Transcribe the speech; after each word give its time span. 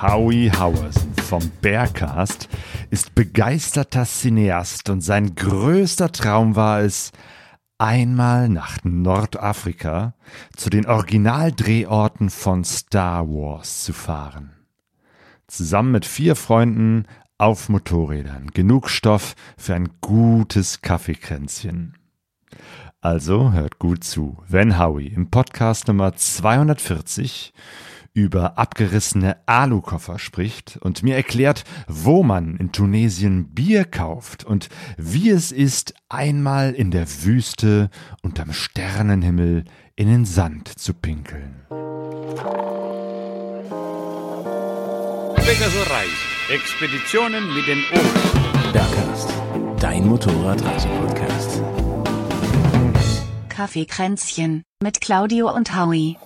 Howie 0.00 0.48
Howison 0.52 1.12
vom 1.24 1.50
Bearcast 1.60 2.48
ist 2.90 3.16
begeisterter 3.16 4.04
Cineast 4.04 4.90
und 4.90 5.00
sein 5.00 5.34
größter 5.34 6.12
Traum 6.12 6.54
war 6.54 6.82
es, 6.82 7.10
einmal 7.78 8.48
nach 8.48 8.78
Nordafrika 8.84 10.14
zu 10.56 10.70
den 10.70 10.86
Originaldrehorten 10.86 12.30
von 12.30 12.62
Star 12.62 13.26
Wars 13.26 13.82
zu 13.82 13.92
fahren. 13.92 14.52
Zusammen 15.48 15.90
mit 15.90 16.06
vier 16.06 16.36
Freunden 16.36 17.06
auf 17.36 17.68
Motorrädern. 17.68 18.52
Genug 18.54 18.90
Stoff 18.90 19.34
für 19.56 19.74
ein 19.74 19.88
gutes 20.00 20.80
Kaffeekränzchen. 20.80 21.94
Also 23.00 23.50
hört 23.50 23.80
gut 23.80 24.04
zu, 24.04 24.44
wenn 24.46 24.78
Howie 24.78 25.08
im 25.08 25.28
Podcast 25.28 25.88
Nummer 25.88 26.14
240 26.14 27.52
über 28.18 28.58
abgerissene 28.58 29.36
Alukoffer 29.46 30.18
spricht 30.18 30.76
und 30.80 31.04
mir 31.04 31.14
erklärt, 31.14 31.62
wo 31.86 32.24
man 32.24 32.56
in 32.56 32.72
Tunesien 32.72 33.54
Bier 33.54 33.84
kauft 33.84 34.42
und 34.44 34.68
wie 34.96 35.30
es 35.30 35.52
ist, 35.52 35.94
einmal 36.08 36.72
in 36.74 36.90
der 36.90 37.06
Wüste 37.22 37.90
unterm 38.20 38.52
Sternenhimmel 38.52 39.64
in 39.94 40.08
den 40.08 40.24
Sand 40.24 40.66
zu 40.66 40.94
pinkeln. 40.94 41.62
Pegasus 45.36 45.90
Reis. 45.90 46.08
Expeditionen 46.50 47.54
mit 47.54 47.68
den 47.68 47.84
Ohren. 47.92 48.72
Bergcast, 48.72 49.30
dein 49.78 50.08
Motorradreise-Podcast. 50.08 51.62
Kaffeekränzchen 53.48 54.64
mit 54.82 55.00
Claudio 55.00 55.54
und 55.54 55.76
Howie. 55.76 56.16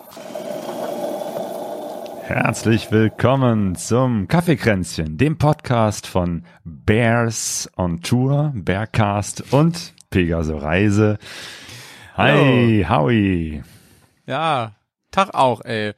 Herzlich 2.34 2.90
willkommen 2.90 3.76
zum 3.76 4.26
Kaffeekränzchen, 4.26 5.18
dem 5.18 5.36
Podcast 5.36 6.06
von 6.06 6.44
Bears 6.64 7.70
on 7.76 8.00
Tour, 8.00 8.52
Bearcast 8.54 9.52
und 9.52 9.92
Pegaso 10.08 10.56
Reise. 10.56 11.18
Hi, 12.16 12.86
Howie. 12.88 13.62
Ja, 14.26 14.72
Tag 15.10 15.34
auch, 15.34 15.60
ey. 15.60 15.92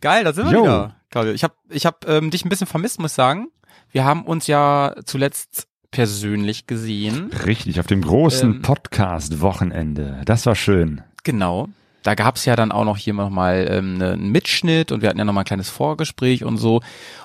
Geil, 0.00 0.24
da 0.24 0.32
sind 0.32 0.46
wir 0.46 0.54
Jo. 0.54 0.62
wieder, 0.62 0.96
Claudio. 1.10 1.32
Ich 1.34 1.44
habe 1.44 1.54
ich 1.68 1.84
hab, 1.84 2.08
ähm, 2.08 2.30
dich 2.30 2.46
ein 2.46 2.48
bisschen 2.48 2.66
vermisst, 2.66 2.98
muss 2.98 3.10
ich 3.10 3.16
sagen. 3.16 3.48
Wir 3.90 4.06
haben 4.06 4.22
uns 4.24 4.46
ja 4.46 4.94
zuletzt 5.04 5.68
persönlich 5.90 6.66
gesehen. 6.66 7.30
Richtig, 7.44 7.78
auf 7.78 7.86
dem 7.86 8.00
großen 8.00 8.54
Ähm. 8.54 8.62
Podcast-Wochenende. 8.62 10.22
Das 10.24 10.46
war 10.46 10.54
schön. 10.54 11.02
Genau. 11.24 11.68
Da 12.04 12.14
gab's 12.14 12.44
ja 12.44 12.54
dann 12.54 12.70
auch 12.70 12.84
noch 12.84 12.96
hier 12.96 13.14
nochmal 13.14 13.66
ähm, 13.68 13.98
ne- 13.98 14.12
einen 14.12 14.30
Mitschnitt 14.30 14.92
und 14.92 15.02
wir 15.02 15.08
hatten 15.08 15.18
ja 15.18 15.24
nochmal 15.24 15.42
ein 15.42 15.46
kleines 15.46 15.70
Vorgespräch 15.70 16.44
und 16.44 16.58
so. 16.58 16.80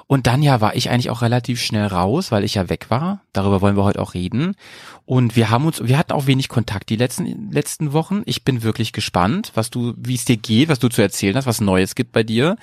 Und 0.08 0.26
dann 0.26 0.42
ja 0.42 0.62
war 0.62 0.76
ich 0.76 0.90
eigentlich 0.90 1.12
auch 1.12 1.22
relativ 1.22 1.62
schnell 1.62 1.86
raus, 1.86 2.32
weil 2.32 2.44
ich 2.44 2.56
ja 2.56 2.70
weg 2.70 2.88
war. 2.90 3.22
Darüber 3.34 3.62
wollen 3.62 3.76
wir 3.78 3.84
heute 3.84 4.02
auch 4.02 4.16
reden. 4.16 4.56
Und 5.06 5.36
wir 5.36 5.50
haben 5.50 5.66
uns, 5.66 5.84
wir 5.84 5.98
hatten 5.98 6.14
auch 6.14 6.26
wenig 6.26 6.50
Kontakt 6.50 6.90
die 6.90 6.96
letzten 6.96 7.52
letzten 7.52 7.94
Wochen. 7.94 8.24
Ich 8.26 8.44
bin 8.44 8.64
wirklich 8.64 8.94
gespannt, 8.94 9.52
was 9.54 9.70
du, 9.70 9.94
wie 9.98 10.16
es 10.16 10.26
dir 10.26 10.38
geht, 10.38 10.70
was 10.70 10.80
du 10.80 10.88
zu 10.88 11.02
erzählen 11.02 11.36
hast, 11.36 11.46
was 11.46 11.62
Neues 11.62 11.94
gibt 11.94 12.12
bei 12.12 12.24
dir. 12.24 12.56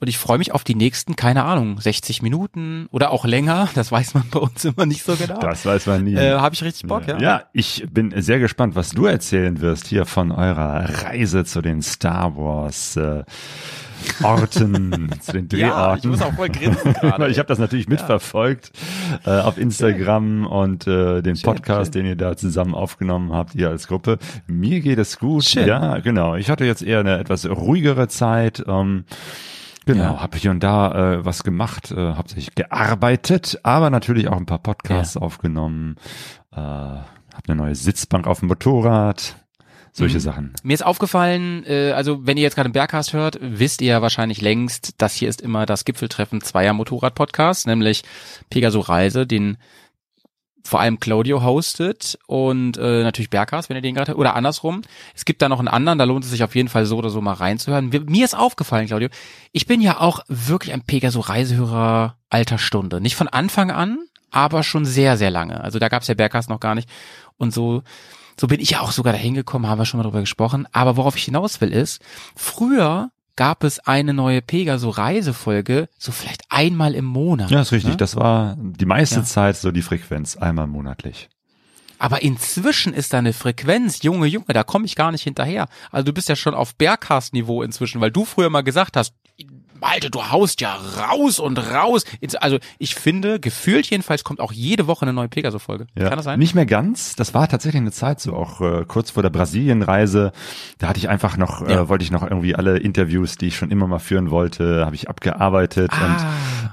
Und 0.00 0.08
ich 0.08 0.18
freue 0.18 0.38
mich 0.38 0.52
auf 0.52 0.62
die 0.64 0.74
nächsten, 0.74 1.16
keine 1.16 1.44
Ahnung, 1.44 1.80
60 1.80 2.22
Minuten 2.22 2.86
oder 2.92 3.10
auch 3.10 3.24
länger. 3.24 3.68
Das 3.74 3.90
weiß 3.90 4.14
man 4.14 4.24
bei 4.30 4.38
uns 4.38 4.64
immer 4.64 4.86
nicht 4.86 5.02
so 5.04 5.16
genau. 5.16 5.40
Das 5.40 5.66
weiß 5.66 5.86
man 5.86 6.04
nie. 6.04 6.14
äh, 6.14 6.34
Habe 6.38 6.54
ich 6.54 6.62
richtig 6.62 6.86
Bock, 6.88 7.06
ja? 7.08 7.18
Ja, 7.18 7.42
ich 7.52 7.86
bin 7.90 8.12
sehr 8.22 8.38
gespannt, 8.38 8.76
was 8.76 8.90
du 8.90 9.06
erzählen 9.06 9.60
wirst 9.60 9.88
hier 9.88 10.06
von 10.06 10.30
eurer 10.30 10.88
Reise 11.04 11.44
zu 11.44 11.62
den 11.62 11.82
Star 11.82 12.36
Wars 12.36 12.96
äh, 12.96 13.24
Orten, 14.22 15.10
zu 15.20 15.32
den 15.32 15.48
Ja, 15.58 15.68
Drehorten. 15.70 15.98
ich 16.12 16.18
muss 16.18 16.22
auch 16.26 16.34
voll 16.34 16.48
grinsen 16.48 16.92
gerade. 17.00 17.28
Ich 17.28 17.38
habe 17.38 17.48
das 17.48 17.58
natürlich 17.58 17.88
mitverfolgt 17.88 18.70
äh, 19.26 19.30
auf 19.30 19.58
Instagram 19.58 20.46
und 20.46 20.86
äh, 20.86 21.22
den 21.22 21.36
Schön, 21.36 21.42
Podcast, 21.54 21.94
den 21.96 22.06
ihr 22.06 22.16
da 22.16 22.36
zusammen 22.36 22.74
aufgenommen 22.74 23.32
habt, 23.32 23.54
ihr 23.56 23.68
als 23.68 23.88
Gruppe. 23.88 24.18
Mir 24.46 24.80
geht 24.80 24.98
es 24.98 25.18
gut. 25.18 25.44
Schön. 25.44 25.66
Ja, 25.66 25.98
genau. 25.98 26.36
Ich 26.36 26.48
hatte 26.50 26.64
jetzt 26.64 26.82
eher 26.82 27.00
eine 27.00 27.18
etwas 27.18 27.44
ruhigere 27.48 28.06
Zeit. 28.08 28.62
Ähm, 28.68 29.04
Genau, 29.88 30.02
Ja. 30.16 30.20
habe 30.20 30.36
hier 30.36 30.50
und 30.50 30.62
da 30.62 31.14
äh, 31.14 31.24
was 31.24 31.42
gemacht, 31.44 31.90
äh, 31.92 32.12
hauptsächlich 32.14 32.54
gearbeitet, 32.54 33.58
aber 33.62 33.88
natürlich 33.88 34.28
auch 34.28 34.36
ein 34.36 34.44
paar 34.44 34.58
Podcasts 34.58 35.16
aufgenommen, 35.16 35.96
äh, 36.52 36.56
habe 36.56 37.04
eine 37.46 37.56
neue 37.56 37.74
Sitzbank 37.74 38.26
auf 38.26 38.40
dem 38.40 38.48
Motorrad, 38.48 39.36
solche 39.92 40.16
Mhm. 40.18 40.20
Sachen. 40.20 40.52
Mir 40.62 40.74
ist 40.74 40.84
aufgefallen, 40.84 41.64
äh, 41.64 41.92
also 41.92 42.26
wenn 42.26 42.36
ihr 42.36 42.42
jetzt 42.42 42.54
gerade 42.54 42.68
den 42.68 42.74
Bergcast 42.74 43.14
hört, 43.14 43.38
wisst 43.40 43.80
ihr 43.80 43.88
ja 43.88 44.02
wahrscheinlich 44.02 44.42
längst, 44.42 44.94
das 44.98 45.14
hier 45.14 45.30
ist 45.30 45.40
immer 45.40 45.64
das 45.64 45.86
Gipfeltreffen 45.86 46.42
zweier 46.42 46.74
Motorrad-Podcasts, 46.74 47.64
nämlich 47.66 48.02
Pegaso 48.50 48.80
Reise, 48.80 49.26
den 49.26 49.56
vor 50.68 50.80
allem 50.80 51.00
Claudio 51.00 51.42
hostet 51.42 52.18
und 52.26 52.76
äh, 52.76 53.02
natürlich 53.02 53.30
Bergcast, 53.30 53.68
wenn 53.68 53.76
ihr 53.76 53.82
den 53.82 53.94
gerade 53.94 54.14
oder 54.16 54.36
andersrum. 54.36 54.82
Es 55.14 55.24
gibt 55.24 55.42
da 55.42 55.48
noch 55.48 55.58
einen 55.58 55.68
anderen, 55.68 55.98
da 55.98 56.04
lohnt 56.04 56.24
es 56.24 56.30
sich 56.30 56.44
auf 56.44 56.54
jeden 56.54 56.68
Fall 56.68 56.84
so 56.86 56.98
oder 56.98 57.10
so 57.10 57.20
mal 57.20 57.32
reinzuhören. 57.32 57.88
Mir 57.88 58.24
ist 58.24 58.36
aufgefallen, 58.36 58.86
Claudio, 58.86 59.08
ich 59.52 59.66
bin 59.66 59.80
ja 59.80 60.00
auch 60.00 60.20
wirklich 60.28 60.72
ein 60.74 60.82
Pegaso 60.82 61.20
Reisehörer 61.20 62.16
alter 62.30 62.58
Stunde. 62.58 63.00
Nicht 63.00 63.16
von 63.16 63.28
Anfang 63.28 63.70
an, 63.70 63.98
aber 64.30 64.62
schon 64.62 64.84
sehr, 64.84 65.16
sehr 65.16 65.30
lange. 65.30 65.62
Also 65.62 65.78
da 65.78 65.88
gab 65.88 66.02
es 66.02 66.08
ja 66.08 66.14
Bergcast 66.14 66.50
noch 66.50 66.60
gar 66.60 66.74
nicht. 66.74 66.88
Und 67.38 67.54
so 67.54 67.82
so 68.40 68.46
bin 68.46 68.60
ich 68.60 68.70
ja 68.70 68.80
auch 68.80 68.92
sogar 68.92 69.12
dahin 69.12 69.34
gekommen, 69.34 69.66
haben 69.66 69.78
wir 69.78 69.84
schon 69.84 69.98
mal 69.98 70.04
drüber 70.04 70.20
gesprochen. 70.20 70.68
Aber 70.70 70.96
worauf 70.96 71.16
ich 71.16 71.24
hinaus 71.24 71.60
will 71.60 71.72
ist, 71.72 72.00
früher 72.36 73.10
gab 73.38 73.62
es 73.62 73.78
eine 73.78 74.12
neue 74.14 74.42
Pegaso 74.42 74.90
Reisefolge, 74.90 75.88
so 75.96 76.10
vielleicht 76.10 76.42
einmal 76.48 76.96
im 76.96 77.04
Monat. 77.04 77.52
Ja, 77.52 77.60
ist 77.60 77.70
richtig. 77.70 77.92
Ne? 77.92 77.96
Das 77.96 78.16
war 78.16 78.56
die 78.58 78.84
meiste 78.84 79.20
Ja. 79.20 79.24
Zeit 79.24 79.56
so 79.56 79.70
die 79.70 79.82
Frequenz, 79.82 80.36
einmal 80.36 80.66
monatlich. 80.66 81.28
Aber 82.00 82.20
inzwischen 82.22 82.92
ist 82.92 83.12
da 83.12 83.18
eine 83.18 83.32
Frequenz, 83.32 84.02
Junge, 84.02 84.26
Junge, 84.26 84.46
da 84.48 84.64
komme 84.64 84.86
ich 84.86 84.96
gar 84.96 85.12
nicht 85.12 85.22
hinterher. 85.22 85.68
Also 85.92 86.06
du 86.06 86.12
bist 86.12 86.28
ja 86.28 86.34
schon 86.34 86.52
auf 86.54 86.74
Bergcast-Niveau 86.74 87.62
inzwischen, 87.62 88.00
weil 88.00 88.10
du 88.10 88.24
früher 88.24 88.50
mal 88.50 88.62
gesagt 88.62 88.96
hast, 88.96 89.14
Alter, 89.80 90.10
du 90.10 90.22
haust 90.30 90.60
ja 90.60 90.74
raus 90.98 91.38
und 91.38 91.58
raus. 91.58 92.04
Also 92.40 92.58
ich 92.78 92.94
finde, 92.94 93.40
gefühlt 93.40 93.86
jedenfalls 93.86 94.24
kommt 94.24 94.40
auch 94.40 94.52
jede 94.52 94.86
Woche 94.86 95.02
eine 95.02 95.12
neue 95.12 95.28
Pegaso-Folge. 95.28 95.86
Ja, 95.96 96.08
Kann 96.08 96.16
das 96.18 96.24
sein? 96.24 96.38
Nicht 96.38 96.54
mehr 96.54 96.66
ganz. 96.66 97.14
Das 97.16 97.34
war 97.34 97.48
tatsächlich 97.48 97.80
eine 97.80 97.92
Zeit 97.92 98.20
so, 98.20 98.34
auch 98.34 98.60
äh, 98.60 98.84
kurz 98.86 99.10
vor 99.12 99.22
der 99.22 99.30
Brasilienreise. 99.30 100.32
Da 100.78 100.88
hatte 100.88 100.98
ich 100.98 101.08
einfach 101.08 101.36
noch, 101.36 101.68
Ja. 101.68 101.82
äh, 101.82 101.88
wollte 101.88 102.04
ich 102.04 102.10
noch 102.10 102.22
irgendwie 102.22 102.54
alle 102.54 102.78
Interviews, 102.78 103.36
die 103.36 103.46
ich 103.48 103.56
schon 103.56 103.70
immer 103.70 103.86
mal 103.86 103.98
führen 103.98 104.30
wollte, 104.30 104.84
habe 104.84 104.94
ich 104.96 105.08
abgearbeitet. 105.08 105.90
Ah. 105.92 106.04
Und 106.06 106.16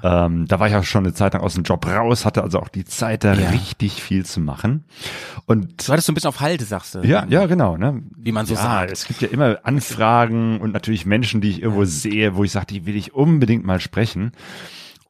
ähm, 0.07 0.45
da 0.47 0.59
war 0.59 0.67
ich 0.67 0.75
auch 0.75 0.83
schon 0.83 1.03
eine 1.05 1.13
Zeit 1.13 1.33
lang 1.33 1.41
aus 1.41 1.55
dem 1.55 1.63
Job 1.63 1.85
raus, 1.87 2.25
hatte 2.25 2.43
also 2.43 2.59
auch 2.59 2.69
die 2.69 2.85
Zeit, 2.85 3.23
da 3.23 3.33
Ja. 3.33 3.49
richtig 3.49 4.03
viel 4.03 4.23
zu 4.25 4.39
machen. 4.39 4.83
Und 5.47 5.87
Du 5.87 5.91
hattest 5.91 6.05
so 6.05 6.11
ein 6.11 6.15
bisschen 6.15 6.27
auf 6.27 6.41
Halte, 6.41 6.63
sagst 6.65 6.93
du. 6.95 6.99
ja, 6.99 7.25
ja, 7.27 7.45
genau. 7.47 7.75
Ne? 7.77 8.03
Wie 8.15 8.31
man 8.31 8.45
so 8.45 8.53
ja, 8.53 8.61
sagt. 8.61 8.91
Es 8.91 9.07
gibt 9.07 9.21
ja 9.21 9.29
immer 9.29 9.57
Anfragen 9.63 10.59
und 10.61 10.71
natürlich 10.73 11.05
Menschen, 11.05 11.41
die 11.41 11.49
ich 11.49 11.61
irgendwo 11.61 11.85
sehe, 11.85 12.35
wo 12.35 12.43
ich 12.43 12.51
sage, 12.51 12.67
die 12.67 12.85
will 12.85 12.95
ich 12.95 13.13
unbedingt 13.15 13.65
mal 13.65 13.79
sprechen. 13.79 14.31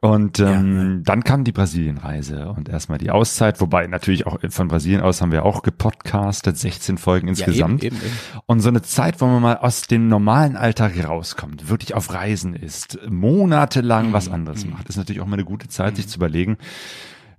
Und 0.00 0.38
ähm, 0.40 1.02
dann 1.04 1.24
kam 1.24 1.42
die 1.44 1.52
Brasilienreise 1.52 2.50
und 2.50 2.68
erstmal 2.68 2.98
die 2.98 3.10
Auszeit, 3.10 3.60
wobei 3.60 3.86
natürlich 3.86 4.26
auch 4.26 4.38
von 4.50 4.68
Brasilien 4.68 5.00
aus 5.00 5.20
haben 5.22 5.32
wir 5.32 5.44
auch 5.44 5.62
gepodcastet, 5.62 6.56
16 6.56 6.98
Folgen 6.98 7.28
insgesamt. 7.28 7.82
eben, 7.82 7.96
eben, 7.96 8.04
eben. 8.06 8.14
Und 8.44 8.60
so 8.60 8.68
eine 8.68 8.82
Zeit, 8.82 9.20
wo 9.20 9.26
man 9.26 9.40
mal 9.42 9.56
aus 9.56 9.82
dem 9.82 10.08
normalen 10.08 10.54
Alltag 10.56 10.92
rauskommt, 11.02 11.68
wirklich 11.70 11.94
auf 11.94 12.12
Reisen 12.12 12.54
ist, 12.54 12.98
monatelang 13.08 14.08
Mhm. 14.08 14.12
was 14.12 14.28
anderes 14.28 14.66
macht, 14.66 14.88
ist 14.88 14.96
natürlich 14.96 15.22
auch 15.22 15.26
mal 15.26 15.34
eine 15.34 15.44
gute 15.44 15.68
Zeit, 15.68 15.96
sich 15.96 16.08
zu 16.08 16.18
überlegen, 16.18 16.58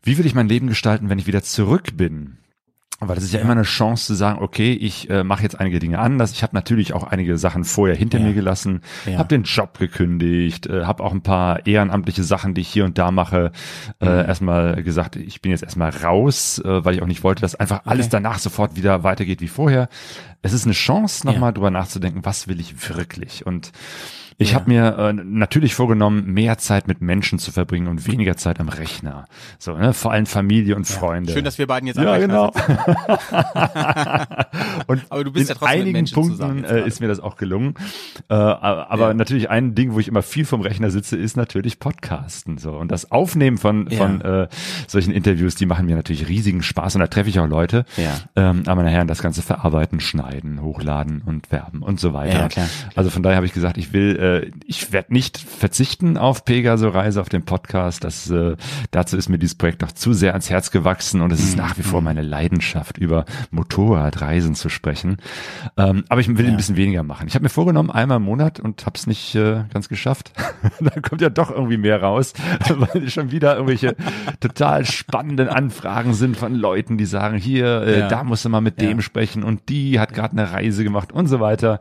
wie 0.03 0.17
will 0.17 0.25
ich 0.25 0.35
mein 0.35 0.49
Leben 0.49 0.67
gestalten, 0.67 1.09
wenn 1.09 1.19
ich 1.19 1.27
wieder 1.27 1.43
zurück 1.43 1.95
bin? 1.95 2.37
Aber 2.99 3.13
das 3.13 3.23
ist 3.23 3.31
ja, 3.33 3.41
immer 3.41 3.51
eine 3.51 3.61
Chance 3.61 4.07
zu 4.07 4.15
sagen, 4.15 4.39
okay, 4.41 4.73
ich 4.73 5.07
äh, 5.11 5.23
mache 5.23 5.43
jetzt 5.43 5.59
einige 5.59 5.77
Dinge 5.77 5.99
anders. 5.99 6.31
Ich 6.31 6.41
habe 6.41 6.55
natürlich 6.55 6.93
auch 6.93 7.03
einige 7.03 7.37
Sachen 7.37 7.63
vorher 7.63 7.95
hinter 7.95 8.17
Ja. 8.17 8.25
mir 8.25 8.33
gelassen, 8.33 8.81
Ja. 9.05 9.19
habe 9.19 9.27
den 9.29 9.43
Job 9.43 9.77
gekündigt, 9.77 10.65
äh, 10.65 10.85
habe 10.85 11.03
auch 11.03 11.11
ein 11.11 11.21
paar 11.21 11.67
ehrenamtliche 11.67 12.23
Sachen, 12.23 12.55
die 12.55 12.61
ich 12.61 12.69
hier 12.69 12.85
und 12.85 12.97
da 12.97 13.11
mache, 13.11 13.51
Mhm. 14.01 14.07
äh, 14.07 14.25
erstmal 14.27 14.81
gesagt, 14.83 15.15
ich 15.15 15.41
bin 15.41 15.51
jetzt 15.51 15.61
erstmal 15.63 15.91
raus, 15.91 16.59
äh, 16.65 16.83
weil 16.85 16.95
ich 16.95 17.03
auch 17.03 17.07
nicht 17.07 17.23
wollte, 17.23 17.41
dass 17.41 17.53
einfach 17.53 17.81
alles 17.85 18.09
danach 18.09 18.39
sofort 18.39 18.75
wieder 18.75 19.03
weitergeht 19.03 19.41
wie 19.41 19.47
vorher. 19.47 19.89
Es 20.41 20.53
ist 20.53 20.65
eine 20.65 20.73
Chance, 20.73 21.27
nochmal 21.27 21.49
Ja. 21.49 21.53
drüber 21.53 21.69
nachzudenken, 21.71 22.25
was 22.25 22.47
will 22.47 22.59
ich 22.59 22.89
wirklich? 22.95 23.45
Und 23.45 23.71
ich 24.39 24.53
habe 24.53 24.69
mir 24.69 24.95
äh, 24.99 25.13
natürlich 25.13 25.73
vorgenommen, 25.73 26.31
mehr 26.31 26.59
Zeit 26.59 26.87
mit 26.87 27.01
Menschen 27.01 27.39
zu 27.39 27.51
verbringen 27.51 27.87
und 27.87 28.05
weniger 28.05 28.37
Zeit 28.37 28.59
am 28.59 28.69
Rechner. 28.69 29.25
So, 29.57 29.75
ne? 29.75 29.93
Vor 29.93 30.11
allem 30.11 30.27
Familie 30.27 30.75
und 30.75 30.85
Freunde. 30.85 31.33
Schön, 31.33 31.43
dass 31.43 31.57
wir 31.57 31.65
beiden 31.65 31.87
jetzt 31.87 31.97
am 31.97 32.05
ja, 32.05 32.11
Rechner 32.13 32.27
genau. 32.27 32.51
sitzen. 32.53 32.77
und 34.87 35.01
Aber 35.09 35.23
du 35.23 35.31
bist 35.31 35.49
in 35.49 35.55
ja 35.55 35.57
trotzdem 35.59 35.79
mit 35.79 35.81
einigen 35.81 35.91
Menschen 35.93 36.13
Punkten 36.13 36.63
äh, 36.65 36.85
ist 36.85 36.99
mir 36.99 37.07
das 37.07 37.19
auch 37.19 37.35
gelungen. 37.35 37.73
Äh, 38.29 38.35
aber 38.35 39.07
Ja. 39.07 39.13
natürlich 39.15 39.49
ein 39.49 39.73
Ding, 39.73 39.93
wo 39.93 39.99
ich 39.99 40.07
immer 40.07 40.21
viel 40.21 40.45
vom 40.45 40.61
Rechner 40.61 40.91
sitze, 40.91 41.17
ist 41.17 41.35
natürlich 41.35 41.79
Podcasten. 41.79 42.59
So 42.59 42.73
und 42.73 42.91
das 42.91 43.11
Aufnehmen 43.11 43.57
von 43.57 43.87
Ja. 43.89 43.97
von 43.97 44.21
äh, 44.21 44.47
solchen 44.87 45.13
Interviews, 45.13 45.55
die 45.55 45.65
machen 45.65 45.87
mir 45.87 45.95
natürlich 45.95 46.27
riesigen 46.27 46.61
Spaß 46.61 46.93
und 46.93 47.01
da 47.01 47.07
treffe 47.07 47.29
ich 47.29 47.39
auch 47.39 47.47
Leute. 47.47 47.85
Ja. 47.97 48.11
Ähm, 48.35 48.61
aber 48.67 48.83
nachher 48.83 49.03
das 49.05 49.23
Ganze 49.23 49.41
verarbeiten, 49.41 49.99
schneiden 49.99 50.61
hochladen 50.61 51.23
und 51.25 51.51
werben 51.51 51.81
und 51.81 51.99
so 51.99 52.13
weiter. 52.13 52.41
Ja, 52.41 52.47
klar. 52.49 52.67
Also 52.93 53.09
von 53.09 53.23
daher 53.23 53.37
habe 53.37 53.47
ich 53.47 53.53
gesagt, 53.53 53.79
ich 53.79 53.93
will, 53.93 54.15
äh, 54.15 54.26
ich 54.65 54.91
werde 54.91 55.13
nicht 55.13 55.37
verzichten 55.37 56.17
auf 56.17 56.45
Pegaso 56.45 56.89
Reise, 56.89 57.21
auf 57.21 57.29
den 57.29 57.43
Podcast. 57.43 58.03
Das, 58.03 58.29
äh, 58.29 58.55
dazu 58.91 59.17
ist 59.17 59.29
mir 59.29 59.37
dieses 59.39 59.55
Projekt 59.55 59.81
doch 59.81 59.91
zu 59.91 60.13
sehr 60.13 60.31
ans 60.33 60.49
Herz 60.49 60.71
gewachsen 60.71 61.21
und 61.21 61.31
es 61.31 61.39
ist 61.39 61.57
nach 61.57 61.77
wie 61.77 61.83
vor 61.83 62.01
meine 62.01 62.21
Leidenschaft, 62.21 62.97
über 62.97 63.25
Motorradreisen 63.51 64.55
zu 64.55 64.69
sprechen. 64.69 65.17
Ähm, 65.77 66.05
aber 66.09 66.21
ich 66.21 66.27
will 66.35 66.47
ein 66.47 66.57
bisschen 66.57 66.77
weniger 66.77 67.03
machen. 67.03 67.27
Ich 67.27 67.35
habe 67.35 67.43
mir 67.43 67.49
vorgenommen, 67.49 67.89
einmal 67.91 68.17
im 68.17 68.23
Monat 68.23 68.59
und 68.59 68.85
habe 68.85 68.95
es 68.97 69.07
nicht 69.07 69.35
äh, 69.35 69.63
ganz 69.73 69.89
geschafft. 69.89 70.31
da 70.79 70.99
kommt 71.01 71.21
ja 71.21 71.29
doch 71.29 71.51
irgendwie 71.51 71.77
mehr 71.77 72.01
raus, 72.01 72.33
weil 72.69 73.09
schon 73.09 73.31
wieder 73.31 73.55
irgendwelche 73.55 73.95
total 74.39 74.85
spannenden 74.85 75.49
Anfragen 75.49 76.13
sind 76.13 76.37
von 76.37 76.55
Leuten, 76.55 76.97
die 76.97 77.05
sagen, 77.05 77.37
hier, 77.37 77.81
äh, 77.83 77.99
Ja. 77.99 78.07
da 78.07 78.23
musst 78.23 78.45
du 78.45 78.49
mal 78.49 78.61
mit 78.61 78.81
dem 78.81 78.97
Ja. 78.97 79.01
sprechen 79.01 79.43
und 79.43 79.69
die 79.69 79.99
hat 79.99 80.13
gerade 80.13 80.33
eine 80.33 80.51
Reise 80.51 80.83
gemacht 80.83 81.11
und 81.11 81.27
so 81.27 81.39
weiter. 81.39 81.79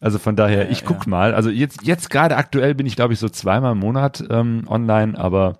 Also 0.00 0.18
von 0.18 0.36
daher, 0.36 0.70
ich 0.70 0.84
guck 0.84 1.06
mal. 1.06 1.34
Also 1.34 1.50
jetzt, 1.50 1.84
jetzt 1.88 2.10
gerade 2.10 2.36
aktuell 2.36 2.74
bin 2.76 2.86
ich, 2.86 2.94
glaube 2.94 3.14
ich, 3.14 3.18
so 3.18 3.28
zweimal 3.28 3.72
im 3.72 3.78
Monat 3.78 4.22
ähm, 4.30 4.64
online, 4.68 5.18
aber 5.18 5.58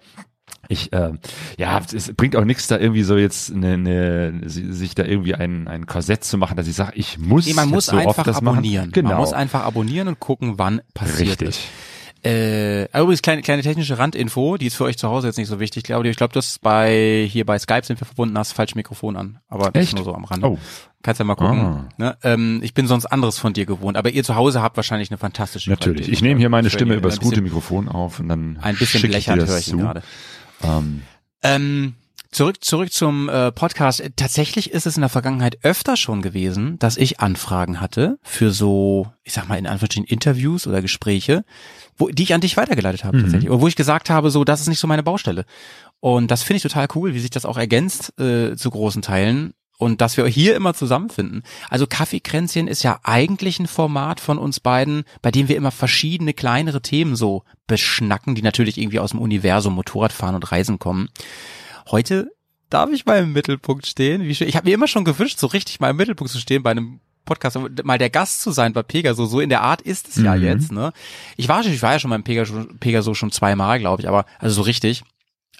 ich, 0.68 0.92
äh, 0.92 1.12
ja, 1.56 1.80
es 1.92 2.14
bringt 2.14 2.36
auch 2.36 2.44
nichts, 2.44 2.66
da 2.66 2.78
irgendwie 2.78 3.02
so 3.02 3.16
jetzt 3.16 3.52
eine, 3.52 3.72
eine, 3.72 4.40
sich 4.48 4.94
da 4.94 5.02
irgendwie 5.04 5.34
ein, 5.34 5.66
ein 5.66 5.86
Korsett 5.86 6.24
zu 6.24 6.36
machen, 6.36 6.56
dass 6.56 6.68
ich 6.68 6.76
sage, 6.76 6.92
ich 6.94 7.18
muss, 7.18 7.46
Nee, 7.46 7.54
man 7.54 7.70
muss 7.70 7.86
so 7.86 7.96
einfach 7.96 8.18
oft 8.18 8.26
das 8.26 8.36
abonnieren. 8.36 8.86
machen. 8.86 8.92
Genau. 8.92 9.08
Man 9.10 9.18
muss 9.18 9.32
einfach 9.32 9.64
abonnieren 9.64 10.08
und 10.08 10.20
gucken, 10.20 10.58
wann 10.58 10.82
passiert. 10.92 11.40
Richtig. 11.40 11.68
Äh, 12.24 12.84
übrigens 13.00 13.22
kleine, 13.22 13.42
kleine 13.42 13.62
technische 13.62 13.98
Randinfo, 13.98 14.56
die 14.56 14.66
ist 14.66 14.74
für 14.76 14.84
euch 14.84 14.98
zu 14.98 15.08
Hause 15.08 15.28
jetzt 15.28 15.36
nicht 15.36 15.46
so 15.48 15.60
wichtig, 15.60 15.84
Claudia. 15.84 16.10
Ich 16.10 16.16
glaube, 16.16 16.34
das 16.34 16.58
bei 16.58 17.26
hier 17.30 17.46
bei 17.46 17.58
Skype 17.58 17.84
sind 17.84 18.00
wir 18.00 18.06
verbunden, 18.06 18.36
hast 18.36 18.52
falsch 18.52 18.74
Mikrofon 18.74 19.16
an. 19.16 19.38
Aber 19.48 19.70
das 19.70 19.84
Echt? 19.84 19.94
nur 19.96 20.04
so 20.04 20.14
am 20.14 20.24
Rande. 20.24 20.46
Oh. 20.48 20.58
Kannst 21.02 21.20
ja 21.20 21.24
mal 21.24 21.36
gucken. 21.36 21.58
Ah. 21.60 21.88
Ne? 21.96 22.16
Ähm, 22.24 22.60
ich 22.64 22.74
bin 22.74 22.88
sonst 22.88 23.06
anderes 23.06 23.38
von 23.38 23.52
dir 23.52 23.66
gewohnt, 23.66 23.96
aber 23.96 24.10
ihr 24.10 24.24
zu 24.24 24.34
Hause 24.34 24.62
habt 24.62 24.76
wahrscheinlich 24.76 25.10
eine 25.10 25.18
fantastische 25.18 25.70
Natürlich. 25.70 25.98
Qualität. 26.06 26.12
Ich 26.14 26.22
nehme 26.22 26.40
hier 26.40 26.48
meine 26.48 26.66
Ich 26.66 26.72
Stimme 26.72 26.94
ein 26.94 27.00
bisschen- 27.02 27.22
gute 27.22 27.40
Mikrofon 27.40 27.88
auf 27.88 28.18
und 28.18 28.28
dann 28.28 28.58
Ein 28.62 28.76
bisschen 28.76 29.04
ich 29.08 29.24
das 29.24 29.36
höre 29.48 29.58
ich 29.58 29.68
ihn 29.68 29.78
gerade. 29.78 30.02
Ähm, 30.64 31.02
Ähm, 31.42 31.94
zurück, 32.30 32.64
zurück 32.64 32.92
zum 32.92 33.28
äh, 33.28 33.52
Podcast. 33.52 34.02
Tatsächlich 34.16 34.70
ist 34.70 34.86
es 34.86 34.96
in 34.96 35.02
der 35.02 35.08
Vergangenheit 35.08 35.58
öfter 35.62 35.96
schon 35.96 36.22
gewesen, 36.22 36.78
dass 36.78 36.96
ich 36.96 37.20
Anfragen 37.20 37.80
hatte 37.80 38.18
für 38.22 38.50
so, 38.50 39.08
ich 39.24 39.32
sag 39.32 39.48
mal 39.48 39.58
in 39.58 39.66
Anführungsstrichen 39.66 40.06
Interviews 40.08 40.66
oder 40.66 40.82
Gespräche, 40.82 41.44
wo, 41.96 42.08
die 42.08 42.22
ich 42.22 42.34
an 42.34 42.40
dich 42.40 42.56
weitergeleitet 42.56 43.04
habe 43.04 43.20
tatsächlich. 43.20 43.50
Oder 43.50 43.60
wo 43.60 43.68
ich 43.68 43.76
gesagt 43.76 44.10
habe, 44.10 44.30
so, 44.30 44.44
das 44.44 44.60
ist 44.60 44.68
nicht 44.68 44.80
so 44.80 44.86
meine 44.86 45.02
Baustelle. 45.02 45.44
Und 46.00 46.30
das 46.30 46.42
finde 46.42 46.58
ich 46.58 46.62
total 46.62 46.88
cool, 46.94 47.14
wie 47.14 47.20
sich 47.20 47.30
das 47.30 47.44
auch 47.44 47.58
ergänzt 47.58 48.18
äh, 48.20 48.56
zu 48.56 48.70
großen 48.70 49.02
Teilen. 49.02 49.54
Und 49.80 50.00
dass 50.00 50.16
wir 50.16 50.26
hier 50.26 50.56
immer 50.56 50.74
zusammenfinden. 50.74 51.44
Also 51.70 51.86
Kaffeekränzchen 51.86 52.66
ist 52.66 52.82
ja 52.82 52.98
eigentlich 53.04 53.60
ein 53.60 53.68
Format 53.68 54.18
von 54.18 54.36
uns 54.36 54.58
beiden, 54.58 55.04
bei 55.22 55.30
dem 55.30 55.46
wir 55.46 55.56
immer 55.56 55.70
verschiedene 55.70 56.34
kleinere 56.34 56.82
Themen 56.82 57.14
so 57.14 57.44
beschnacken, 57.68 58.34
die 58.34 58.42
natürlich 58.42 58.76
irgendwie 58.76 58.98
aus 58.98 59.12
dem 59.12 59.20
Universum 59.20 59.74
Motorradfahren 59.74 60.34
und 60.34 60.50
Reisen 60.50 60.80
kommen. 60.80 61.10
Heute 61.90 62.30
darf 62.70 62.90
ich 62.90 63.06
mal 63.06 63.18
im 63.22 63.32
Mittelpunkt 63.32 63.86
stehen. 63.86 64.22
Wie 64.24 64.34
schön. 64.34 64.48
Ich 64.48 64.56
habe 64.56 64.68
mir 64.68 64.74
immer 64.74 64.88
schon 64.88 65.04
gewünscht, 65.04 65.38
so 65.38 65.46
richtig 65.46 65.80
mal 65.80 65.90
im 65.90 65.96
Mittelpunkt 65.96 66.32
zu 66.32 66.38
stehen 66.38 66.62
bei 66.62 66.70
einem 66.70 67.00
Podcast, 67.24 67.58
mal 67.84 67.98
der 67.98 68.10
Gast 68.10 68.40
zu 68.40 68.50
sein 68.52 68.72
bei 68.72 68.82
Pegaso. 68.82 69.26
So 69.26 69.40
in 69.40 69.48
der 69.50 69.62
Art 69.62 69.82
ist 69.82 70.08
es 70.08 70.16
ja 70.16 70.34
Mhm. 70.34 70.42
jetzt. 70.44 70.72
Ne? 70.72 70.92
Ich 71.36 71.48
war 71.48 71.62
schon, 71.62 71.72
ich 71.72 71.82
war 71.82 71.92
ja 71.92 71.98
schon 71.98 72.10
beim 72.10 72.24
Pegaso, 72.24 72.64
Pegaso 72.80 73.14
schon 73.14 73.30
zweimal, 73.32 73.78
glaube 73.78 74.02
ich, 74.02 74.08
aber 74.08 74.24
also 74.38 74.56
so 74.56 74.62
richtig. 74.62 75.02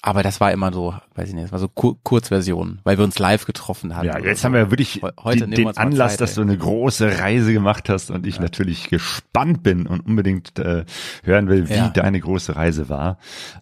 Aber 0.00 0.23
das 0.23 0.41
war 0.41 0.53
immer 0.53 0.73
so, 0.73 0.95
weiß 1.17 1.29
ich 1.31 1.35
nicht, 1.35 1.45
das 1.47 1.53
war 1.53 1.59
so 1.59 1.67
Kur 1.69 1.97
Kurzversion, 2.05 2.79
weil 2.85 2.97
wir 2.99 3.05
uns 3.05 3.19
live 3.19 3.47
getroffen 3.47 3.97
hatten. 3.97 4.06
ja, 4.06 4.19
jetzt 4.21 4.45
haben 4.45 4.53
wir 4.53 4.61
ja 4.61 4.71
wirklich 4.71 5.03
Heu- 5.03 5.11
heute 5.25 5.41
den, 5.49 5.50
den 5.50 5.77
Anlass, 5.77 6.12
Zeit, 6.12 6.21
dass 6.21 6.35
du 6.37 6.43
eine 6.43 6.56
große 6.56 7.19
Reise 7.19 7.53
gemacht 7.53 7.89
hast 7.89 8.12
und 8.12 8.25
ich 8.25 8.39
natürlich 8.39 8.91
gespannt 8.91 9.65
bin 9.65 9.89
und 9.89 10.06
unbedingt 10.06 10.56
äh, 10.61 10.85
hören 11.25 11.49
will, 11.49 11.69
wie 11.69 11.75
Ja. 11.75 11.89
deine 11.89 12.21
große 12.21 12.55
Reise 12.55 12.89
war. 12.89 13.19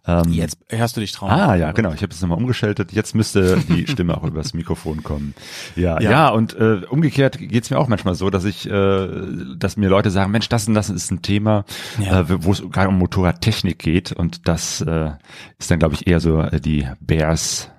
Ähm, 0.07 0.31
Jetzt 0.31 0.59
hörst 0.69 0.97
du 0.99 1.01
dich 1.01 1.13
trauen. 1.13 1.31
Ah 1.31 1.55
ja, 1.57 1.73
genau. 1.73 1.93
Ich 1.95 2.03
habe 2.03 2.13
es 2.13 2.21
nochmal 2.21 2.37
umgeschaltet. 2.39 2.93
Jetzt 2.93 3.15
müsste 3.15 3.57
die 3.69 3.87
Stimme 3.89 4.15
auch 4.19 4.25
übers 4.25 4.53
Mikrofon 4.53 5.03
kommen. 5.03 5.35
Ja, 5.75 5.99
ja, 6.03 6.11
Ja. 6.11 6.29
und 6.29 6.55
äh, 6.55 6.83
umgekehrt 6.91 7.39
geht's 7.39 7.71
mir 7.71 7.79
auch 7.79 7.89
manchmal 7.89 8.15
so, 8.15 8.29
dass 8.29 8.45
ich, 8.45 8.69
äh, 8.71 9.09
dass 9.57 9.79
mir 9.79 9.89
Leute 9.89 10.11
sagen, 10.11 10.33
Mensch, 10.33 10.51
das 10.51 10.69
und 10.69 10.75
das 10.75 10.91
ist 10.91 11.11
ein 11.11 11.23
Thema, 11.23 11.65
Ja. 11.99 12.21
äh, 12.21 12.45
wo 12.45 12.53
es 12.53 12.63
gerade 12.71 12.89
um 12.91 12.99
Motorradtechnik 12.99 13.79
geht. 13.79 14.13
Und 14.13 14.47
das 14.49 14.83
äh, 14.83 15.13
ist 15.59 15.71
dann, 15.71 15.79
glaube 15.79 15.95
ich, 15.95 16.07
eher 16.07 16.21
so 16.21 16.26
äh, 16.35 16.61
die 16.61 16.89
Bears 17.01 17.71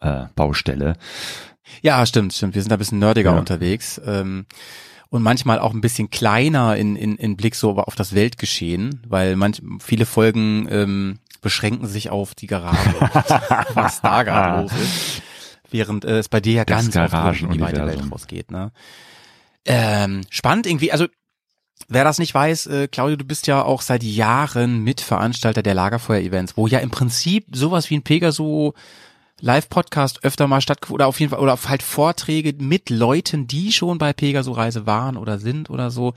äh, 0.00 0.24
Baustelle. 0.34 0.94
Ja, 1.82 2.04
stimmt, 2.06 2.32
stimmt. 2.34 2.54
Wir 2.54 2.62
sind 2.62 2.70
da 2.70 2.76
ein 2.76 2.80
bisschen 2.80 2.98
nerdiger 2.98 3.32
Ja. 3.32 3.38
unterwegs. 3.38 4.00
Ähm, 4.04 4.46
und 5.08 5.22
manchmal 5.22 5.58
auch 5.58 5.72
ein 5.74 5.80
bisschen 5.80 6.10
kleiner 6.10 6.76
in, 6.76 6.94
in, 6.96 7.16
in 7.16 7.36
Blick 7.36 7.54
so 7.56 7.76
auf 7.76 7.96
das 7.96 8.14
Weltgeschehen, 8.14 9.02
weil 9.08 9.34
manch, 9.36 9.60
viele 9.80 10.06
Folgen 10.06 10.68
ähm, 10.70 11.18
beschränken 11.40 11.86
sich 11.88 12.10
auf 12.10 12.34
die 12.34 12.46
Garage, 12.46 12.94
was 13.74 14.00
da 14.02 14.22
gerade 14.22 14.62
los 14.62 14.72
ist. 14.72 15.22
Während 15.70 16.04
äh, 16.04 16.18
es 16.18 16.28
bei 16.28 16.40
dir 16.40 16.52
ja 16.54 16.64
Das 16.64 16.90
ganz 16.90 17.12
oft 17.12 17.40
in 17.42 17.50
die 17.52 17.60
weite. 17.60 17.86
Welt 17.86 18.02
rausgeht. 18.10 18.50
Ne? 18.50 18.72
Ähm, 19.64 20.22
spannend 20.30 20.66
irgendwie, 20.66 20.92
also 20.92 21.06
Wer 21.88 22.04
das 22.04 22.18
nicht 22.18 22.34
weiß, 22.34 22.66
äh, 22.66 22.88
Claudio, 22.88 23.16
du 23.16 23.24
bist 23.24 23.46
ja 23.46 23.62
auch 23.62 23.82
seit 23.82 24.02
Jahren 24.02 24.84
Mitveranstalter 24.84 25.62
der 25.62 25.74
Lagerfeuer-Events, 25.74 26.56
wo 26.56 26.66
ja 26.66 26.78
im 26.78 26.90
Prinzip 26.90 27.46
sowas 27.52 27.90
wie 27.90 27.96
ein 27.96 28.02
Pegaso 28.02 28.74
Live-Podcast 29.40 30.22
öfter 30.22 30.46
mal 30.46 30.60
stattgefunden 30.60 30.96
oder 30.96 31.06
auf 31.06 31.18
jeden 31.18 31.30
Fall 31.30 31.40
oder 31.40 31.58
halt 31.66 31.82
Vorträge 31.82 32.54
mit 32.62 32.90
Leuten, 32.90 33.46
die 33.46 33.72
schon 33.72 33.98
bei 33.98 34.12
Pegaso 34.12 34.52
Reise 34.52 34.86
waren 34.86 35.16
oder 35.16 35.38
sind 35.38 35.70
oder 35.70 35.90
so. 35.90 36.12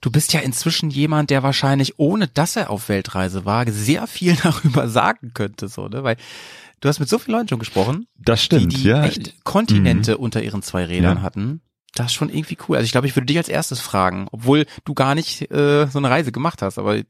Du 0.00 0.10
bist 0.10 0.32
ja 0.32 0.40
inzwischen 0.40 0.88
jemand, 0.88 1.30
der 1.30 1.42
wahrscheinlich, 1.42 1.98
ohne 1.98 2.28
dass 2.28 2.56
er 2.56 2.70
auf 2.70 2.88
Weltreise 2.88 3.44
war, 3.44 3.68
sehr 3.70 4.06
viel 4.06 4.36
darüber 4.42 4.88
sagen 4.88 5.32
könnte, 5.34 5.68
so, 5.68 5.88
ne? 5.88 6.04
Weil 6.04 6.16
du 6.80 6.88
hast 6.88 7.00
mit 7.00 7.08
so 7.08 7.18
vielen 7.18 7.36
Leuten 7.36 7.48
schon 7.48 7.58
gesprochen, 7.58 8.06
Das 8.16 8.38
die, 8.40 8.44
stimmt, 8.46 8.72
die 8.76 8.84
ja. 8.84 9.04
echt 9.04 9.44
Kontinente 9.44 10.16
unter 10.16 10.42
ihren 10.42 10.62
zwei 10.62 10.84
Rädern 10.84 11.18
Ja. 11.18 11.22
hatten. 11.22 11.60
Das 11.96 12.06
ist 12.06 12.12
schon 12.14 12.28
irgendwie 12.28 12.56
cool. 12.68 12.76
Also 12.76 12.84
ich 12.84 12.92
glaube, 12.92 13.08
ich 13.08 13.16
würde 13.16 13.26
dich 13.26 13.36
als 13.36 13.48
erstes 13.48 13.80
fragen, 13.80 14.28
obwohl 14.30 14.64
du 14.84 14.94
gar 14.94 15.16
nicht 15.16 15.50
äh, 15.50 15.86
so 15.88 15.98
eine 15.98 16.08
Reise 16.08 16.30
gemacht 16.30 16.62
hast. 16.62 16.78
Aber 16.78 16.96
ich 16.96 17.04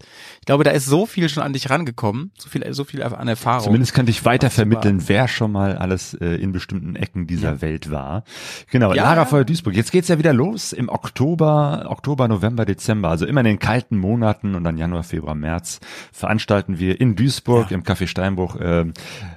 glaube, 0.47 0.65
da 0.65 0.71
ist 0.71 0.87
so 0.87 1.05
viel 1.05 1.29
schon 1.29 1.43
an 1.43 1.53
dich 1.53 1.69
rangekommen, 1.69 2.33
so 2.39 2.49
viel, 2.49 2.65
so 2.73 2.85
viel 2.85 3.03
an 3.03 3.29
Erfahrung. 3.29 3.65
Zumindest 3.65 3.93
könnte 3.93 4.11
ich 4.11 4.25
weiter 4.25 4.49
vermitteln, 4.49 5.03
wer 5.07 5.29
schon 5.29 5.53
mal 5.53 5.77
alles 5.77 6.15
äh, 6.15 6.27
in 6.37 6.53
bestimmten 6.53 6.97
Ecken 6.97 7.27
dieser 7.27 7.61
Welt 7.61 7.91
war. 7.91 8.25
Genau, 8.71 8.95
Ja, 8.95 9.05
Lagerfeuer 9.05 9.45
Duisburg. 9.45 9.75
Jetzt 9.75 9.93
geht's 9.93 10.09
ja 10.09 10.19
wieder 10.19 10.33
los 10.33 10.73
im 10.73 10.89
Oktober, 10.89 11.85
Oktober, 11.89 12.27
November, 12.27 12.65
Dezember. 12.65 13.11
Also 13.11 13.27
immer 13.27 13.41
in 13.41 13.47
den 13.47 13.59
kalten 13.59 13.99
Monaten 13.99 14.55
und 14.55 14.65
dann 14.65 14.79
Januar, 14.79 15.03
Februar, 15.03 15.35
März 15.35 15.81
veranstalten 16.11 16.79
wir 16.79 16.99
in 17.01 17.17
Duisburg 17.17 17.71
Ja. 17.71 17.77
im 17.77 17.83
Café 17.83 18.07
Steinbruch 18.07 18.57
ähm, 18.61 18.95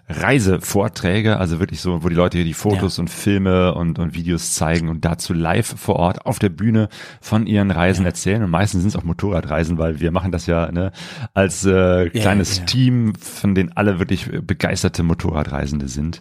Reisevorträge. 0.10 1.38
Also 1.38 1.60
wirklich 1.60 1.82
so, 1.82 2.04
wo 2.04 2.10
die 2.10 2.16
Leute 2.16 2.38
hier 2.38 2.46
die 2.46 2.54
Fotos 2.54 3.00
und 3.00 3.10
Filme 3.10 3.74
und, 3.74 4.00
und 4.00 4.14
Videos 4.14 4.54
zeigen 4.54 4.90
und 4.90 5.06
dazu 5.06 5.34
live 5.34 5.76
vor 5.78 5.96
Ort 5.96 6.26
auf 6.26 6.40
der 6.40 6.50
Bühne 6.50 6.90
von 7.22 7.48
ihren 7.48 7.72
Reisen 7.72 8.06
erzählen. 8.06 8.44
Und 8.44 8.50
meistens 8.50 8.82
sind 8.82 8.90
es 8.90 8.96
auch 8.96 9.04
Motorradreisen, 9.04 9.78
weil 9.78 10.00
wir 10.00 10.12
machen 10.12 10.32
das 10.32 10.46
ja 10.46 10.72
ne, 10.72 10.92
als 11.34 11.66
äh, 11.66 12.10
kleines 12.10 12.60
ja. 12.60 12.66
Team, 12.66 13.16
von 13.16 13.56
denen 13.56 13.72
alle 13.76 14.00
wirklich 14.00 14.30
begeisterte 14.46 15.04
Motorradreisende 15.04 15.88
sind. 15.88 16.20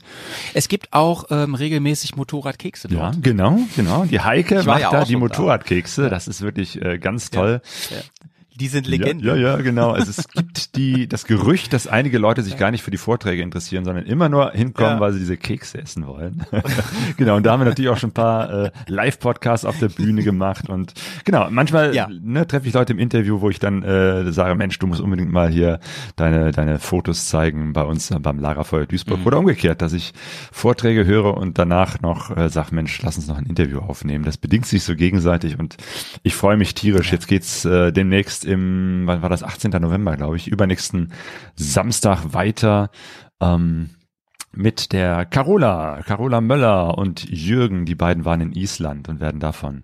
es 0.55 0.69
gibt 0.69 0.93
auch 0.93 1.25
ähm, 1.31 1.55
regelmäßig 1.55 2.17
Motorradkekse 2.17 2.89
Ja, 2.89 3.11
dort. 3.11 3.23
genau, 3.23 3.59
genau. 3.77 4.05
Die 4.05 4.21
Heike 4.21 4.62
macht 4.65 4.81
ja 4.81 4.91
da 4.91 5.05
die 5.05 5.12
schon 5.12 5.21
da. 5.21 5.27
Motorradkekse. 5.29 6.09
Das 6.09 6.29
ist 6.29 6.43
wirklich 6.43 6.81
äh, 6.81 6.99
ganz 6.99 7.31
toll. 7.31 7.61
Die 8.62 8.69
sind 8.69 8.87
Legenden. 8.87 9.26
Ja, 9.26 9.35
ja, 9.35 9.57
ja, 9.57 9.57
genau. 9.57 9.90
Also 9.90 10.11
es 10.11 10.28
gibt 10.28 10.76
die, 10.76 11.09
das 11.09 11.25
Gerücht, 11.25 11.73
dass 11.73 11.88
einige 11.88 12.19
Leute 12.19 12.42
sich 12.42 12.57
gar 12.57 12.71
nicht 12.71 12.83
für 12.85 12.92
die 12.92 12.97
Vorträge 12.97 13.42
interessieren, 13.42 13.85
sondern 13.85 14.07
immer 14.07 14.28
nur 14.28 14.52
hinkommen, 14.52 14.95
Ja. 14.95 15.00
weil 15.00 15.12
sie 15.12 15.19
diese 15.19 15.37
Kekse 15.37 15.78
essen 15.83 16.07
wollen. 16.07 16.45
genau. 17.16 17.37
Und 17.37 17.45
da 17.45 17.50
haben 17.52 17.61
wir 17.61 17.64
natürlich 17.64 17.90
auch 17.90 17.97
schon 17.97 18.11
ein 18.11 18.14
paar 18.14 18.66
äh, 18.66 18.71
Live-Podcasts 18.87 19.66
auf 19.66 19.78
der 19.81 19.88
Bühne 19.88 20.23
gemacht 20.23 20.69
und 20.69 20.92
genau. 21.25 21.49
Manchmal 21.50 21.92
Ja. 21.92 22.09
ne, 22.09 22.47
treffe 22.47 22.69
ich 22.69 22.75
Leute 22.75 22.92
im 22.92 23.00
Interview, 23.00 23.40
wo 23.40 23.50
ich 23.50 23.59
dann 23.59 23.83
äh, 23.83 24.31
sage, 24.33 24.54
Mensch, 24.54 24.78
du 24.78 24.87
musst 24.87 25.00
unbedingt 25.00 25.33
mal 25.33 25.49
hier 25.50 25.81
deine 26.14 26.52
deine 26.52 26.78
Fotos 26.78 27.26
zeigen 27.26 27.73
bei 27.73 27.83
uns 27.83 28.12
äh, 28.12 28.19
beim 28.21 28.38
Lagerfeuer 28.38 28.87
Duisburg 28.87 29.19
Mhm. 29.21 29.26
oder 29.26 29.38
umgekehrt, 29.40 29.83
dass 29.83 29.92
ich 29.92 30.12
Vorträge 30.52 31.04
höre 31.04 31.37
und 31.37 31.59
danach 31.59 32.00
noch 32.00 32.37
äh, 32.37 32.49
sag, 32.49 32.71
Mensch, 32.71 33.02
lass 33.02 33.16
uns 33.16 33.26
noch 33.26 33.38
ein 33.38 33.47
Interview 33.47 33.81
aufnehmen. 33.81 34.25
Das 34.25 34.37
bedingt 34.37 34.66
sich 34.66 34.85
so 34.85 34.95
gegenseitig 34.95 35.59
und 35.59 35.76
ich 36.23 36.35
freue 36.37 36.57
mich 36.57 36.75
tierisch. 36.75 37.11
Jetzt 37.12 37.26
geht's 37.26 37.64
äh, 37.64 37.92
demnächst 37.92 38.45
im, 38.52 39.02
wann 39.06 39.23
war 39.23 39.28
das, 39.28 39.42
18. 39.42 39.71
November, 39.73 40.16
glaube 40.16 40.37
ich, 40.37 40.49
übernächsten 40.49 41.12
Samstag 41.56 42.32
weiter. 42.35 42.90
Ähm, 43.40 43.90
mit 44.54 44.92
der 44.92 45.25
Carola, 45.25 46.02
Carola 46.02 46.40
Möller 46.42 46.99
und 46.99 47.25
Jürgen, 47.28 47.87
die 47.87 47.94
beiden 47.94 48.25
waren 48.26 48.42
in 48.42 48.52
Island 48.52 49.09
und 49.09 49.18
werden 49.21 49.40
davon 49.40 49.82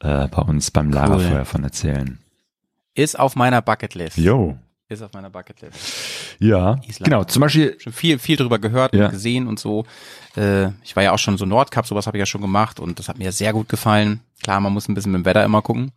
äh, 0.00 0.28
bei 0.28 0.42
uns 0.42 0.70
beim 0.70 0.90
Lagerfeuer 0.90 1.44
von 1.44 1.64
erzählen. 1.64 2.20
Ist 2.94 3.18
auf 3.18 3.34
meiner 3.34 3.60
Bucketlist. 3.60 4.16
Jo, 4.16 4.56
Ist 4.88 5.02
auf 5.02 5.12
meiner 5.14 5.30
Bucketlist. 5.30 6.36
Ja, 6.38 6.76
Island. 6.86 7.04
genau. 7.04 7.24
Zum 7.24 7.40
Beispiel, 7.40 7.76
Schon 7.80 7.92
viel, 7.92 8.20
viel 8.20 8.36
drüber 8.36 8.60
gehört 8.60 8.94
Ja. 8.94 9.06
und 9.06 9.10
gesehen 9.10 9.48
und 9.48 9.58
so. 9.58 9.84
Äh, 10.36 10.68
ich 10.84 10.94
war 10.94 11.02
ja 11.02 11.10
auch 11.10 11.18
schon 11.18 11.36
so 11.36 11.44
Nordcup, 11.44 11.84
sowas 11.84 12.06
habe 12.06 12.16
ich 12.16 12.20
ja 12.20 12.26
schon 12.26 12.40
gemacht 12.40 12.78
und 12.78 13.00
das 13.00 13.08
hat 13.08 13.18
mir 13.18 13.32
sehr 13.32 13.52
gut 13.52 13.68
gefallen. 13.68 14.20
Klar, 14.44 14.60
man 14.60 14.72
muss 14.72 14.88
ein 14.88 14.94
bisschen 14.94 15.10
mit 15.10 15.22
dem 15.22 15.24
Wetter 15.24 15.44
immer 15.44 15.60
gucken. 15.62 15.90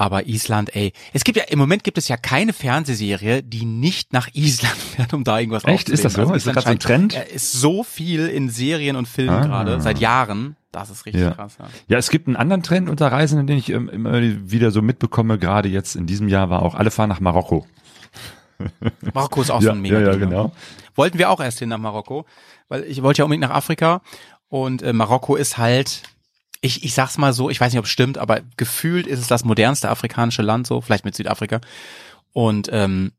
Aber 0.00 0.26
Island, 0.26 0.74
ey, 0.74 0.94
es 1.12 1.24
gibt 1.24 1.36
ja, 1.36 1.44
im 1.44 1.58
Moment 1.58 1.84
gibt 1.84 1.98
es 1.98 2.08
ja 2.08 2.16
keine 2.16 2.54
Fernsehserie, 2.54 3.42
die 3.42 3.66
nicht 3.66 4.14
nach 4.14 4.28
Island 4.32 4.74
fährt, 4.96 5.12
um 5.12 5.24
da 5.24 5.38
irgendwas 5.38 5.64
Echt? 5.66 5.90
Ist 5.90 6.06
das 6.06 6.14
so? 6.14 6.22
aufzunehmen. 6.22 6.38
Ist 6.38 6.46
das 6.46 6.56
Island 6.56 6.64
gerade 6.64 6.66
so 6.66 6.94
ein 6.94 7.10
Trend? 7.10 7.14
Er 7.14 7.30
ist 7.30 7.52
so 7.52 7.84
viel 7.84 8.26
in 8.28 8.48
Serien 8.48 8.96
und 8.96 9.06
Filmen 9.06 9.30
Ah. 9.34 9.44
gerade, 9.44 9.80
seit 9.82 9.98
Jahren. 9.98 10.56
Das 10.72 10.88
ist 10.88 11.04
richtig 11.04 11.20
Ja. 11.22 11.32
krass, 11.32 11.56
ja. 11.58 11.66
ja, 11.88 11.98
es 11.98 12.08
gibt 12.08 12.28
einen 12.28 12.36
anderen 12.36 12.62
Trend 12.62 12.88
unter 12.88 13.12
Reisenden, 13.12 13.46
den 13.46 13.58
ich 13.58 13.68
ähm, 13.68 13.90
immer 13.90 14.22
wieder 14.22 14.70
so 14.70 14.80
mitbekomme. 14.80 15.36
Gerade 15.38 15.68
jetzt 15.68 15.96
in 15.96 16.06
diesem 16.06 16.28
Jahr 16.28 16.48
war 16.48 16.62
auch, 16.62 16.74
alle 16.74 16.90
fahren 16.90 17.10
nach 17.10 17.20
Marokko. 17.20 17.66
Marokko 19.12 19.42
ist 19.42 19.50
auch 19.50 19.60
ja, 19.60 19.66
so 19.66 19.70
ein 19.72 19.82
mega 19.82 19.98
ja, 20.00 20.06
ja, 20.06 20.12
ne? 20.12 20.18
genau. 20.18 20.52
Wollten 20.94 21.18
wir 21.18 21.28
auch 21.28 21.40
erst 21.40 21.58
hin 21.58 21.68
nach 21.68 21.78
Marokko, 21.78 22.24
weil 22.68 22.84
ich 22.84 23.02
wollte 23.02 23.18
ja 23.18 23.24
unbedingt 23.24 23.48
nach 23.48 23.54
Afrika 23.56 24.00
und 24.48 24.82
äh, 24.82 24.92
Marokko 24.94 25.36
ist 25.36 25.58
halt, 25.58 26.02
ich, 26.60 26.84
ich 26.84 26.94
sag's 26.94 27.18
mal 27.18 27.32
so, 27.32 27.50
ich 27.50 27.60
weiß 27.60 27.72
nicht, 27.72 27.78
ob 27.78 27.86
es 27.86 27.90
stimmt, 27.90 28.18
aber 28.18 28.40
gefühlt 28.56 29.06
ist 29.06 29.18
es 29.18 29.26
das 29.26 29.44
modernste 29.44 29.88
afrikanische 29.88 30.42
Land 30.42 30.66
so, 30.66 30.80
vielleicht 30.80 31.04
mit 31.04 31.14
Südafrika. 31.14 31.60
Und 32.32 32.68
ähm, 32.72 33.12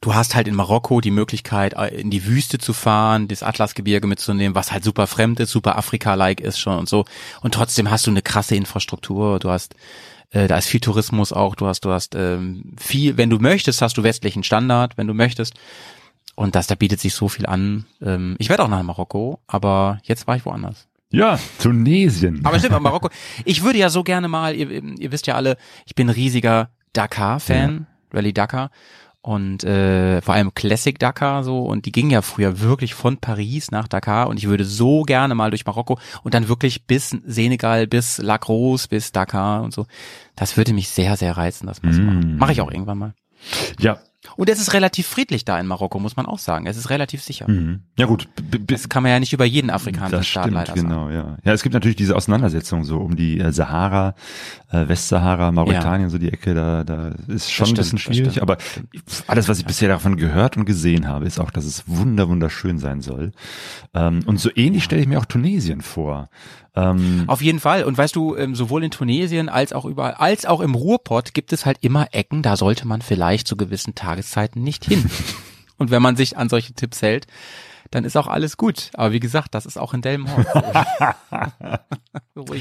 du 0.00 0.14
hast 0.14 0.34
halt 0.34 0.48
in 0.48 0.54
Marokko 0.54 1.00
die 1.00 1.10
Möglichkeit, 1.10 1.74
äh, 1.74 1.88
in 1.88 2.10
die 2.10 2.26
Wüste 2.26 2.58
zu 2.58 2.72
fahren, 2.72 3.28
das 3.28 3.42
Atlasgebirge 3.42 4.06
mitzunehmen, 4.06 4.54
was 4.54 4.72
halt 4.72 4.84
super 4.84 5.06
fremd 5.06 5.40
ist, 5.40 5.50
super 5.50 5.76
Afrika-like 5.76 6.40
ist 6.40 6.58
schon 6.58 6.78
und 6.78 6.88
so. 6.88 7.04
Und 7.40 7.54
trotzdem 7.54 7.90
hast 7.90 8.06
du 8.06 8.10
eine 8.10 8.22
krasse 8.22 8.54
Infrastruktur, 8.54 9.38
du 9.38 9.50
hast 9.50 9.74
äh, 10.30 10.46
da 10.46 10.58
ist 10.58 10.68
viel 10.68 10.80
Tourismus 10.80 11.32
auch, 11.32 11.54
du 11.54 11.66
hast, 11.66 11.84
du 11.84 11.90
hast 11.90 12.14
ähm, 12.14 12.74
viel, 12.78 13.16
wenn 13.16 13.30
du 13.30 13.38
möchtest, 13.38 13.82
hast 13.82 13.96
du 13.96 14.02
westlichen 14.02 14.44
Standard, 14.44 14.96
wenn 14.98 15.06
du 15.06 15.14
möchtest. 15.14 15.54
Und 16.34 16.54
das, 16.54 16.66
da 16.68 16.76
bietet 16.76 17.00
sich 17.00 17.14
so 17.14 17.28
viel 17.28 17.46
an. 17.46 17.86
Ähm, 18.00 18.36
ich 18.38 18.48
werde 18.48 18.62
auch 18.62 18.68
nach 18.68 18.82
Marokko, 18.82 19.40
aber 19.46 19.98
jetzt 20.04 20.26
war 20.26 20.36
ich 20.36 20.44
woanders. 20.44 20.86
Ja, 21.10 21.38
Tunesien. 21.62 22.40
Aber 22.44 22.58
stimmt, 22.58 22.80
Marokko. 22.80 23.08
Ich 23.44 23.62
würde 23.62 23.78
ja 23.78 23.88
so 23.88 24.02
gerne 24.02 24.28
mal, 24.28 24.54
ihr, 24.54 24.70
ihr 24.70 25.12
wisst 25.12 25.26
ja 25.26 25.34
alle, 25.34 25.56
ich 25.86 25.94
bin 25.94 26.08
ein 26.08 26.14
riesiger 26.14 26.70
Dakar-Fan, 26.92 27.86
Rallye 28.12 28.32
Dakar. 28.32 28.70
Und 29.20 29.64
äh, 29.64 30.22
vor 30.22 30.34
allem 30.34 30.54
Classic 30.54 30.96
Dakar 30.98 31.42
so 31.44 31.62
und 31.64 31.86
die 31.86 31.92
ging 31.92 32.08
ja 32.08 32.22
früher 32.22 32.60
wirklich 32.60 32.94
von 32.94 33.18
Paris 33.18 33.70
nach 33.70 33.88
Dakar 33.88 34.28
und 34.28 34.38
ich 34.38 34.48
würde 34.48 34.64
so 34.64 35.02
gerne 35.02 35.34
mal 35.34 35.50
durch 35.50 35.66
Marokko 35.66 35.98
und 36.22 36.34
dann 36.34 36.48
wirklich 36.48 36.86
bis 36.86 37.10
Senegal, 37.26 37.86
bis 37.88 38.18
Lacrosse, 38.18 38.88
bis 38.88 39.10
Dakar 39.12 39.64
und 39.64 39.74
so. 39.74 39.86
Das 40.36 40.56
würde 40.56 40.72
mich 40.72 40.88
sehr, 40.88 41.16
sehr 41.16 41.36
reizen, 41.36 41.66
das 41.66 41.82
mal 41.82 41.92
zu 41.92 42.00
machen. 42.00 42.36
Mache 42.38 42.52
ich 42.52 42.60
auch 42.60 42.70
irgendwann 42.70 42.98
mal. 42.98 43.14
ja. 43.80 43.98
Und 44.36 44.48
es 44.48 44.60
ist 44.60 44.72
relativ 44.72 45.06
friedlich 45.06 45.44
da 45.44 45.58
in 45.58 45.66
Marokko, 45.66 45.98
muss 45.98 46.16
man 46.16 46.26
auch 46.26 46.38
sagen. 46.38 46.66
Es 46.66 46.76
ist 46.76 46.90
relativ 46.90 47.22
sicher. 47.22 47.50
Mhm. 47.50 47.80
Ja 47.98 48.06
gut, 48.06 48.28
b- 48.50 48.58
Das 48.66 48.88
kann 48.88 49.02
man 49.02 49.10
ja 49.12 49.20
nicht 49.20 49.32
über 49.32 49.44
jeden 49.44 49.70
afrikanischen 49.70 50.12
das 50.18 50.26
Staat 50.26 50.44
stimmt, 50.44 50.54
leider 50.54 50.74
sagen. 50.76 50.88
genau, 50.88 51.10
ja. 51.10 51.36
Ja, 51.44 51.52
es 51.52 51.62
gibt 51.62 51.72
natürlich 51.74 51.96
diese 51.96 52.14
Auseinandersetzung 52.16 52.84
so 52.84 52.98
um 52.98 53.16
die 53.16 53.40
äh, 53.40 53.52
Sahara, 53.52 54.14
äh, 54.70 54.86
Westsahara, 54.88 55.50
Mauretanien, 55.52 56.10
so 56.10 56.18
die 56.18 56.32
Ecke, 56.32 56.54
da, 56.54 56.84
da 56.84 57.12
ist 57.28 57.50
schon 57.52 57.66
stimmt, 57.66 57.78
ein 57.78 57.82
bisschen 57.82 57.98
schwierig, 57.98 58.42
aber 58.42 58.58
alles, 59.26 59.48
was 59.48 59.58
ich 59.58 59.64
bisher 59.66 59.88
davon 59.88 60.16
gehört 60.16 60.56
und 60.56 60.64
gesehen 60.64 61.08
habe, 61.08 61.26
ist 61.26 61.38
auch, 61.40 61.50
dass 61.50 61.64
es 61.64 61.84
wunder, 61.86 62.28
wunderschön 62.28 62.78
sein 62.78 63.00
soll. 63.00 63.32
Ähm, 63.94 64.20
und 64.26 64.38
so 64.40 64.50
ähnlich 64.54 64.84
stelle 64.84 65.02
ich 65.02 65.08
mir 65.08 65.18
auch 65.18 65.24
Tunesien 65.24 65.80
vor. 65.80 66.28
Ähm, 66.76 67.24
Auf 67.26 67.42
jeden 67.42 67.58
Fall. 67.60 67.82
Und 67.84 67.98
weißt 67.98 68.14
du, 68.14 68.36
ähm, 68.36 68.54
sowohl 68.54 68.84
in 68.84 68.90
Tunesien 68.90 69.48
als 69.48 69.72
auch 69.72 69.84
überall, 69.84 70.14
als 70.14 70.46
auch 70.46 70.60
im 70.60 70.74
Ruhrpott 70.74 71.34
gibt 71.34 71.52
es 71.52 71.66
halt 71.66 71.78
immer 71.80 72.08
Ecken, 72.12 72.42
da 72.42 72.56
sollte 72.56 72.86
man 72.86 73.02
vielleicht 73.02 73.48
zu 73.48 73.56
gewissen 73.56 73.94
Tageszeiten 74.18 74.62
nicht 74.62 74.84
hin. 74.84 75.08
Und 75.78 75.90
wenn 75.90 76.02
man 76.02 76.16
sich 76.16 76.36
an 76.36 76.48
solche 76.48 76.72
Tipps 76.72 77.02
hält, 77.02 77.26
dann 77.90 78.04
ist 78.04 78.16
auch 78.16 78.26
alles 78.26 78.56
gut. 78.56 78.90
Aber 78.94 79.12
wie 79.12 79.20
gesagt, 79.20 79.54
das 79.54 79.64
ist 79.64 79.78
auch 79.78 79.94
in 79.94 80.02
Delmenhorst. 80.02 80.48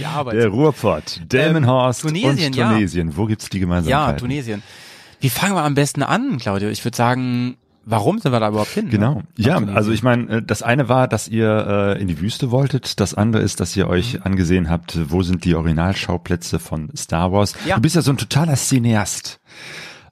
arbeite. 0.05 0.37
der 0.37 0.47
Ruhrpott, 0.49 1.21
Delmenhorst 1.25 2.03
Ähm, 2.05 2.09
Tunesien, 2.09 2.47
und 2.47 2.55
ja. 2.55 2.71
Tunesien. 2.71 3.17
Wo 3.17 3.25
gibt's 3.25 3.49
die 3.49 3.57
Ja, 3.57 3.61
Gemeinsamkeiten? 3.61 4.17
Tunesien. 4.19 4.63
Wie 5.19 5.29
fangen 5.29 5.55
wir 5.55 5.63
am 5.63 5.73
besten 5.73 6.03
an, 6.03 6.37
Claudio? 6.37 6.69
Ich 6.69 6.85
würde 6.85 6.95
sagen, 6.95 7.57
warum 7.85 8.19
sind 8.19 8.31
wir 8.31 8.39
da 8.39 8.49
überhaupt 8.49 8.69
hin? 8.69 8.89
Genau. 8.89 9.15
Ne? 9.15 9.23
Ja, 9.35 9.57
also 9.57 9.91
ich 9.91 10.03
meine, 10.03 10.37
äh, 10.37 10.41
das 10.43 10.61
eine 10.61 10.87
war, 10.89 11.07
dass 11.07 11.27
ihr 11.27 11.95
äh, 11.97 12.01
in 12.01 12.07
die 12.07 12.19
Wüste 12.21 12.51
wolltet. 12.51 12.99
Das 12.99 13.15
andere 13.15 13.41
ist, 13.41 13.59
dass 13.59 13.75
ihr 13.75 13.85
Mhm. 13.85 13.91
euch 13.91 14.21
angesehen 14.23 14.69
habt, 14.69 15.09
wo 15.11 15.23
sind 15.23 15.43
die 15.43 15.55
Originalschauplätze 15.55 16.59
von 16.59 16.91
Star 16.95 17.31
Wars. 17.31 17.53
Ja. 17.65 17.75
Du 17.75 17.81
bist 17.81 17.95
ja 17.95 18.01
so 18.03 18.11
ein 18.11 18.17
totaler 18.17 18.55
Cineast. 18.55 19.39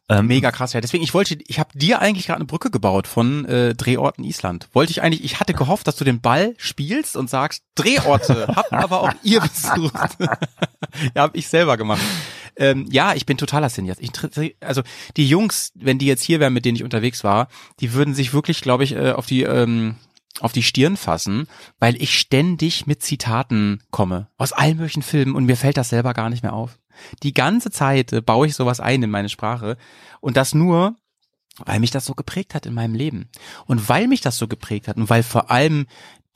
Ähm, 0.07 0.27
Mega 0.27 0.51
krass, 0.51 0.73
ja. 0.73 0.81
Deswegen, 0.81 1.03
ich 1.03 1.13
wollte, 1.15 1.37
ich 1.47 1.59
habe 1.59 1.77
dir 1.77 1.99
eigentlich 1.99 2.27
gerade 2.27 2.37
eine 2.37 2.45
Brücke 2.45 2.69
gebaut 2.69 3.07
von 3.07 3.43
äh, 3.45 3.73
Drehorten 3.73 4.23
Island. 4.23 4.67
Wollte 4.73 4.91
ich 4.91 5.01
eigentlich, 5.01 5.23
ich 5.23 5.39
hatte 5.39 5.53
gehofft, 5.55 5.87
dass 5.87 5.95
du 5.95 6.03
den 6.03 6.21
Ball 6.21 6.53
spielst 6.57 7.17
und 7.17 7.29
sagst, 7.29 7.63
Drehorte, 7.73 8.47
habt 8.55 8.71
aber 8.71 9.01
auch 9.01 9.13
ihr 9.23 9.39
besucht. 9.41 10.17
ja, 11.15 11.21
hab 11.23 11.35
ich 11.35 11.47
selber 11.47 11.77
gemacht. 11.77 12.01
Ähm, 12.55 12.85
ja, 12.91 13.13
ich 13.15 13.25
bin 13.25 13.37
totaler. 13.37 13.67
Ich, 13.67 13.77
interessiere- 13.77 14.53
also 14.61 14.81
die 15.17 15.27
Jungs, 15.27 15.71
wenn 15.75 15.97
die 15.97 16.05
jetzt 16.05 16.23
hier 16.23 16.39
wären, 16.39 16.53
mit 16.53 16.65
denen 16.65 16.75
ich 16.75 16.83
unterwegs 16.83 17.23
war, 17.23 17.47
die 17.79 17.93
würden 17.93 18.13
sich 18.13 18.31
wirklich, 18.33 18.61
glaube 18.61 18.83
ich, 18.83 18.93
äh, 18.93 19.11
auf 19.11 19.25
die 19.25 19.41
ähm, 19.43 19.95
auf 20.41 20.51
die 20.51 20.63
Stirn 20.63 20.97
fassen, 20.97 21.47
weil 21.79 21.95
ich 22.01 22.19
ständig 22.19 22.85
mit 22.87 23.01
Zitaten 23.01 23.81
komme 23.89 24.27
aus 24.37 24.51
allen 24.51 24.75
möglichen 24.77 25.01
Filmen 25.01 25.33
und 25.33 25.45
mir 25.45 25.55
fällt 25.55 25.77
das 25.77 25.89
selber 25.89 26.13
gar 26.13 26.29
nicht 26.29 26.43
mehr 26.43 26.51
auf. 26.53 26.77
Die 27.23 27.33
ganze 27.33 27.71
Zeit 27.71 28.13
äh, 28.13 28.21
baue 28.21 28.47
ich 28.47 28.55
sowas 28.55 28.79
ein 28.79 29.03
in 29.03 29.09
meine 29.11 29.29
Sprache 29.29 29.77
und 30.21 30.37
das 30.37 30.53
nur, 30.53 30.95
weil 31.65 31.79
mich 31.79 31.91
das 31.91 32.05
so 32.05 32.13
geprägt 32.13 32.53
hat 32.53 32.65
in 32.65 32.73
meinem 32.73 32.95
Leben. 32.95 33.29
Und 33.65 33.87
weil 33.87 34.07
mich 34.07 34.21
das 34.21 34.37
so 34.37 34.47
geprägt 34.47 34.87
hat 34.87 34.97
und 34.97 35.09
weil 35.09 35.23
vor 35.23 35.51
allem 35.51 35.87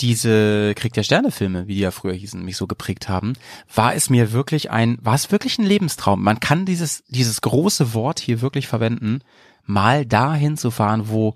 diese 0.01 0.73
Krieg 0.75 0.93
der 0.93 1.03
Sterne 1.03 1.31
Filme, 1.31 1.67
wie 1.67 1.75
die 1.75 1.81
ja 1.81 1.91
früher 1.91 2.13
hießen, 2.13 2.43
mich 2.43 2.57
so 2.57 2.67
geprägt 2.67 3.09
haben, 3.09 3.33
war 3.73 3.93
es 3.93 4.09
mir 4.09 4.31
wirklich 4.31 4.71
ein, 4.71 4.97
war 5.01 5.15
es 5.15 5.31
wirklich 5.31 5.59
ein 5.59 5.65
Lebenstraum. 5.65 6.23
Man 6.23 6.39
kann 6.39 6.65
dieses, 6.65 7.03
dieses 7.07 7.41
große 7.41 7.93
Wort 7.93 8.19
hier 8.19 8.41
wirklich 8.41 8.67
verwenden, 8.67 9.19
mal 9.65 10.05
dahin 10.05 10.57
zu 10.57 10.71
fahren, 10.71 11.09
wo 11.09 11.35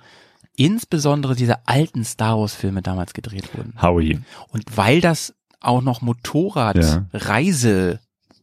insbesondere 0.55 1.35
diese 1.35 1.67
alten 1.67 2.05
Star 2.05 2.39
Wars 2.39 2.53
Filme 2.53 2.81
damals 2.81 3.13
gedreht 3.13 3.55
wurden. 3.55 3.73
Howie. 3.81 4.19
Und 4.49 4.63
weil 4.75 5.01
das 5.01 5.33
auch 5.59 5.81
noch 5.81 6.01
Motorrad 6.01 6.77
Ja. 6.77 7.05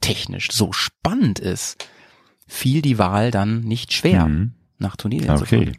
Reisetechnisch 0.00 0.48
so 0.52 0.72
spannend 0.72 1.38
ist, 1.38 1.86
fiel 2.46 2.82
die 2.82 2.98
Wahl 2.98 3.30
dann 3.30 3.60
nicht 3.60 3.92
schwer, 3.92 4.26
Mhm. 4.26 4.54
nach 4.78 4.96
Tunesien 4.96 5.36
zu 5.36 5.44
Okay. 5.44 5.66
fahren. 5.66 5.76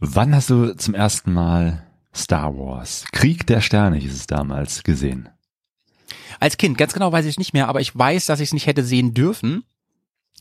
Wann 0.00 0.34
hast 0.34 0.50
du 0.50 0.74
zum 0.76 0.94
ersten 0.94 1.32
Mal 1.32 1.86
Star 2.14 2.56
Wars, 2.56 3.04
Krieg 3.12 3.46
der 3.46 3.60
Sterne 3.60 3.96
hieß 3.96 4.12
es 4.12 4.26
damals, 4.26 4.82
gesehen? 4.82 5.28
Als 6.38 6.56
Kind, 6.56 6.76
ganz 6.78 6.92
genau 6.92 7.12
weiß 7.12 7.24
ich 7.24 7.32
es 7.32 7.38
nicht 7.38 7.52
mehr, 7.54 7.68
aber 7.68 7.80
ich 7.80 7.96
weiß, 7.96 8.26
dass 8.26 8.40
ich 8.40 8.48
es 8.48 8.52
nicht 8.52 8.66
hätte 8.66 8.84
sehen 8.84 9.14
dürfen. 9.14 9.64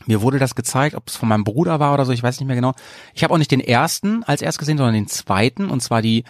Mir 0.05 0.21
wurde 0.21 0.39
das 0.39 0.55
gezeigt, 0.55 0.95
ob 0.95 1.07
es 1.07 1.15
von 1.17 1.27
meinem 1.29 1.43
Bruder 1.43 1.79
war 1.79 1.93
oder 1.93 2.05
so, 2.05 2.11
ich 2.13 2.23
weiß 2.23 2.39
nicht 2.39 2.47
mehr 2.47 2.55
genau. 2.55 2.73
Ich 3.13 3.23
habe 3.23 3.33
auch 3.33 3.37
nicht 3.37 3.51
den 3.51 3.59
ersten 3.59 4.23
als 4.23 4.41
erst 4.41 4.59
gesehen, 4.59 4.77
sondern 4.77 4.93
den 4.93 5.07
zweiten, 5.07 5.69
und 5.69 5.81
zwar 5.81 6.01
die, 6.01 6.23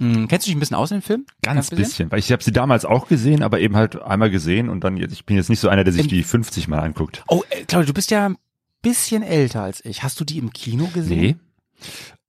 mh, 0.00 0.26
kennst 0.26 0.46
du 0.46 0.50
dich 0.50 0.56
ein 0.56 0.60
bisschen 0.60 0.76
aus 0.76 0.90
in 0.90 0.98
dem 0.98 1.02
Film? 1.02 1.26
Ganz 1.42 1.70
bisschen, 1.70 2.10
weil 2.10 2.18
ich 2.18 2.32
habe 2.32 2.42
sie 2.42 2.50
damals 2.52 2.84
auch 2.84 3.06
gesehen, 3.06 3.42
aber 3.44 3.60
eben 3.60 3.76
halt 3.76 4.00
einmal 4.02 4.30
gesehen 4.30 4.68
und 4.68 4.82
dann 4.82 4.96
jetzt, 4.96 5.12
ich 5.12 5.24
bin 5.24 5.36
jetzt 5.36 5.48
nicht 5.50 5.60
so 5.60 5.68
einer, 5.68 5.84
der 5.84 5.92
sich 5.92 6.02
Im- 6.02 6.08
die 6.08 6.22
50 6.24 6.66
Mal 6.66 6.80
anguckt. 6.80 7.22
Oh, 7.28 7.42
äh, 7.50 7.64
Claudia, 7.64 7.86
du 7.86 7.94
bist 7.94 8.10
ja 8.10 8.26
ein 8.26 8.36
bisschen 8.82 9.22
älter 9.22 9.62
als 9.62 9.84
ich. 9.84 10.02
Hast 10.02 10.18
du 10.18 10.24
die 10.24 10.38
im 10.38 10.52
Kino 10.52 10.88
gesehen? 10.92 11.20
Nee. 11.20 11.36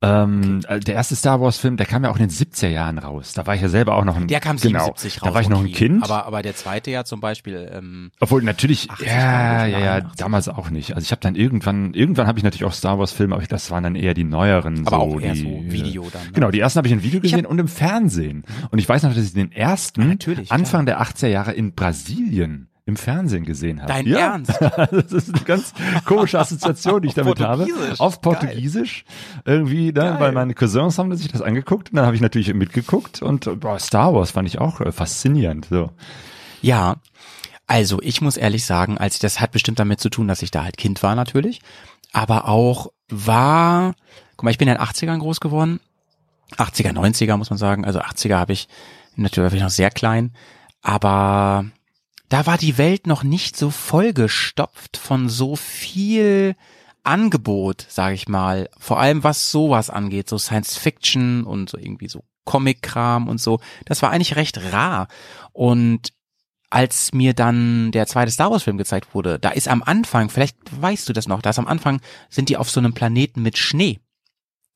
Ähm, 0.03 0.62
äh, 0.67 0.79
Der 0.79 0.96
erste 0.96 1.15
Star 1.15 1.39
Wars 1.41 1.58
Film, 1.58 1.77
der 1.77 1.86
kam 1.86 2.03
ja 2.03 2.10
auch 2.10 2.17
in 2.17 2.27
den 2.27 2.31
70er 2.31 2.70
Jahren 2.70 2.98
raus. 2.98 3.34
Da 3.34 3.46
war 3.46 3.53
ich 3.53 3.62
ja 3.62 3.70
selber 3.70 3.96
auch 3.96 4.03
noch 4.03 4.15
ein 4.15 4.27
Der 4.27 4.39
kam 4.39 4.58
genau, 4.58 4.79
77 4.86 5.22
raus. 5.22 5.27
Da 5.29 5.34
war 5.36 5.41
ich 5.41 5.50
noch 5.50 5.60
ein 5.60 5.65
okay. 5.65 5.74
Kind. 5.74 6.03
Aber, 6.03 6.25
aber 6.25 6.41
der 6.41 6.55
zweite 6.55 6.89
ja 6.89 7.03
zum 7.05 7.20
Beispiel, 7.20 7.70
ähm, 7.72 8.12
Obwohl 8.20 8.41
natürlich, 8.41 8.89
80 8.89 9.08
ja, 9.08 9.65
ja, 9.67 9.79
ja, 9.79 9.93
81. 9.96 10.17
damals 10.17 10.50
auch 10.50 10.72
nicht. 10.72 10.96
Also 10.96 11.05
ich 11.05 11.12
habe 11.12 11.22
dann 11.22 11.36
irgendwann, 11.36 11.93
irgendwann 11.93 12.25
habe 12.25 12.39
ich 12.39 12.43
natürlich 12.43 12.65
auch 12.65 12.74
Star 12.74 12.98
Wars 12.98 13.12
Filme, 13.12 13.36
aber 13.36 13.46
das 13.46 13.70
waren 13.70 13.84
dann 13.84 13.96
eher 13.96 14.15
die 14.15 14.24
neueren. 14.24 14.88
aber 14.88 14.98
so, 14.98 15.03
auch 15.03 15.22
eher 15.22 15.34
die, 15.34 15.41
so 15.41 15.72
Video 15.72 16.10
dann. 16.12 16.24
Ne? 16.24 16.31
Genau, 16.34 16.50
die 16.50 16.60
ersten 16.60 16.77
habe 16.77 16.88
ich 16.88 16.93
im 16.93 17.03
Video 17.03 17.20
gesehen 17.20 17.46
und 17.46 17.60
im 17.60 17.67
Fernsehen. 17.67 18.43
Und 18.72 18.79
ich 18.79 18.89
weiß 18.89 19.03
noch, 19.03 19.13
dass 19.13 19.24
ich 19.24 19.34
den 19.34 19.51
ersten 19.51 20.08
natürlich, 20.08 20.51
Anfang 20.51 20.88
der 20.88 21.00
80er 21.00 21.27
Jahre 21.27 21.51
in 21.53 21.74
Brasilien 21.74 22.71
im 22.91 22.98
Fernsehen 22.98 23.45
gesehen 23.45 23.81
habe. 23.81 23.91
Dein 23.91 24.05
ja. 24.05 24.19
Ernst? 24.19 24.60
Das 24.91 25.12
ist 25.13 25.33
eine 25.33 25.43
ganz 25.43 25.74
komische 26.05 26.39
Assoziation, 26.39 27.01
die 27.01 27.07
ich 27.10 27.13
damit 27.13 27.39
habe. 27.39 27.67
Auf 27.98 28.21
Portugiesisch. 28.21 29.05
Irgendwie, 29.45 29.88
ne, 29.88 29.93
Geil. 29.93 30.15
weil 30.19 30.31
meine 30.33 30.53
Cousins 30.53 30.98
haben 30.98 31.15
sich 31.15 31.31
das 31.31 31.41
angeguckt 31.41 31.91
und 31.91 31.95
dann 31.98 32.05
habe 32.05 32.15
ich 32.15 32.21
natürlich 32.21 32.53
mitgeguckt 32.53 33.21
und 33.21 33.60
boah, 33.60 33.79
Star 33.79 34.13
Wars 34.13 34.31
fand 34.31 34.48
ich 34.48 34.60
auch 34.60 34.81
äh, 34.81 34.91
faszinierend. 34.91 35.67
So. 35.69 35.91
Ja, 36.62 36.98
also 37.67 38.01
ich 38.01 38.21
muss 38.21 38.36
ehrlich 38.38 38.65
sagen, 38.65 38.98
als 38.98 39.19
das 39.19 39.39
hat 39.39 39.51
bestimmt 39.51 39.79
damit 39.79 40.01
zu 40.01 40.10
tun, 40.10 40.27
dass 40.27 40.41
ich 40.41 40.51
da 40.51 40.63
halt 40.63 40.77
Kind 40.77 41.01
war 41.03 41.15
natürlich, 41.15 41.62
aber 42.12 42.48
auch 42.50 42.91
war, 43.07 43.93
guck 44.36 44.43
mal, 44.43 44.51
ich 44.51 44.57
bin 44.57 44.67
in 44.67 44.75
den 44.75 44.83
80ern 44.83 45.19
groß 45.19 45.39
geworden, 45.39 45.79
80er, 46.57 46.91
90er 46.91 47.38
muss 47.38 47.50
man 47.50 47.57
sagen, 47.57 47.86
also 47.86 48.01
80er 48.01 48.36
habe 48.36 48.51
ich, 48.51 48.67
natürlich 49.15 49.51
war 49.51 49.57
ich 49.57 49.63
noch 49.63 49.69
sehr 49.69 49.89
klein, 49.89 50.33
aber 50.81 51.65
da 52.31 52.45
war 52.45 52.57
die 52.57 52.77
Welt 52.77 53.07
noch 53.07 53.23
nicht 53.23 53.57
so 53.57 53.69
vollgestopft 53.69 54.97
von 54.97 55.29
so 55.29 55.55
viel 55.55 56.55
Angebot, 57.03 57.85
sage 57.89 58.15
ich 58.15 58.27
mal, 58.27 58.69
vor 58.77 59.00
allem 59.00 59.23
was 59.23 59.51
sowas 59.51 59.89
angeht, 59.89 60.29
so 60.29 60.38
Science 60.38 60.77
Fiction 60.77 61.43
und 61.43 61.69
so 61.69 61.77
irgendwie 61.77 62.07
so 62.07 62.23
Comic-Kram 62.45 63.27
und 63.27 63.39
so, 63.41 63.59
das 63.85 64.01
war 64.01 64.11
eigentlich 64.11 64.35
recht 64.35 64.57
rar. 64.71 65.07
Und 65.51 66.13
als 66.69 67.11
mir 67.13 67.33
dann 67.33 67.91
der 67.91 68.07
zweite 68.07 68.31
Star 68.31 68.50
Wars 68.51 68.63
Film 68.63 68.77
gezeigt 68.77 69.13
wurde, 69.13 69.39
da 69.39 69.50
ist 69.50 69.67
am 69.67 69.83
Anfang, 69.83 70.29
vielleicht 70.29 70.57
weißt 70.81 71.09
du 71.09 71.13
das 71.13 71.27
noch, 71.27 71.41
da 71.41 71.50
ist 71.50 71.59
am 71.59 71.67
Anfang 71.67 72.01
sind 72.29 72.50
die 72.50 72.57
auf 72.57 72.69
so 72.69 72.79
einem 72.79 72.93
Planeten 72.93 73.41
mit 73.41 73.57
Schnee. 73.57 74.00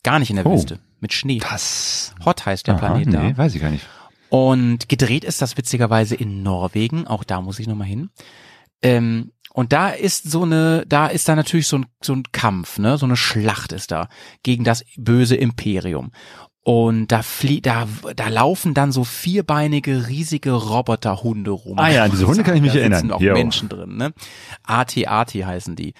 Gar 0.03 0.19
nicht 0.19 0.29
in 0.29 0.35
der 0.35 0.45
Oh. 0.45 0.53
Wüste, 0.55 0.79
mit 0.99 1.13
Schnee. 1.13 1.39
Das. 1.39 2.13
Hot 2.25 2.45
heißt 2.45 2.67
der 2.67 2.75
Aha, 2.75 2.79
Planet 2.87 3.13
da. 3.13 3.23
nee, 3.23 3.37
weiß 3.37 3.55
ich 3.55 3.61
gar 3.61 3.71
nicht. 3.71 3.85
Und 4.29 4.89
gedreht 4.89 5.23
ist 5.23 5.41
das 5.41 5.57
witzigerweise 5.57 6.15
in 6.15 6.43
Norwegen, 6.43 7.07
auch 7.07 7.23
da 7.23 7.41
muss 7.41 7.59
ich 7.59 7.67
nochmal 7.67 7.87
hin. 7.87 8.09
Ähm, 8.81 9.31
und 9.53 9.71
da 9.71 9.89
ist 9.89 10.29
so 10.29 10.43
eine, 10.43 10.83
da 10.87 11.07
ist 11.07 11.29
da 11.29 11.35
natürlich 11.35 11.67
so 11.67 11.77
ein, 11.77 11.85
so 12.01 12.13
ein 12.13 12.23
Kampf, 12.33 12.77
ne, 12.77 12.97
so 12.97 13.05
eine 13.05 13.15
Schlacht 13.15 13.71
ist 13.71 13.91
da 13.91 14.09
gegen 14.43 14.63
das 14.65 14.83
böse 14.97 15.35
Imperium. 15.35 16.11
Und 16.61 17.07
da 17.07 17.21
flie 17.21 17.61
da, 17.61 17.87
da 18.15 18.27
laufen 18.27 18.73
dann 18.73 18.91
so 18.91 19.03
vierbeinige, 19.03 20.07
riesige 20.07 20.51
Roboterhunde 20.51 21.51
rum. 21.51 21.77
Ah 21.77 21.89
ja, 21.89 22.09
diese 22.09 22.27
Hunde 22.27 22.43
kann 22.43 22.55
ich 22.55 22.63
mich 22.63 22.73
da 22.73 22.79
erinnern. 22.79 23.01
sitzen 23.01 23.11
auch 23.13 23.21
Jo. 23.21 23.33
Menschen 23.33 23.69
drin, 23.69 23.97
ne? 23.97 24.13
AT-AT 24.63 25.29
heißen 25.35 25.75
die. 25.75 25.93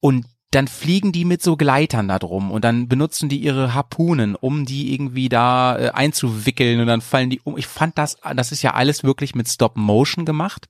Und 0.00 0.26
dann 0.50 0.66
fliegen 0.66 1.12
die 1.12 1.24
mit 1.24 1.42
so 1.42 1.56
Gleitern 1.56 2.08
da 2.08 2.18
drum 2.18 2.50
und 2.50 2.64
dann 2.64 2.88
benutzen 2.88 3.28
die 3.28 3.38
ihre 3.38 3.72
Harpunen, 3.72 4.34
um 4.34 4.66
die 4.66 4.92
irgendwie 4.92 5.28
da 5.28 5.78
äh, 5.78 5.90
einzuwickeln 5.90 6.80
und 6.80 6.86
dann 6.88 7.00
fallen 7.00 7.30
die 7.30 7.40
um. 7.44 7.56
Ich 7.56 7.68
fand 7.68 7.96
das, 7.98 8.16
das 8.34 8.50
ist 8.50 8.62
ja 8.62 8.74
alles 8.74 9.04
wirklich 9.04 9.34
mit 9.34 9.48
Stop 9.48 9.76
Motion 9.76 10.24
gemacht. 10.24 10.68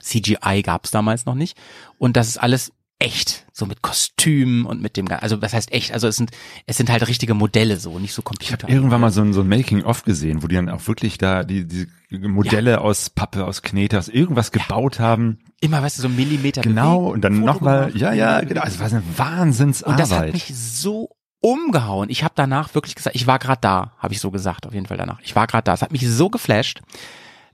CGI 0.00 0.62
gab's 0.64 0.90
damals 0.90 1.26
noch 1.26 1.36
nicht 1.36 1.56
und 1.98 2.16
das 2.16 2.26
ist 2.26 2.38
alles 2.38 2.72
echt, 3.02 3.44
so 3.52 3.66
mit 3.66 3.82
Kostümen 3.82 4.64
und 4.64 4.80
mit 4.80 4.96
dem, 4.96 5.08
also 5.08 5.42
was 5.42 5.52
heißt 5.52 5.72
echt? 5.72 5.92
Also 5.92 6.08
es 6.08 6.16
sind, 6.16 6.30
es 6.66 6.76
sind 6.76 6.90
halt 6.90 7.06
richtige 7.08 7.34
Modelle 7.34 7.76
so, 7.78 7.98
nicht 7.98 8.14
so 8.14 8.22
Ich 8.22 8.52
habe 8.52 8.58
Computer. 8.58 8.68
irgendwann 8.68 9.00
mal 9.00 9.10
so 9.10 9.20
ein, 9.22 9.32
so 9.32 9.40
ein 9.40 9.48
Making-of 9.48 10.04
gesehen, 10.04 10.42
wo 10.42 10.46
die 10.46 10.54
dann 10.54 10.68
auch 10.68 10.86
wirklich 10.86 11.18
da 11.18 11.42
die, 11.44 11.66
die 11.66 11.88
Modelle 12.10 12.80
aus 12.80 13.10
Pappe, 13.10 13.44
aus 13.44 13.62
Knete, 13.62 13.98
aus 13.98 14.08
irgendwas 14.08 14.52
gebaut 14.52 15.00
haben. 15.00 15.40
immer, 15.60 15.82
weißt 15.82 15.98
du, 15.98 16.02
so 16.02 16.08
ein 16.08 16.16
Millimeter. 16.16 16.62
Genau, 16.62 17.08
und 17.10 17.22
dann 17.22 17.40
nochmal, 17.40 17.90
ja, 17.96 18.12
ja, 18.12 18.40
genau. 18.40 18.62
Also 18.62 18.76
es 18.76 18.80
war 18.80 18.98
eine 18.98 19.18
Wahnsinnsarbeit. 19.18 19.92
Und 19.92 20.00
das 20.00 20.18
hat 20.18 20.32
mich 20.32 20.54
so 20.54 21.10
umgehauen. 21.40 22.08
Ich 22.08 22.22
habe 22.22 22.34
danach 22.36 22.74
wirklich 22.74 22.94
gesagt, 22.94 23.16
ich 23.16 23.26
war 23.26 23.38
gerade 23.38 23.60
da, 23.60 23.92
habe 23.98 24.14
ich 24.14 24.20
so 24.20 24.30
gesagt, 24.30 24.66
auf 24.66 24.74
jeden 24.74 24.86
Fall 24.86 24.96
danach. 24.96 25.20
Ich 25.22 25.34
war 25.34 25.46
gerade 25.46 25.64
da. 25.64 25.74
Es 25.74 25.82
hat 25.82 25.92
mich 25.92 26.08
so 26.08 26.30
geflasht, 26.30 26.80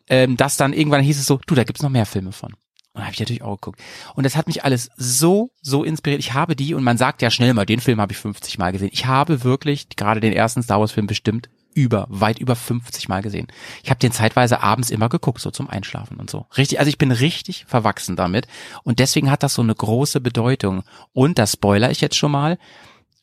ähm, 0.09 0.37
dass 0.37 0.57
dann 0.57 0.73
irgendwann 0.73 1.03
hieß 1.03 1.19
es 1.19 1.27
so, 1.27 1.41
du, 1.47 1.55
da 1.55 1.65
gibt's 1.65 1.83
noch 1.83 1.91
mehr 1.91 2.07
Filme 2.07 2.33
von. 2.33 2.55
Und 2.99 3.05
habe 3.05 3.15
ich 3.15 3.21
natürlich 3.21 3.43
auch 3.43 3.61
geguckt. 3.61 3.81
Und 4.17 4.25
das 4.25 4.35
hat 4.35 4.49
mich 4.49 4.65
alles 4.65 4.91
so, 4.97 5.53
so 5.63 5.85
inspiriert. 5.85 6.19
Ich 6.21 6.35
habe 6.35 6.57
die, 6.57 6.75
und 6.75 6.83
man 6.83 6.99
sagt 6.99 7.23
ja 7.23 7.31
schnell 7.31 7.55
mal, 7.55 7.65
den 7.65 7.79
Film 7.79 8.01
habe 8.01 8.13
ich 8.13 8.19
50 8.19 8.59
Mal 8.59 8.73
gesehen. 8.73 8.91
Ich 8.93 9.07
habe 9.07 9.45
wirklich 9.45 9.89
gerade 9.91 10.19
den 10.19 10.33
ersten 10.33 10.65
Star 10.65 10.81
Wars 10.81 10.91
Film 10.91 11.07
bestimmt 11.07 11.49
über, 11.75 12.07
weit 12.11 12.41
über 12.41 12.57
50 12.57 13.09
Mal 13.09 13.23
gesehen. 13.23 13.47
Ich 13.85 13.91
habe 13.91 14.01
den 14.01 14.11
zeitweise 14.11 14.65
abends 14.65 14.91
immer 14.91 15.09
geguckt, 15.09 15.41
so 15.41 15.53
zum 15.53 15.71
Einschlafen 15.71 16.19
und 16.19 16.29
so. 16.29 16.47
Richtig, 16.57 16.81
also 16.81 16.89
ich 16.89 16.99
bin 16.99 17.13
richtig 17.13 17.67
verwachsen 17.69 18.17
damit. 18.17 18.49
Und 18.83 18.99
deswegen 18.99 19.31
hat 19.31 19.45
das 19.45 19.55
so 19.55 19.63
eine 19.63 19.77
große 19.77 20.21
Bedeutung. 20.21 20.83
Und 21.13 21.39
das 21.39 21.53
spoiler 21.53 21.93
ich 21.93 22.01
jetzt 22.01 22.17
schon 22.17 22.33
mal, 22.33 22.59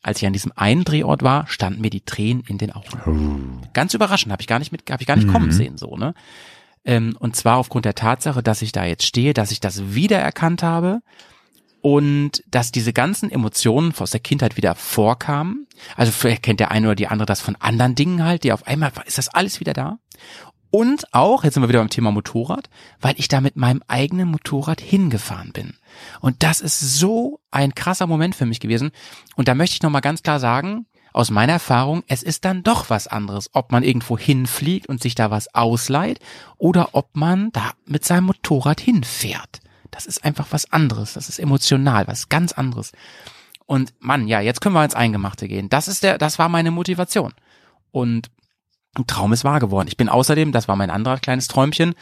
als 0.02 0.22
ich 0.22 0.26
an 0.26 0.32
diesem 0.32 0.52
einen 0.56 0.84
Drehort 0.84 1.22
war, 1.22 1.46
standen 1.48 1.82
mir 1.82 1.90
die 1.90 2.00
Tränen 2.00 2.44
in 2.46 2.56
den 2.56 2.72
Augen. 2.72 3.60
Ganz 3.74 3.92
überraschend, 3.92 4.32
habe 4.32 4.40
ich 4.40 4.46
gar 4.46 4.58
nicht 4.58 4.72
mit, 4.72 4.90
habe 4.90 5.02
ich 5.02 5.06
gar 5.06 5.16
nicht 5.16 5.28
kommen 5.28 5.52
sehen, 5.52 5.76
so, 5.76 5.96
ne? 5.98 6.14
Ähm, 6.86 7.16
und 7.18 7.36
zwar 7.36 7.58
aufgrund 7.58 7.84
der 7.84 7.94
Tatsache, 7.94 8.42
dass 8.42 8.62
ich 8.62 8.72
da 8.72 8.84
jetzt 8.84 9.04
stehe, 9.04 9.34
dass 9.34 9.50
ich 9.50 9.60
das 9.60 9.94
wiedererkannt 9.94 10.62
habe 10.62 11.00
und 11.82 12.42
dass 12.48 12.72
diese 12.72 12.92
ganzen 12.92 13.30
Emotionen 13.30 13.92
aus 13.98 14.12
der 14.12 14.20
Kindheit 14.20 14.56
wieder 14.56 14.74
vorkamen. 14.74 15.66
Also 15.96 16.12
vielleicht 16.12 16.42
kennt 16.42 16.60
der 16.60 16.70
eine 16.70 16.86
oder 16.86 16.94
die 16.94 17.08
andere 17.08 17.26
das 17.26 17.40
von 17.40 17.56
anderen 17.56 17.94
Dingen 17.94 18.24
halt, 18.24 18.44
die 18.44 18.52
auf 18.52 18.66
einmal 18.66 18.92
ist 19.04 19.18
das 19.18 19.28
alles 19.28 19.60
wieder 19.60 19.72
da. 19.72 19.98
Und 20.70 21.12
auch, 21.14 21.44
jetzt 21.44 21.54
sind 21.54 21.62
wir 21.62 21.68
wieder 21.68 21.78
beim 21.78 21.90
Thema 21.90 22.10
Motorrad, 22.10 22.68
weil 23.00 23.14
ich 23.18 23.28
da 23.28 23.40
mit 23.40 23.56
meinem 23.56 23.82
eigenen 23.88 24.28
Motorrad 24.28 24.80
hingefahren 24.80 25.52
bin. 25.52 25.74
Und 26.20 26.42
das 26.42 26.60
ist 26.60 26.98
so 26.98 27.40
ein 27.50 27.74
krasser 27.74 28.06
Moment 28.06 28.34
für 28.34 28.46
mich 28.46 28.60
gewesen. 28.60 28.90
Und 29.36 29.48
da 29.48 29.54
möchte 29.54 29.74
ich 29.74 29.82
nochmal 29.82 30.02
ganz 30.02 30.22
klar 30.22 30.40
sagen, 30.40 30.86
aus 31.16 31.30
meiner 31.30 31.54
Erfahrung, 31.54 32.04
es 32.08 32.22
ist 32.22 32.44
dann 32.44 32.62
doch 32.62 32.90
was 32.90 33.06
anderes, 33.06 33.48
ob 33.54 33.72
man 33.72 33.82
irgendwo 33.82 34.18
hinfliegt 34.18 34.86
und 34.86 35.02
sich 35.02 35.14
da 35.14 35.30
was 35.30 35.54
ausleiht 35.54 36.20
oder 36.58 36.90
ob 36.92 37.16
man 37.16 37.50
da 37.52 37.72
mit 37.86 38.04
seinem 38.04 38.24
Motorrad 38.24 38.80
hinfährt. 38.80 39.60
Das 39.90 40.04
ist 40.04 40.24
einfach 40.24 40.48
was 40.50 40.70
anderes. 40.72 41.14
Das 41.14 41.30
ist 41.30 41.38
emotional, 41.38 42.06
was 42.06 42.28
ganz 42.28 42.52
anderes. 42.52 42.92
Und 43.64 43.94
Mann, 43.98 44.28
ja, 44.28 44.40
jetzt 44.40 44.60
können 44.60 44.74
wir 44.74 44.84
ins 44.84 44.94
Eingemachte 44.94 45.48
gehen. 45.48 45.70
Das 45.70 45.88
ist 45.88 46.02
der, 46.02 46.18
das 46.18 46.38
war 46.38 46.50
meine 46.50 46.70
Motivation. 46.70 47.32
Und 47.92 48.30
ein 48.94 49.06
Traum 49.06 49.32
ist 49.32 49.44
wahr 49.44 49.58
geworden. 49.58 49.88
Ich 49.88 49.96
bin 49.96 50.10
außerdem, 50.10 50.52
das 50.52 50.68
war 50.68 50.76
mein 50.76 50.90
anderer 50.90 51.18
kleines 51.18 51.48
Träumchen, 51.48 51.94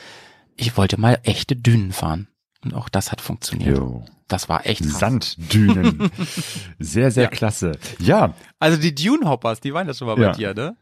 ich 0.57 0.77
wollte 0.77 1.01
mal 1.01 1.21
echte 1.23 1.55
Dünen 1.55 1.93
fahren. 1.93 2.27
Und 2.65 2.75
auch 2.75 2.89
das 2.89 3.13
hat 3.13 3.21
funktioniert. 3.21 3.77
Jo. 3.79 4.05
Das 4.29 4.49
war 4.49 4.65
echt 4.67 4.83
krass. 4.83 4.99
Sanddünen. 4.99 6.11
sehr, 6.79 7.11
sehr 7.11 7.25
Ja. 7.25 7.29
klasse. 7.31 7.73
Ja, 7.99 8.35
Also 8.59 8.79
die 8.81 8.95
Dune 8.95 9.29
Hoppers, 9.29 9.61
die 9.61 9.75
waren 9.75 9.87
das 9.87 9.99
schon 9.99 10.09
mal 10.09 10.19
Ja. 10.19 10.31
bei 10.31 10.37
dir, 10.37 10.55
ne? 10.55 10.77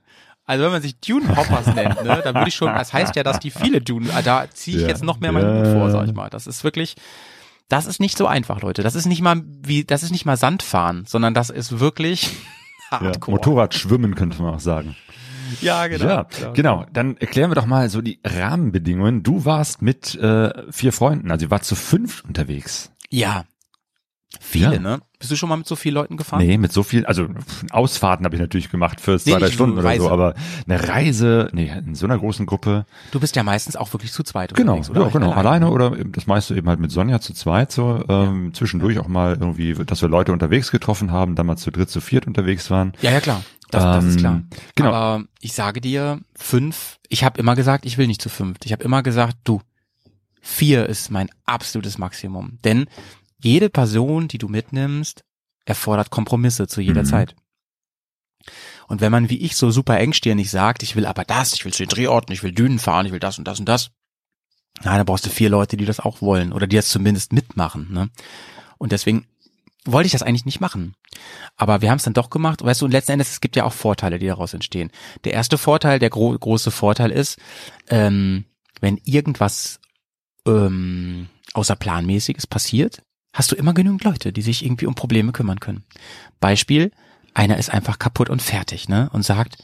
Also 0.45 0.65
wenn 0.65 0.73
man 0.73 0.83
sich 0.83 0.99
Dune 1.01 1.29
Hoppers 1.37 1.67
nennt, 1.75 2.03
ne, 2.05 2.21
dann 2.23 2.35
würde 2.35 2.49
ich 2.49 2.55
schon, 2.55 2.69
das 2.73 2.93
heißt 2.93 3.15
ja, 3.17 3.23
dass 3.23 3.41
die 3.41 3.51
viele 3.51 3.81
Dune, 3.81 4.09
ah, 4.15 4.23
da 4.23 4.47
ziehe 4.51 4.77
ich 4.77 4.83
Ja. 4.83 4.89
jetzt 4.89 5.03
noch 5.05 5.21
mehr 5.21 5.33
meinen 5.33 5.59
Hut 5.67 5.73
vor, 5.79 5.91
sag 5.91 6.07
ich 6.07 6.15
mal. 6.15 6.31
Das 6.31 6.47
ist 6.47 6.63
wirklich, 6.65 6.95
das 7.69 7.87
ist 7.87 8.01
nicht 8.01 8.17
so 8.19 8.27
einfach, 8.27 8.61
Leute. 8.61 8.83
Das 8.83 8.95
ist 8.95 9.07
nicht 9.07 9.23
mal 9.23 9.43
wie, 9.47 9.85
das 9.85 10.03
ist 10.03 10.11
nicht 10.11 10.25
mal 10.25 10.37
Sandfahren, 10.37 11.05
sondern 11.07 11.33
das 11.35 11.51
ist 11.51 11.81
wirklich 11.81 12.31
ja. 12.91 13.01
hardcore. 13.01 13.37
Motorradschwimmen 13.37 14.15
könnte 14.15 14.41
man 14.43 14.55
auch 14.55 14.61
sagen. 14.61 14.95
Ja, 15.61 15.87
genau. 15.87 16.07
Ja, 16.07 16.27
genau. 16.55 16.87
Dann 16.93 17.17
erklären 17.17 17.51
wir 17.51 17.55
doch 17.55 17.67
mal 17.67 17.89
so 17.89 18.01
die 18.01 18.21
Rahmenbedingungen. 18.25 19.23
Du 19.23 19.45
warst 19.45 19.83
mit 19.83 20.15
äh, 20.15 20.51
vier 20.73 20.93
Freunden, 20.93 21.31
also 21.31 21.47
ihr 21.47 21.51
wart 21.51 21.65
zu 21.65 21.75
fünf 21.75 22.25
unterwegs. 22.25 22.91
Ja. 23.11 23.45
Viele, 24.41 24.75
Ja. 24.75 24.81
ne? 24.81 25.01
Bist 25.19 25.31
du 25.31 25.37
schon 25.37 25.49
mal 25.49 25.57
mit 25.57 25.67
so 25.69 25.77
vielen 25.77 25.95
Leuten 25.95 26.17
gefahren? 26.17 26.45
Nee, 26.45 26.57
mit 26.59 26.73
so 26.73 26.83
viel, 26.83 27.07
also 27.07 27.29
Ausfahrten 27.71 28.25
habe 28.25 28.35
ich 28.35 28.41
natürlich 28.41 28.71
gemacht 28.71 29.01
für 29.01 29.19
zwei, 29.19 29.33
Nee, 29.33 29.39
drei 29.39 29.47
ich- 29.49 29.55
Stunden 29.55 29.79
oder 29.79 29.97
so, 29.97 30.11
aber 30.11 30.35
eine 30.67 30.89
Reise, 30.89 31.49
nee, 31.53 31.71
in 31.87 31.95
so 31.95 32.07
einer 32.07 32.19
großen 32.19 32.47
Gruppe. 32.47 32.87
Du 33.13 33.21
bist 33.21 33.37
ja 33.37 33.43
meistens 33.43 33.77
auch 33.77 33.93
wirklich 33.93 34.11
zu 34.13 34.23
zweit 34.25 34.55
Genau, 34.55 34.73
unterwegs, 34.77 34.91
oder? 34.91 35.03
ja, 35.03 35.09
genau, 35.11 35.33
alleine 35.33 35.71
oder 35.71 35.91
das 35.91 36.27
meiste 36.27 36.57
eben 36.57 36.69
halt 36.69 36.81
mit 36.81 36.91
Sonja 36.91 37.21
zu 37.21 37.35
zweit 37.35 37.71
so, 37.73 38.03
ähm, 38.09 38.53
zwischendurch 38.55 38.99
auch 38.99 39.09
mal 39.09 39.37
irgendwie, 39.39 39.75
dass 39.75 40.03
wir 40.03 40.09
Leute 40.09 40.33
unterwegs 40.33 40.71
getroffen 40.71 41.13
haben, 41.13 41.35
dann 41.37 41.47
mal 41.47 41.57
zu 41.57 41.71
dritt, 41.71 41.91
zu 41.91 42.01
viert 42.01 42.27
unterwegs 42.27 42.71
waren. 42.71 42.93
Ja, 43.01 43.11
ja, 43.13 43.21
klar. 43.21 43.43
Das, 43.71 43.85
das 43.85 44.05
ist 44.05 44.19
klar. 44.19 44.43
genau. 44.75 44.93
Aber 44.93 45.25
ich 45.41 45.53
sage 45.55 45.81
dir, 45.81 46.21
fünf, 46.35 46.99
ich 47.09 47.25
habe 47.25 47.39
immer 47.41 47.55
gesagt, 47.55 47.87
ich 47.87 47.97
will 47.97 48.07
nicht 48.07 48.21
zu 48.21 48.29
fünf. 48.29 48.59
Ich 48.65 48.73
habe 48.73 48.83
immer 48.85 49.03
gesagt, 49.03 49.37
du, 49.45 49.63
vier 50.41 50.87
ist 50.89 51.11
mein 51.11 51.29
absolutes 51.47 51.97
Maximum. 51.99 52.59
Denn 52.65 52.87
jede 53.43 53.71
Person, 53.71 54.29
die 54.29 54.39
du 54.39 54.49
mitnimmst, 54.49 55.25
erfordert 55.65 56.11
Kompromisse 56.11 56.67
zu 56.67 56.81
jeder 56.81 57.03
Mhm. 57.03 57.07
Zeit. 57.07 57.37
Und 58.89 59.01
wenn 59.01 59.13
man 59.13 59.31
wie 59.31 59.39
ich 59.39 59.57
so 59.57 59.71
super 59.71 59.99
engstirnig 59.99 60.51
sagt, 60.51 60.83
ich 60.83 60.97
will 60.97 61.07
aber 61.07 61.25
das, 61.25 61.53
ich 61.55 61.65
will 61.65 61.73
zu 61.73 61.83
den 61.85 61.89
Drehorten, 61.89 62.33
ich 62.33 62.43
will 62.43 62.53
Dünen 62.53 62.79
fahren, 62.79 63.07
ich 63.07 63.13
will 63.13 63.21
das 63.21 63.39
und 63.39 63.47
das 63.47 63.61
und 63.61 63.69
das, 63.69 63.91
na, 64.83 64.97
dann 64.97 65.07
brauchst 65.07 65.27
du 65.27 65.31
vier 65.31 65.49
Leute, 65.49 65.77
die 65.77 65.85
das 65.85 66.01
auch 66.01 66.21
wollen 66.23 66.53
oder 66.53 66.67
die 66.67 66.77
das 66.77 66.89
zumindest 66.89 67.33
mitmachen. 67.33 67.93
Ne? 67.93 68.11
Und 68.79 68.93
deswegen 68.93 69.27
wollte 69.85 70.07
ich 70.07 70.13
das 70.13 70.23
eigentlich 70.23 70.45
nicht 70.45 70.61
machen. 70.61 70.95
Aber 71.57 71.83
wir 71.83 71.91
haben 71.91 71.99
es 71.99 72.05
dann 72.05 72.15
doch 72.15 72.31
gemacht. 72.31 72.65
Weißt 72.65 72.81
du, 72.81 72.87
und 72.87 72.93
letzten 72.93 73.13
Endes, 73.13 73.31
es 73.31 73.41
gibt 73.41 73.57
ja 73.57 73.65
auch 73.65 73.73
Vorteile, 73.73 74.19
die 74.19 74.27
daraus 74.27 74.55
entstehen. 74.55 74.91
Der 75.25 75.33
erste 75.33 75.59
Vorteil, 75.59 75.99
der 75.99 76.11
gro 76.11 76.37
große 76.37 76.71
Vorteil 76.71 77.11
ist, 77.11 77.39
ähm, 77.89 78.45
wenn 78.81 78.99
irgendwas 79.05 79.81
ähm, 80.47 81.29
außerplanmäßiges 81.55 82.47
passiert, 82.47 83.03
hast 83.33 83.51
du 83.51 83.57
immer 83.57 83.75
genügend 83.75 84.05
Leute, 84.05 84.33
die 84.33 84.43
sich 84.43 84.65
irgendwie 84.65 84.87
um 84.87 84.95
Probleme 84.95 85.33
kümmern 85.33 85.61
können. 85.61 85.85
Beispiel, 86.41 86.93
einer 87.35 87.57
ist 87.57 87.71
einfach 87.71 87.99
kaputt 87.99 88.29
und 88.29 88.43
fertig, 88.43 88.89
ne? 88.89 89.09
Und 89.13 89.23
sagt, 89.23 89.59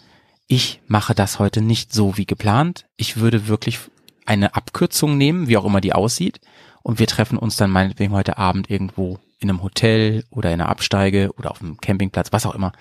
ich 0.47 0.81
mache 0.87 1.15
das 1.15 1.39
heute 1.39 1.61
nicht 1.61 1.93
so 1.93 2.17
wie 2.17 2.25
geplant. 2.25 2.87
Ich 2.97 3.19
würde 3.19 3.49
wirklich 3.49 3.79
eine 4.25 4.55
Abkürzung 4.55 5.19
nehmen, 5.19 5.49
wie 5.49 5.57
auch 5.59 5.67
immer 5.67 5.81
die 5.81 5.93
aussieht. 5.93 6.41
Und 6.83 6.99
wir 6.99 7.07
treffen 7.07 7.39
uns 7.39 7.57
dann 7.57 7.71
meinetwegen 7.71 8.13
heute 8.13 8.39
Abend 8.39 8.71
irgendwo 8.71 9.19
in 9.41 9.51
einem 9.51 9.63
Hotel 9.63 10.25
oder 10.31 10.51
in 10.51 10.61
einer 10.61 10.71
Absteige 10.71 11.33
oder 11.37 11.51
auf 11.51 11.61
einem 11.61 11.77
Campingplatz, 11.79 12.33
was 12.33 12.47
auch 12.47 12.55
immer. 12.55 12.73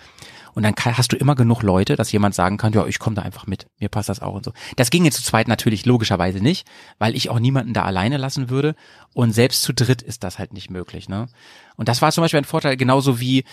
Und 0.58 0.63
dann 0.63 0.74
kann, 0.74 0.98
hast 0.98 1.13
du 1.13 1.15
immer 1.15 1.36
genug 1.36 1.62
Leute, 1.62 1.96
dass 1.96 2.12
jemand 2.12 2.34
sagen 2.34 2.58
kann, 2.58 2.74
ja, 2.74 2.84
ich 2.88 2.98
komme 2.98 3.15
da 3.15 3.22
einfach 3.22 3.46
mit, 3.46 3.67
mir 3.80 3.89
passt 3.89 4.10
das 4.10 4.24
auch 4.24 4.34
und 4.34 4.43
so. 4.43 4.54
Das 4.76 4.89
ging 4.89 5.06
jetzt 5.06 5.17
zu 5.17 5.24
zweit 5.24 5.48
natürlich 5.48 5.86
logischerweise 5.86 6.39
nicht, 6.39 6.67
weil 6.98 7.15
ich 7.15 7.30
auch 7.30 7.38
niemanden 7.38 7.74
da 7.74 7.84
alleine 7.84 8.17
lassen 8.17 8.50
würde. 8.50 8.74
Und 9.13 9.34
selbst 9.34 9.62
zu 9.62 9.72
dritt 9.72 10.02
ist 10.02 10.24
das 10.24 10.39
halt 10.39 10.54
nicht 10.54 10.72
möglich, 10.72 11.10
ne? 11.10 11.28
Und 11.76 11.89
das 11.89 12.02
war 12.02 12.12
zum 12.12 12.24
Beispiel 12.24 12.39
ein 12.39 12.43
Vorteil, 12.43 12.76
genauso 12.76 13.20
wie 13.20 13.43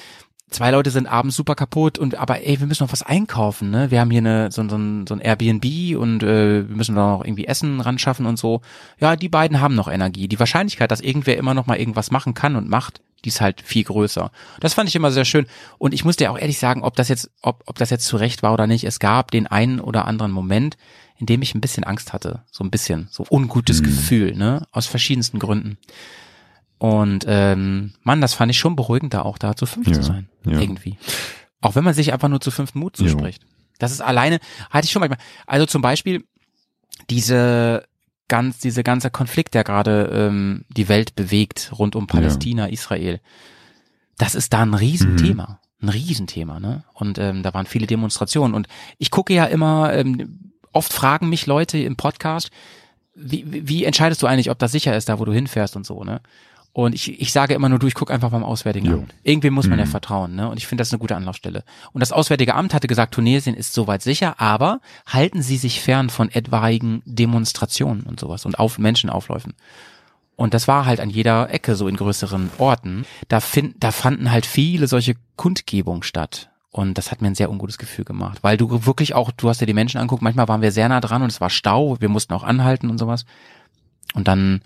zwei 0.48 0.70
Leute 0.70 0.90
sind 0.90 1.06
abends 1.06 1.36
super 1.36 1.54
kaputt 1.54 1.98
und 1.98 2.14
aber 2.14 2.42
ey, 2.42 2.58
wir 2.58 2.66
müssen 2.66 2.84
noch 2.84 2.92
was 2.92 3.02
einkaufen, 3.02 3.68
ne? 3.68 3.90
Wir 3.90 4.00
haben 4.00 4.10
hier 4.10 4.22
eine, 4.22 4.50
so, 4.50 4.66
so, 4.66 4.76
ein, 4.78 5.06
so 5.06 5.12
ein 5.12 5.20
Airbnb 5.20 5.98
und 5.98 6.22
äh, 6.22 6.66
wir 6.66 6.74
müssen 6.74 6.94
da 6.94 7.18
noch 7.18 7.24
irgendwie 7.26 7.46
Essen 7.46 7.82
ran 7.82 7.98
schaffen 7.98 8.24
und 8.24 8.38
so. 8.38 8.62
Ja, 8.98 9.14
die 9.14 9.28
beiden 9.28 9.60
haben 9.60 9.74
noch 9.74 9.88
Energie. 9.88 10.26
Die 10.26 10.38
Wahrscheinlichkeit, 10.38 10.90
dass 10.90 11.02
irgendwer 11.02 11.36
immer 11.36 11.52
noch 11.52 11.66
mal 11.66 11.76
irgendwas 11.76 12.10
machen 12.10 12.32
kann 12.32 12.56
und 12.56 12.66
macht, 12.66 13.02
Die 13.24 13.28
ist 13.28 13.40
halt 13.40 13.60
viel 13.62 13.84
größer. 13.84 14.30
Das 14.60 14.74
fand 14.74 14.88
ich 14.88 14.96
immer 14.96 15.10
sehr 15.10 15.24
schön. 15.24 15.46
Und 15.78 15.94
ich 15.94 16.04
muss 16.04 16.16
dir 16.16 16.30
auch 16.30 16.38
ehrlich 16.38 16.58
sagen, 16.58 16.82
ob 16.82 16.94
das 16.96 17.08
jetzt, 17.08 17.30
ob, 17.42 17.62
ob 17.66 17.78
das 17.78 17.90
jetzt 17.90 18.06
zurecht 18.06 18.42
war 18.42 18.52
oder 18.52 18.66
nicht. 18.66 18.84
Es 18.84 18.98
gab 18.98 19.30
den 19.30 19.46
einen 19.46 19.80
oder 19.80 20.06
anderen 20.06 20.30
Moment, 20.32 20.76
in 21.18 21.26
dem 21.26 21.42
ich 21.42 21.54
ein 21.54 21.60
bisschen 21.60 21.84
Angst 21.84 22.12
hatte. 22.12 22.42
So 22.50 22.62
ein 22.64 22.70
bisschen, 22.70 23.08
so 23.10 23.24
ungutes 23.30 23.80
Mhm. 23.80 23.84
Gefühl, 23.84 24.34
ne? 24.36 24.66
Aus 24.72 24.86
verschiedensten 24.86 25.38
Gründen. 25.38 25.78
Und 26.78 27.24
ähm, 27.26 27.94
Mann, 28.02 28.20
das 28.20 28.34
fand 28.34 28.50
ich 28.50 28.58
schon 28.58 28.76
beruhigend, 28.76 29.14
da 29.14 29.22
auch 29.22 29.38
da 29.38 29.56
zu 29.56 29.64
fünf 29.64 29.86
Ja, 29.86 29.94
zu 29.94 30.02
sein. 30.02 30.28
ja. 30.44 30.58
Irgendwie. 30.60 30.98
Auch 31.60 31.74
wenn 31.76 31.84
man 31.84 31.94
sich 31.94 32.12
einfach 32.12 32.28
nur 32.28 32.40
zu 32.42 32.50
fünften 32.50 32.78
Mut 32.80 32.96
zuspricht. 32.96 33.42
Das 33.78 33.90
ist 33.90 34.02
alleine, 34.02 34.38
hatte 34.70 34.84
ich 34.84 34.92
schon 34.92 35.00
manchmal. 35.00 35.18
Also 35.46 35.64
zum 35.66 35.80
Beispiel 35.82 36.24
diese 37.10 37.84
ganz, 38.34 38.58
diese 38.58 38.82
ganze 38.82 39.10
Konflikt, 39.10 39.54
der 39.54 39.62
gerade 39.62 40.10
ähm, 40.12 40.64
die 40.68 40.88
Welt 40.88 41.14
bewegt 41.14 41.70
rund 41.78 41.94
um 41.94 42.08
Palästina, 42.08 42.66
Israel. 42.66 43.20
Das 44.18 44.34
ist 44.34 44.52
da 44.52 44.62
ein 44.62 44.74
Riesenthema. 44.74 45.60
Ein 45.80 45.88
Riesenthema, 45.88 46.58
ne? 46.58 46.82
Und 46.94 47.18
ähm, 47.18 47.44
da 47.44 47.54
waren 47.54 47.66
viele 47.66 47.86
Demonstrationen. 47.86 48.52
Und 48.52 48.66
ich 48.98 49.12
gucke 49.12 49.32
ja 49.32 49.44
immer, 49.44 49.92
ähm, 49.92 50.50
oft 50.72 50.92
fragen 50.92 51.28
mich 51.28 51.46
Leute 51.46 51.78
im 51.78 51.94
Podcast, 51.94 52.50
wie, 53.14 53.44
wie 53.46 53.68
wie 53.68 53.84
entscheidest 53.84 54.20
du 54.20 54.26
eigentlich, 54.26 54.50
ob 54.50 54.58
das 54.58 54.72
sicher 54.72 54.96
ist, 54.96 55.08
da 55.08 55.20
wo 55.20 55.24
du 55.24 55.32
hinfährst 55.32 55.76
und 55.76 55.86
so, 55.86 56.02
ne? 56.02 56.20
Und 56.74 56.92
ich, 56.92 57.20
ich 57.20 57.32
sage 57.32 57.54
immer 57.54 57.68
nur, 57.68 57.78
du, 57.78 57.86
ich 57.86 57.94
gucke 57.94 58.12
einfach 58.12 58.30
beim 58.30 58.42
Auswärtigen 58.42 58.86
Jo. 58.86 58.94
Amt. 58.98 59.14
Irgendwie 59.22 59.50
muss 59.50 59.68
man 59.68 59.78
ja 59.78 59.84
Mhm. 59.84 59.90
vertrauen, 59.90 60.34
ne? 60.34 60.50
Und 60.50 60.56
ich 60.58 60.66
finde 60.66 60.82
das 60.82 60.90
eine 60.92 60.98
gute 60.98 61.14
Anlaufstelle. 61.14 61.62
Und 61.92 62.00
das 62.00 62.10
Auswärtige 62.10 62.56
Amt 62.56 62.74
hatte 62.74 62.88
gesagt, 62.88 63.14
Tunesien 63.14 63.54
ist 63.54 63.74
soweit 63.74 64.02
sicher, 64.02 64.40
aber 64.40 64.80
halten 65.06 65.40
Sie 65.40 65.56
sich 65.56 65.80
fern 65.80 66.10
von 66.10 66.30
etwaigen 66.32 67.00
Demonstrationen 67.06 68.02
und 68.02 68.18
sowas 68.18 68.44
und 68.44 68.58
auf 68.58 68.78
Menschenaufläufen. 68.78 69.54
Und 70.34 70.52
das 70.52 70.66
war 70.66 70.84
halt 70.84 70.98
an 70.98 71.10
jeder 71.10 71.48
Ecke 71.54 71.76
so 71.76 71.86
in 71.86 71.96
größeren 71.96 72.50
Orten. 72.58 73.06
Da, 73.28 73.38
find, 73.38 73.76
da 73.78 73.92
fanden 73.92 74.32
halt 74.32 74.44
viele 74.44 74.88
solche 74.88 75.14
Kundgebungen 75.36 76.02
statt. 76.02 76.50
Und 76.72 76.98
das 76.98 77.12
hat 77.12 77.22
mir 77.22 77.28
ein 77.28 77.36
sehr 77.36 77.50
ungutes 77.52 77.78
Gefühl 77.78 78.04
gemacht, 78.04 78.38
weil 78.42 78.56
du 78.56 78.84
wirklich 78.84 79.14
auch, 79.14 79.30
du 79.30 79.48
hast 79.48 79.60
dir 79.60 79.66
die 79.66 79.74
Menschen 79.74 80.00
anguckt, 80.00 80.22
manchmal 80.22 80.48
waren 80.48 80.60
wir 80.60 80.72
sehr 80.72 80.88
nah 80.88 81.00
dran 81.00 81.22
und 81.22 81.30
es 81.30 81.40
war 81.40 81.50
Stau, 81.50 82.00
wir 82.00 82.08
mussten 82.08 82.34
auch 82.34 82.42
anhalten 82.42 82.90
und 82.90 82.98
sowas. 82.98 83.26
Und 84.14 84.26
dann 84.26 84.62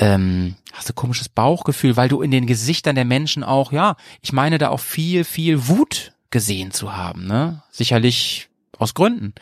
ähm, 0.00 0.56
hast 0.72 0.88
du 0.88 0.94
komisches 0.94 1.28
Bauchgefühl, 1.28 1.96
weil 1.96 2.08
du 2.08 2.22
in 2.22 2.30
den 2.30 2.46
Gesichtern 2.46 2.94
der 2.94 3.04
Menschen 3.04 3.44
auch, 3.44 3.70
ja, 3.70 3.96
ich 4.22 4.32
meine 4.32 4.56
da 4.56 4.70
auch 4.70 4.80
viel, 4.80 5.24
viel 5.24 5.68
Wut 5.68 6.12
gesehen 6.30 6.70
zu 6.70 6.96
haben, 6.96 7.26
ne? 7.26 7.62
Sicherlich 7.70 8.48
aus 8.78 8.94
Gründen. 8.94 9.34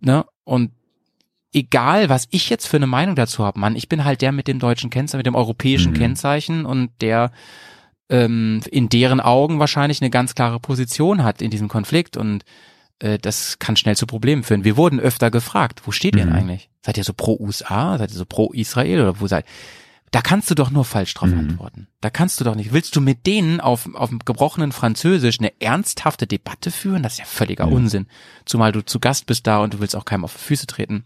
Ne? 0.00 0.26
Und 0.42 0.72
egal, 1.52 2.08
was 2.08 2.26
ich 2.30 2.50
jetzt 2.50 2.66
für 2.66 2.78
eine 2.78 2.88
Meinung 2.88 3.14
dazu 3.14 3.44
habe, 3.44 3.60
Mann, 3.60 3.76
ich 3.76 3.88
bin 3.88 4.04
halt 4.04 4.22
der 4.22 4.32
mit 4.32 4.48
dem 4.48 4.58
deutschen 4.58 4.90
Kennzeichen, 4.90 5.18
mit 5.18 5.26
dem 5.26 5.36
europäischen 5.36 5.92
Mhm. 5.92 5.98
Kennzeichen 5.98 6.66
und 6.66 6.90
der 7.00 7.30
ähm, 8.10 8.60
in 8.70 8.88
deren 8.88 9.20
Augen 9.20 9.60
wahrscheinlich 9.60 10.00
eine 10.00 10.10
ganz 10.10 10.34
klare 10.34 10.58
Position 10.58 11.22
hat 11.22 11.42
in 11.42 11.50
diesem 11.50 11.68
Konflikt 11.68 12.16
und 12.16 12.42
äh, 13.00 13.18
das 13.18 13.58
kann 13.58 13.76
schnell 13.76 13.96
zu 13.96 14.06
Problemen 14.06 14.42
führen. 14.42 14.64
Wir 14.64 14.76
wurden 14.76 15.00
öfter 15.00 15.30
gefragt, 15.30 15.82
wo 15.84 15.90
steht 15.92 16.14
ihr 16.16 16.22
denn 16.24 16.30
Mhm. 16.30 16.34
eigentlich? 16.38 16.70
Seid 16.84 16.96
ihr 16.98 17.04
so 17.04 17.12
pro 17.14 17.36
USA? 17.38 17.98
Seid 17.98 18.10
ihr 18.10 18.16
so 18.16 18.24
pro 18.26 18.52
Israel 18.52 19.00
oder 19.02 19.20
wo 19.20 19.26
seid 19.26 19.44
da 20.10 20.22
kannst 20.22 20.50
du 20.50 20.54
doch 20.54 20.70
nur 20.70 20.86
falsch 20.86 21.12
drauf 21.12 21.28
Mhm. 21.28 21.38
antworten. 21.38 21.88
Da 22.00 22.08
kannst 22.08 22.40
du 22.40 22.44
doch 22.44 22.54
nicht. 22.54 22.72
Willst 22.72 22.96
du 22.96 23.00
mit 23.02 23.26
denen 23.26 23.60
auf, 23.60 23.86
auf 23.94 24.08
dem 24.08 24.20
gebrochenen 24.20 24.72
Französisch 24.72 25.38
eine 25.38 25.52
ernsthafte 25.60 26.26
Debatte 26.26 26.70
führen? 26.70 27.02
Das 27.02 27.12
ist 27.12 27.18
ja 27.18 27.24
völliger 27.26 27.66
Ja. 27.66 27.70
Unsinn. 27.70 28.06
Zumal 28.46 28.72
du 28.72 28.82
zu 28.82 29.00
Gast 29.00 29.26
bist 29.26 29.46
da 29.46 29.58
und 29.58 29.74
du 29.74 29.80
willst 29.80 29.94
auch 29.94 30.06
keinem 30.06 30.24
auf 30.24 30.32
die 30.32 30.38
Füße 30.42 30.66
treten. 30.66 31.04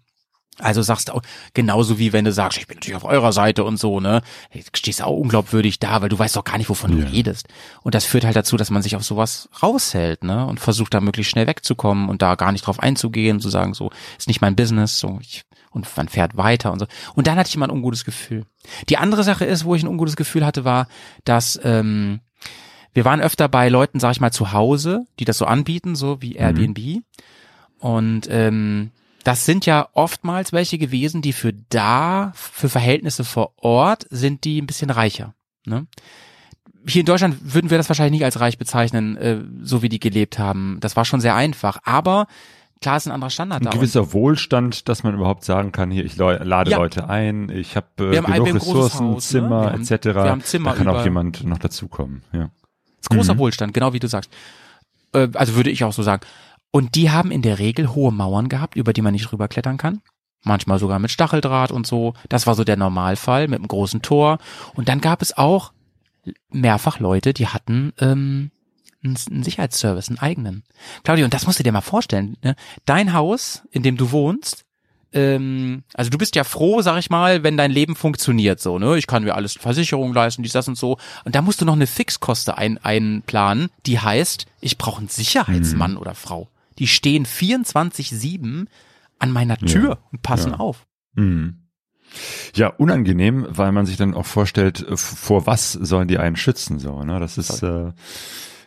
Also 0.58 0.82
sagst 0.82 1.08
du 1.08 1.14
auch, 1.14 1.22
genauso 1.54 1.98
wie 1.98 2.12
wenn 2.12 2.24
du 2.26 2.32
sagst, 2.32 2.58
ich 2.58 2.66
bin 2.66 2.76
natürlich 2.76 2.96
auf 2.96 3.04
eurer 3.04 3.32
Seite 3.32 3.64
und 3.64 3.78
so, 3.78 4.00
ne? 4.00 4.20
Du 4.52 4.60
stehst 4.74 5.02
auch 5.02 5.16
unglaubwürdig 5.16 5.78
da, 5.80 6.02
weil 6.02 6.10
du 6.10 6.18
weißt 6.18 6.36
doch 6.36 6.44
gar 6.44 6.58
nicht, 6.58 6.68
wovon 6.68 6.96
Ja. 6.98 7.04
du 7.06 7.10
redest. 7.10 7.48
Und 7.82 7.94
das 7.94 8.04
führt 8.04 8.24
halt 8.24 8.36
dazu, 8.36 8.56
dass 8.58 8.70
man 8.70 8.82
sich 8.82 8.94
auf 8.94 9.02
sowas 9.02 9.48
raushält, 9.62 10.24
ne? 10.24 10.46
Und 10.46 10.60
versucht 10.60 10.92
da 10.92 11.00
möglichst 11.00 11.30
schnell 11.32 11.46
wegzukommen 11.46 12.08
und 12.10 12.20
da 12.22 12.34
gar 12.34 12.52
nicht 12.52 12.66
drauf 12.66 12.80
einzugehen, 12.80 13.40
zu 13.40 13.48
sagen, 13.48 13.72
so, 13.72 13.90
ist 14.18 14.28
nicht 14.28 14.42
mein 14.42 14.54
Business, 14.54 14.98
so, 14.98 15.18
ich, 15.22 15.42
und 15.70 15.88
man 15.96 16.08
fährt 16.08 16.36
weiter 16.36 16.70
und 16.70 16.80
so. 16.80 16.86
Und 17.14 17.26
dann 17.26 17.38
hatte 17.38 17.48
ich 17.48 17.54
immer 17.56 17.66
ein 17.66 17.70
ungutes 17.72 18.04
Gefühl. 18.04 18.44
Die 18.90 18.98
andere 18.98 19.24
Sache 19.24 19.46
ist, 19.46 19.64
wo 19.64 19.74
ich 19.74 19.82
ein 19.82 19.88
ungutes 19.88 20.16
Gefühl 20.16 20.44
hatte, 20.44 20.64
war, 20.66 20.86
dass, 21.24 21.58
ähm, 21.64 22.20
wir 22.92 23.06
waren 23.06 23.22
öfter 23.22 23.48
bei 23.48 23.70
Leuten, 23.70 24.00
sag 24.00 24.12
ich 24.12 24.20
mal, 24.20 24.32
zu 24.32 24.52
Hause, 24.52 25.06
die 25.18 25.24
das 25.24 25.38
so 25.38 25.46
anbieten, 25.46 25.96
so 25.96 26.20
wie 26.20 26.34
Airbnb. 26.36 27.02
Und 27.78 28.28
ähm, 28.30 28.90
das 29.24 29.44
sind 29.46 29.66
ja 29.66 29.88
oftmals 29.92 30.52
welche 30.52 30.78
gewesen, 30.78 31.22
die 31.22 31.32
für 31.32 31.52
da, 31.52 32.32
für 32.34 32.68
Verhältnisse 32.68 33.24
vor 33.24 33.52
Ort, 33.56 34.06
sind 34.10 34.44
die 34.44 34.60
ein 34.60 34.66
bisschen 34.66 34.90
reicher. 34.90 35.34
Ne? 35.66 35.86
Hier 36.86 37.00
in 37.00 37.06
Deutschland 37.06 37.36
würden 37.54 37.70
wir 37.70 37.78
das 37.78 37.88
wahrscheinlich 37.88 38.18
nicht 38.18 38.24
als 38.24 38.40
reich 38.40 38.58
bezeichnen, 38.58 39.16
äh, 39.16 39.38
so 39.62 39.82
wie 39.82 39.88
die 39.88 40.00
gelebt 40.00 40.38
haben. 40.38 40.78
Das 40.80 40.96
war 40.96 41.04
schon 41.04 41.20
sehr 41.20 41.36
einfach. 41.36 41.78
Aber 41.84 42.26
klar 42.80 42.96
ist 42.96 43.06
ein 43.06 43.12
anderer 43.12 43.30
Standard 43.30 43.60
Ein 43.60 43.64
da. 43.66 43.70
Und 43.70 43.76
gewisser 43.78 44.12
Wohlstand, 44.12 44.88
dass 44.88 45.04
man 45.04 45.14
überhaupt 45.14 45.44
sagen 45.44 45.70
kann, 45.70 45.92
hier, 45.92 46.04
ich 46.04 46.16
lade 46.16 46.70
Ja. 46.70 46.78
Leute 46.78 47.08
ein, 47.08 47.48
ich 47.50 47.76
habe 47.76 47.86
äh, 48.12 48.16
haben 48.16 48.26
ein- 48.26 48.32
genug 48.44 48.48
ein 48.48 48.56
Ressourcen, 48.56 49.06
Haus, 49.06 49.14
ne? 49.32 49.40
Zimmer 49.40 49.60
Wir 49.66 49.72
haben- 49.72 49.82
etc. 49.82 50.04
wir 50.06 50.14
haben 50.24 50.42
Zimmer 50.42 50.70
da 50.72 50.76
kann 50.78 50.88
auch 50.88 51.04
jemand 51.04 51.44
noch 51.44 51.58
dazukommen. 51.58 52.22
Ja. 52.32 52.50
ist 53.00 53.10
großer 53.10 53.34
Mhm. 53.34 53.38
Wohlstand, 53.38 53.74
genau 53.74 53.92
wie 53.92 54.00
du 54.00 54.08
sagst. 54.08 54.30
Äh, 55.12 55.28
also 55.34 55.54
würde 55.54 55.70
ich 55.70 55.84
auch 55.84 55.92
so 55.92 56.02
sagen. 56.02 56.22
Und 56.72 56.94
die 56.96 57.10
haben 57.10 57.30
in 57.30 57.42
der 57.42 57.58
Regel 57.58 57.94
hohe 57.94 58.10
Mauern 58.10 58.48
gehabt, 58.48 58.76
über 58.76 58.92
die 58.92 59.02
man 59.02 59.12
nicht 59.12 59.30
rüberklettern 59.30 59.76
kann. 59.76 60.00
Manchmal 60.42 60.80
sogar 60.80 60.98
mit 60.98 61.12
Stacheldraht 61.12 61.70
und 61.70 61.86
so. 61.86 62.14
Das 62.28 62.46
war 62.46 62.54
so 62.56 62.64
der 62.64 62.76
Normalfall 62.76 63.46
mit 63.46 63.60
einem 63.60 63.68
großen 63.68 64.02
Tor. 64.02 64.38
Und 64.74 64.88
dann 64.88 65.00
gab 65.00 65.22
es 65.22 65.36
auch 65.36 65.72
mehrfach 66.50 66.98
Leute, 66.98 67.34
die 67.34 67.46
hatten 67.46 67.92
ähm, 68.00 68.50
einen, 69.04 69.42
Sicherheitsservice, 69.42 70.08
einen 70.08 70.18
eigenen. 70.18 70.64
Claudia, 71.04 71.24
und 71.24 71.34
das 71.34 71.46
musst 71.46 71.58
du 71.58 71.62
dir 71.62 71.72
mal 71.72 71.80
vorstellen. 71.82 72.36
Ne? 72.42 72.56
Dein 72.86 73.12
Haus, 73.12 73.62
in 73.70 73.82
dem 73.82 73.96
du 73.96 74.10
wohnst, 74.10 74.64
ähm, 75.12 75.82
also 75.94 76.10
du 76.10 76.18
bist 76.18 76.36
ja 76.36 76.44
froh, 76.44 76.80
sag 76.80 76.98
ich 76.98 77.10
mal, 77.10 77.42
wenn 77.42 77.56
dein 77.56 77.70
Leben 77.70 77.96
funktioniert 77.96 78.60
so, 78.60 78.78
ne? 78.78 78.96
Ich 78.96 79.06
kann 79.06 79.24
mir 79.24 79.34
alles 79.34 79.52
Versicherung 79.54 80.14
leisten, 80.14 80.42
dies, 80.42 80.52
das 80.52 80.68
und 80.68 80.78
so. 80.78 80.96
Und 81.24 81.34
da 81.34 81.42
musst 81.42 81.60
du 81.60 81.66
noch 81.66 81.74
eine 81.74 81.86
Fixkoste 81.86 82.56
ein, 82.56 82.78
einplanen, 82.78 83.68
die 83.84 84.00
heißt, 84.00 84.46
ich 84.62 84.78
brauche 84.78 85.00
einen 85.00 85.08
Sicherheitsmann 85.08 85.98
oder 85.98 86.14
Frau. 86.14 86.48
Die 86.78 86.86
stehen 86.86 87.26
24-7 87.26 88.66
an 89.18 89.30
meiner 89.30 89.56
Tür 89.56 89.98
und 90.10 90.22
passen 90.22 90.52
ja. 90.52 90.58
auf. 90.58 90.86
Mhm. 91.14 91.58
Ja, 92.54 92.68
unangenehm, 92.68 93.46
weil 93.48 93.72
man 93.72 93.86
sich 93.86 93.96
dann 93.96 94.14
auch 94.14 94.26
vorstellt, 94.26 94.86
äh, 94.86 94.96
vor 94.96 95.46
was 95.46 95.72
sollen 95.72 96.08
die 96.08 96.18
einen 96.18 96.36
schützen, 96.36 96.78
so, 96.78 97.02
ne? 97.04 97.18
Das 97.20 97.38
ist, 97.38 97.62
äh, 97.62 97.92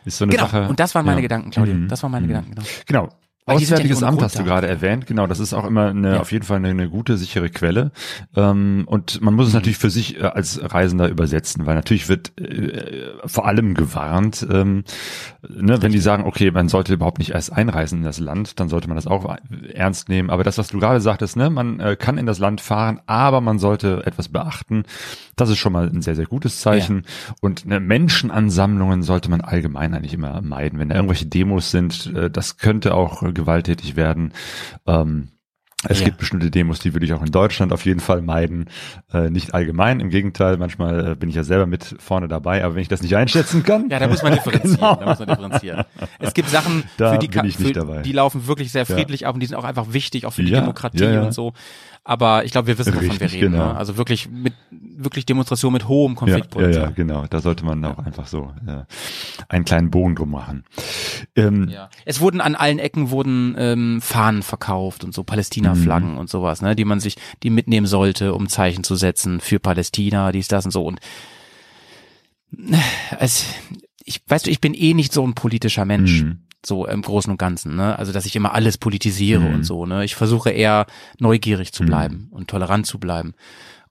ist 0.04 0.18
so 0.18 0.24
eine 0.24 0.32
Genau. 0.32 0.46
Sache. 0.46 0.68
Und 0.68 0.80
das 0.80 0.94
waren 0.94 1.06
meine 1.06 1.18
ja. 1.18 1.22
Gedanken, 1.22 1.50
Claudia. 1.50 1.74
Mhm. 1.74 1.88
Das 1.88 2.02
waren 2.02 2.10
meine 2.12 2.26
Mhm. 2.26 2.30
Gedanken, 2.30 2.54
genau. 2.54 2.66
Genau. 2.86 3.08
Weil 3.46 3.58
ja 3.58 3.62
Auswärtiges 3.62 3.98
ohne 3.98 4.06
Amt 4.08 4.22
hast 4.22 4.38
du 4.38 4.44
gerade 4.44 4.66
erwähnt, 4.66 5.06
genau, 5.06 5.28
das 5.28 5.38
ist 5.38 5.54
auch 5.54 5.64
immer 5.64 5.86
eine, 5.90 6.14
Ja. 6.14 6.20
auf 6.20 6.32
jeden 6.32 6.44
Fall 6.44 6.56
eine, 6.56 6.68
eine 6.68 6.88
gute, 6.90 7.16
sichere 7.16 7.48
Quelle. 7.48 7.92
Ähm, 8.34 8.82
und 8.86 9.20
man 9.20 9.34
muss 9.34 9.46
es 9.46 9.52
Mhm. 9.52 9.58
natürlich 9.58 9.78
für 9.78 9.90
sich 9.90 10.18
äh, 10.18 10.22
als 10.22 10.60
Reisender 10.62 11.08
übersetzen, 11.08 11.64
weil 11.64 11.76
natürlich 11.76 12.08
wird 12.08 12.36
äh, 12.40 13.04
vor 13.24 13.46
allem 13.46 13.74
gewarnt, 13.74 14.44
ähm, 14.50 14.82
ne, 15.48 15.80
wenn 15.80 15.92
die 15.92 16.00
sagen, 16.00 16.24
okay, 16.24 16.50
man 16.50 16.68
sollte 16.68 16.92
überhaupt 16.94 17.18
nicht 17.20 17.30
erst 17.30 17.52
einreisen 17.52 17.98
in 17.98 18.04
das 18.04 18.18
Land, 18.18 18.58
dann 18.58 18.68
sollte 18.68 18.88
man 18.88 18.96
das 18.96 19.06
auch 19.06 19.36
ernst 19.72 20.08
nehmen. 20.08 20.28
Aber 20.30 20.42
das, 20.42 20.58
was 20.58 20.66
du 20.68 20.80
gerade 20.80 21.00
sagtest, 21.00 21.36
ne, 21.36 21.48
man 21.48 21.78
äh, 21.78 21.94
kann 21.96 22.18
in 22.18 22.26
das 22.26 22.40
Land 22.40 22.60
fahren, 22.60 23.00
aber 23.06 23.40
man 23.40 23.60
sollte 23.60 24.02
etwas 24.06 24.28
beachten. 24.28 24.82
Das 25.36 25.50
ist 25.50 25.58
schon 25.58 25.72
mal 25.72 25.88
ein 25.88 26.02
sehr, 26.02 26.16
sehr 26.16 26.26
gutes 26.26 26.60
Zeichen. 26.60 27.04
Und 27.40 27.64
ne, 27.66 27.78
Menschenansammlungen 27.78 29.02
sollte 29.04 29.30
man 29.30 29.40
allgemein 29.40 29.94
eigentlich 29.94 30.14
immer 30.14 30.42
meiden. 30.42 30.78
Wenn 30.80 30.88
da 30.88 30.96
irgendwelche 30.96 31.26
Demos 31.26 31.70
sind, 31.70 32.12
äh, 32.14 32.28
das 32.28 32.56
könnte 32.56 32.94
auch 32.94 33.22
gewalttätig 33.36 33.94
werden. 33.94 34.32
Ähm, 34.86 35.28
es 35.88 36.00
Ja. 36.00 36.06
gibt 36.06 36.18
bestimmte 36.18 36.50
Demos, 36.50 36.80
die 36.80 36.94
würde 36.94 37.06
ich 37.06 37.12
auch 37.12 37.22
in 37.22 37.30
Deutschland 37.30 37.72
auf 37.72 37.84
jeden 37.84 38.00
Fall 38.00 38.20
meiden. 38.22 38.70
Äh, 39.12 39.30
nicht 39.30 39.54
allgemein, 39.54 40.00
im 40.00 40.08
Gegenteil, 40.10 40.56
manchmal 40.56 41.12
äh, 41.12 41.14
bin 41.14 41.28
ich 41.28 41.36
ja 41.36 41.44
selber 41.44 41.66
mit 41.66 41.94
vorne 42.00 42.26
dabei, 42.26 42.64
aber 42.64 42.74
wenn 42.74 42.82
ich 42.82 42.88
das 42.88 43.02
nicht 43.02 43.14
einschätzen 43.14 43.62
kann. 43.62 43.88
Ja, 43.90 44.00
da 44.00 44.08
muss 44.08 44.22
man 44.22 44.32
differenzieren. 44.34 44.78
Genau. 44.80 44.96
Da 44.96 45.06
muss 45.06 45.18
man 45.20 45.28
differenzieren. 45.28 45.84
Es 46.18 46.34
gibt 46.34 46.48
Sachen, 46.48 46.82
Da 46.96 47.12
für 47.12 47.18
die, 47.18 47.28
bin 47.28 47.44
ich 47.44 47.58
nicht 47.60 47.68
für, 47.68 47.74
dabei. 47.74 48.02
die 48.02 48.12
laufen 48.12 48.46
wirklich 48.48 48.72
sehr 48.72 48.84
Ja. 48.88 48.94
friedlich 48.96 49.26
ab 49.26 49.34
und 49.34 49.40
die 49.40 49.46
sind 49.46 49.56
auch 49.56 49.64
einfach 49.64 49.92
wichtig, 49.92 50.24
auch 50.26 50.32
für 50.32 50.42
die 50.42 50.50
Ja, 50.50 50.60
Demokratie 50.60 51.04
ja, 51.04 51.12
ja. 51.12 51.22
und 51.22 51.32
so. 51.32 51.52
Aber 52.08 52.44
ich 52.44 52.52
glaube, 52.52 52.68
wir 52.68 52.78
wissen, 52.78 52.94
wovon 52.94 53.04
wir 53.06 53.10
Richtig, 53.20 53.34
reden. 53.34 53.52
genau. 53.52 53.72
Ne? 53.72 53.76
Also 53.76 53.96
wirklich 53.96 54.28
mit 54.30 54.54
wirklich 54.70 55.26
Demonstration 55.26 55.72
mit 55.72 55.88
hohem 55.88 56.12
Ja, 56.12 56.14
ja, 56.14 56.18
Konfliktpotenzial. 56.18 56.84
ja, 56.84 56.90
genau. 56.90 57.26
Da 57.28 57.40
sollte 57.40 57.64
man 57.64 57.84
auch 57.84 57.98
einfach 57.98 58.28
so 58.28 58.52
äh, 58.64 58.84
einen 59.48 59.64
kleinen 59.64 59.90
Bogen 59.90 60.14
drum 60.14 60.30
machen. 60.30 60.62
Ähm, 61.34 61.68
Ja. 61.68 61.90
Es 62.04 62.20
wurden 62.20 62.40
an 62.40 62.54
allen 62.54 62.78
Ecken 62.78 63.10
wurden 63.10 63.56
ähm, 63.58 64.00
Fahnen 64.00 64.44
verkauft 64.44 65.02
und 65.02 65.14
so 65.14 65.24
Palästina-Flaggen 65.24 66.12
Mhm. 66.12 66.18
und 66.18 66.30
sowas, 66.30 66.62
ne, 66.62 66.76
die 66.76 66.84
man 66.84 67.00
sich, 67.00 67.16
die 67.42 67.50
mitnehmen 67.50 67.86
sollte, 67.88 68.34
um 68.34 68.48
Zeichen 68.48 68.84
zu 68.84 68.94
setzen 68.94 69.40
für 69.40 69.58
Palästina, 69.58 70.30
dies, 70.30 70.46
das 70.46 70.64
und 70.64 70.70
so. 70.70 70.84
Und 70.84 71.00
es, 73.18 73.46
ich, 74.04 74.22
weißt 74.28 74.46
du, 74.46 74.50
ich 74.50 74.60
bin 74.60 74.74
eh 74.74 74.94
nicht 74.94 75.12
so 75.12 75.26
ein 75.26 75.34
politischer 75.34 75.84
Mensch. 75.84 76.22
Mhm. 76.22 76.38
So 76.64 76.86
im 76.86 77.02
Großen 77.02 77.30
und 77.30 77.38
Ganzen, 77.38 77.76
ne? 77.76 77.98
Also, 77.98 78.12
dass 78.12 78.26
ich 78.26 78.34
immer 78.36 78.52
alles 78.54 78.78
politisiere 78.78 79.40
Mhm. 79.40 79.54
und 79.54 79.62
so, 79.64 79.86
ne? 79.86 80.04
Ich 80.04 80.14
versuche 80.16 80.50
eher 80.50 80.86
neugierig 81.18 81.72
zu 81.72 81.82
Mhm. 81.82 81.86
bleiben 81.86 82.28
und 82.30 82.48
tolerant 82.48 82.86
zu 82.86 82.98
bleiben. 82.98 83.34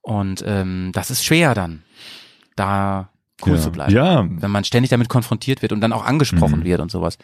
Und 0.02 0.44
ähm, 0.46 0.92
das 0.94 1.10
ist 1.12 1.24
schwer 1.26 1.54
dann. 1.56 1.84
Da 2.56 3.10
cool 3.46 3.56
ja. 3.56 3.62
zu 3.62 3.72
bleiben. 3.72 3.92
Ja, 3.94 4.26
Wenn 4.30 4.52
man 4.52 4.64
ständig 4.64 4.90
damit 4.90 5.10
konfrontiert 5.10 5.62
wird 5.62 5.72
und 5.74 5.82
dann 5.82 5.94
auch 5.94 6.06
angesprochen 6.06 6.60
Mhm. 6.60 6.64
wird 6.66 6.82
und 6.82 6.92
sowas. 6.92 7.18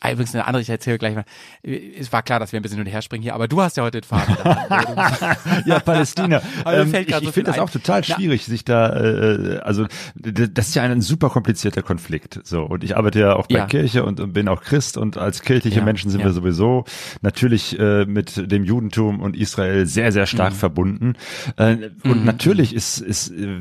Ah, 0.00 0.10
Übrigens 0.12 0.34
eine 0.34 0.46
andere, 0.46 0.60
ich 0.60 0.68
erzähle 0.68 0.98
gleich 0.98 1.14
mal. 1.14 1.24
Es 1.62 2.12
war 2.12 2.22
klar, 2.22 2.38
dass 2.38 2.52
wir 2.52 2.60
ein 2.60 2.62
bisschen 2.62 2.76
hin 2.76 2.86
und 2.86 2.92
her 2.92 3.00
springen 3.00 3.22
hier, 3.22 3.34
aber 3.34 3.48
du 3.48 3.62
hast 3.62 3.76
ja 3.78 3.84
heute 3.84 4.02
den 4.02 4.06
Faden. 4.06 4.36
in 4.36 5.62
ja, 5.66 5.78
Palästina. 5.80 6.42
Ähm, 6.66 6.92
ich 6.94 7.08
ich 7.08 7.14
so 7.14 7.32
finde 7.32 7.50
das 7.52 7.58
auch 7.58 7.68
ein. 7.68 7.72
total 7.72 8.02
Na. 8.06 8.14
schwierig, 8.14 8.44
sich 8.44 8.64
da, 8.64 8.92
äh, 9.00 9.58
also 9.62 9.86
das 10.14 10.68
ist 10.68 10.74
ja 10.74 10.82
ein 10.82 11.00
super 11.00 11.30
komplizierter 11.30 11.80
Konflikt. 11.82 12.40
So 12.44 12.64
und 12.64 12.84
ich 12.84 12.98
arbeite 12.98 13.20
ja 13.20 13.36
auch 13.36 13.46
bei 13.46 13.58
Ja. 13.58 13.66
Kirche 13.66 14.04
und, 14.04 14.20
und 14.20 14.34
bin 14.34 14.46
auch 14.48 14.60
Christ 14.62 14.98
und 14.98 15.16
als 15.16 15.40
kirchliche 15.40 15.78
Ja, 15.78 15.84
Menschen 15.84 16.10
sind 16.10 16.20
ja. 16.20 16.26
wir 16.26 16.32
sowieso 16.32 16.84
natürlich 17.22 17.78
äh, 17.78 18.04
mit 18.04 18.50
dem 18.52 18.64
Judentum 18.64 19.20
und 19.20 19.36
Israel 19.36 19.86
sehr 19.86 20.12
sehr 20.12 20.26
stark 20.26 20.52
Mhm. 20.52 20.56
verbunden. 20.58 21.12
Äh, 21.56 21.76
und 22.02 22.26
natürlich 22.26 22.74
ist 22.74 22.98
ist 22.98 23.30
äh, 23.30 23.58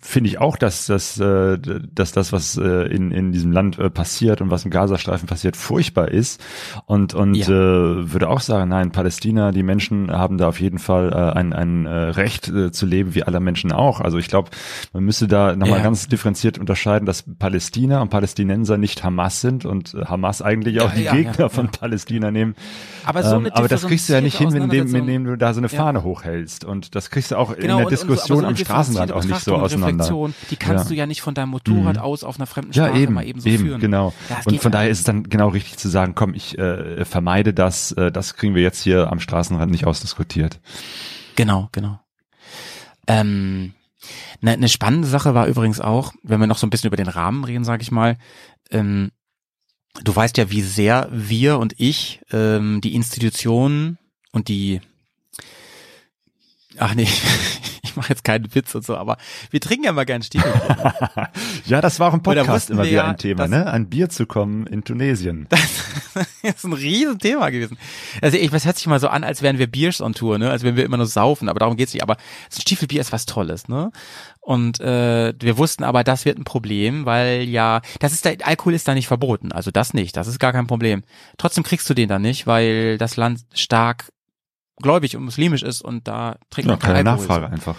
finde 0.00 0.28
ich 0.30 0.38
auch, 0.38 0.56
dass 0.56 0.86
das 0.86 1.18
äh, 1.18 1.58
dass 1.58 2.12
das 2.12 2.32
was 2.32 2.56
äh, 2.56 2.86
in 2.94 3.10
in 3.10 3.32
diesem 3.32 3.50
Land 3.50 3.78
passiert 3.94 4.40
und 4.40 4.50
was 4.50 4.64
im 4.64 4.70
Gazastreifen 5.06 5.26
passiert 5.28 5.56
furchtbar 5.56 6.08
ist 6.08 6.42
und 6.86 7.14
und 7.14 7.34
Ja. 7.34 7.46
äh, 7.48 8.12
würde 8.12 8.28
auch 8.28 8.40
sagen, 8.40 8.68
nein, 8.70 8.90
Palästina, 8.92 9.52
die 9.52 9.62
Menschen 9.62 10.10
haben 10.10 10.36
da 10.38 10.48
auf 10.48 10.60
jeden 10.60 10.78
Fall 10.78 11.12
äh, 11.12 11.38
ein, 11.38 11.52
ein 11.52 11.86
äh, 11.86 11.90
Recht 11.90 12.48
äh, 12.48 12.72
zu 12.72 12.86
leben, 12.86 13.14
wie 13.14 13.22
alle 13.22 13.40
Menschen 13.40 13.72
auch. 13.72 14.00
Also 14.00 14.18
ich 14.18 14.28
glaube, 14.28 14.50
man 14.92 15.04
müsste 15.04 15.28
da 15.28 15.54
nochmal 15.54 15.78
Ja. 15.78 15.84
ganz 15.84 16.08
differenziert 16.08 16.58
unterscheiden, 16.58 17.06
dass 17.06 17.24
Palästina 17.38 18.00
und 18.02 18.10
Palästinenser 18.10 18.78
nicht 18.78 19.04
Hamas 19.04 19.40
sind 19.40 19.64
und 19.64 19.94
äh, 19.94 20.04
Hamas 20.06 20.42
eigentlich 20.42 20.80
auch 20.80 20.90
Ja, 20.90 20.94
die 20.96 21.02
ja, 21.04 21.12
Gegner 21.14 21.48
von. 21.50 21.68
Palästina 21.68 22.30
nehmen. 22.30 22.54
Aber 23.04 23.22
so 23.22 23.36
ähm, 23.36 23.48
aber 23.52 23.68
das 23.68 23.86
kriegst 23.86 24.08
du 24.08 24.12
ja 24.14 24.20
nicht 24.20 24.38
hin, 24.38 24.52
wenn, 24.52 24.62
dem, 24.62 24.70
differenzierte 24.70 24.98
indem 24.98 25.24
du 25.24 25.36
da 25.36 25.52
so 25.54 25.60
eine. 25.60 25.68
Fahne 25.68 26.02
hochhältst. 26.04 26.64
Und 26.64 26.94
das 26.94 27.10
kriegst 27.10 27.30
du 27.32 27.36
auch 27.36 27.50
in 27.52 27.60
Genau, 27.62 27.76
der 27.78 27.86
und- 27.86 27.92
und 27.92 27.98
so- 27.98 28.06
Diskussion 28.06 28.38
so 28.38 28.42
eine 28.44 28.48
am 28.48 28.56
Straßenrand 28.56 29.12
auch 29.12 29.24
nicht 29.24 29.40
so 29.40 29.54
und 29.54 29.60
auseinander. 29.62 30.30
Die 30.50 30.56
kannst 30.56 30.90
du 30.90 30.94
ja 30.94 31.06
nicht 31.06 31.20
von 31.22 31.34
deinem 31.34 31.50
Motorrad 31.50 31.98
aus 31.98 32.24
auf 32.24 32.36
einer 32.38 32.46
fremden 32.46 32.72
Ja, 32.72 32.86
Sprache 32.86 32.98
eben, 33.00 33.14
mal 33.14 33.24
eben 33.26 33.40
so 33.40 33.48
eben, 33.48 33.64
führen. 33.66 33.80
genau. 33.80 34.12
Und 34.44 34.60
von 34.60 34.72
daher. 34.72 34.95
Ist 34.96 35.00
es 35.00 35.04
dann 35.06 35.28
genau 35.28 35.48
richtig 35.48 35.76
zu 35.76 35.88
sagen, 35.88 36.14
komm, 36.14 36.32
ich 36.34 36.58
äh, 36.58 37.04
vermeide 37.04 37.52
das, 37.52 37.92
äh, 37.92 38.10
das 38.10 38.34
kriegen 38.34 38.54
wir 38.54 38.62
jetzt 38.62 38.82
hier 38.82 39.12
am 39.12 39.20
Straßenrand 39.20 39.70
nicht 39.70 39.86
ausdiskutiert. 39.86 40.58
Genau, 41.36 41.68
genau. 41.72 42.00
Ähm, 43.06 43.74
ne, 44.40 44.52
eine 44.52 44.68
spannende 44.68 45.06
Sache 45.06 45.34
war 45.34 45.46
übrigens 45.46 45.80
auch, 45.80 46.12
wenn 46.22 46.40
wir 46.40 46.46
noch 46.46 46.58
so 46.58 46.66
ein 46.66 46.70
bisschen 46.70 46.88
über 46.88 46.96
den 46.96 47.08
Rahmen 47.08 47.44
reden, 47.44 47.64
sage 47.64 47.82
ich 47.82 47.90
mal. 47.90 48.16
Ähm, 48.70 49.10
du 50.02 50.16
weißt 50.16 50.38
ja, 50.38 50.50
wie 50.50 50.62
sehr 50.62 51.08
wir 51.12 51.58
und 51.58 51.74
ich 51.78 52.22
ähm, 52.32 52.80
die 52.80 52.94
Institutionen 52.94 53.98
und 54.32 54.48
die 54.48 54.80
Ach 56.78 56.94
nee, 56.94 57.08
ich 57.82 57.96
mache 57.96 58.10
jetzt 58.10 58.24
keinen 58.24 58.54
Witz 58.54 58.74
und 58.74 58.84
so, 58.84 58.96
aber 58.96 59.16
wir 59.50 59.60
trinken 59.60 59.84
ja 59.84 59.92
mal 59.92 60.04
gern 60.04 60.22
Stiefelbier. 60.22 60.94
Ja, 61.66 61.80
das 61.80 61.98
war 61.98 62.10
auch 62.10 62.14
im 62.14 62.22
Podcast 62.22 62.70
immer 62.70 62.84
wieder 62.84 62.92
ja, 62.92 63.08
ein 63.08 63.16
Thema, 63.16 63.48
ne? 63.48 63.66
An 63.66 63.88
Bier 63.88 64.08
zu 64.08 64.26
kommen 64.26 64.66
in 64.66 64.84
Tunesien. 64.84 65.48
Das 66.42 66.54
ist 66.54 66.64
ein 66.64 66.72
Riesenthema 66.72 67.50
gewesen. 67.50 67.76
Also 68.22 68.38
ich, 68.38 68.50
was 68.50 68.64
hört 68.64 68.76
sich 68.76 68.86
mal 68.86 69.00
so 69.00 69.08
an, 69.08 69.22
als 69.22 69.42
wären 69.42 69.58
wir 69.58 69.66
Biers 69.66 70.00
on 70.00 70.14
Tour, 70.14 70.38
ne? 70.38 70.50
Als 70.50 70.62
wenn 70.62 70.76
wir 70.76 70.84
immer 70.84 70.96
nur 70.96 71.06
saufen, 71.06 71.50
aber 71.50 71.58
darum 71.58 71.76
geht's 71.76 71.92
nicht. 71.92 72.02
Aber 72.02 72.16
so 72.48 72.58
ein 72.58 72.62
Stiefelbier 72.62 73.02
ist 73.02 73.12
was 73.12 73.26
Tolles, 73.26 73.68
ne? 73.68 73.90
Und 74.40 74.80
äh, 74.80 75.34
wir 75.38 75.58
wussten 75.58 75.84
aber, 75.84 76.04
das 76.04 76.24
wird 76.24 76.38
ein 76.38 76.44
Problem, 76.44 77.04
weil 77.04 77.42
ja, 77.42 77.82
das 77.98 78.12
ist 78.12 78.24
der 78.24 78.36
Alkohol 78.46 78.74
ist 78.74 78.88
da 78.88 78.94
nicht 78.94 79.08
verboten, 79.08 79.52
also 79.52 79.70
das 79.72 79.92
nicht, 79.92 80.16
das 80.16 80.28
ist 80.28 80.38
gar 80.38 80.52
kein 80.52 80.68
Problem. 80.68 81.02
Trotzdem 81.36 81.64
kriegst 81.64 81.90
du 81.90 81.94
den 81.94 82.08
da 82.08 82.18
nicht, 82.18 82.46
weil 82.46 82.96
das 82.96 83.16
Land 83.16 83.40
stark 83.52 84.06
gläubig 84.82 85.16
und 85.16 85.24
muslimisch 85.24 85.62
ist 85.62 85.82
und 85.82 86.06
da 86.08 86.36
trinkt 86.50 86.68
Ja, 86.68 86.72
man 86.74 86.78
keine 86.78 86.98
Alkohol. 86.98 87.16
Nachfrage 87.16 87.46
einfach. 87.50 87.76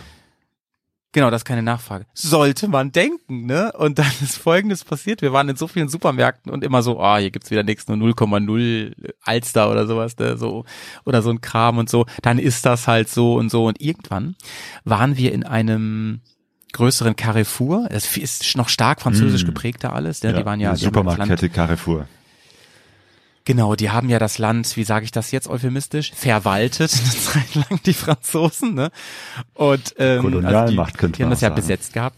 Genau, 1.14 1.32
das 1.32 1.40
ist 1.42 1.46
keine 1.46 1.64
Nachfrage. 1.64 2.06
Sollte 2.14 2.68
man 2.68 2.92
denken, 2.92 3.46
ne? 3.46 3.72
Und 3.72 3.98
dann 3.98 4.12
ist 4.22 4.38
Folgendes 4.38 4.84
passiert. 4.84 5.22
Wir 5.22 5.34
waren 5.34 5.48
in 5.50 5.56
so 5.56 5.68
vielen 5.68 5.88
Supermärkten 5.90 6.52
und 6.52 6.64
immer 6.64 6.84
so, 6.84 7.00
ah, 7.00 7.18
hier 7.18 7.32
gibt's 7.32 7.50
wieder 7.50 7.64
nichts, 7.64 7.88
nur 7.88 7.98
0,0 7.98 8.94
Alster 9.24 9.72
oder 9.72 9.88
sowas, 9.88 10.18
ne? 10.18 10.38
So, 10.38 10.66
oder 11.06 11.22
so 11.22 11.30
ein 11.32 11.42
Kram 11.42 11.78
und 11.78 11.90
so. 11.90 12.06
Dann 12.22 12.38
ist 12.38 12.66
das 12.66 12.88
halt 12.88 13.10
so 13.10 13.36
und 13.36 13.50
so. 13.50 13.66
Und 13.66 13.82
irgendwann 13.82 14.36
waren 14.84 15.18
wir 15.18 15.32
in 15.34 15.44
einem 15.44 16.22
größeren 16.74 17.16
Carrefour. 17.16 17.88
Das 17.90 18.16
ist 18.18 18.56
noch 18.58 18.70
stark 18.70 19.02
französisch 19.02 19.44
Mm. 19.44 19.48
geprägt 19.48 19.84
da 19.86 19.94
alles. 19.94 20.22
Ne? 20.22 20.34
die 20.34 20.46
waren 20.46 20.60
ja, 20.60 20.74
die 20.74 20.76
haben 20.76 20.82
ja 20.82 20.86
Supermarktkette 21.02 21.50
Carrefour. 21.50 22.08
Genau, 23.48 23.76
die 23.76 23.90
haben 23.92 24.10
ja 24.10 24.20
das 24.20 24.40
Land, 24.40 24.76
wie 24.76 24.84
sage 24.84 25.06
ich 25.06 25.12
das 25.12 25.32
jetzt 25.32 25.48
euphemistisch, 25.48 26.12
verwaltet 26.14 26.94
eine 26.94 27.10
Zeit 27.22 27.56
lang 27.56 27.80
die 27.86 27.94
Franzosen, 27.94 28.74
ne? 28.74 28.92
Und 29.54 29.96
ähm, 30.00 30.22
Kolonialmacht 30.22 30.96
die, 30.96 30.98
könnte 30.98 31.16
die 31.18 31.24
haben 31.24 31.30
das 31.30 31.40
ja 31.40 31.48
sagen. 31.48 31.56
besetzt 31.56 31.94
gehabt. 31.94 32.18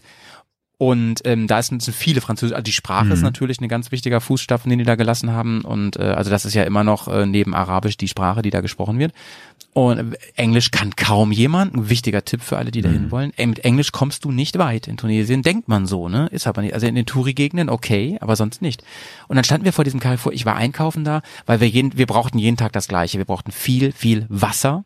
Und 0.76 1.20
ähm, 1.26 1.46
da 1.46 1.62
sind 1.62 1.84
viele 1.84 2.20
Französische, 2.20 2.56
also 2.56 2.64
die 2.64 2.72
Sprache 2.72 3.12
ist 3.12 3.18
Mhm. 3.20 3.26
natürlich 3.26 3.60
ein 3.60 3.68
ganz 3.68 3.92
wichtiger 3.92 4.20
Fußstapfen, 4.20 4.70
den 4.70 4.80
die 4.80 4.84
da 4.84 4.96
gelassen 4.96 5.30
haben. 5.30 5.60
Und 5.60 5.96
äh, 5.98 6.02
also 6.02 6.30
das 6.30 6.44
ist 6.44 6.54
ja 6.54 6.64
immer 6.64 6.82
noch 6.82 7.06
äh, 7.06 7.26
neben 7.26 7.54
Arabisch 7.54 7.96
die 7.96 8.08
Sprache, 8.08 8.42
die 8.42 8.50
da 8.50 8.60
gesprochen 8.60 8.98
wird. 8.98 9.12
Und 9.72 10.16
Englisch 10.34 10.72
kann 10.72 10.96
kaum 10.96 11.30
jemand. 11.30 11.74
Ein 11.74 11.88
wichtiger 11.88 12.24
Tipp 12.24 12.42
für 12.42 12.58
alle, 12.58 12.72
die 12.72 12.80
dahin 12.82 13.04
Mhm. 13.04 13.10
wollen. 13.12 13.32
Mit 13.38 13.60
Englisch 13.60 13.92
kommst 13.92 14.24
du 14.24 14.32
nicht 14.32 14.58
weit. 14.58 14.88
In 14.88 14.96
Tunesien 14.96 15.42
denkt 15.42 15.68
man 15.68 15.86
so, 15.86 16.08
ne? 16.08 16.26
Ist 16.32 16.48
aber 16.48 16.62
nicht. 16.62 16.74
Also 16.74 16.86
in 16.88 16.96
den 16.96 17.06
Touri-Gegenden 17.06 17.68
okay, 17.68 18.18
aber 18.20 18.34
sonst 18.34 18.62
nicht. 18.62 18.82
Und 19.28 19.36
dann 19.36 19.44
standen 19.44 19.64
wir 19.64 19.72
vor 19.72 19.84
diesem 19.84 20.00
Carrefour. 20.00 20.32
Ich 20.32 20.44
war 20.44 20.56
einkaufen 20.56 21.04
da, 21.04 21.22
weil 21.46 21.60
wir 21.60 21.68
jeden, 21.68 21.96
wir 21.96 22.06
brauchten 22.06 22.38
jeden 22.38 22.56
Tag 22.56 22.72
das 22.72 22.88
Gleiche. 22.88 23.18
Wir 23.18 23.24
brauchten 23.24 23.52
viel, 23.52 23.92
viel 23.92 24.26
Wasser 24.28 24.84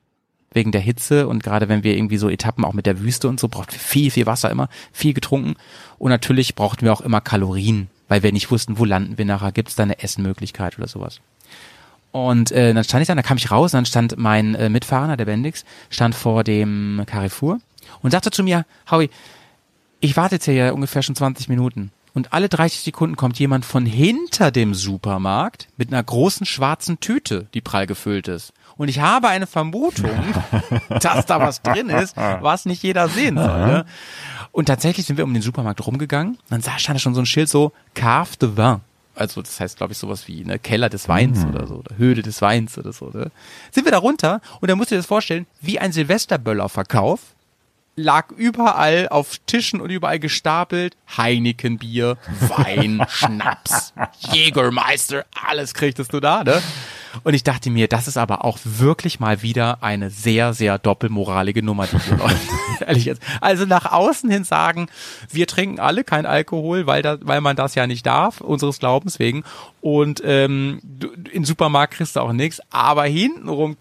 wegen 0.53 0.70
der 0.70 0.83
Hitze 0.83 1.27
und 1.27 1.42
gerade 1.42 1.68
wenn 1.68 1.83
wir 1.83 1.97
irgendwie 1.97 2.16
so 2.18 2.29
Etappen 2.29 2.64
auch 2.64 2.75
mit 2.75 2.87
der 2.87 3.01
Wüste 3.01 3.27
und 3.29 3.40
so, 3.40 3.49
brauchten 3.49 3.73
wir 3.73 3.81
viel, 3.81 4.11
viel 4.12 4.27
Wasser 4.27 4.51
immer, 4.53 4.68
viel 4.92 5.12
getrunken 5.12 5.55
und 5.99 6.11
natürlich 6.11 6.55
brauchten 6.55 6.85
wir 6.85 6.92
auch 6.92 7.01
immer 7.01 7.20
Kalorien, 7.20 7.88
weil 8.07 8.23
wir 8.23 8.31
nicht 8.31 8.53
wussten, 8.53 8.79
wo 8.79 8.85
landen 8.85 9.18
wir 9.18 9.25
nachher, 9.25 9.51
gibt 9.51 9.70
es 9.70 9.75
da 9.75 9.83
eine 9.83 10.01
Essenmöglichkeit 10.01 10.79
oder 10.79 10.87
sowas. 10.87 11.20
Und 12.14 12.53
äh, 12.53 12.72
dann 12.72 12.85
stand 12.85 13.03
ich 13.03 13.09
da, 13.09 13.16
da 13.16 13.22
kam 13.22 13.38
ich 13.38 13.50
raus 13.50 13.72
dann 13.72 13.87
stand 13.87 14.16
mein 14.16 14.55
äh, 14.55 14.68
Mitfahrer, 14.68 15.16
der 15.16 15.24
Bendix, 15.24 15.64
stand 15.90 16.14
vor 16.14 16.44
dem 16.44 17.03
Carrefour 17.07 17.59
und 18.03 18.12
sagte 18.12 18.31
zu 18.31 18.44
mir, 18.44 18.66
Howie, 18.88 19.11
ich 19.98 20.16
warte 20.16 20.37
jetzt 20.37 20.44
hier 20.44 20.72
ungefähr 20.74 21.03
schon 21.03 21.16
20 21.16 21.48
Minuten. 21.48 21.90
Und 22.12 22.33
alle 22.33 22.48
30 22.48 22.83
Sekunden 22.83 23.16
kommt 23.16 23.40
jemand 23.40 23.64
von 23.64 23.85
hinter 23.85 24.53
dem 24.53 24.74
Supermarkt 24.74 25.66
mit 25.77 25.88
einer 25.88 26.05
großen 26.05 26.46
schwarzen 26.46 27.00
Tüte, 27.00 27.48
die 27.53 27.61
prall 27.61 27.88
gefüllt 27.88 28.29
ist. 28.29 28.53
Und 28.77 28.87
ich 28.87 29.00
habe 29.00 29.27
eine 29.27 29.48
Vermutung, 29.48 30.14
dass 31.00 31.27
da 31.27 31.40
was 31.40 31.62
drin 31.62 31.88
ist, 31.88 32.16
was 32.16 32.64
nicht 32.64 32.85
jeder 32.85 33.09
sehen 33.09 33.37
soll. 33.37 33.66
Ne? 33.66 33.87
Und 34.53 34.66
tatsächlich 34.66 35.05
sind 35.05 35.16
wir 35.16 35.24
um 35.24 35.35
den 35.35 35.42
Supermarkt 35.42 35.85
rumgegangen. 35.85 36.38
Dann 36.48 36.61
sah, 36.61 36.79
stand 36.79 36.94
da 36.94 37.00
schon 37.00 37.16
so 37.16 37.22
ein 37.22 37.27
Schild 37.27 37.48
so, 37.48 37.72
Cave 37.94 38.37
de 38.40 38.57
Vin. 38.57 38.83
Also 39.14 39.42
das 39.42 39.61
heißt, 39.61 39.77
glaube 39.77 39.92
ich, 39.92 39.98
sowas 39.98 40.27
wie 40.27 40.44
ne, 40.44 40.59
Keller 40.59 40.88
des 40.88 41.09
Weins 41.09 41.44
oder 41.44 41.66
so, 41.66 41.77
oder 41.77 41.96
Höhle 41.96 42.22
des 42.22 42.42
Weins 42.42 42.77
oder 42.79 42.92
so. 42.92 43.11
Ne? 43.11 43.31
Sind 43.70 43.85
wir 43.85 43.92
da 43.92 43.98
runter 43.98 44.40
und 44.61 44.70
da 44.70 44.77
musst 44.77 44.90
du 44.90 44.94
dir 44.94 45.00
das 45.00 45.07
vorstellen, 45.07 45.46
wie 45.61 45.79
ein 45.79 45.92
Silvesterböller-Verkauf 45.92 47.20
lag 47.96 48.31
überall 48.33 49.09
auf 49.09 49.38
Tischen 49.46 49.81
und 49.81 49.90
überall 49.90 50.18
gestapelt 50.18 50.96
Heinekenbier, 51.16 52.16
Wein, 52.40 53.05
Schnaps, 53.09 53.94
Jägermeister, 54.33 55.24
alles 55.46 55.74
kriegtest 55.74 56.12
du 56.12 56.20
da, 56.20 56.42
ne? 56.44 56.61
Und 57.22 57.35
ich 57.35 57.44
dachte 57.44 57.70
mir, 57.70 57.88
das 57.88 58.09
ist 58.09 58.16
aber 58.16 58.44
auch 58.44 58.59
wirklich 58.64 59.20
mal 59.20 59.42
wieder 59.42 59.83
eine 59.83 60.11
sehr, 60.11 60.55
sehr 60.55 60.79
doppelmoralige 60.79 61.62
Nummer, 61.62 61.87
die 61.87 61.98
hier 61.98 62.16
läuft. 62.16 62.48
Ehrlich 62.87 63.05
jetzt. 63.05 63.22
Also 63.40 63.66
nach 63.66 63.92
außen 63.92 64.31
hin 64.31 64.44
sagen, 64.44 64.88
wir 65.31 65.46
trinken 65.46 65.79
alle 65.79 66.05
kein 66.05 66.27
Alkohol, 66.27 66.87
weil, 66.87 67.03
da, 67.03 67.18
weil 67.20 67.40
man 67.40 67.57
das 67.57 67.74
ja 67.74 67.87
nicht 67.87 68.07
darf, 68.07 68.40
unseres 68.40 68.79
Glaubens 68.79 69.18
wegen. 69.18 69.44
Und 69.81 70.22
ähm, 70.24 70.81
im 71.33 71.44
Supermarkt 71.44 71.94
kriegst 71.94 72.16
du 72.16 72.20
auch 72.20 72.33
nichts. 72.33 72.61
Aber 72.70 73.05
hintenrum 73.05 73.77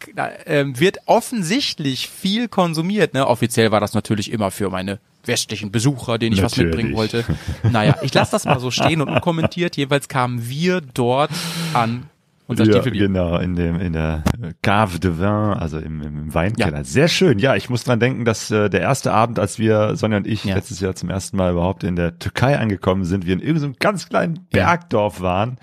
ähm, 0.45 0.79
wird 0.79 0.99
offensichtlich 1.05 2.09
viel 2.09 2.47
konsumiert. 2.47 3.13
Ne? 3.13 3.27
Offiziell 3.27 3.71
war 3.71 3.79
das 3.79 3.93
natürlich 3.93 4.31
immer 4.31 4.51
für 4.51 4.69
meine 4.69 4.99
westlichen 5.25 5.71
Besucher, 5.71 6.17
denen 6.17 6.35
ich 6.35 6.41
was 6.41 6.51
Natürlich. 6.51 6.75
mitbringen 6.75 6.95
wollte. 6.95 7.23
Naja, 7.63 7.95
ich 8.01 8.13
lasse 8.13 8.31
das 8.31 8.45
mal 8.45 8.59
so 8.59 8.71
stehen 8.71 9.01
und 9.01 9.09
unkommentiert. 9.09 9.77
Jeweils 9.77 10.07
kamen 10.07 10.49
wir 10.49 10.81
dort 10.81 11.31
an 11.73 12.09
unser 12.47 12.65
Ja, 12.65 12.73
Stiefelbier. 12.73 13.07
genau, 13.07 13.37
in 13.37 13.55
dem 13.55 13.79
in 13.79 13.93
der 13.93 14.23
äh, 14.41 14.51
Cave 14.61 14.99
de 14.99 15.17
Vin, 15.17 15.25
also 15.25 15.77
im, 15.79 16.01
im 16.01 16.33
Weinkeller. 16.33 16.77
Ja. 16.79 16.83
Sehr 16.83 17.07
schön. 17.07 17.39
Ja, 17.39 17.55
ich 17.55 17.69
muss 17.69 17.83
dran 17.83 17.99
denken, 17.99 18.25
dass 18.25 18.51
äh, 18.51 18.69
der 18.69 18.81
erste 18.81 19.13
Abend, 19.13 19.39
als 19.39 19.59
wir 19.59 19.95
Sonja 19.95 20.17
und 20.17 20.27
ich 20.27 20.43
Ja. 20.45 20.55
letztes 20.55 20.79
Jahr 20.79 20.93
zum 20.95 21.09
ersten 21.09 21.37
Mal 21.37 21.51
überhaupt 21.53 21.83
in 21.83 21.95
der 21.95 22.19
Türkei 22.19 22.57
angekommen 22.59 23.05
sind, 23.05 23.25
wir 23.25 23.33
in 23.33 23.39
irgendeinem 23.39 23.75
ganz 23.79 24.09
kleinen. 24.09 24.47
Bergdorf 24.51 25.21
waren, 25.21 25.57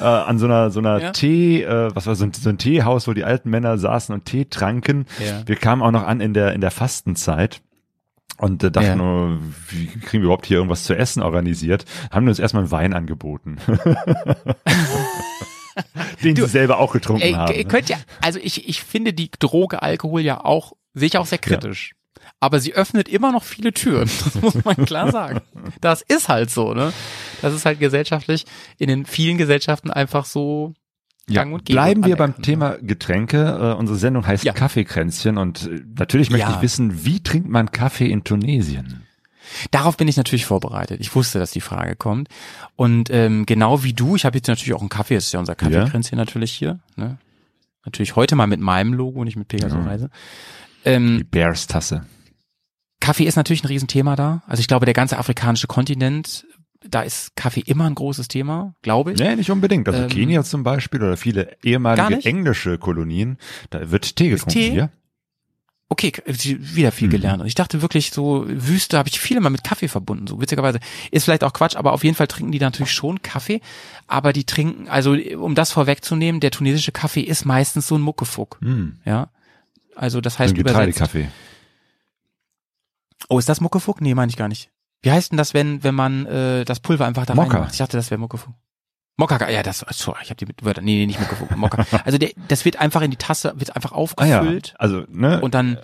äh, 0.00 0.04
an 0.04 0.38
so 0.38 0.46
einer 0.46 0.70
so 0.70 0.80
einer. 0.80 1.12
Tee, 1.12 1.62
äh, 1.62 1.90
was 1.94 2.06
war 2.06 2.14
so 2.14 2.24
ein, 2.24 2.32
so 2.32 2.48
ein 2.48 2.58
Teehaus, 2.58 3.06
wo 3.06 3.12
die 3.12 3.24
alten 3.24 3.50
Männer 3.50 3.76
saßen 3.78 4.14
und 4.14 4.24
Tee 4.24 4.46
tranken. 4.46 5.06
Ja. 5.24 5.42
Wir 5.46 5.56
kamen 5.56 5.82
auch 5.82 5.90
noch 5.92 6.06
an 6.06 6.20
in 6.20 6.34
der 6.34 6.52
in 6.54 6.60
der 6.60 6.70
Fastenzeit. 6.70 7.60
Und 8.36 8.64
äh, 8.64 8.70
dachten 8.72 8.86
Ja. 8.88 8.96
nur, 8.96 9.38
wie 9.68 9.86
kriegen 9.86 10.22
wir 10.22 10.24
überhaupt 10.24 10.46
hier 10.46 10.56
irgendwas 10.56 10.82
zu 10.82 10.96
essen 10.96 11.22
organisiert? 11.22 11.84
Haben 12.10 12.26
uns 12.26 12.40
erstmal 12.40 12.64
einen 12.64 12.72
Wein 12.72 12.92
angeboten. 12.92 13.58
Den 16.22 16.36
sie 16.36 16.46
selber 16.46 16.78
auch 16.78 16.92
getrunken 16.92 17.22
Ey, 17.22 17.32
haben. 17.32 17.54
ihr 17.54 17.64
könnt 17.64 17.88
ja, 17.88 17.96
also 18.20 18.38
ich, 18.42 18.68
ich 18.68 18.82
finde 18.82 19.12
die 19.12 19.30
Droge 19.38 19.82
Alkohol 19.82 20.20
ja 20.22 20.44
auch, 20.44 20.72
sehe 20.94 21.06
ich 21.08 21.18
auch 21.18 21.26
sehr 21.26 21.38
kritisch. 21.38 21.94
aber 22.40 22.60
sie 22.60 22.74
öffnet 22.74 23.08
immer 23.08 23.32
noch 23.32 23.42
viele 23.44 23.72
Türen. 23.72 24.08
Das 24.24 24.34
muss 24.40 24.64
man 24.64 24.76
klar 24.86 25.10
sagen. 25.10 25.40
Das 25.80 26.02
ist 26.02 26.28
halt 26.28 26.50
so, 26.50 26.74
ne? 26.74 26.92
Das 27.42 27.52
ist 27.54 27.64
halt 27.66 27.80
gesellschaftlich 27.80 28.44
in 28.78 28.88
den 28.88 29.04
vielen 29.06 29.38
Gesellschaften 29.38 29.90
einfach 29.90 30.24
so 30.24 30.74
Ja, 31.28 31.42
gang 31.42 31.54
und 31.54 31.64
gäbe 31.64 31.74
bleiben 31.76 32.04
wir 32.04 32.16
beim 32.16 32.24
anerkannt, 32.26 32.46
Thema 32.46 32.76
Getränke. 32.80 33.72
Äh, 33.74 33.78
unsere 33.78 33.98
Sendung 33.98 34.26
heißt 34.26 34.44
Ja. 34.44 34.52
Kaffeekränzchen 34.52 35.38
und 35.38 35.66
äh, 35.66 35.80
natürlich 35.98 36.30
möchte 36.30 36.48
Ja. 36.48 36.56
ich 36.56 36.62
wissen, 36.62 37.04
wie 37.04 37.22
trinkt 37.22 37.48
man 37.48 37.72
Kaffee 37.72 38.06
in 38.10 38.24
Tunesien? 38.24 39.02
Darauf 39.70 39.96
bin 39.96 40.08
ich 40.08 40.16
natürlich 40.16 40.46
vorbereitet. 40.46 41.00
Ich 41.00 41.14
wusste, 41.14 41.38
dass 41.38 41.50
die 41.50 41.60
Frage 41.60 41.96
kommt. 41.96 42.28
Und 42.76 43.10
ähm, 43.10 43.46
genau 43.46 43.82
wie 43.82 43.92
du, 43.92 44.16
ich 44.16 44.24
habe 44.24 44.36
jetzt 44.38 44.48
natürlich 44.48 44.74
auch 44.74 44.80
einen 44.80 44.88
Kaffee, 44.88 45.14
das 45.14 45.26
ist 45.26 45.32
ja 45.32 45.40
unser 45.40 45.54
Kaffeekränzchen 45.54 46.16
natürlich 46.16 46.52
hier. 46.52 46.80
Ne? 46.96 47.18
Natürlich 47.84 48.16
heute 48.16 48.34
mal 48.36 48.46
mit 48.46 48.60
meinem 48.60 48.92
Logo, 48.94 49.24
nicht 49.24 49.36
mit 49.36 49.48
Pegasus 49.48 49.78
Ja. 49.78 49.84
Reise. 49.84 50.10
Ähm, 50.84 51.18
Die 51.18 51.24
Bears-Tasse. 51.24 52.06
Kaffee 53.00 53.24
ist 53.24 53.36
natürlich 53.36 53.62
ein 53.64 53.68
Riesenthema 53.68 54.16
da. 54.16 54.42
Also 54.46 54.60
ich 54.60 54.68
glaube, 54.68 54.86
der 54.86 54.94
ganze 54.94 55.18
afrikanische 55.18 55.66
Kontinent, 55.66 56.46
da 56.88 57.02
ist 57.02 57.36
Kaffee 57.36 57.60
immer 57.66 57.84
ein 57.84 57.94
großes 57.94 58.28
Thema, 58.28 58.74
glaube 58.82 59.12
ich. 59.12 59.18
Nee, 59.18 59.36
nicht 59.36 59.50
unbedingt. 59.50 59.86
Also 59.88 60.02
Ähm, 60.02 60.08
Kenia 60.08 60.42
zum 60.42 60.62
Beispiel 60.62 61.02
oder 61.02 61.16
viele 61.18 61.56
ehemalige 61.62 62.24
englische 62.24 62.78
Kolonien, 62.78 63.36
da 63.70 63.90
wird 63.90 64.16
Tee 64.16 64.30
getrunken. 64.30 64.50
Tee? 64.52 64.74
Ja? 64.74 64.88
Okay, 65.96 66.12
wieder 66.26 66.90
viel 66.90 67.06
Mhm. 67.06 67.12
gelernt. 67.12 67.40
Und 67.40 67.46
ich 67.46 67.54
dachte 67.54 67.80
wirklich 67.80 68.10
so, 68.10 68.44
Wüste 68.48 68.98
habe 68.98 69.08
ich 69.08 69.20
viele 69.20 69.40
mal 69.40 69.50
mit 69.50 69.62
Kaffee 69.62 69.86
verbunden, 69.86 70.26
so 70.26 70.40
witzigerweise. 70.40 70.80
Ist 71.12 71.22
vielleicht 71.22 71.44
auch 71.44 71.52
Quatsch, 71.52 71.76
aber 71.76 71.92
auf 71.92 72.02
jeden 72.02 72.16
Fall 72.16 72.26
trinken 72.26 72.50
die 72.50 72.58
natürlich 72.58 72.90
schon 72.90 73.22
Kaffee. 73.22 73.60
Aber 74.08 74.32
die 74.32 74.42
trinken, 74.42 74.88
also 74.88 75.12
um 75.38 75.54
das 75.54 75.70
vorwegzunehmen, 75.70 76.40
der 76.40 76.50
tunesische 76.50 76.90
Kaffee 76.90 77.20
ist 77.20 77.44
meistens 77.44 77.86
so 77.86 77.94
ein 77.94 78.00
Muckefuck. 78.00 78.58
Hm. 78.60 78.98
Ja. 79.04 79.30
Also 79.94 80.20
das 80.20 80.40
heißt 80.40 80.54
ein 80.54 80.58
übersetzt. 80.58 80.78
Getreidekaffee. 80.98 81.28
Oh, 83.28 83.38
ist 83.38 83.48
das 83.48 83.60
Muckefuck? 83.60 84.00
Nee, 84.00 84.14
meine 84.16 84.30
ich 84.30 84.36
gar 84.36 84.48
nicht. 84.48 84.70
Wie 85.02 85.12
heißt 85.12 85.30
denn 85.30 85.38
das, 85.38 85.54
wenn, 85.54 85.84
wenn 85.84 85.94
man 85.94 86.26
äh, 86.26 86.64
das 86.64 86.80
Pulver 86.80 87.06
einfach 87.06 87.24
da 87.24 87.36
Mokka. 87.36 87.52
reinmacht? 87.58 87.72
Ich 87.72 87.78
dachte, 87.78 87.96
das 87.96 88.10
wäre 88.10 88.18
Muckefuck. 88.18 88.52
Mokka, 89.16 89.48
ja, 89.48 89.62
das, 89.62 89.84
sorry, 89.90 90.18
ich 90.22 90.30
habe 90.30 90.36
die 90.36 90.46
mit 90.46 90.64
Wörter. 90.64 90.82
Nee, 90.82 90.96
nee, 90.96 91.06
nicht 91.06 91.20
Muckefuck, 91.20 91.56
Mokka. 91.56 91.86
Also 92.04 92.18
der, 92.18 92.30
das 92.48 92.64
wird 92.64 92.80
einfach 92.80 93.02
in 93.02 93.10
die 93.10 93.16
Tasse, 93.16 93.52
wird 93.56 93.76
einfach 93.76 93.92
Ah 93.92 94.26
ja, 94.26 94.38
aufgefüllt 94.40 94.74
also 94.78 95.04
ne, 95.08 95.40
und 95.40 95.54
dann 95.54 95.78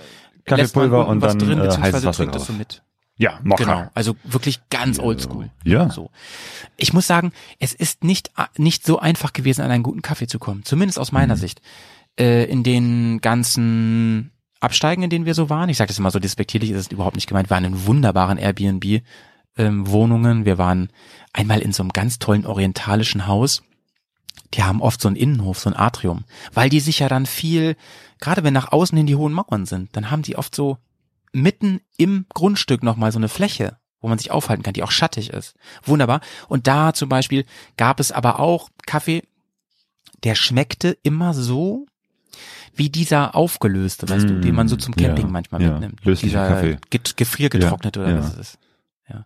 Kaffeepulver 0.45 0.57
lässt 0.57 1.07
man 1.07 1.17
und 1.17 1.23
was 1.23 1.37
dann 1.37 1.47
drin, 1.47 1.59
äh, 1.59 1.63
beziehungsweise 1.63 2.07
Wasser 2.07 2.13
trinkt 2.13 2.35
das 2.35 2.47
so 2.47 2.53
mit. 2.53 2.83
Ja, 3.17 3.39
Mokka. 3.45 3.65
Genau, 3.65 3.91
also 3.95 4.17
wirklich 4.25 4.61
ganz 4.71 4.99
oldschool. 4.99 5.51
Ja. 5.63 5.91
So. 5.91 6.11
Ich 6.79 6.95
muss 6.95 7.07
sagen, 7.07 7.33
es 7.59 7.75
ist 7.75 8.03
nicht, 8.03 8.31
nicht 8.57 8.85
so 8.87 8.99
einfach 8.99 9.35
gewesen, 9.35 9.61
an 9.61 9.71
einen 9.71 9.83
guten 9.83 10.01
Kaffee 10.01 10.27
zu 10.27 10.39
kommen. 10.39 10.65
Zumindest 10.65 10.99
aus 10.99 11.13
meiner 11.13 11.35
Mhm. 11.37 11.41
Sicht. 11.41 11.61
Äh, 12.19 12.45
in 12.45 12.63
den 12.63 13.21
ganzen 13.21 14.33
Absteigen, 14.59 15.03
in 15.03 15.11
denen 15.11 15.27
wir 15.27 15.35
so 15.35 15.51
waren, 15.51 15.69
ich 15.69 15.77
sage 15.77 15.89
das 15.89 15.99
immer 15.99 16.11
so 16.11 16.19
despektierlich, 16.19 16.71
ist 16.71 16.79
es 16.79 16.89
überhaupt 16.89 17.17
nicht 17.17 17.27
gemeint, 17.27 17.51
wir 17.51 17.55
waren 17.57 17.65
in 17.65 17.87
wunderbaren 17.87 18.39
Airbnb 18.39 19.03
ähm, 19.61 19.89
Wohnungen. 19.91 20.45
Wir 20.45 20.59
waren 20.59 20.91
einmal 21.33 21.61
in 21.61 21.73
so 21.73 21.83
einem 21.83 21.93
ganz 21.93 22.19
tollen 22.19 22.47
orientalischen 22.47 23.27
Haus. 23.27 23.63
Die 24.55 24.63
haben 24.65 24.83
oft 24.83 25.01
so 25.01 25.07
einen 25.09 25.17
Innenhof, 25.17 25.61
so 25.61 25.71
ein 25.71 25.77
Atrium, 25.77 26.25
weil 26.53 26.69
die 26.71 26.81
sich 26.81 26.99
ja 26.99 27.09
dann 27.09 27.25
viel, 27.27 27.77
gerade 28.21 28.43
wenn 28.43 28.53
nach 28.55 28.73
außen 28.73 28.97
hin 28.99 29.07
die 29.07 29.15
hohen 29.15 29.33
Mauern 29.33 29.65
sind, 29.65 29.95
dann 29.97 30.11
haben 30.11 30.23
die 30.23 30.37
oft 30.37 30.55
so 30.57 30.79
mitten 31.33 31.81
im 31.97 32.27
Grundstück 32.35 32.83
nochmal 32.83 33.13
so 33.13 33.19
eine 33.21 33.29
Fläche, 33.29 33.77
wo 34.01 34.09
man 34.09 34.19
sich 34.19 34.33
aufhalten 34.33 34.65
kann, 34.65 34.73
die 34.75 34.83
auch 34.83 34.91
schattig 34.91 35.31
ist. 35.31 35.55
Wunderbar. 35.85 36.21
Und 36.49 36.67
da 36.67 36.93
zum 36.95 37.09
Beispiel 37.09 37.45
gab 37.77 38.01
es 38.01 38.11
aber 38.11 38.41
auch 38.41 38.71
Kaffee, 38.87 39.23
der 40.25 40.35
schmeckte 40.35 40.99
immer 41.05 41.33
so 41.33 41.87
wie 42.75 42.89
dieser 42.91 43.35
aufgelöste, 43.37 44.09
weißt 44.09 44.29
du, 44.31 44.41
den 44.41 44.55
man 44.55 44.67
so 44.69 44.77
zum 44.77 44.95
Mm, 44.97 45.01
ja, 45.01 45.07
Camping 45.09 45.31
manchmal 45.31 45.63
ja, 45.63 45.71
mitnimmt. 45.73 46.05
löslicher 46.05 46.45
dieser 46.45 46.55
Kaffee. 46.55 46.79
get- 46.91 47.17
gefriergetrocknet 47.17 47.97
Ja, 47.97 48.03
oder 48.03 48.19
was 48.19 48.33
es 48.35 48.39
ist. 48.39 48.59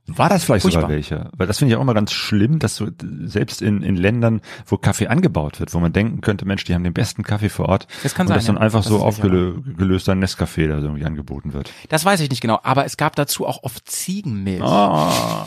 War 0.06 0.28
das 0.28 0.44
vielleicht 0.44 0.62
sogar 0.62 0.88
Furchtbar. 0.88 0.88
welcher? 0.90 1.30
Weil 1.36 1.46
das 1.46 1.58
finde 1.58 1.72
ich 1.72 1.76
auch 1.76 1.82
immer 1.82 1.94
ganz 1.94 2.12
schlimm, 2.12 2.58
dass 2.58 2.76
so 2.76 2.88
selbst 3.24 3.62
in, 3.62 3.82
in 3.82 3.96
Ländern, 3.96 4.40
wo 4.66 4.76
Kaffee 4.76 5.06
angebaut 5.08 5.60
wird, 5.60 5.72
wo 5.74 5.80
man 5.80 5.92
denken 5.92 6.20
könnte, 6.20 6.44
Mensch, 6.46 6.64
die 6.64 6.74
haben 6.74 6.84
den 6.84 6.92
besten 6.94 7.22
Kaffee 7.22 7.48
vor 7.48 7.68
Ort. 7.68 7.86
Das 8.02 8.14
kann 8.14 8.24
und 8.24 8.28
sein, 8.28 8.36
dass 8.38 8.46
dann 8.46 8.56
ja. 8.56 8.62
einfach 8.62 8.80
Das 8.80 8.88
so 8.88 8.98
aufgelöster 9.00 10.12
Nescafé 10.14 10.68
da 10.68 10.80
so 10.80 10.86
irgendwie 10.86 11.04
angeboten 11.04 11.52
wird. 11.52 11.72
Das 11.88 12.04
weiß 12.04 12.20
ich 12.20 12.30
nicht 12.30 12.40
genau, 12.40 12.60
aber 12.62 12.84
es 12.84 12.96
gab 12.96 13.16
dazu 13.16 13.46
auch 13.46 13.62
oft 13.62 13.88
Ziegenmilch. 13.88 14.62
Ah. 14.62 15.46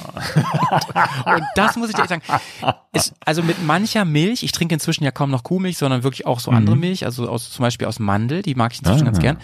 Und 1.26 1.44
das 1.56 1.76
muss 1.76 1.90
ich 1.90 1.96
dir 1.96 2.02
echt 2.04 2.10
sagen. 2.10 2.22
Ist, 2.94 3.14
also 3.26 3.44
mit 3.44 3.64
mancher 3.66 4.06
Milch, 4.06 4.44
ich 4.44 4.52
trinke 4.52 4.74
inzwischen 4.74 5.04
ja 5.04 5.12
kaum 5.12 5.30
noch 5.32 5.44
Kuhmilch, 5.44 5.78
sondern 5.78 6.04
wirklich 6.04 6.26
auch 6.26 6.40
so 6.40 6.52
andere 6.52 6.76
Milch, 6.76 7.06
also 7.06 7.30
aus, 7.30 7.52
zum 7.52 7.64
Beispiel 7.64 7.88
aus 7.88 8.00
Mandel, 8.00 8.42
die 8.42 8.56
mag 8.56 8.72
ich 8.74 8.80
inzwischen 8.80 9.02
Mhm. 9.02 9.08
Ah. 9.08 9.12
ganz 9.12 9.20
gern. 9.20 9.38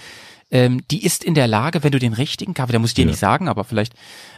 Ähm, 0.54 0.82
die 0.92 1.04
ist 1.04 1.24
in 1.24 1.34
der 1.34 1.48
Lage, 1.48 1.84
wenn 1.84 1.92
du 1.92 1.98
den 2.00 2.14
richtigen 2.14 2.54
Kaffee, 2.54 2.74
da 2.74 2.80
muss 2.80 2.92
ich 2.92 2.94
dir 2.96 3.02
Ja. 3.06 3.08
nicht 3.12 3.20
sagen, 3.20 3.50
aber 3.50 3.64
vielleicht, 3.64 3.94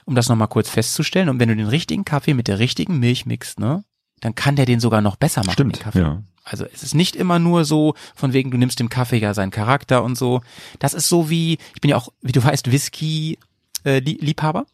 um 0.06 0.16
das 0.16 0.30
nochmal 0.30 0.48
kurz 0.48 0.70
festzustellen, 0.70 1.28
und 1.30 1.40
wenn 1.40 1.50
du 1.50 1.56
den 1.56 1.68
richtigen 1.68 2.06
Kaffee 2.06 2.34
mit 2.34 2.48
der 2.48 2.58
richtigen 2.58 3.00
Milch 3.00 3.26
mixt, 3.26 3.60
ne, 3.60 3.84
dann 4.22 4.34
kann 4.34 4.56
der 4.56 4.66
den 4.66 4.80
sogar 4.80 5.02
noch 5.02 5.18
besser 5.18 5.42
machen, 5.42 5.52
Stimmt, 5.54 5.80
Kaffee. 5.82 6.00
ja. 6.00 6.24
Also 6.46 6.66
es 6.74 6.84
ist 6.84 6.96
nicht 6.96 7.16
immer 7.16 7.38
nur 7.40 7.66
so, 7.66 7.96
von 8.16 8.32
wegen, 8.32 8.50
du 8.52 8.58
nimmst 8.58 8.80
dem 8.80 8.88
Kaffee 8.88 9.18
ja 9.18 9.34
seinen 9.34 9.52
Charakter 9.52 10.04
und 10.04 10.16
so. 10.18 10.42
Das 10.80 10.94
ist 10.94 11.10
so 11.10 11.30
wie, 11.30 11.58
ich 11.74 11.82
bin 11.82 11.90
ja 11.90 11.98
auch, 11.98 12.10
wie 12.22 12.32
du 12.32 12.42
weißt, 12.44 12.72
Whisky 12.72 13.38
äh, 13.84 14.00
Lie- 14.00 14.20
Liebhaber. 14.22 14.66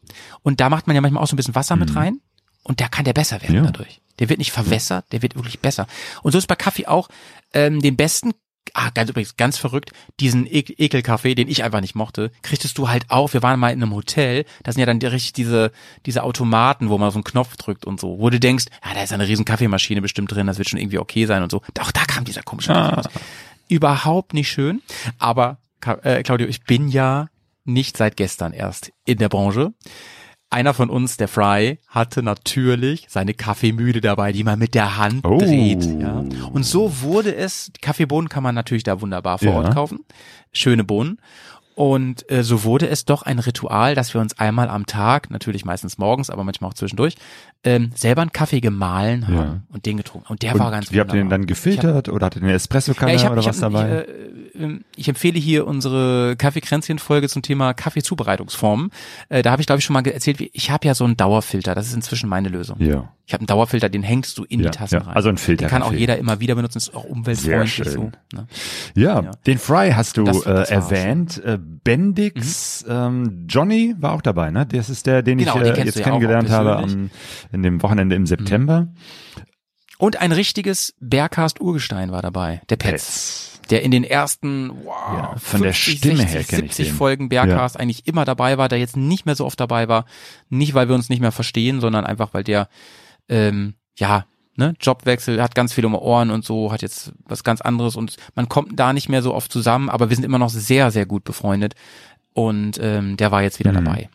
Und 0.42 0.60
da 0.60 0.68
macht 0.68 0.86
man 0.86 0.94
ja 0.94 1.00
manchmal 1.02 1.22
auch 1.22 1.26
so 1.28 1.34
ein 1.34 1.38
bisschen 1.38 1.54
Wasser 1.54 1.76
mit 1.76 1.96
rein. 1.96 2.20
Und 2.62 2.80
da 2.80 2.88
kann 2.88 3.04
der 3.06 3.14
besser 3.14 3.40
werden 3.42 3.56
Mhm. 3.58 3.64
Ja. 3.64 3.70
dadurch. 3.72 4.00
Der 4.18 4.28
wird 4.28 4.38
nicht 4.38 4.52
verwässert, 4.52 5.06
der 5.12 5.22
wird 5.22 5.34
wirklich 5.34 5.58
besser. 5.60 5.86
Und 6.22 6.32
so 6.32 6.38
ist 6.38 6.46
bei 6.46 6.54
Kaffee 6.54 6.86
auch 6.86 7.08
ähm, 7.54 7.80
den 7.80 7.96
besten, 7.96 8.32
ah, 8.74 8.90
ganz 8.94 9.10
übrigens, 9.10 9.36
ganz 9.36 9.58
verrückt, 9.58 9.92
diesen 10.20 10.46
e 10.46 10.60
Ekelkaffee, 10.60 11.34
den 11.34 11.48
ich 11.48 11.64
einfach 11.64 11.80
nicht 11.80 11.94
mochte, 11.94 12.30
kriegtest 12.42 12.78
du 12.78 12.88
halt 12.88 13.10
auch, 13.10 13.32
wir 13.32 13.42
waren 13.42 13.58
mal 13.60 13.70
in 13.72 13.82
einem 13.82 13.94
Hotel, 13.94 14.44
da 14.62 14.72
sind 14.72 14.80
ja 14.80 14.86
dann 14.86 14.98
die- 15.00 15.06
richtig 15.06 15.32
diese, 15.34 15.72
diese 16.06 16.22
Automaten, 16.22 16.88
wo 16.88 16.98
man 16.98 17.08
auf 17.08 17.14
einen 17.14 17.24
Knopf 17.24 17.56
drückt 17.56 17.84
und 17.84 18.00
so, 18.00 18.18
wo 18.18 18.30
du 18.30 18.40
denkst, 18.40 18.66
ja, 18.84 18.94
da 18.94 19.02
ist 19.02 19.12
eine 19.12 19.26
riesen 19.28 19.44
Kaffeemaschine 19.44 20.00
bestimmt 20.02 20.32
drin, 20.32 20.46
das 20.46 20.58
wird 20.58 20.68
schon 20.68 20.78
irgendwie 20.80 20.98
okay 20.98 21.26
sein 21.26 21.42
und 21.42 21.50
so. 21.50 21.60
Auch 21.80 21.92
da 21.92 22.04
kam 22.04 22.24
dieser 22.24 22.42
komische 22.42 22.72
Kaffee 22.72 22.96
raus. 22.96 23.08
Überhaupt 23.68 24.34
nicht 24.34 24.50
schön, 24.50 24.82
aber 25.18 25.58
äh, 26.02 26.22
Claudio, 26.22 26.46
ich 26.46 26.62
bin 26.64 26.88
ja 26.88 27.28
nicht 27.64 27.96
seit 27.96 28.16
gestern 28.16 28.52
erst 28.52 28.92
in 29.04 29.18
der 29.18 29.28
Branche. 29.28 29.72
Einer 30.52 30.74
von 30.74 30.90
uns, 30.90 31.16
der 31.16 31.28
Fry, 31.28 31.78
hatte 31.88 32.22
natürlich 32.22 33.06
seine 33.08 33.32
Kaffeemühle 33.34 34.00
dabei, 34.02 34.32
die 34.32 34.44
man 34.44 34.58
mit 34.58 34.74
der 34.74 34.98
Hand 34.98 35.24
Oh. 35.26 35.38
dreht. 35.38 35.82
Ja. 35.84 36.22
Und 36.52 36.64
so 36.64 37.00
wurde 37.00 37.34
es, 37.34 37.72
Kaffeebohnen 37.80 38.28
kann 38.28 38.42
man 38.42 38.54
natürlich 38.54 38.82
da 38.84 39.00
wunderbar 39.00 39.38
vor 39.38 39.48
Ja. 39.48 39.54
Ort 39.56 39.74
kaufen. 39.74 40.00
Schöne 40.52 40.84
Bohnen. 40.84 41.18
Und 41.74 42.30
äh, 42.30 42.42
so 42.44 42.64
wurde 42.64 42.86
es 42.88 43.06
doch 43.06 43.22
ein 43.22 43.38
Ritual, 43.38 43.94
dass 43.94 44.12
wir 44.12 44.20
uns 44.20 44.38
einmal 44.38 44.68
am 44.68 44.84
Tag, 44.84 45.30
natürlich 45.30 45.64
meistens 45.64 45.96
morgens, 45.96 46.28
aber 46.28 46.44
manchmal 46.44 46.68
auch 46.68 46.74
zwischendurch, 46.74 47.14
ähm, 47.64 47.92
selber 47.94 48.20
einen 48.20 48.30
Kaffee 48.32 48.60
gemahlen 48.60 49.26
haben 49.26 49.34
Ja. 49.36 49.60
und 49.72 49.86
den 49.86 49.96
getrunken. 49.96 50.30
Und 50.30 50.42
der 50.42 50.52
Und 50.52 50.60
war 50.60 50.70
ganz 50.70 50.92
wie 50.92 51.00
habt 51.00 51.12
ihr 51.12 51.16
den 51.20 51.30
dann 51.30 51.46
gefiltert 51.46 52.10
oder 52.10 52.26
hattet 52.26 52.42
ihr 52.42 52.48
eine 52.48 52.56
Espressokanne 52.56 53.14
Ja, 53.14 53.22
hab, 53.22 53.32
oder 53.32 53.46
was 53.46 53.62
hab, 53.62 53.72
dabei? 53.72 54.02
Ich, 54.02 54.08
äh, 54.51 54.51
ich 54.96 55.08
empfehle 55.08 55.38
hier 55.38 55.66
unsere 55.66 56.36
Kaffeekränzchen-Folge 56.36 57.28
zum 57.28 57.42
Thema 57.42 57.72
Kaffeezubereitungsformen. 57.74 58.90
Äh, 59.28 59.42
da 59.42 59.50
habe 59.50 59.62
ich, 59.62 59.66
glaube 59.66 59.78
ich, 59.80 59.84
schon 59.84 59.94
mal 59.94 60.06
erzählt, 60.06 60.40
ich 60.40 60.70
habe 60.70 60.86
ja 60.86 60.94
so 60.94 61.04
einen 61.04 61.16
Dauerfilter. 61.16 61.74
Das 61.74 61.86
ist 61.86 61.94
inzwischen 61.94 62.28
meine 62.28 62.48
Lösung. 62.48 62.76
ja. 62.80 63.12
Ich 63.24 63.34
habe 63.34 63.42
einen 63.42 63.46
Dauerfilter, 63.46 63.88
den 63.88 64.02
hängst 64.02 64.36
du 64.36 64.44
in 64.44 64.60
Ja, 64.60 64.70
die 64.70 64.76
Tassen 64.76 64.94
ja. 64.96 65.00
rein. 65.02 65.14
Also 65.16 65.28
ein 65.30 65.38
Filter 65.38 65.64
Den 65.66 65.70
kann 65.70 65.82
auch 65.82 65.92
jeder 65.92 66.18
immer 66.18 66.40
wieder 66.40 66.54
benutzen, 66.56 66.78
ist 66.78 66.92
auch 66.94 67.04
umweltfreundlich 67.04 67.72
Sehr 67.76 67.84
schön. 67.86 68.12
so. 68.32 68.36
Ne? 68.36 68.46
Ja, 68.94 69.20
Ja. 69.22 69.30
den 69.46 69.58
Fry 69.58 69.92
hast 69.94 70.16
du 70.18 70.24
Das- 70.24 70.38
äh, 70.44 70.52
das 70.52 70.70
war's. 70.70 70.90
erwähnt. 70.90 71.42
Äh, 71.44 71.58
Bendix, 71.62 72.84
ähm, 72.88 73.46
Johnny 73.48 73.94
war 73.98 74.12
auch 74.12 74.22
dabei, 74.22 74.50
ne? 74.50 74.66
Das 74.66 74.90
ist 74.90 75.06
der, 75.06 75.22
den 75.22 75.38
Genau, 75.38 75.56
ich 75.56 75.62
den 75.62 75.72
äh, 75.72 75.76
kennst 75.76 75.96
jetzt 75.96 76.04
kennengelernt 76.04 76.50
habe 76.50 76.76
am, 76.76 77.10
in 77.52 77.62
dem 77.62 77.80
Wochenende 77.82 78.16
im 78.16 78.26
September. 78.26 78.88
Und 79.98 80.20
ein 80.20 80.32
richtiges 80.32 80.94
Bergcast-Urgestein 81.00 82.10
war 82.10 82.22
dabei, 82.22 82.60
der 82.68 82.76
Petz. 82.76 83.51
Der 83.70 83.82
in 83.82 83.90
den 83.90 84.04
ersten 84.04 84.70
wow, 84.84 84.94
Ja, 85.14 85.34
von 85.38 85.62
der 85.62 85.72
50, 85.72 85.98
Stimme 85.98 86.16
60, 86.18 86.34
her 86.34 86.44
kenn 86.44 86.64
ich 86.66 86.72
70 86.74 86.88
den. 86.88 86.96
Folgen 86.96 87.28
Bergcast 87.28 87.78
eigentlich 87.78 88.06
immer 88.06 88.24
dabei 88.24 88.58
war, 88.58 88.68
der 88.68 88.78
jetzt 88.78 88.96
nicht 88.96 89.26
mehr 89.26 89.36
so 89.36 89.46
oft 89.46 89.58
dabei 89.60 89.88
war. 89.88 90.04
Nicht, 90.48 90.74
weil 90.74 90.88
wir 90.88 90.94
uns 90.94 91.08
nicht 91.08 91.20
mehr 91.20 91.32
verstehen, 91.32 91.80
sondern 91.80 92.04
einfach, 92.04 92.34
weil 92.34 92.44
der 92.44 92.68
ähm, 93.28 93.74
ja, 93.96 94.26
ne, 94.56 94.74
Jobwechsel, 94.80 95.42
hat 95.42 95.54
ganz 95.54 95.72
viel 95.72 95.84
um 95.86 95.94
Ohren 95.94 96.30
und 96.30 96.44
so, 96.44 96.72
hat 96.72 96.82
jetzt 96.82 97.12
was 97.24 97.44
ganz 97.44 97.60
anderes 97.60 97.96
und 97.96 98.16
man 98.34 98.48
kommt 98.48 98.78
da 98.78 98.92
nicht 98.92 99.08
mehr 99.08 99.22
so 99.22 99.34
oft 99.34 99.52
zusammen, 99.52 99.88
aber 99.88 100.08
wir 100.10 100.16
sind 100.16 100.24
immer 100.24 100.38
noch 100.38 100.50
sehr, 100.50 100.90
sehr 100.90 101.06
gut 101.06 101.24
befreundet. 101.24 101.74
Und 102.34 102.78
ähm, 102.82 103.16
der 103.18 103.30
war 103.30 103.42
jetzt 103.42 103.58
wieder 103.58 103.72
Mhm. 103.72 103.84
dabei 103.84 104.08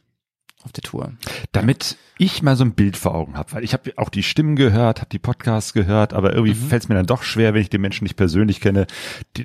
auf 0.67 0.73
der 0.73 0.83
Tour. 0.83 1.13
Damit 1.51 1.97
ich 2.17 2.43
mal 2.43 2.55
so 2.55 2.63
ein 2.63 2.73
Bild 2.73 2.97
vor 2.97 3.15
Augen 3.15 3.35
habe, 3.37 3.51
weil 3.53 3.63
ich 3.63 3.73
habe 3.73 3.93
auch 3.97 4.09
die 4.09 4.23
Stimmen 4.23 4.55
gehört, 4.55 4.99
habe 4.99 5.09
die 5.09 5.19
Podcasts 5.19 5.73
gehört, 5.73 6.13
aber 6.13 6.33
irgendwie 6.33 6.53
Mhm. 6.59 6.67
fällt 6.69 6.83
es 6.83 6.89
mir 6.89 6.95
dann 6.95 7.05
doch 7.05 7.23
schwer, 7.23 7.53
wenn 7.53 7.61
ich 7.61 7.69
den 7.69 7.81
Menschen 7.81 8.03
nicht 8.05 8.15
persönlich 8.17 8.59
kenne, 8.61 8.87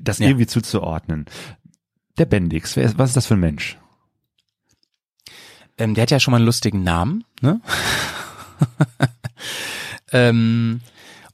das 0.02 0.18
Ja. 0.18 0.28
irgendwie 0.28 0.46
zuzuordnen. 0.46 1.26
Der 2.18 2.26
Bendix, 2.26 2.76
wer 2.76 2.84
ist, 2.84 2.98
was 2.98 3.10
ist 3.10 3.16
das 3.16 3.26
für 3.26 3.34
ein 3.34 3.40
Mensch? 3.40 3.78
Ähm, 5.78 5.94
der 5.94 6.02
hat 6.02 6.10
ja 6.10 6.20
schon 6.20 6.32
mal 6.32 6.36
einen 6.38 6.46
lustigen 6.46 6.82
Namen, 6.82 7.24
ne? 7.40 7.60
ähm, 10.12 10.80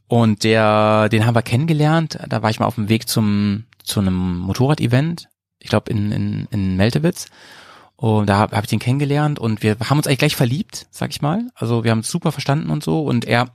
und 0.07 0.45
der, 0.45 1.09
den 1.09 1.26
haben 1.26 1.34
wir 1.34 1.43
kennengelernt. 1.43 2.18
Da 2.28 2.43
war 2.43 2.51
ich 2.51 2.61
mal 2.61 2.66
auf 2.66 2.76
dem 2.76 2.89
Weg 2.89 3.09
zum 3.09 3.64
zu 3.82 4.01
einem 4.01 4.39
Motorrad-Event. 4.39 5.28
Ich 5.61 5.68
glaube 5.70 5.91
in, 5.91 6.12
in 6.12 6.49
in 6.51 6.76
Meltewitz. 6.76 7.26
Und 8.01 8.28
da 8.28 8.36
habe 8.36 8.57
hab 8.57 8.62
ich 8.62 8.70
den 8.70 8.78
kennengelernt 8.78 9.40
und 9.40 9.64
wir 9.64 9.76
haben 9.90 9.99
uns 9.99 10.07
eigentlich 10.07 10.20
gleich 10.20 10.36
verliebt, 10.36 10.86
sag 10.92 11.11
ich 11.11 11.20
mal. 11.20 11.49
Also 11.57 11.82
wir 11.82 11.90
haben 11.90 11.99
uns 11.99 12.09
super 12.09 12.30
verstanden 12.30 12.70
und 12.70 12.84
so. 12.84 13.03
Und 13.03 13.24
er 13.24 13.49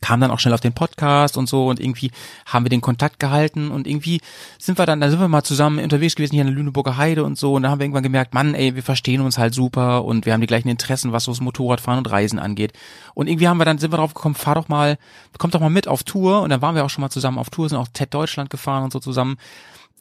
kam 0.00 0.20
dann 0.20 0.32
auch 0.32 0.40
schnell 0.40 0.54
auf 0.54 0.60
den 0.60 0.72
Podcast 0.72 1.36
und 1.36 1.48
so 1.48 1.68
und 1.68 1.80
irgendwie 1.80 2.10
haben 2.46 2.64
wir 2.64 2.70
den 2.70 2.80
Kontakt 2.80 3.18
gehalten 3.18 3.70
und 3.70 3.86
irgendwie 3.86 4.20
sind 4.58 4.78
wir 4.78 4.86
dann, 4.86 5.00
da 5.00 5.10
sind 5.10 5.20
wir 5.20 5.28
mal 5.28 5.42
zusammen 5.42 5.82
unterwegs 5.82 6.14
gewesen 6.14 6.34
hier 6.34 6.42
in 6.42 6.48
der 6.48 6.56
Lüneburger 6.56 6.96
Heide 6.96 7.24
und 7.24 7.38
so 7.38 7.54
und 7.54 7.62
da 7.62 7.70
haben 7.70 7.80
wir 7.80 7.84
irgendwann 7.84 8.02
gemerkt, 8.02 8.34
Mann, 8.34 8.54
ey, 8.54 8.74
wir 8.74 8.82
verstehen 8.82 9.20
uns 9.20 9.38
halt 9.38 9.54
super 9.54 10.04
und 10.04 10.26
wir 10.26 10.32
haben 10.32 10.40
die 10.40 10.46
gleichen 10.46 10.68
Interessen, 10.68 11.12
was 11.12 11.24
so 11.24 11.32
das 11.32 11.40
Motorradfahren 11.40 11.98
und 11.98 12.10
Reisen 12.10 12.38
angeht. 12.38 12.72
Und 13.14 13.28
irgendwie 13.28 13.48
haben 13.48 13.58
wir 13.58 13.64
dann, 13.64 13.78
sind 13.78 13.92
wir 13.92 13.96
drauf 13.96 14.14
gekommen, 14.14 14.34
fahr 14.34 14.54
doch 14.54 14.68
mal, 14.68 14.98
komm 15.38 15.50
doch 15.50 15.60
mal 15.60 15.70
mit 15.70 15.88
auf 15.88 16.02
Tour 16.02 16.42
und 16.42 16.50
dann 16.50 16.62
waren 16.62 16.74
wir 16.74 16.84
auch 16.84 16.90
schon 16.90 17.02
mal 17.02 17.10
zusammen 17.10 17.38
auf 17.38 17.50
Tour, 17.50 17.68
sind 17.68 17.78
auch 17.78 17.88
TED 17.92 18.12
Deutschland 18.12 18.50
gefahren 18.50 18.84
und 18.84 18.92
so 18.92 19.00
zusammen. 19.00 19.36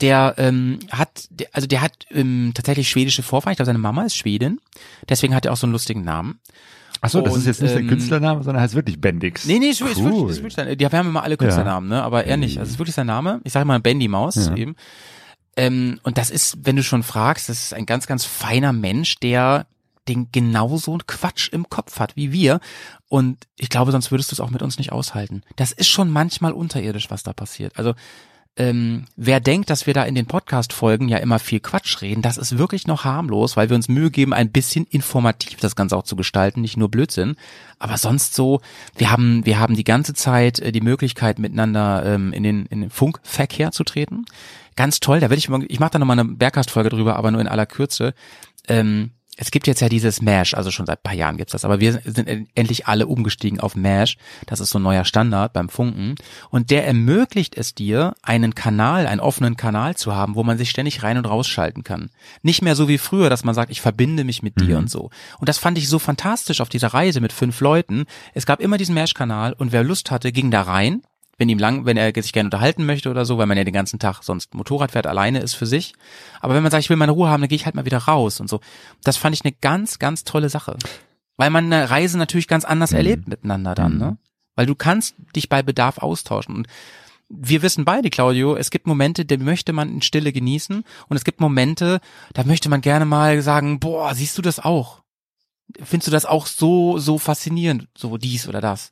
Der 0.01 0.35
ähm, 0.37 0.79
hat, 0.91 1.27
der, 1.31 1.47
also 1.53 1.67
der 1.67 1.81
hat 1.81 1.93
ähm, 2.11 2.51
tatsächlich 2.53 2.87
schwedische 2.89 3.23
Vorfahren. 3.23 3.53
Ich 3.53 3.57
glaube, 3.57 3.67
seine 3.67 3.79
Mama 3.79 4.03
ist 4.03 4.15
Schwedin. 4.15 4.59
Deswegen 5.09 5.33
hat 5.33 5.45
er 5.45 5.53
auch 5.53 5.57
so 5.57 5.65
einen 5.65 5.73
lustigen 5.73 6.03
Namen. 6.03 6.39
Ach 7.01 7.09
so, 7.09 7.21
das 7.21 7.33
Und, 7.33 7.39
ist 7.41 7.45
jetzt 7.45 7.61
nicht 7.61 7.73
der 7.73 7.81
ähm, 7.81 7.87
Künstlername, 7.89 8.43
sondern 8.43 8.61
heißt 8.63 8.73
wirklich 8.75 8.99
Bendix. 8.99 9.45
Nee, 9.45 9.59
nee, 9.59 9.69
ist, 9.69 9.81
wirklich- 9.81 9.97
ist 9.99 10.03
Cool. 10.03 10.11
wirklich, 10.11 10.29
ist 10.31 10.37
wirklich 10.37 10.53
sein, 10.55 10.77
die 10.77 10.79
wir 10.79 10.91
haben 10.91 11.09
immer 11.09 11.23
alle 11.23 11.37
Künstlernamen, 11.37 11.87
ne? 11.89 12.01
Aber 12.03 12.25
er 12.25 12.37
nicht. 12.37 12.57
Also 12.57 12.67
es 12.67 12.73
ist 12.73 12.79
wirklich 12.79 12.95
sein 12.95 13.07
Name. 13.07 13.39
Ich 13.43 13.53
sage 13.53 13.65
mal 13.65 13.79
Bandy 13.79 14.07
Maus 14.07 14.35
Ja. 14.35 14.55
eben. 14.55 14.75
Ähm, 15.55 15.99
und 16.03 16.17
das 16.17 16.29
ist, 16.29 16.57
wenn 16.63 16.75
du 16.75 16.83
schon 16.83 17.03
fragst, 17.03 17.49
das 17.49 17.63
ist 17.63 17.73
ein 17.73 17.85
ganz, 17.85 18.05
ganz 18.07 18.25
feiner 18.25 18.73
Mensch, 18.73 19.15
der 19.15 19.65
den 20.07 20.29
genauso 20.31 20.91
einen 20.91 21.05
Quatsch 21.05 21.49
im 21.51 21.69
Kopf 21.69 21.99
hat 21.99 22.15
wie 22.15 22.31
wir. 22.31 22.59
Und 23.09 23.37
ich 23.57 23.69
glaube, 23.69 23.91
sonst 23.91 24.11
würdest 24.11 24.31
du 24.31 24.35
es 24.35 24.39
auch 24.39 24.51
mit 24.51 24.61
uns 24.61 24.77
nicht 24.77 24.91
aushalten. 24.91 25.41
Das 25.55 25.71
ist 25.71 25.89
schon 25.89 26.09
manchmal 26.09 26.53
unterirdisch, 26.53 27.09
was 27.09 27.23
da 27.23 27.33
passiert. 27.33 27.77
Also 27.77 27.93
ähm, 28.57 29.05
wer 29.15 29.39
denkt, 29.39 29.69
dass 29.69 29.85
wir 29.85 29.93
da 29.93 30.03
in 30.03 30.15
den 30.15 30.25
Podcast-Folgen 30.25 31.07
ja 31.09 31.17
immer 31.17 31.37
viel 31.37 31.59
Quatsch 31.59 32.01
reden, 32.01 32.23
das 32.23 32.37
ist 32.37 32.57
wirklich 32.57 32.87
noch 32.87 33.03
harmlos, 33.03 33.55
weil 33.55 33.69
wir 33.69 33.75
uns 33.75 33.87
Mühe 33.87 34.09
geben, 34.09 34.33
ein 34.33 34.51
bisschen 34.51 34.85
informativ 34.85 35.59
das 35.59 35.75
Ganze 35.75 35.95
auch 35.95 36.03
zu 36.03 36.15
gestalten, 36.15 36.61
nicht 36.61 36.75
nur 36.75 36.89
Blödsinn. 36.89 37.35
Aber 37.77 37.97
sonst 37.97 38.33
so, 38.33 38.61
wir 38.95 39.11
haben, 39.11 39.45
wir 39.45 39.59
haben 39.59 39.75
die 39.75 39.83
ganze 39.83 40.15
Zeit 40.15 40.59
äh, 40.59 40.71
die 40.71 40.81
Möglichkeit, 40.81 41.37
miteinander 41.37 42.03
ähm, 42.05 42.33
in, 42.33 42.41
den, 42.41 42.65
in 42.65 42.81
den 42.81 42.89
Funkverkehr 42.89 43.71
zu 43.71 43.83
treten. 43.83 44.25
Ganz 44.75 44.99
toll, 44.99 45.19
da 45.19 45.29
werde 45.29 45.37
ich, 45.37 45.49
ich 45.69 45.79
mache 45.79 45.91
da 45.91 45.99
nochmal 45.99 46.19
eine 46.19 46.29
Bergcast-Folge 46.29 46.89
drüber, 46.89 47.15
aber 47.15 47.29
nur 47.29 47.41
in 47.41 47.47
aller 47.47 47.67
Kürze. 47.67 48.15
Ähm, 48.67 49.11
es 49.37 49.51
gibt 49.51 49.67
jetzt 49.67 49.79
ja 49.81 49.87
dieses 49.89 50.21
Mesh, 50.21 50.53
also 50.55 50.71
schon 50.71 50.85
seit 50.85 50.99
ein 50.99 51.03
paar 51.03 51.13
Jahren 51.13 51.37
gibt's 51.37 51.51
das, 51.51 51.63
aber 51.63 51.79
wir 51.79 52.01
sind 52.03 52.27
en- 52.27 52.47
endlich 52.55 52.87
alle 52.87 53.07
umgestiegen 53.07 53.59
auf 53.59 53.75
Mesh. 53.75 54.17
Das 54.47 54.59
ist 54.59 54.71
so 54.71 54.79
ein 54.79 54.83
neuer 54.83 55.05
Standard 55.05 55.53
beim 55.53 55.69
Funken. 55.69 56.15
Und 56.49 56.71
der 56.71 56.85
ermöglicht 56.87 57.55
es 57.55 57.75
dir, 57.75 58.15
einen 58.23 58.55
Kanal, 58.55 59.05
einen 59.07 59.21
offenen 59.21 59.55
Kanal 59.55 59.95
zu 59.95 60.15
haben, 60.15 60.35
wo 60.35 60.43
man 60.43 60.57
sich 60.57 60.69
ständig 60.69 61.03
rein 61.03 61.17
und 61.17 61.25
rausschalten 61.25 61.83
kann. 61.83 62.09
Nicht 62.41 62.61
mehr 62.61 62.75
so 62.75 62.87
wie 62.87 62.97
früher, 62.97 63.29
dass 63.29 63.43
man 63.43 63.55
sagt, 63.55 63.71
ich 63.71 63.81
verbinde 63.81 64.23
mich 64.23 64.41
mit 64.43 64.59
dir 64.59 64.77
und 64.77 64.89
so. 64.89 65.11
Und 65.39 65.47
das 65.49 65.59
fand 65.59 65.77
ich 65.77 65.87
so 65.87 65.99
fantastisch 65.99 66.59
auf 66.59 66.69
dieser 66.69 66.89
Reise 66.89 67.21
mit 67.21 67.31
fünf 67.31 67.61
Leuten. 67.61 68.05
Es 68.33 68.45
gab 68.45 68.59
immer 68.59 68.77
diesen 68.77 68.95
Mesh-Kanal 68.95 69.53
und 69.53 69.71
wer 69.71 69.83
Lust 69.83 70.11
hatte, 70.11 70.31
ging 70.31 70.51
da 70.51 70.63
rein 70.63 71.03
wenn 71.37 71.49
ihm 71.49 71.59
lang, 71.59 71.85
wenn 71.85 71.97
er 71.97 72.11
sich 72.15 72.33
gerne 72.33 72.47
unterhalten 72.47 72.85
möchte 72.85 73.09
oder 73.09 73.25
so, 73.25 73.37
weil 73.37 73.45
man 73.45 73.57
ja 73.57 73.63
den 73.63 73.73
ganzen 73.73 73.99
Tag 73.99 74.23
sonst 74.23 74.55
Motorrad 74.55 74.91
fährt, 74.91 75.05
alleine 75.05 75.39
ist 75.39 75.53
für 75.53 75.67
sich. 75.67 75.93
Aber 76.41 76.55
wenn 76.55 76.63
man 76.63 76.71
sagt, 76.71 76.83
ich 76.83 76.89
will 76.89 76.97
meine 76.97 77.11
Ruhe 77.11 77.29
haben, 77.29 77.41
dann 77.41 77.49
gehe 77.49 77.55
ich 77.55 77.65
halt 77.65 77.75
mal 77.75 77.85
wieder 77.85 77.99
raus 77.99 78.39
und 78.39 78.49
so. 78.49 78.59
Das 79.03 79.17
fand 79.17 79.35
ich 79.35 79.45
eine 79.45 79.53
ganz, 79.53 79.99
ganz 79.99 80.23
tolle 80.23 80.49
Sache. 80.49 80.77
Weil 81.37 81.51
man 81.51 81.71
eine 81.71 81.89
Reise 81.89 82.17
natürlich 82.17 82.47
ganz 82.47 82.65
anders 82.65 82.91
erlebt 82.91 83.27
miteinander 83.27 83.75
dann, 83.75 83.97
ne? 83.97 84.17
Weil 84.55 84.65
du 84.65 84.73
kannst 84.73 85.15
dich 85.35 85.49
bei 85.49 85.61
Bedarf 85.61 85.99
austauschen. 85.99 86.55
Und 86.55 86.67
wir 87.29 87.61
wissen 87.61 87.85
beide, 87.85 88.09
Claudio, 88.09 88.55
es 88.55 88.71
gibt 88.71 88.87
Momente, 88.87 89.23
die 89.23 89.37
möchte 89.37 89.73
man 89.73 89.89
in 89.89 90.01
Stille 90.01 90.31
genießen 90.31 90.83
und 91.07 91.17
es 91.17 91.23
gibt 91.23 91.39
Momente, 91.39 91.99
da 92.33 92.43
möchte 92.43 92.69
man 92.69 92.81
gerne 92.81 93.05
mal 93.05 93.41
sagen, 93.43 93.79
boah, 93.79 94.15
siehst 94.15 94.37
du 94.37 94.41
das 94.41 94.59
auch? 94.59 95.03
Findest 95.83 96.07
du 96.07 96.11
das 96.11 96.25
auch 96.25 96.47
so, 96.47 96.97
so 96.97 97.19
faszinierend, 97.19 97.89
so 97.95 98.17
dies 98.17 98.47
oder 98.47 98.61
das? 98.61 98.91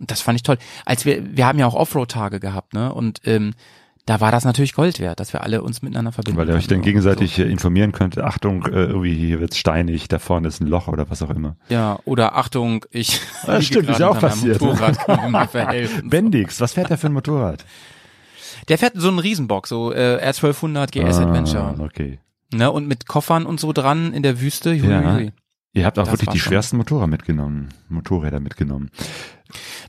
Und 0.00 0.10
das 0.10 0.20
fand 0.20 0.36
ich 0.36 0.42
toll. 0.42 0.58
Als 0.84 1.04
wir, 1.04 1.36
wir 1.36 1.46
haben 1.46 1.58
ja 1.58 1.66
auch 1.66 1.74
Offroad-Tage 1.74 2.40
gehabt, 2.40 2.74
ne? 2.74 2.92
Und 2.92 3.20
ähm, 3.24 3.54
da 4.06 4.20
war 4.20 4.30
das 4.30 4.44
natürlich 4.44 4.74
Gold 4.74 5.00
wert, 5.00 5.18
dass 5.18 5.32
wir 5.32 5.42
alle 5.42 5.62
uns 5.62 5.80
miteinander 5.80 6.12
verbinden. 6.12 6.38
Weil 6.38 6.48
ihr 6.48 6.54
euch 6.56 6.66
dann 6.66 6.82
gegenseitig 6.82 7.38
äh, 7.38 7.44
informieren 7.44 7.92
könnt, 7.92 8.18
Achtung, 8.18 8.66
äh, 8.66 8.70
irgendwie 8.84 9.14
hier 9.14 9.40
wird's 9.40 9.56
steinig, 9.56 10.08
da 10.08 10.18
vorne 10.18 10.48
ist 10.48 10.60
ein 10.60 10.66
Loch 10.66 10.88
oder 10.88 11.08
was 11.08 11.22
auch 11.22 11.30
immer. 11.30 11.56
Ja, 11.70 11.98
oder 12.04 12.36
Achtung, 12.36 12.84
ich 12.90 13.20
Ja, 13.46 13.62
stimmt, 13.62 13.88
ist 13.88 14.00
ja 14.00 14.08
auch 14.10 14.18
passiert. 14.20 14.60
Motorrad, 14.60 14.98
kann 15.06 15.32
mir 15.32 15.48
verhelfen. 15.48 16.10
Bendix, 16.10 16.60
was 16.60 16.74
fährt 16.74 16.90
der 16.90 16.98
für 16.98 17.06
ein 17.06 17.14
Motorrad? 17.14 17.64
Der 18.68 18.76
fährt 18.78 18.92
so 18.96 19.08
einen 19.08 19.18
Riesenbock, 19.20 19.66
so 19.66 19.92
äh, 19.92 20.18
R1200 20.22 20.90
GS 20.90 21.18
Adventure. 21.18 21.74
Ah, 21.78 21.82
okay. 21.82 22.18
Ne? 22.52 22.70
Und 22.70 22.86
mit 22.86 23.06
Koffern 23.06 23.46
und 23.46 23.58
so 23.58 23.72
dran 23.72 24.12
in 24.12 24.22
der 24.22 24.40
Wüste. 24.40 24.72
Hui, 24.72 24.86
Ja. 24.90 25.14
hui. 25.14 25.32
Ihr 25.72 25.84
habt 25.86 25.98
auch 25.98 26.04
Das 26.04 26.12
wirklich 26.12 26.28
die 26.30 26.38
schon- 26.38 26.50
schwersten 26.50 26.76
Motorräder 26.76 27.06
mitgenommen, 27.08 27.70
Motorräder 27.88 28.38
mitgenommen. 28.38 28.90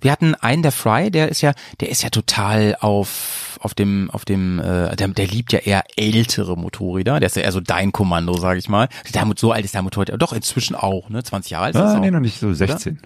Wir 0.01 0.11
hatten 0.11 0.35
einen, 0.35 0.61
der 0.63 0.71
Fry, 0.71 1.11
der 1.11 1.29
ist 1.29 1.41
ja, 1.41 1.53
der 1.79 1.89
ist 1.89 2.03
ja 2.03 2.09
total 2.09 2.75
auf 2.79 3.57
auf 3.61 3.73
dem 3.73 4.11
auf 4.11 4.25
dem, 4.25 4.59
äh, 4.59 4.95
der, 4.95 5.07
der 5.07 5.27
liebt 5.27 5.51
ja 5.53 5.59
eher 5.59 5.83
ältere 5.95 6.55
Motorräder. 6.57 7.19
Der 7.19 7.27
ist 7.27 7.35
ja 7.35 7.41
eher 7.43 7.51
so 7.51 7.61
dein 7.61 7.91
Kommando, 7.91 8.37
sag 8.37 8.57
ich 8.57 8.69
mal. 8.69 8.89
Der, 9.13 9.25
so 9.37 9.51
alt 9.51 9.65
ist 9.65 9.73
der 9.73 9.81
Motorrad, 9.81 10.11
doch 10.21 10.33
inzwischen 10.33 10.75
auch, 10.75 11.09
ne? 11.09 11.23
20 11.23 11.51
Jahre 11.51 11.65
alt 11.65 11.75
ist 11.75 11.81
Ah, 11.81 11.95
auch. 11.95 11.99
nee, 11.99 12.11
noch 12.11 12.19
nicht 12.19 12.39
so 12.39 12.53
16. 12.53 12.99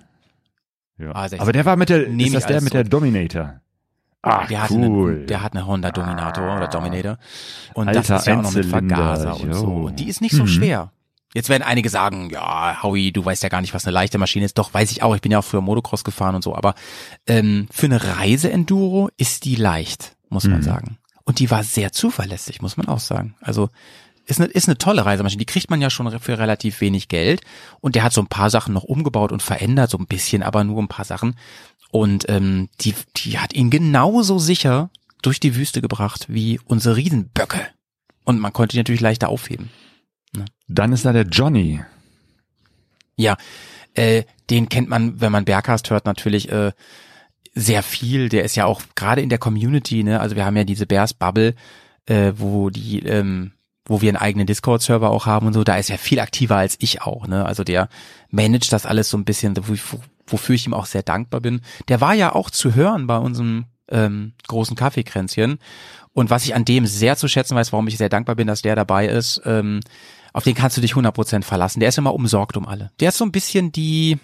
Ja. 0.97 1.11
Ah, 1.13 1.21
16. 1.29 1.39
Aber 1.41 1.53
der 1.53 1.63
war 1.65 1.75
mit 1.77 1.89
der, 1.89 2.09
Nehm 2.09 2.19
ist 2.27 2.33
das 2.35 2.45
der 2.47 2.61
mit 2.61 2.73
der 2.73 2.83
Dominator? 2.83 3.61
Ach, 4.21 4.47
der 4.49 4.67
cool. 4.69 5.15
eine, 5.19 5.25
der 5.27 5.41
hat 5.43 5.53
eine 5.53 5.65
Honda 5.65 5.91
Dominator 5.91 6.57
oder 6.57 6.67
Dominator. 6.67 7.17
Und 7.73 7.87
Alter 7.87 8.01
das 8.01 8.19
ist 8.21 8.27
ja 8.27 8.37
auch 8.37 8.41
noch 8.41 8.53
mit 8.53 8.65
Vergaser 8.65 9.39
und 9.39 9.53
so. 9.53 9.65
Und 9.67 9.97
die 9.99 10.09
ist 10.09 10.19
nicht 10.19 10.35
so 10.35 10.43
Mhm. 10.43 10.47
schwer. 10.47 10.91
Jetzt 11.33 11.49
werden 11.49 11.63
einige 11.63 11.89
sagen, 11.89 12.29
ja, 12.31 12.81
Howie, 12.81 13.11
du 13.11 13.23
weißt 13.23 13.43
ja 13.43 13.49
gar 13.49 13.61
nicht, 13.61 13.73
was 13.73 13.85
eine 13.85 13.93
leichte 13.93 14.17
Maschine 14.17 14.45
ist. 14.45 14.57
Doch, 14.57 14.73
weiß 14.73 14.91
ich 14.91 15.03
auch. 15.03 15.13
Ich 15.15 15.21
bin 15.21 15.31
ja 15.31 15.39
auch 15.39 15.43
früher 15.45 15.61
Motocross 15.61 16.03
gefahren 16.03 16.33
und 16.35 16.43
so. 16.43 16.55
Aber 16.55 16.73
ähm, 17.27 17.67
für 17.71 17.85
eine 17.85 18.03
Reise-Enduro 18.17 19.09
ist 19.17 19.45
die 19.45 19.55
leicht, 19.55 20.15
muss 20.29 20.45
man 20.45 20.59
Mhm. 20.59 20.63
sagen. 20.63 20.97
Und 21.25 21.37
die 21.39 21.51
war 21.51 21.63
sehr 21.63 21.91
zuverlässig, 21.91 22.61
muss 22.61 22.77
man 22.77 22.87
auch 22.87 22.99
sagen. 22.99 23.35
Also 23.41 23.69
ist 24.25 24.39
eine, 24.41 24.49
ist 24.49 24.67
eine 24.67 24.77
tolle 24.79 25.05
Reisemaschine. 25.05 25.39
Die 25.39 25.45
kriegt 25.45 25.69
man 25.69 25.81
ja 25.81 25.91
schon 25.91 26.19
für 26.19 26.39
relativ 26.39 26.81
wenig 26.81 27.07
Geld. 27.09 27.41
Und 27.79 27.93
der 27.95 28.03
hat 28.03 28.13
so 28.13 28.21
ein 28.21 28.27
paar 28.27 28.49
Sachen 28.49 28.73
noch 28.73 28.83
umgebaut 28.83 29.31
und 29.31 29.43
verändert, 29.43 29.91
so 29.91 29.97
ein 29.99 30.07
bisschen, 30.07 30.41
aber 30.41 30.63
nur 30.63 30.81
ein 30.81 30.87
paar 30.87 31.05
Sachen. 31.05 31.35
Und 31.91 32.27
ähm, 32.29 32.69
die, 32.81 32.95
die 33.17 33.37
hat 33.37 33.53
ihn 33.53 33.69
genauso 33.69 34.39
sicher 34.39 34.89
durch 35.21 35.39
die 35.39 35.55
Wüste 35.55 35.81
gebracht 35.81 36.25
wie 36.27 36.59
unsere 36.65 36.95
Riesenböcke. 36.95 37.67
Und 38.23 38.39
man 38.39 38.53
konnte 38.53 38.73
die 38.73 38.77
natürlich 38.79 39.01
leichter 39.01 39.29
aufheben. 39.29 39.69
Dann 40.67 40.93
ist 40.93 41.05
da 41.05 41.13
der 41.13 41.23
Johnny. 41.23 41.81
Ja, 43.15 43.37
äh, 43.93 44.23
den 44.49 44.69
kennt 44.69 44.89
man, 44.89 45.19
wenn 45.19 45.31
man 45.31 45.45
Berghast 45.45 45.89
hört, 45.89 46.05
natürlich 46.05 46.51
äh, 46.51 46.71
sehr 47.53 47.83
viel. 47.83 48.29
Der 48.29 48.43
ist 48.43 48.55
ja 48.55 48.65
auch 48.65 48.81
gerade 48.95 49.21
in 49.21 49.29
der 49.29 49.39
Community, 49.39 50.03
ne? 50.03 50.19
Also 50.19 50.35
wir 50.35 50.45
haben 50.45 50.55
ja 50.55 50.63
diese 50.63 50.85
Bears 50.85 51.13
Bubble, 51.13 51.55
äh, 52.05 52.33
wo 52.35 52.69
die, 52.69 52.99
ähm, 52.99 53.51
wo 53.85 54.01
wir 54.01 54.09
einen 54.09 54.17
eigenen 54.17 54.47
Discord-Server 54.47 55.09
auch 55.09 55.25
haben 55.25 55.47
und 55.47 55.53
so. 55.53 55.63
Da 55.63 55.77
ist 55.77 55.89
er 55.89 55.97
viel 55.97 56.19
aktiver 56.19 56.57
als 56.57 56.77
ich 56.79 57.01
auch, 57.01 57.27
ne? 57.27 57.45
Also 57.45 57.63
der 57.63 57.89
managt 58.29 58.71
das 58.71 58.85
alles 58.85 59.09
so 59.09 59.17
ein 59.17 59.25
bisschen, 59.25 59.57
wo, 59.57 59.73
wo, 59.73 59.99
wofür 60.27 60.55
ich 60.55 60.67
ihm 60.67 60.73
auch 60.73 60.85
sehr 60.85 61.03
dankbar 61.03 61.41
bin. 61.41 61.61
Der 61.87 62.01
war 62.01 62.13
ja 62.13 62.33
auch 62.33 62.49
zu 62.49 62.75
hören 62.75 63.07
bei 63.07 63.17
unserem 63.17 63.65
ähm, 63.89 64.33
großen 64.47 64.75
Kaffeekränzchen. 64.75 65.59
Und 66.13 66.29
was 66.29 66.45
ich 66.45 66.55
an 66.55 66.65
dem 66.65 66.85
sehr 66.85 67.17
zu 67.17 67.27
schätzen 67.27 67.55
weiß, 67.55 67.71
warum 67.71 67.87
ich 67.87 67.97
sehr 67.97 68.09
dankbar 68.09 68.35
bin, 68.35 68.47
dass 68.47 68.61
der 68.61 68.75
dabei 68.75 69.07
ist, 69.07 69.41
ähm, 69.45 69.79
auf 70.33 70.43
den 70.43 70.55
kannst 70.55 70.77
du 70.77 70.81
dich 70.81 70.93
100% 70.93 71.43
verlassen. 71.43 71.79
Der 71.79 71.89
ist 71.89 71.97
immer 71.97 72.13
umsorgt 72.13 72.57
um 72.57 72.67
alle. 72.67 72.91
Der 72.99 73.09
ist 73.09 73.17
so 73.17 73.25
ein 73.25 73.31
bisschen 73.31 73.71
die, 73.71 74.17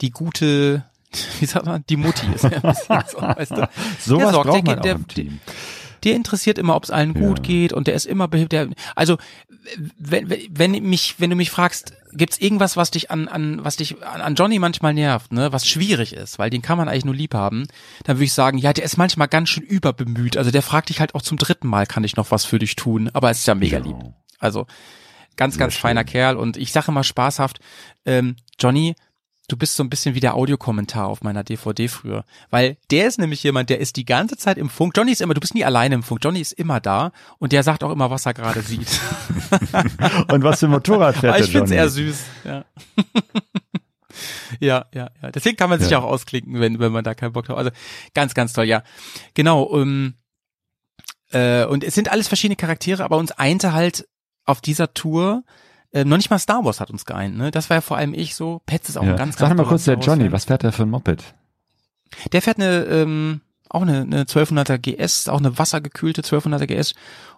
die 0.00 0.10
gute, 0.10 0.84
wie 1.40 1.46
sagt 1.46 1.66
man, 1.66 1.84
die 1.88 1.96
Mutti 1.96 2.26
ist 2.34 2.42
so, 2.42 2.48
weißt 2.50 3.50
du? 3.52 3.68
Sowas 3.98 4.24
Der 4.24 4.30
sorgt, 4.32 4.46
braucht 4.50 4.66
der 4.66 4.76
man 4.76 4.80
auch 4.80 4.84
im 4.86 5.08
Team. 5.08 5.40
Der 6.04 6.14
interessiert 6.14 6.58
immer, 6.58 6.76
ob 6.76 6.84
es 6.84 6.90
allen 6.90 7.14
gut 7.14 7.38
Ja. 7.38 7.44
geht 7.44 7.72
und 7.72 7.86
der 7.86 7.94
ist 7.94 8.04
immer. 8.04 8.28
Der, 8.28 8.68
also 8.94 9.16
wenn, 9.98 10.28
wenn, 10.28 10.38
wenn 10.50 10.70
mich, 10.82 11.14
wenn 11.18 11.30
du 11.30 11.36
mich 11.36 11.50
fragst, 11.50 11.94
gibt's 12.12 12.36
irgendwas, 12.36 12.76
was 12.76 12.90
dich 12.90 13.10
an, 13.10 13.26
an 13.26 13.64
was 13.64 13.76
dich 13.76 14.02
an, 14.04 14.20
an 14.20 14.34
Johnny 14.34 14.58
manchmal 14.58 14.92
nervt, 14.92 15.32
ne, 15.32 15.50
was 15.52 15.66
schwierig 15.66 16.12
ist, 16.12 16.38
weil 16.38 16.50
den 16.50 16.60
kann 16.60 16.76
man 16.76 16.88
eigentlich 16.90 17.06
nur 17.06 17.14
lieb 17.14 17.32
haben, 17.32 17.66
dann 18.04 18.16
würde 18.18 18.24
ich 18.26 18.34
sagen, 18.34 18.58
ja, 18.58 18.74
der 18.74 18.84
ist 18.84 18.98
manchmal 18.98 19.28
ganz 19.28 19.48
schön 19.48 19.62
überbemüht. 19.62 20.36
Also 20.36 20.50
der 20.50 20.60
fragt 20.60 20.90
dich 20.90 21.00
halt 21.00 21.14
auch 21.14 21.22
zum 21.22 21.38
dritten 21.38 21.68
Mal, 21.68 21.86
kann 21.86 22.04
ich 22.04 22.16
noch 22.16 22.30
was 22.30 22.44
für 22.44 22.58
dich 22.58 22.76
tun, 22.76 23.08
aber 23.14 23.30
es 23.30 23.38
ist 23.38 23.46
ja 23.46 23.54
mega 23.54 23.78
Ja. 23.78 23.84
lieb. 23.84 23.96
Also 24.38 24.66
ganz, 25.36 25.58
ganz 25.58 25.74
Sehr 25.74 25.80
feiner 25.82 26.00
schön. 26.00 26.06
Kerl 26.08 26.36
und 26.36 26.56
ich 26.56 26.72
sage 26.72 26.88
immer 26.88 27.04
spaßhaft, 27.04 27.60
ähm, 28.06 28.36
Johnny, 28.58 28.94
du 29.48 29.56
bist 29.58 29.76
so 29.76 29.82
ein 29.84 29.90
bisschen 29.90 30.14
wie 30.14 30.20
der 30.20 30.34
Audiokommentar 30.36 31.06
auf 31.06 31.22
meiner 31.22 31.44
DVD 31.44 31.86
früher. 31.88 32.24
Weil 32.50 32.78
der 32.90 33.06
ist 33.06 33.18
nämlich 33.18 33.42
jemand, 33.42 33.68
der 33.68 33.78
ist 33.78 33.96
die 33.96 34.06
ganze 34.06 34.36
Zeit 34.38 34.56
im 34.56 34.70
Funk. 34.70 34.94
Johnny 34.96 35.12
ist 35.12 35.20
immer, 35.20 35.34
du 35.34 35.40
bist 35.40 35.54
nie 35.54 35.64
alleine 35.64 35.96
im 35.96 36.02
Funk. 36.02 36.20
Johnny 36.24 36.40
ist 36.40 36.52
immer 36.52 36.80
da 36.80 37.12
und 37.38 37.52
der 37.52 37.62
sagt 37.62 37.84
auch 37.84 37.90
immer, 37.90 38.10
was 38.10 38.24
er 38.26 38.32
gerade 38.34 38.62
sieht. 38.62 38.88
Und 40.32 40.42
was 40.42 40.60
für 40.60 40.66
ein 40.66 40.70
Motorrad 40.70 41.16
fährt 41.16 41.34
Aber 41.34 41.38
der 41.38 41.44
ich 41.46 41.52
find's 41.52 41.70
Johnny? 41.70 41.80
eher 41.82 41.88
süß. 41.90 42.24
Ja. 42.44 42.64
ja, 44.60 44.86
ja, 44.94 45.10
ja. 45.22 45.30
Deswegen 45.30 45.56
kann 45.56 45.70
man 45.70 45.80
sich 45.80 45.90
Ja. 45.90 45.98
auch 45.98 46.04
ausklinken, 46.04 46.60
wenn, 46.60 46.78
wenn 46.78 46.92
man 46.92 47.04
da 47.04 47.14
keinen 47.14 47.32
Bock 47.32 47.48
hat. 47.48 47.56
Also 47.56 47.70
ganz, 48.14 48.34
ganz 48.34 48.52
toll, 48.52 48.64
ja. 48.64 48.82
Genau. 49.34 49.62
Um, 49.62 50.14
äh, 51.32 51.64
und 51.64 51.84
es 51.84 51.94
sind 51.94 52.10
alles 52.10 52.28
verschiedene 52.28 52.56
Charaktere, 52.56 53.04
aber 53.04 53.16
uns 53.16 53.32
einte 53.32 53.72
halt 53.72 54.06
auf 54.44 54.60
dieser 54.60 54.92
Tour 54.94 55.44
äh, 55.92 56.04
noch 56.04 56.16
nicht 56.16 56.28
mal 56.30 56.38
Star 56.38 56.64
Wars 56.64 56.80
hat 56.80 56.90
uns 56.90 57.04
geeint, 57.04 57.36
ne? 57.36 57.50
Das 57.52 57.70
war 57.70 57.76
ja 57.76 57.80
vor 57.80 57.96
allem 57.96 58.14
ich 58.14 58.34
so. 58.34 58.60
Petz 58.66 58.88
ist 58.88 58.96
auch 58.96 59.04
Ja. 59.04 59.12
ein 59.12 59.16
ganz, 59.16 59.36
ganz 59.36 59.48
Sag 59.50 59.56
mal 59.56 59.64
kurz, 59.64 59.84
der 59.84 59.98
Johnny, 59.98 60.32
was 60.32 60.46
fährt 60.46 60.62
der 60.64 60.72
für 60.72 60.82
ein 60.82 60.90
Moped? 60.90 61.22
Der 62.32 62.42
fährt 62.42 62.58
eine, 62.58 62.84
ähm, 62.84 63.40
auch 63.70 63.82
eine, 63.82 64.00
eine 64.02 64.24
1200er 64.24 64.78
GS, 64.78 65.28
auch 65.28 65.38
eine 65.38 65.56
wassergekühlte 65.58 66.22
1200er 66.22 66.66
GS 66.66 66.94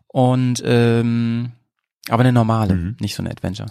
und 0.09 0.63
ähm, 0.65 1.53
aber 2.09 2.21
eine 2.23 2.33
normale, 2.33 2.75
Mhm. 2.75 2.97
nicht 3.01 3.15
so 3.15 3.23
eine 3.23 3.31
Adventure. 3.31 3.71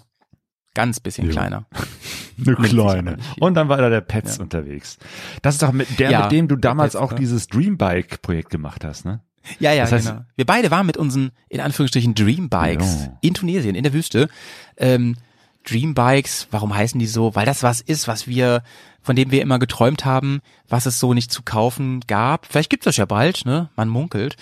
Ganz 0.75 0.99
bisschen 0.99 1.27
Ja. 1.27 1.31
kleiner. 1.31 1.65
Eine 2.45 2.55
kleine. 2.57 3.15
Und 3.39 3.53
dann 3.53 3.69
war 3.69 3.77
da 3.77 3.89
der 3.89 4.01
Pets 4.01 4.37
Ja. 4.37 4.43
unterwegs. 4.43 4.97
Das 5.41 5.55
ist 5.55 5.63
doch 5.63 5.71
mit 5.71 5.99
der, 5.99 6.11
Ja, 6.11 6.23
mit 6.23 6.33
dem 6.33 6.49
du 6.49 6.57
damals 6.57 6.91
Pets, 6.93 7.01
auch 7.01 7.13
dieses 7.13 7.47
Dreambike-Projekt 7.47 8.49
gemacht 8.49 8.83
hast, 8.83 9.05
ne? 9.05 9.21
Ja, 9.59 9.73
ja, 9.73 9.83
Das 9.85 9.93
heißt- 10.05 10.09
genau. 10.11 10.25
Wir 10.35 10.45
beide 10.45 10.71
waren 10.71 10.85
mit 10.85 10.97
unseren, 10.97 11.31
in 11.49 11.59
Anführungsstrichen, 11.61 12.15
Dreambikes 12.15 13.05
Ja. 13.05 13.17
in 13.21 13.33
Tunesien, 13.33 13.75
in 13.75 13.83
der 13.83 13.93
Wüste. 13.93 14.29
Ähm, 14.77 15.15
Dreambikes, 15.63 16.47
warum 16.51 16.75
heißen 16.75 16.99
die 16.99 17.07
so? 17.07 17.33
Weil 17.35 17.45
das 17.45 17.63
was 17.63 17.81
ist, 17.81 18.07
was 18.07 18.27
wir, 18.27 18.61
von 19.01 19.15
dem 19.15 19.31
wir 19.31 19.41
immer 19.41 19.59
geträumt 19.59 20.05
haben, 20.05 20.41
was 20.67 20.85
es 20.85 20.99
so 20.99 21.13
nicht 21.13 21.31
zu 21.31 21.41
kaufen 21.43 22.01
gab. 22.07 22.45
Vielleicht 22.45 22.69
gibt's 22.69 22.85
das 22.85 22.97
ja 22.97 23.05
bald, 23.05 23.45
ne? 23.45 23.69
Man 23.75 23.89
munkelt. 23.89 24.35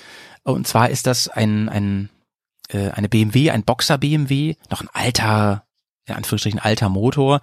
Und 0.43 0.67
zwar 0.67 0.89
ist 0.89 1.07
das 1.07 1.29
ein, 1.29 1.69
ein, 1.69 2.09
äh, 2.69 2.89
eine 2.91 3.07
BMW, 3.07 3.51
ein 3.51 3.63
Boxer 3.63 3.97
BMW, 3.97 4.55
noch 4.69 4.81
ein 4.81 4.89
alter, 4.91 5.63
in 6.07 6.15
Anführungsstrichen 6.15 6.59
alter 6.59 6.89
Motor. 6.89 7.39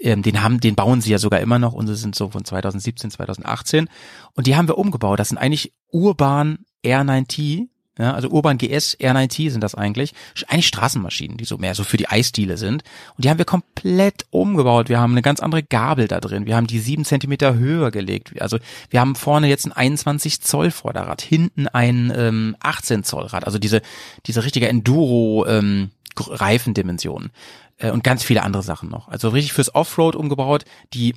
Ähm, 0.00 0.22
den 0.22 0.42
haben, 0.42 0.60
den 0.60 0.74
bauen 0.74 1.00
sie 1.00 1.10
ja 1.12 1.18
sogar 1.18 1.40
immer 1.40 1.58
noch. 1.58 1.72
Unsere 1.72 1.96
sind 1.96 2.14
so 2.14 2.28
von 2.30 2.44
2017, 2.44 3.10
2018. 3.10 3.88
Und 4.34 4.46
die 4.46 4.56
haben 4.56 4.68
wir 4.68 4.76
umgebaut. 4.78 5.18
Das 5.20 5.28
sind 5.30 5.38
eigentlich 5.38 5.72
Urban 5.90 6.58
R9T, 6.84 7.68
ja, 7.98 8.14
also 8.14 8.30
Urban 8.30 8.56
GS 8.56 8.96
R9T 8.98 9.50
sind 9.50 9.60
das 9.60 9.74
eigentlich. 9.74 10.14
Eigentlich 10.48 10.66
Straßenmaschinen, 10.66 11.36
die 11.36 11.44
so 11.44 11.58
mehr 11.58 11.74
so 11.74 11.84
für 11.84 11.98
die 11.98 12.08
Eisdiele 12.08 12.56
sind. 12.56 12.82
Und 13.16 13.24
die 13.24 13.28
haben 13.28 13.36
wir 13.36 13.44
komplett 13.44 14.24
umgebaut. 14.30 14.88
Wir 14.88 14.98
haben 14.98 15.12
eine 15.12 15.20
ganz 15.20 15.40
andere 15.40 15.62
Gabel 15.62 16.08
da 16.08 16.18
drin. 16.18 16.46
Wir 16.46 16.56
haben 16.56 16.66
die 16.66 16.78
sieben 16.78 17.04
Zentimeter 17.04 17.54
höher 17.54 17.90
gelegt. 17.90 18.40
Also 18.40 18.58
wir 18.88 18.98
haben 18.98 19.14
vorne 19.14 19.46
jetzt 19.48 19.66
ein 19.66 19.72
21 19.72 20.40
Zoll 20.40 20.70
Vorderrad, 20.70 21.20
hinten 21.20 21.68
ein 21.68 22.10
ähm, 22.16 22.56
18 22.60 23.04
Zoll 23.04 23.26
Rad. 23.26 23.44
Also 23.44 23.58
diese, 23.58 23.82
diese 24.24 24.42
richtige 24.42 24.68
Enduro 24.68 25.44
ähm, 25.46 25.90
Gr- 26.14 26.40
Reifendimension 26.40 27.30
äh, 27.76 27.90
und 27.90 28.02
ganz 28.04 28.24
viele 28.24 28.42
andere 28.42 28.62
Sachen 28.62 28.88
noch. 28.88 29.08
Also 29.08 29.28
richtig 29.28 29.52
fürs 29.52 29.74
Offroad 29.74 30.16
umgebaut, 30.16 30.64
die 30.94 31.14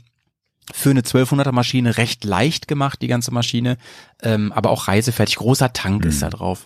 für 0.74 0.89
eine 0.89 1.01
1200er 1.01 1.51
Maschine 1.51 1.97
recht 1.97 2.24
leicht 2.24 2.68
gemacht, 2.68 3.01
die 3.01 3.07
ganze 3.07 3.32
Maschine, 3.32 3.78
ähm, 4.22 4.51
aber 4.51 4.70
auch 4.72 4.88
reisefertig. 4.88 5.36
Großer 5.38 5.74
Tank 5.74 6.05
ist 6.05 6.22
da 6.22 6.30
drauf. 6.30 6.66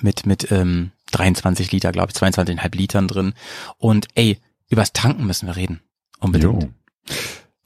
Mit, 0.00 0.26
mit 0.26 0.52
ähm, 0.52 0.92
23 1.12 1.72
Liter, 1.72 1.92
glaube 1.92 2.12
ich, 2.12 2.20
22,5 2.20 2.76
Litern 2.76 3.08
drin. 3.08 3.34
Und 3.78 4.08
ey, 4.14 4.38
übers 4.68 4.92
Tanken 4.92 5.26
müssen 5.26 5.46
wir 5.46 5.56
reden. 5.56 5.80
Unbedingt. 6.20 6.62
Jo. 6.62 6.68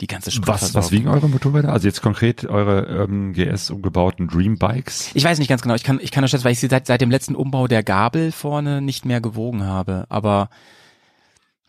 Die 0.00 0.08
ganze 0.08 0.32
Was, 0.46 0.74
was 0.74 0.90
wiegen 0.90 1.06
eure 1.06 1.28
Motorräder? 1.28 1.72
Also 1.72 1.86
jetzt 1.86 2.02
konkret 2.02 2.44
eure 2.44 3.04
ähm, 3.04 3.34
GS 3.34 3.70
umgebauten 3.70 4.26
Dreambikes? 4.26 5.10
Ich 5.14 5.22
weiß 5.22 5.38
nicht 5.38 5.46
ganz 5.46 5.62
genau. 5.62 5.76
Ich 5.76 5.84
kann, 5.84 6.00
ich 6.02 6.10
kann 6.10 6.22
nur 6.22 6.28
schätzen, 6.28 6.44
weil 6.44 6.52
ich 6.52 6.58
sie 6.58 6.66
seit, 6.66 6.88
seit 6.88 7.00
dem 7.00 7.10
letzten 7.10 7.36
Umbau 7.36 7.68
der 7.68 7.84
Gabel 7.84 8.32
vorne 8.32 8.82
nicht 8.82 9.04
mehr 9.04 9.20
gewogen 9.20 9.62
habe. 9.62 10.06
Aber 10.08 10.50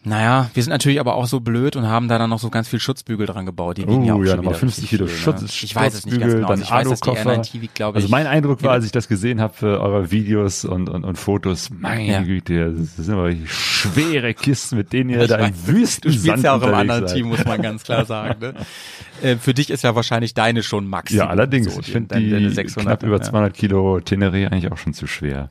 naja, 0.05 0.49
wir 0.53 0.61
sind 0.63 0.71
natürlich 0.71 0.99
aber 0.99 1.15
auch 1.15 1.25
so 1.27 1.39
blöd 1.39 1.75
und 1.75 1.87
haben 1.87 2.07
da 2.07 2.17
dann 2.17 2.29
noch 2.29 2.39
so 2.39 2.49
ganz 2.49 2.67
viel 2.67 2.79
Schutzbügel 2.79 3.25
dran 3.25 3.45
gebaut. 3.45 3.77
Die 3.77 3.83
wiegen 3.83 4.03
Oh, 4.03 4.05
ja 4.05 4.13
auch 4.15 4.19
ja, 4.19 4.25
schon 4.27 4.35
nochmal 4.37 4.51
wieder 4.53 4.59
50 4.59 4.83
richtig 4.83 4.89
Kilo 4.89 5.07
viel, 5.07 5.17
Schutz- 5.17 5.41
ne? 5.41 5.47
Ich 5.61 5.75
weiß 5.75 5.93
es 5.93 6.05
nicht 6.05 6.19
ganz 6.19 6.31
Schutzbügel, 6.33 6.35
genau. 6.35 6.47
Also 6.49 6.63
dann 6.63 6.63
ich 6.63 6.71
weiß, 6.71 6.89
dass 6.89 6.99
die 6.99 7.09
Alukoffer. 7.09 7.41
R9T 7.41 7.61
wiegt, 7.61 7.75
glaube 7.75 7.97
ich. 7.99 8.03
Also 8.05 8.11
mein 8.11 8.27
Eindruck 8.27 8.63
war, 8.63 8.71
als 8.71 8.85
ich 8.85 8.91
das 8.91 9.07
gesehen 9.07 9.39
habe 9.41 9.53
für 9.53 9.79
eure 9.81 10.11
Videos 10.11 10.65
und, 10.65 10.89
und, 10.89 11.03
und 11.05 11.17
Fotos, 11.17 11.69
meine 11.71 12.05
Ja. 12.11 12.21
Güte, 12.21 12.73
das 12.73 12.95
sind 13.05 13.13
aber 13.13 13.31
schwere 13.47 14.33
Kisten, 14.33 14.77
mit 14.77 14.93
denen 14.93 15.09
ihr 15.09 15.27
da 15.27 15.37
im 15.37 15.53
Wüsten 15.67 16.11
Du 16.11 16.17
spielst 16.17 16.43
ja 16.43 16.53
auch 16.55 16.61
im 16.61 16.73
anderen 16.73 17.07
seid. 17.07 17.15
Team, 17.15 17.27
muss 17.27 17.43
man 17.45 17.61
ganz 17.61 17.83
klar 17.83 18.05
sagen. 18.05 18.39
Ne? 18.41 18.53
Äh, 19.21 19.37
für 19.37 19.53
dich 19.53 19.69
ist 19.69 19.83
ja 19.83 19.95
wahrscheinlich 19.95 20.33
deine 20.33 20.63
schon 20.63 20.85
Max. 20.85 21.13
Ja, 21.13 21.27
allerdings. 21.27 21.73
So, 21.73 21.79
ich 21.79 21.91
finde 21.91 22.09
deine- 22.15 22.29
deine 22.29 22.49
die 22.49 22.53
600, 22.53 22.99
knapp 22.99 23.03
über 23.07 23.17
ja. 23.17 23.21
200 23.21 23.53
Kilo 23.53 23.97
Teneré 23.99 24.47
eigentlich 24.51 24.69
auch 24.69 24.77
schon 24.77 24.93
zu 24.93 25.07
schwer. 25.07 25.49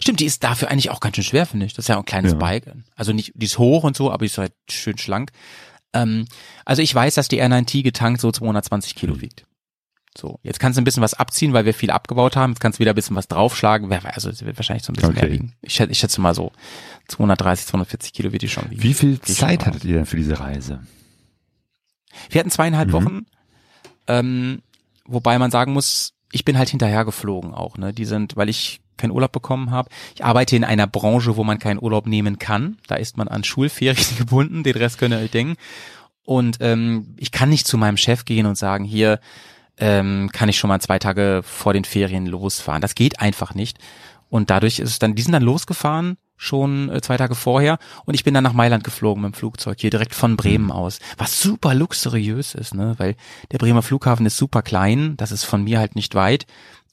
Stimmt, 0.00 0.20
die 0.20 0.26
ist 0.26 0.44
dafür 0.44 0.70
eigentlich 0.70 0.90
auch 0.90 1.00
ganz 1.00 1.16
schön 1.16 1.24
schwer, 1.24 1.44
finde 1.46 1.66
ich. 1.66 1.74
Das 1.74 1.84
ist 1.84 1.88
ja 1.88 1.96
auch 1.96 2.00
ein 2.02 2.06
kleines 2.06 2.32
Ja. 2.32 2.38
Bike. 2.38 2.72
Also 2.94 3.12
nicht, 3.12 3.32
die 3.34 3.46
ist 3.46 3.58
hoch 3.58 3.84
und 3.84 3.96
so, 3.96 4.10
aber 4.10 4.18
die 4.24 4.26
ist 4.26 4.38
halt 4.38 4.52
schön 4.70 4.96
schlank. 4.98 5.32
Ähm, 5.92 6.26
also 6.64 6.82
ich 6.82 6.94
weiß, 6.94 7.14
dass 7.14 7.28
die 7.28 7.42
R9T 7.42 7.82
getankt 7.82 8.20
so 8.20 8.30
220 8.30 8.92
Hm. 8.92 8.96
Kilo 8.98 9.20
wiegt. 9.20 9.44
So, 10.16 10.38
jetzt 10.42 10.60
kannst 10.60 10.76
du 10.76 10.82
ein 10.82 10.84
bisschen 10.84 11.02
was 11.02 11.14
abziehen, 11.14 11.54
weil 11.54 11.64
wir 11.64 11.72
viel 11.72 11.90
abgebaut 11.90 12.36
haben. 12.36 12.52
Jetzt 12.52 12.60
kannst 12.60 12.78
du 12.78 12.80
wieder 12.80 12.92
ein 12.92 12.94
bisschen 12.94 13.16
was 13.16 13.28
draufschlagen. 13.28 13.90
Also 13.92 14.28
es 14.28 14.44
wird 14.44 14.58
wahrscheinlich 14.58 14.84
so 14.84 14.92
ein 14.92 14.94
bisschen 14.96 15.10
Okay. 15.10 15.22
mehr 15.22 15.32
wiegen. 15.32 15.54
Ich 15.62 15.72
schätze, 15.74 15.90
ich 15.90 15.98
schätze 15.98 16.20
mal 16.20 16.34
so 16.34 16.52
230, 17.08 17.66
240 17.66 18.12
Kilo 18.12 18.30
wird 18.30 18.42
die 18.42 18.48
schon 18.50 18.70
wiegen. 18.70 18.82
Wie 18.82 18.92
viel 18.94 19.16
Geh 19.18 19.26
schon 19.32 19.34
Zeit 19.48 19.64
hattet 19.66 19.84
ihr 19.84 19.94
denn 19.94 20.06
für 20.06 20.16
diese 20.16 20.38
Reise? 20.38 20.80
Wir 22.30 22.40
hatten 22.40 22.50
zweieinhalb 22.50 22.88
Mhm. 22.88 22.92
Wochen, 22.92 23.26
ähm, 24.06 24.62
wobei 25.06 25.38
man 25.38 25.50
sagen 25.50 25.72
muss, 25.72 26.12
ich 26.30 26.44
bin 26.44 26.58
halt 26.58 26.68
hinterher 26.68 27.06
geflogen 27.06 27.54
auch. 27.54 27.78
Ne? 27.78 27.94
Die 27.94 28.04
sind, 28.04 28.36
weil 28.36 28.50
ich 28.50 28.80
keinen 29.02 29.12
Urlaub 29.12 29.32
bekommen 29.32 29.70
habe. 29.70 29.90
Ich 30.14 30.24
arbeite 30.24 30.56
in 30.56 30.64
einer 30.64 30.86
Branche, 30.86 31.36
wo 31.36 31.44
man 31.44 31.58
keinen 31.58 31.82
Urlaub 31.82 32.06
nehmen 32.06 32.38
kann. 32.38 32.78
Da 32.86 32.94
ist 32.94 33.16
man 33.16 33.28
an 33.28 33.44
Schulferien 33.44 34.06
gebunden. 34.18 34.62
Den 34.62 34.76
Rest 34.76 34.98
könnt 34.98 35.14
ihr 35.14 35.20
euch 35.20 35.30
denken. 35.30 35.56
Und 36.24 36.58
ähm, 36.60 37.14
ich 37.18 37.32
kann 37.32 37.50
nicht 37.50 37.66
zu 37.66 37.76
meinem 37.76 37.96
Chef 37.96 38.24
gehen 38.24 38.46
und 38.46 38.56
sagen, 38.56 38.84
hier 38.84 39.20
ähm, 39.78 40.30
kann 40.32 40.48
ich 40.48 40.58
schon 40.58 40.68
mal 40.68 40.80
zwei 40.80 40.98
Tage 40.98 41.42
vor 41.44 41.72
den 41.72 41.84
Ferien 41.84 42.26
losfahren. 42.26 42.80
Das 42.80 42.94
geht 42.94 43.20
einfach 43.20 43.54
nicht. 43.54 43.78
Und 44.28 44.48
dadurch 44.48 44.78
ist 44.78 44.88
es 44.88 44.98
dann, 44.98 45.14
die 45.14 45.22
sind 45.22 45.32
dann 45.32 45.42
losgefahren, 45.42 46.16
schon 46.36 46.88
äh, 46.90 47.00
zwei 47.00 47.16
Tage 47.16 47.34
vorher. 47.34 47.78
Und 48.04 48.14
ich 48.14 48.24
bin 48.24 48.34
dann 48.34 48.44
nach 48.44 48.52
Mailand 48.52 48.84
geflogen 48.84 49.22
mit 49.22 49.32
dem 49.32 49.34
Flugzeug, 49.34 49.78
hier 49.80 49.90
direkt 49.90 50.14
von 50.14 50.36
Bremen 50.36 50.70
aus. 50.70 51.00
Was 51.18 51.40
super 51.40 51.74
luxuriös 51.74 52.54
ist, 52.54 52.74
ne? 52.74 52.94
Weil 52.98 53.16
der 53.50 53.58
Bremer 53.58 53.82
Flughafen 53.82 54.26
ist 54.26 54.36
super 54.36 54.62
klein, 54.62 55.16
das 55.16 55.32
ist 55.32 55.44
von 55.44 55.64
mir 55.64 55.78
halt 55.78 55.96
nicht 55.96 56.14
weit. 56.14 56.46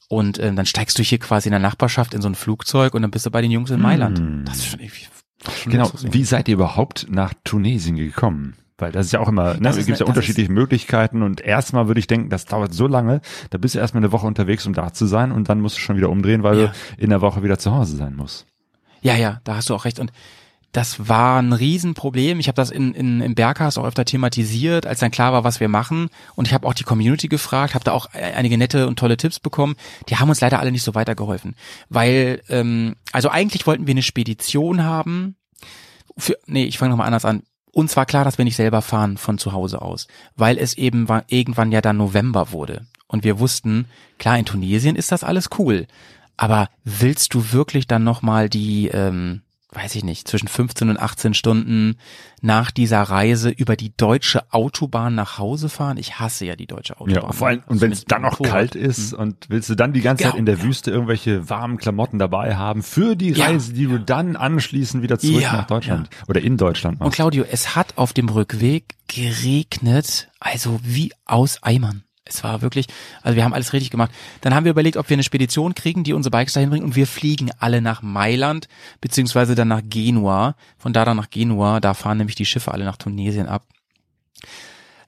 Und 0.10 0.39
ähm, 0.39 0.55
dann 0.55 0.66
steigst 0.66 0.97
du 0.99 1.03
hier 1.03 1.20
quasi 1.20 1.47
in 1.47 1.51
der 1.51 1.60
Nachbarschaft 1.60 2.14
in 2.14 2.22
so 2.22 2.28
ein 2.28 2.36
Flugzeug 2.36 2.95
und 2.95 3.03
dann 3.03 3.12
bist 3.12 3.26
du 3.28 3.32
bei 3.32 3.41
den 3.41 3.51
Jungs 3.51 3.70
in 3.70 3.80
Mailand. 3.80 4.20
Mm. 4.20 4.43
Das 4.45 4.57
ist 4.57 4.66
schon 4.66 4.80
irgendwie. 4.80 5.05
schon 5.62 5.72
Genau, 5.72 5.91
wie 6.01 6.24
seid 6.24 6.47
ihr 6.47 6.55
überhaupt 6.55 7.05
nach 7.10 7.34
Tunesien 7.43 7.95
gekommen? 7.95 8.55
Weil 8.80 8.91
das 8.91 9.05
ist 9.05 9.12
ja 9.12 9.20
auch 9.20 9.28
immer, 9.28 9.53
ne, 9.53 9.60
Das 9.62 9.78
es 9.78 9.86
gibt 9.86 9.99
ja 9.99 10.05
unterschiedliche 10.07 10.51
Möglichkeiten 10.51 11.22
und 11.22 11.41
erstmal 11.41 11.88
würde 11.88 11.99
ich 11.99 12.07
denken, 12.07 12.30
das 12.30 12.45
dauert 12.45 12.74
so 12.74 12.88
lange, 12.88 13.22
da 13.51 13.57
bist 13.57 13.76
du 13.76 13.80
erstmal 13.80 14.01
eine 14.01 14.12
Woche 14.12 14.26
unterwegs, 14.26 14.66
um 14.66 14.74
da 14.74 14.93
zu 14.93 15.05
sein 15.05 15.32
und 15.32 15.47
dann 15.49 15.62
musst 15.62 15.78
du 15.78 15.82
schon 15.82 15.97
wieder 15.97 16.10
umdrehen, 16.10 16.41
weil 16.43 16.57
Ja. 16.60 16.68
du 16.68 16.74
in 16.97 17.10
der 17.12 17.22
Woche 17.22 17.43
wieder 17.43 17.60
zu 17.60 17.72
Hause 17.72 17.95
sein 17.97 18.16
musst. 18.16 18.47
Ja, 19.01 19.16
ja, 19.16 19.41
da 19.43 19.57
hast 19.57 19.70
du 19.70 19.76
auch 19.76 19.86
recht. 19.86 19.99
Und 19.99 20.12
das 20.72 21.08
war 21.10 21.42
ein 21.42 21.54
Riesenproblem. 21.54 22.40
Ich 22.40 22.48
habe 22.48 22.56
das 22.56 22.70
in, 22.70 22.94
in, 22.94 23.22
im 23.22 23.34
Berghaus 23.34 23.78
auch 23.78 23.86
öfter 23.86 24.06
thematisiert, 24.06 24.86
als 24.86 25.00
dann 25.00 25.10
klar 25.10 25.34
war, 25.34 25.44
was 25.44 25.60
wir 25.60 25.68
machen. 25.68 26.10
Und 26.36 26.48
ich 26.48 26.54
habe 26.54 26.68
auch 26.68 26.76
die 26.76 26.84
Community 26.84 27.28
gefragt, 27.28 27.74
habe 27.74 27.84
da 27.84 27.92
auch 27.92 28.14
e- 28.14 28.20
einige 28.20 28.58
nette 28.58 28.88
und 28.88 29.00
tolle 29.00 29.18
Tipps 29.18 29.40
bekommen. 29.40 29.76
Die 30.10 30.18
haben 30.18 30.30
uns 30.30 30.42
leider 30.42 30.60
alle 30.60 30.72
nicht 30.72 30.84
so 30.84 30.94
weitergeholfen. 30.94 31.56
Weil, 31.90 32.42
ähm, 32.50 32.96
also 33.12 33.30
eigentlich 33.30 33.66
wollten 33.66 33.88
wir 33.88 33.94
eine 33.94 34.04
Spedition 34.04 34.84
haben. 34.84 35.36
Für, 36.18 36.38
nee, 36.46 36.66
ich 36.66 36.78
fange 36.78 36.92
nochmal 36.92 37.08
anders 37.08 37.26
an. 37.26 37.42
Uns 37.72 37.96
war 37.98 38.06
klar, 38.06 38.24
dass 38.24 38.38
wir 38.38 38.46
nicht 38.46 38.56
selber 38.56 38.82
fahren 38.82 39.18
von 39.18 39.38
zu 39.38 39.54
Hause 39.54 39.82
aus, 39.82 40.08
weil 40.36 40.58
es 40.58 40.76
eben 40.76 41.08
war, 41.08 41.24
irgendwann 41.28 41.72
ja 41.72 41.82
dann 41.82 41.98
November 41.98 42.52
wurde. 42.52 42.86
Und 43.08 43.24
wir 43.24 43.40
wussten, 43.40 43.86
klar, 44.20 44.38
in 44.38 44.46
Tunesien 44.46 44.96
ist 44.96 45.12
das 45.12 45.24
alles 45.24 45.50
cool. 45.58 45.88
Aber 46.38 46.70
willst 46.84 47.34
du 47.34 47.52
wirklich 47.52 47.88
dann 47.88 48.04
nochmal 48.04 48.50
die, 48.50 48.88
ähm, 48.90 49.42
weiß 49.72 49.96
ich 49.96 50.04
nicht, 50.04 50.28
zwischen 50.28 50.48
15 50.48 50.90
und 50.90 51.00
18 51.00 51.34
Stunden 51.36 51.98
nach 52.42 52.72
dieser 52.72 53.02
Reise 53.04 53.50
über 53.50 53.76
die 53.76 53.96
deutsche 53.96 54.52
Autobahn 54.52 55.14
nach 55.14 55.38
Hause 55.38 55.70
fahren? 55.70 55.98
Ich 55.98 56.20
hasse 56.20 56.46
ja 56.46 56.56
die 56.56 56.66
deutsche 56.66 57.00
Autobahn. 57.00 57.24
Ja, 57.24 57.32
vor 57.32 57.50
allem, 57.50 57.60
und 57.68 57.74
Also 57.74 57.82
wenn 57.82 57.92
es 57.92 58.06
dann 58.06 58.24
Motorrad. 58.24 58.52
kalt 58.52 58.76
ist 58.76 59.14
und 59.14 59.46
willst 59.50 59.70
du 59.70 59.76
dann 59.76 59.94
die 59.94 60.02
ganze 60.02 60.24
Zeit 60.24 60.36
in 60.36 60.46
der 60.46 60.58
ja. 60.58 60.64
Wüste 60.64 60.90
irgendwelche 60.90 61.50
warmen 61.50 61.78
Klamotten 61.78 62.18
dabei 62.18 62.56
haben 62.56 62.82
für 62.82 63.16
die 63.16 63.34
Reise, 63.34 63.74
die 63.74 63.86
du 63.86 64.00
dann 64.00 64.36
anschließend 64.36 65.04
wieder 65.04 65.20
zurück 65.20 65.44
nach 65.44 65.68
Deutschland 65.68 66.10
oder 66.28 66.42
in 66.42 66.58
Deutschland 66.58 66.96
Und 67.00 67.08
machst. 67.08 67.16
Claudio, 67.16 67.46
es 67.50 67.76
hat 67.76 67.98
auf 67.98 68.14
dem 68.14 68.30
Rückweg 68.30 68.96
geregnet, 69.08 70.30
also 70.40 70.80
wie 70.84 71.12
aus 71.26 71.62
Eimern. 71.62 72.04
Es 72.30 72.44
war 72.44 72.62
wirklich, 72.62 72.88
also 73.22 73.36
wir 73.36 73.44
haben 73.44 73.54
alles 73.54 73.74
richtig 73.74 73.92
gemacht. 73.92 74.12
Dann 74.42 74.54
haben 74.54 74.64
wir 74.64 74.72
überlegt, 74.72 74.98
ob 74.98 75.10
wir 75.10 75.16
eine 75.16 75.24
Spedition 75.24 75.76
kriegen, 75.76 76.04
die 76.04 76.14
unsere 76.14 76.32
Bikes 76.32 76.54
dahin 76.54 76.70
bringt 76.70 76.84
und 76.86 76.96
wir 76.96 77.08
fliegen 77.08 77.52
alle 77.60 77.82
nach 77.82 78.02
Mailand, 78.02 78.68
beziehungsweise 79.02 79.56
dann 79.56 79.68
nach 79.68 79.82
Genua. 79.84 80.56
Von 80.78 80.94
da 80.94 81.06
dann 81.06 81.18
nach 81.18 81.30
Genua, 81.30 81.80
da 81.80 81.94
fahren 81.94 82.18
nämlich 82.18 82.36
die 82.36 82.46
Schiffe 82.46 82.72
alle 82.72 82.86
nach 82.86 82.98
Tunesien 82.98 83.48
ab. 83.48 83.66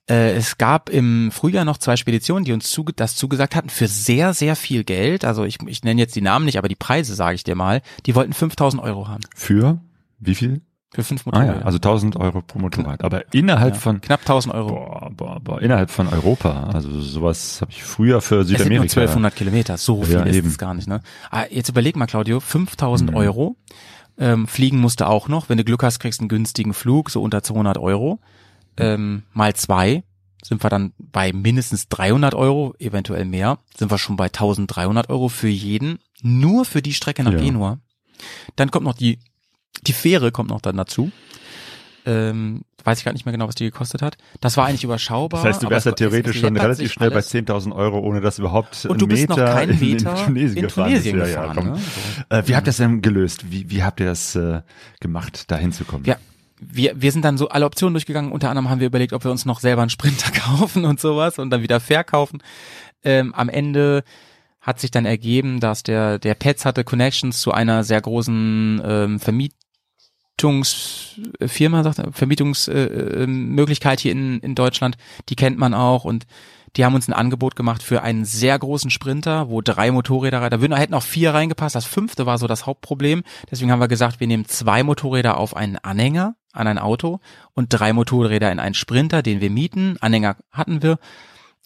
Äh, 0.09 0.34
es 0.34 0.57
gab 0.57 0.89
im 0.89 1.32
Frühjahr 1.32 1.65
noch 1.65 1.78
zwei 1.78 1.95
Speditionen, 1.95 2.43
die 2.43 2.53
uns 2.53 2.69
zuge 2.69 2.93
das 2.93 3.15
zugesagt 3.15 3.55
hatten 3.55 3.69
für 3.69 3.88
sehr, 3.88 4.34
sehr 4.34 4.55
viel 4.55 4.84
Geld. 4.84 5.24
Also 5.24 5.43
ich, 5.45 5.59
ich 5.65 5.84
nenne 5.84 6.01
jetzt 6.01 6.15
die 6.15 6.22
Namen 6.22 6.45
nicht, 6.45 6.57
aber 6.57 6.67
die 6.67 6.76
Preise 6.76 7.15
sage 7.15 7.36
ich 7.36 7.43
dir 7.43 7.55
mal. 7.55 7.82
Die 8.05 8.15
wollten 8.15 8.34
5000 8.34 8.82
Euro 8.82 9.07
haben. 9.07 9.24
Für 9.36 9.80
wie 10.19 10.36
viel? 10.36 10.61
Für 10.93 11.03
fünf 11.05 11.21
Ah 11.21 11.29
Motorräder. 11.39 11.59
ja, 11.59 11.65
also 11.65 11.77
1000 11.77 12.17
Euro 12.17 12.41
pro 12.41 12.59
Motorrad. 12.59 13.01
Aber 13.03 13.33
innerhalb 13.33 13.75
Ja, 13.75 13.79
von, 13.79 14.01
knapp 14.01 14.19
1000 14.21 14.53
Euro. 14.53 14.69
boah, 14.75 15.09
boah, 15.15 15.39
boah, 15.39 15.61
innerhalb 15.61 15.89
von 15.89 16.07
Europa. 16.09 16.69
Also 16.73 16.99
sowas 16.99 17.61
habe 17.61 17.71
ich 17.71 17.81
früher 17.83 18.19
für 18.19 18.41
Es 18.41 18.47
sind 18.49 18.57
nur 18.57 18.65
Südamerika. 18.65 18.99
1200 19.01 19.35
Kilometer, 19.35 19.77
so 19.77 20.03
viel 20.03 20.15
Ja, 20.15 20.23
ist 20.23 20.35
eben. 20.35 20.49
es 20.49 20.57
gar 20.57 20.73
nicht. 20.73 20.87
Ne? 20.89 21.01
Ah, 21.29 21.45
jetzt 21.49 21.69
überleg 21.69 21.95
mal, 21.95 22.07
Claudio, 22.07 22.39
5000 22.41 23.11
Mhm. 23.11 23.15
Euro 23.17 23.55
Ähm, 24.17 24.45
fliegen 24.47 24.79
musste 24.79 25.07
auch 25.07 25.29
noch. 25.29 25.47
Wenn 25.47 25.57
du 25.57 25.63
Glück 25.63 25.81
hast, 25.81 25.99
kriegst 25.99 26.19
du 26.19 26.23
einen 26.23 26.29
günstigen 26.29 26.73
Flug, 26.73 27.09
so 27.09 27.21
unter 27.23 27.41
200 27.41 27.77
Euro. 27.77 28.19
Ähm, 28.77 29.23
mal 29.33 29.55
zwei 29.55 30.03
sind 30.43 30.61
wir 30.63 30.69
dann 30.69 30.91
bei 30.99 31.31
mindestens 31.33 31.87
300 31.87 32.35
Euro, 32.35 32.75
eventuell 32.79 33.23
mehr. 33.25 33.57
Sind 33.77 33.89
wir 33.89 33.97
schon 33.97 34.17
bei 34.17 34.25
1300 34.25 35.09
Euro 35.09 35.29
für 35.29 35.47
jeden. 35.47 35.99
Nur 36.21 36.65
für 36.65 36.81
die 36.81 36.93
Strecke 36.93 37.23
nach 37.23 37.31
Ja. 37.31 37.39
Genua. 37.39 37.79
Dann 38.57 38.69
kommt 38.69 38.85
noch 38.85 38.95
die, 38.95 39.19
die 39.82 39.93
Fähre 39.93 40.32
kommt 40.32 40.49
noch 40.49 40.61
dann 40.61 40.77
dazu. 40.77 41.11
Ähm, 42.05 42.61
weiß 42.84 42.99
ich 42.99 43.05
gar 43.05 43.13
nicht 43.13 43.25
mehr 43.25 43.32
genau, 43.32 43.47
was 43.47 43.55
die 43.55 43.65
gekostet 43.65 44.01
hat. 44.01 44.17
Das 44.39 44.57
war 44.57 44.65
eigentlich 44.65 44.84
überschaubar. 44.84 45.43
Das 45.43 45.53
heißt, 45.53 45.63
du 45.63 45.69
wärst 45.69 45.86
ja 45.86 45.91
theoretisch 45.91 46.39
schon 46.39 46.57
relativ 46.57 46.91
schnell 46.91 47.11
alles. 47.11 47.32
bei 47.32 47.39
10.000 47.39 47.75
Euro, 47.75 47.99
ohne 47.99 48.21
dass 48.21 48.39
überhaupt 48.39 48.86
Und 48.86 49.01
du 49.01 49.07
bist 49.07 49.29
noch 49.29 49.38
Meter 49.38 49.53
keinen 49.53 49.73
in, 49.73 49.79
Meter 49.79 50.11
in 50.17 50.25
Tunesien 50.25 50.57
in 50.57 50.63
gefahren. 50.63 50.89
Tunesien 50.89 51.19
bist. 51.19 51.32
Ja, 51.34 51.41
ja, 51.41 51.47
gefahren, 51.47 51.57
komm. 51.57 51.73
ne? 51.73 51.79
So. 52.29 52.36
Äh, 52.36 52.47
wie 52.47 52.55
habt 52.55 52.65
ihr 52.65 52.69
das 52.69 52.77
denn 52.77 53.01
gelöst? 53.01 53.51
Wie, 53.51 53.69
wie 53.69 53.84
habt 53.84 53.99
ihr 53.99 54.07
das 54.07 54.36
äh, 54.36 54.61
gemacht, 54.99 55.51
da 55.51 55.57
hinzukommen? 55.57 56.05
Ja, 56.05 56.17
wir, 56.59 56.99
wir 56.99 57.11
sind 57.11 57.25
dann 57.25 57.38
so 57.38 57.49
alle 57.49 57.65
Optionen 57.65 57.93
durchgegangen. 57.93 58.32
Unter 58.32 58.49
anderem 58.49 58.69
haben 58.69 58.79
wir 58.79 58.88
überlegt, 58.88 59.13
ob 59.13 59.23
wir 59.23 59.32
uns 59.32 59.45
noch 59.45 59.59
selber 59.59 59.82
einen 59.82 59.89
Sprinter 59.89 60.32
kaufen 60.57 60.86
und 60.86 60.99
sowas 60.99 61.39
und 61.39 61.49
dann 61.49 61.61
wieder 61.61 61.79
verkaufen. 61.79 62.41
Ähm, 63.03 63.34
am 63.34 63.49
Ende 63.49 64.03
hat 64.59 64.79
sich 64.79 64.91
dann 64.91 65.05
ergeben, 65.05 65.59
dass 65.59 65.82
der, 65.82 66.19
der 66.19 66.36
Pets 66.36 66.65
hatte 66.65 66.84
Connections 66.84 67.41
zu 67.41 67.51
einer 67.51 67.84
sehr 67.84 67.99
großen 67.99 68.82
ähm, 68.86 69.19
Vermietungsfirma, 70.39 71.84
sagt 71.84 71.99
er, 71.99 72.11
Vermietungsmöglichkeit 72.13 73.99
äh, 73.99 74.01
hier 74.01 74.11
in, 74.11 74.39
in 74.39 74.55
Deutschland. 74.55 74.97
Die 75.29 75.36
kennt 75.36 75.57
man 75.57 75.73
auch 75.73 76.03
und 76.03 76.25
die 76.77 76.86
haben 76.86 76.95
uns 76.95 77.07
ein 77.07 77.13
Angebot 77.13 77.55
gemacht 77.55 77.84
für 77.84 78.01
einen 78.01 78.23
sehr 78.23 78.57
großen 78.57 78.89
Sprinter, 78.91 79.49
wo 79.49 79.61
drei 79.61 79.91
Motorräder 79.91 80.41
rein, 80.41 80.51
da 80.51 80.61
würden, 80.61 80.75
hätten 80.77 80.93
auch 80.93 81.03
vier 81.03 81.34
reingepasst. 81.34 81.75
Das 81.75 81.86
fünfte 81.86 82.25
war 82.25 82.38
so 82.38 82.47
das 82.47 82.65
Hauptproblem. 82.65 83.23
Deswegen 83.49 83.71
haben 83.71 83.82
wir 83.82 83.89
gesagt, 83.89 84.19
wir 84.19 84.27
nehmen 84.27 84.45
zwei 84.45 84.84
Motorräder 84.84 85.38
auf 85.38 85.55
einen 85.55 85.77
Anhänger, 85.77 86.36
an 86.53 86.67
ein 86.67 86.79
Auto 86.79 87.19
und 87.53 87.67
drei 87.69 87.91
Motorräder 87.93 88.51
in 88.51 88.59
einen 88.59 88.75
Sprinter, 88.75 89.21
den 89.21 89.41
wir 89.41 89.49
mieten. 89.49 89.97
Anhänger 89.99 90.38
hatten 90.51 90.82
wir 90.82 90.97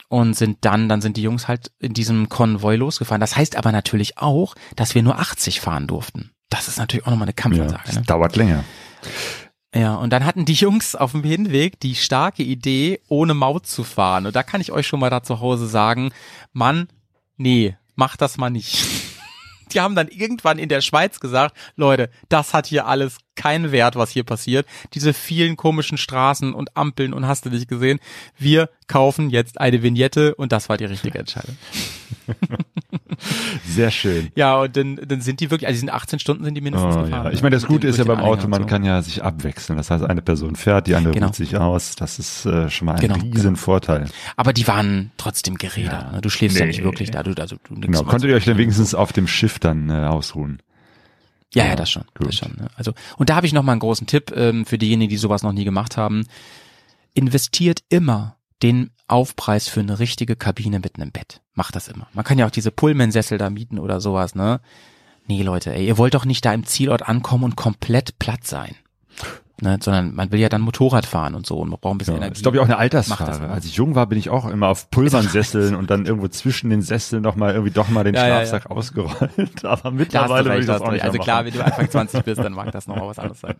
und 0.09 0.35
sind 0.35 0.59
dann, 0.61 0.89
dann 0.89 1.01
sind 1.01 1.17
die 1.17 1.23
Jungs 1.23 1.47
halt 1.47 1.71
in 1.79 1.93
diesem 1.93 2.29
Konvoi 2.29 2.75
losgefahren. 2.75 3.21
Das 3.21 3.35
heißt 3.35 3.57
aber 3.57 3.71
natürlich 3.71 4.17
auch, 4.17 4.55
dass 4.75 4.95
wir 4.95 5.03
nur 5.03 5.19
80 5.19 5.61
fahren 5.61 5.87
durften. 5.87 6.34
Das 6.49 6.67
ist 6.67 6.77
natürlich 6.77 7.05
auch 7.05 7.11
nochmal 7.11 7.27
eine 7.27 7.35
ja, 7.37 7.41
Kampfansage. 7.41 7.83
das 7.85 7.95
ne? 7.95 8.01
dauert 8.03 8.35
länger. 8.35 8.63
Ja, 9.73 9.95
und 9.95 10.11
dann 10.11 10.23
hatten 10.23 10.45
die 10.45 10.53
Jungs 10.53 10.95
auf 10.95 11.11
dem 11.11 11.23
Hinweg 11.23 11.79
die 11.81 11.95
starke 11.95 12.43
Idee, 12.43 13.01
ohne 13.09 13.33
Maut 13.33 13.67
zu 13.67 13.83
fahren. 13.83 14.25
Und 14.25 14.35
da 14.35 14.41
kann 14.41 14.61
ich 14.61 14.71
euch 14.71 14.87
schon 14.87 15.01
mal 15.01 15.09
da 15.09 15.21
zu 15.21 15.41
Hause 15.41 15.67
sagen, 15.67 16.13
Mann, 16.53 16.87
nee, 17.35 17.75
mach 17.95 18.15
das 18.15 18.37
mal 18.37 18.49
nicht. 18.49 18.85
Die 19.73 19.81
haben 19.81 19.95
dann 19.95 20.07
irgendwann 20.07 20.59
in 20.59 20.69
der 20.69 20.79
Schweiz 20.79 21.19
gesagt, 21.19 21.57
Leute, 21.75 22.09
das 22.29 22.53
hat 22.53 22.67
hier 22.67 22.85
alles 22.85 23.17
keinen 23.35 23.71
Wert, 23.71 23.95
was 23.95 24.09
hier 24.11 24.23
passiert. 24.23 24.65
Diese 24.93 25.13
vielen 25.13 25.55
komischen 25.57 25.97
Straßen 25.97 26.53
und 26.53 26.75
Ampeln 26.77 27.13
und 27.13 27.27
hast 27.27 27.45
du 27.45 27.49
nicht 27.49 27.67
gesehen. 27.67 27.99
Wir 28.37 28.69
kaufen 28.87 29.29
jetzt 29.29 29.59
eine 29.59 29.81
Vignette 29.83 30.35
und 30.35 30.51
das 30.51 30.69
war 30.69 30.77
die 30.77 30.85
richtige 30.85 31.17
Entscheidung. 31.19 31.57
Sehr 33.65 33.91
schön. 33.91 34.29
Ja, 34.35 34.57
und 34.61 34.75
dann, 34.77 34.99
dann 35.07 35.21
sind 35.21 35.39
die 35.39 35.51
wirklich, 35.51 35.67
also 35.67 35.75
die 35.75 35.79
sind 35.79 35.89
18 35.89 36.19
Stunden 36.19 36.43
sind 36.43 36.55
die 36.55 36.61
mindestens 36.61 36.95
Oh, 36.95 37.03
gefahren. 37.03 37.25
ja. 37.25 37.31
Ich 37.31 37.41
meine, 37.41 37.55
das 37.55 37.63
Mit 37.63 37.69
Gute 37.71 37.87
ist 37.87 37.97
ja 37.97 38.03
beim 38.03 38.19
Auto, 38.19 38.47
man 38.47 38.61
so. 38.63 38.67
kann 38.67 38.83
ja 38.83 39.01
sich 39.01 39.23
abwechseln. 39.23 39.77
Das 39.77 39.89
heißt, 39.91 40.03
eine 40.03 40.21
Person 40.21 40.55
fährt, 40.55 40.87
die 40.87 40.95
andere 40.95 41.13
Genau. 41.13 41.27
ruht 41.27 41.35
sich 41.35 41.55
aus. 41.57 41.95
Das 41.95 42.19
ist 42.19 42.45
äh, 42.45 42.69
schon 42.69 42.87
mal 42.87 42.93
ein 42.95 43.01
Genau, 43.01 43.15
riesen 43.15 43.31
genau. 43.31 43.55
Vorteil. 43.57 44.05
Aber 44.35 44.53
die 44.53 44.67
waren 44.67 45.11
trotzdem 45.17 45.55
Geräder. 45.55 46.11
ne? 46.13 46.21
Du 46.21 46.29
schläfst 46.29 46.57
ja 46.57 46.65
Nee. 46.65 46.71
nicht 46.71 46.83
wirklich 46.83 47.11
da. 47.11 47.23
Du, 47.23 47.33
also, 47.41 47.57
du 47.67 47.75
Genau. 47.79 48.03
Konntet 48.03 48.29
ihr 48.29 48.35
euch 48.35 48.45
dann 48.45 48.57
wenigstens 48.57 48.93
auf 48.95 49.13
dem 49.13 49.27
Schiff 49.27 49.59
dann 49.59 49.89
äh, 49.89 49.93
ausruhen? 50.05 50.59
Ja, 51.53 51.63
Ja, 51.63 51.69
ja, 51.71 51.75
das 51.75 51.89
schon. 51.89 52.03
gut. 52.17 52.27
Das 52.27 52.35
schon 52.35 52.53
ne? 52.57 52.67
Also 52.75 52.93
und 53.17 53.29
da 53.29 53.35
habe 53.35 53.47
ich 53.47 53.53
noch 53.53 53.63
mal 53.63 53.71
einen 53.73 53.79
großen 53.81 54.07
Tipp 54.07 54.31
ähm, 54.35 54.65
für 54.65 54.77
diejenigen, 54.77 55.09
die 55.09 55.17
sowas 55.17 55.43
noch 55.43 55.53
nie 55.53 55.63
gemacht 55.65 55.97
haben: 55.97 56.25
Investiert 57.13 57.81
immer 57.89 58.37
den 58.63 58.91
Aufpreis 59.07 59.67
für 59.67 59.79
eine 59.81 59.99
richtige 59.99 60.35
Kabine 60.35 60.79
mit 60.79 60.95
einem 60.95 61.11
Bett. 61.11 61.41
Macht 61.53 61.75
das 61.75 61.87
immer. 61.87 62.07
Man 62.13 62.25
kann 62.25 62.37
ja 62.39 62.45
auch 62.47 62.51
diese 62.51 62.71
Pullman-Sessel 62.71 63.37
da 63.37 63.49
mieten 63.49 63.79
oder 63.79 64.01
sowas, 64.01 64.35
ne? 64.35 64.59
Nee, 65.27 65.41
Leute, 65.43 65.73
ey, 65.73 65.85
ihr 65.87 65.97
wollt 65.97 66.13
doch 66.13 66.25
nicht 66.25 66.43
da 66.45 66.53
im 66.53 66.65
Zielort 66.65 67.03
ankommen 67.07 67.43
und 67.43 67.55
komplett 67.55 68.19
platt 68.19 68.45
sein. 68.45 68.75
Ne, 69.61 69.77
sondern 69.81 70.13
man 70.13 70.33
will 70.33 70.39
ja 70.41 70.49
dann 70.49 70.59
Motorrad 70.59 71.05
fahren 71.05 71.33
und 71.33 71.45
so 71.45 71.59
und 71.59 71.69
man 71.69 71.79
braucht 71.79 71.95
ein 71.95 71.97
bisschen 71.97 72.15
Ja, 72.15 72.17
Energie. 72.17 72.33
ist 72.35 72.41
glaube 72.41 72.57
ich 72.57 72.61
auch 72.61 72.65
eine 72.65 72.73
das 72.89 73.09
Altersfrage. 73.09 73.49
Als 73.49 73.63
ich 73.63 73.75
jung 73.77 73.95
war, 73.95 74.05
bin 74.05 74.17
ich 74.19 74.29
auch 74.29 74.45
immer 74.49 74.67
auf 74.67 74.89
Pulvernsesseln 74.91 75.75
und 75.77 75.89
dann 75.89 76.05
irgendwo 76.05 76.27
zwischen 76.27 76.69
den 76.69 76.81
Sesseln 76.81 77.21
noch 77.21 77.37
mal 77.37 77.53
irgendwie 77.53 77.71
doch 77.71 77.87
mal 77.87 78.03
den 78.03 78.15
Ja, 78.15 78.27
ja, 78.27 78.35
Schlafsack 78.45 78.69
ausgerollt. 78.69 79.15
Aber 79.63 79.81
da 79.83 79.91
mittlerweile 79.91 80.43
würde 80.45 80.49
recht, 80.49 80.59
ich 80.61 80.65
da 80.67 80.73
das 80.73 80.81
auch 80.81 80.91
nicht. 80.91 81.05
Also 81.05 81.19
klar, 81.19 81.45
wenn 81.45 81.53
du 81.53 81.63
Anfang 81.63 81.89
20 81.89 82.23
bist, 82.25 82.43
dann 82.43 82.51
mag 82.51 82.69
das 82.73 82.85
noch 82.87 82.97
mal 82.97 83.07
was 83.07 83.17
anderes 83.17 83.39
sein. 83.39 83.55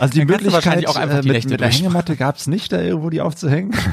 Also 0.00 0.12
die 0.14 0.18
Dann 0.18 0.26
Möglichkeit 0.26 0.52
wahrscheinlich 0.52 0.88
auch 0.88 0.96
einfach 0.96 1.18
äh, 1.18 1.20
die 1.22 1.28
mit, 1.28 1.48
mit 1.48 1.60
der. 1.60 1.70
Hängematte 1.70 2.16
gab's 2.16 2.48
nicht, 2.48 2.72
da 2.72 2.80
irgendwo 2.80 3.10
die 3.10 3.20
aufzuhängen. 3.20 3.72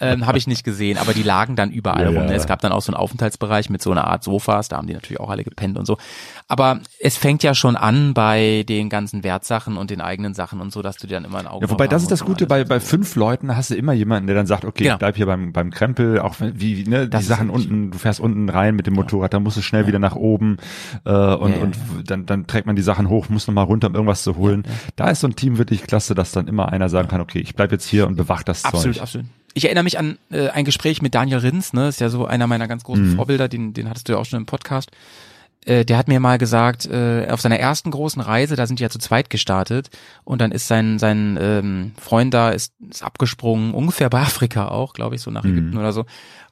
Ähm, 0.00 0.26
Habe 0.26 0.38
ich 0.38 0.46
nicht 0.46 0.64
gesehen, 0.64 0.98
aber 0.98 1.12
die 1.12 1.22
lagen 1.22 1.56
dann 1.56 1.70
überall 1.70 2.02
Ja, 2.04 2.08
rum. 2.08 2.16
ja. 2.16 2.24
Ne? 2.26 2.34
Es 2.34 2.46
gab 2.46 2.60
dann 2.60 2.72
auch 2.72 2.80
so 2.82 2.92
einen 2.92 2.96
Aufenthaltsbereich 3.00 3.68
mit 3.70 3.82
so 3.82 3.90
einer 3.90 4.06
Art 4.06 4.24
Sofas, 4.24 4.68
da 4.68 4.76
haben 4.78 4.86
die 4.86 4.94
natürlich 4.94 5.20
auch 5.20 5.28
alle 5.30 5.44
gepennt 5.44 5.78
und 5.78 5.86
so. 5.86 5.98
Aber 6.50 6.80
es 6.98 7.16
fängt 7.16 7.44
ja 7.44 7.54
schon 7.54 7.76
an 7.76 8.12
bei 8.12 8.64
den 8.68 8.88
ganzen 8.88 9.22
Wertsachen 9.22 9.76
und 9.76 9.88
den 9.88 10.00
eigenen 10.00 10.34
Sachen 10.34 10.60
und 10.60 10.72
so, 10.72 10.82
dass 10.82 10.96
du 10.96 11.06
dir 11.06 11.14
dann 11.14 11.24
immer 11.24 11.38
ein 11.38 11.46
Auge 11.46 11.64
Ja, 11.64 11.70
wobei 11.70 11.86
das 11.86 12.02
ist 12.02 12.10
das 12.10 12.24
Gute, 12.24 12.48
bei, 12.48 12.64
bei 12.64 12.80
fünf 12.80 13.14
Leuten 13.14 13.56
hast 13.56 13.70
du 13.70 13.76
immer 13.76 13.92
jemanden, 13.92 14.26
der 14.26 14.34
dann 14.34 14.46
sagt, 14.48 14.64
okay, 14.64 14.82
Genau. 14.82 14.94
ich 14.94 14.98
bleib 14.98 15.14
hier 15.16 15.26
beim, 15.26 15.52
beim 15.52 15.70
Krempel, 15.70 16.18
auch 16.18 16.34
wie, 16.40 16.82
ne, 16.88 17.04
die 17.04 17.10
Das 17.10 17.22
ist 17.22 17.28
Sachen 17.28 17.50
unten, 17.50 17.92
du 17.92 17.98
fährst 17.98 18.18
unten 18.18 18.48
rein 18.48 18.74
mit 18.74 18.88
dem 18.88 18.94
Motorrad, 18.94 19.32
dann 19.32 19.44
musst 19.44 19.58
du 19.58 19.62
schnell 19.62 19.86
wieder 19.86 20.00
nach 20.00 20.16
oben, 20.16 20.56
äh, 21.04 21.10
und, 21.12 21.50
Ja, 21.52 21.56
ja, 21.58 21.62
und 21.62 21.76
dann, 22.06 22.26
dann 22.26 22.48
trägt 22.48 22.66
man 22.66 22.74
die 22.74 22.82
Sachen 22.82 23.08
hoch, 23.08 23.28
muss 23.28 23.46
nochmal 23.46 23.66
runter, 23.66 23.86
um 23.86 23.94
irgendwas 23.94 24.24
zu 24.24 24.34
holen. 24.36 24.64
Da 24.96 25.08
ist 25.08 25.20
so 25.20 25.28
ein 25.28 25.36
Team 25.36 25.56
wirklich 25.56 25.84
klasse, 25.84 26.16
dass 26.16 26.32
dann 26.32 26.48
immer 26.48 26.72
einer 26.72 26.88
sagen 26.88 27.06
kann, 27.06 27.20
okay, 27.20 27.38
ich 27.38 27.54
bleib 27.54 27.70
jetzt 27.70 27.86
hier 27.86 28.08
und 28.08 28.16
bewacht 28.16 28.48
das 28.48 28.64
Absolut, 28.64 28.96
Zeug. 28.96 29.02
absolut. 29.04 29.26
Ich 29.54 29.66
erinnere 29.66 29.84
mich 29.84 30.00
an 30.00 30.18
äh, 30.32 30.48
ein 30.48 30.64
Gespräch 30.64 31.00
mit 31.00 31.14
Daniel 31.14 31.38
Rins, 31.38 31.72
ne, 31.72 31.86
ist 31.86 32.00
ja 32.00 32.08
so 32.08 32.26
einer 32.26 32.48
meiner 32.48 32.66
ganz 32.66 32.82
Mhm. 32.82 32.86
großen 32.86 33.14
Vorbilder, 33.16 33.46
den, 33.48 33.72
den 33.72 33.88
hattest 33.88 34.08
du 34.08 34.14
ja 34.14 34.18
auch 34.18 34.24
schon 34.24 34.40
im 34.40 34.46
Podcast. 34.46 34.90
Äh, 35.66 35.84
der 35.84 35.98
hat 35.98 36.08
mir 36.08 36.20
mal 36.20 36.38
gesagt, 36.38 36.86
äh, 36.86 37.28
auf 37.30 37.40
seiner 37.40 37.58
ersten 37.58 37.90
großen 37.90 38.22
Reise, 38.22 38.56
da 38.56 38.66
sind 38.66 38.78
die 38.78 38.82
ja 38.82 38.90
zu 38.90 38.98
zweit 38.98 39.28
gestartet 39.28 39.90
und 40.24 40.40
dann 40.40 40.52
ist 40.52 40.68
sein 40.68 40.98
sein 40.98 41.38
ähm, 41.40 41.92
Freund 42.00 42.32
da 42.32 42.50
ist, 42.50 42.72
ist 42.88 43.02
abgesprungen, 43.02 43.74
ungefähr 43.74 44.08
bei 44.08 44.20
Afrika 44.22 44.68
auch, 44.68 44.94
glaube 44.94 45.16
ich, 45.16 45.20
so 45.20 45.30
nach 45.30 45.44
Mhm. 45.44 45.50
Ägypten 45.58 45.76
oder 45.78 45.92
so, 45.92 46.06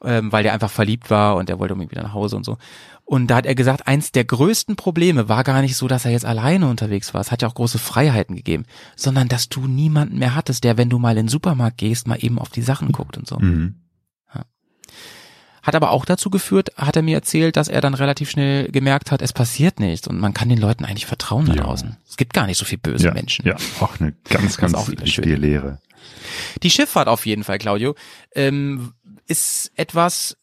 ähm, 0.04 0.30
weil 0.30 0.42
der 0.42 0.52
einfach 0.52 0.70
verliebt 0.70 1.10
war 1.10 1.36
und 1.36 1.48
der 1.48 1.58
wollte 1.58 1.72
irgendwie 1.72 1.90
wieder 1.90 2.02
nach 2.02 2.12
Hause 2.12 2.36
und 2.36 2.44
so. 2.44 2.58
Und 3.06 3.28
da 3.28 3.36
hat 3.36 3.46
er 3.46 3.54
gesagt, 3.54 3.86
eins 3.86 4.12
der 4.12 4.26
größten 4.26 4.76
Probleme 4.76 5.30
war 5.30 5.42
gar 5.42 5.62
nicht 5.62 5.76
so, 5.78 5.88
dass 5.88 6.04
er 6.04 6.10
jetzt 6.10 6.26
alleine 6.26 6.68
unterwegs 6.68 7.14
war. 7.14 7.22
Es 7.22 7.32
hat 7.32 7.40
ja 7.40 7.48
auch 7.48 7.54
große 7.54 7.78
Freiheiten 7.78 8.36
gegeben, 8.36 8.64
sondern 8.96 9.28
dass 9.28 9.48
du 9.48 9.66
niemanden 9.66 10.18
mehr 10.18 10.34
hattest, 10.34 10.62
der, 10.64 10.76
wenn 10.76 10.90
du 10.90 10.98
mal 10.98 11.12
in 11.12 11.24
den 11.24 11.28
Supermarkt 11.28 11.78
gehst, 11.78 12.06
mal 12.06 12.18
eben 12.20 12.38
auf 12.38 12.50
die 12.50 12.60
Sachen 12.60 12.92
guckt 12.92 13.16
und 13.16 13.26
so. 13.26 13.38
Mhm. 13.38 13.76
Hat 15.68 15.74
aber 15.74 15.90
auch 15.90 16.06
dazu 16.06 16.30
geführt, 16.30 16.70
hat 16.78 16.96
er 16.96 17.02
mir 17.02 17.14
erzählt, 17.14 17.56
dass 17.56 17.68
er 17.68 17.82
dann 17.82 17.92
relativ 17.92 18.30
schnell 18.30 18.70
gemerkt 18.70 19.10
hat, 19.10 19.20
es 19.20 19.34
passiert 19.34 19.80
nichts 19.80 20.08
und 20.08 20.18
man 20.18 20.32
kann 20.32 20.48
den 20.48 20.56
Leuten 20.56 20.86
eigentlich 20.86 21.04
vertrauen 21.04 21.44
da 21.44 21.52
Ja. 21.52 21.62
draußen. 21.64 21.98
Es 22.08 22.16
gibt 22.16 22.32
gar 22.32 22.46
nicht 22.46 22.56
so 22.56 22.64
viel 22.64 22.78
böse 22.78 23.08
Ja, 23.08 23.12
Menschen. 23.12 23.46
ja, 23.46 23.54
auch 23.80 24.00
eine 24.00 24.14
ganz, 24.30 24.56
ganz 24.56 24.72
auch 24.72 24.88
wichtige. 24.88 25.34
Lehre. 25.36 25.78
Die 26.62 26.70
Schifffahrt 26.70 27.06
auf 27.06 27.26
jeden 27.26 27.44
Fall, 27.44 27.58
Claudio, 27.58 27.94
ähm, 28.34 28.94
ist 29.26 29.70
etwas 29.76 30.38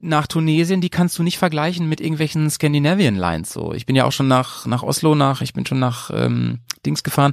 nach 0.00 0.28
Tunesien, 0.28 0.80
die 0.80 0.88
kannst 0.90 1.18
du 1.18 1.24
nicht 1.24 1.38
vergleichen 1.38 1.88
mit 1.88 2.00
irgendwelchen 2.00 2.48
Scandinavian 2.48 3.16
Lines. 3.16 3.52
So, 3.52 3.72
ich 3.74 3.86
bin 3.86 3.96
ja 3.96 4.04
auch 4.04 4.12
schon 4.12 4.28
nach 4.28 4.66
nach 4.66 4.84
Oslo, 4.84 5.16
nach 5.16 5.40
ich 5.42 5.52
bin 5.52 5.66
schon 5.66 5.80
nach 5.80 6.10
ähm, 6.14 6.60
Dings 6.86 7.02
gefahren, 7.02 7.32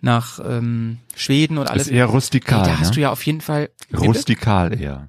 nach 0.00 0.40
ähm, 0.44 0.98
Schweden 1.14 1.58
und 1.58 1.70
alles. 1.70 1.82
ist 1.86 1.92
eher 1.92 2.06
rustikal, 2.06 2.64
da 2.64 2.80
hast 2.80 2.88
ne? 2.88 2.94
du 2.96 3.00
ja 3.02 3.12
auf 3.12 3.24
jeden 3.24 3.40
Fall. 3.40 3.70
Rustikal 3.96 4.80
eher. 4.80 5.08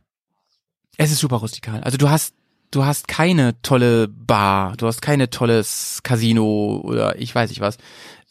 Es 1.01 1.11
ist 1.11 1.19
super 1.19 1.37
rustikal. 1.37 1.81
Also 1.81 1.97
du 1.97 2.09
hast 2.09 2.35
du 2.69 2.85
hast 2.85 3.07
keine 3.07 3.59
tolle 3.63 4.07
Bar, 4.07 4.77
du 4.77 4.85
hast 4.85 5.01
keine 5.01 5.31
tolles 5.31 6.01
Casino 6.03 6.79
oder 6.83 7.19
ich 7.19 7.33
weiß 7.33 7.49
nicht 7.49 7.59
was. 7.59 7.77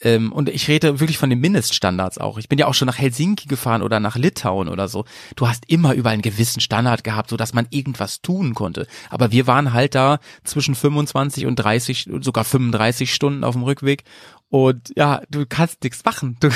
Ähm, 0.03 0.33
und 0.33 0.49
ich 0.49 0.69
rede 0.69 1.01
wirklich 1.01 1.19
von 1.19 1.31
den 1.31 1.41
Mindeststandards 1.41 2.19
auch. 2.19 2.39
Ich 2.39 2.49
bin 2.49 2.61
ja 2.61 2.69
auch 2.69 2.75
schon 2.75 2.87
nach 2.87 2.97
Helsinki 2.97 3.49
gefahren 3.49 3.83
oder 3.83 3.99
nach 3.99 4.17
Litauen 4.17 4.69
oder 4.69 4.87
so. 4.87 5.05
Du 5.35 5.49
hast 5.49 5.69
immer 5.69 5.95
überall 5.95 6.15
einen 6.15 6.23
gewissen 6.23 6.61
Standard 6.61 7.03
gehabt, 7.03 7.29
so 7.29 7.37
dass 7.37 7.55
man 7.55 7.67
irgendwas 7.71 8.23
tun 8.23 8.55
konnte. 8.55 8.87
Aber 9.11 9.33
wir 9.33 9.49
waren 9.49 9.73
halt 9.73 9.97
da 9.97 10.21
zwischen 10.45 10.77
25 10.77 11.45
und 11.45 11.57
30, 11.57 12.09
sogar 12.21 12.45
35 12.45 13.13
Stunden 13.13 13.43
auf 13.43 13.55
dem 13.55 13.65
Rückweg. 13.65 14.05
Und 14.49 14.93
ja, 14.97 15.23
du 15.29 15.45
kannst 15.47 15.83
nichts 15.83 16.05
machen. 16.05 16.37
Du, 16.41 16.49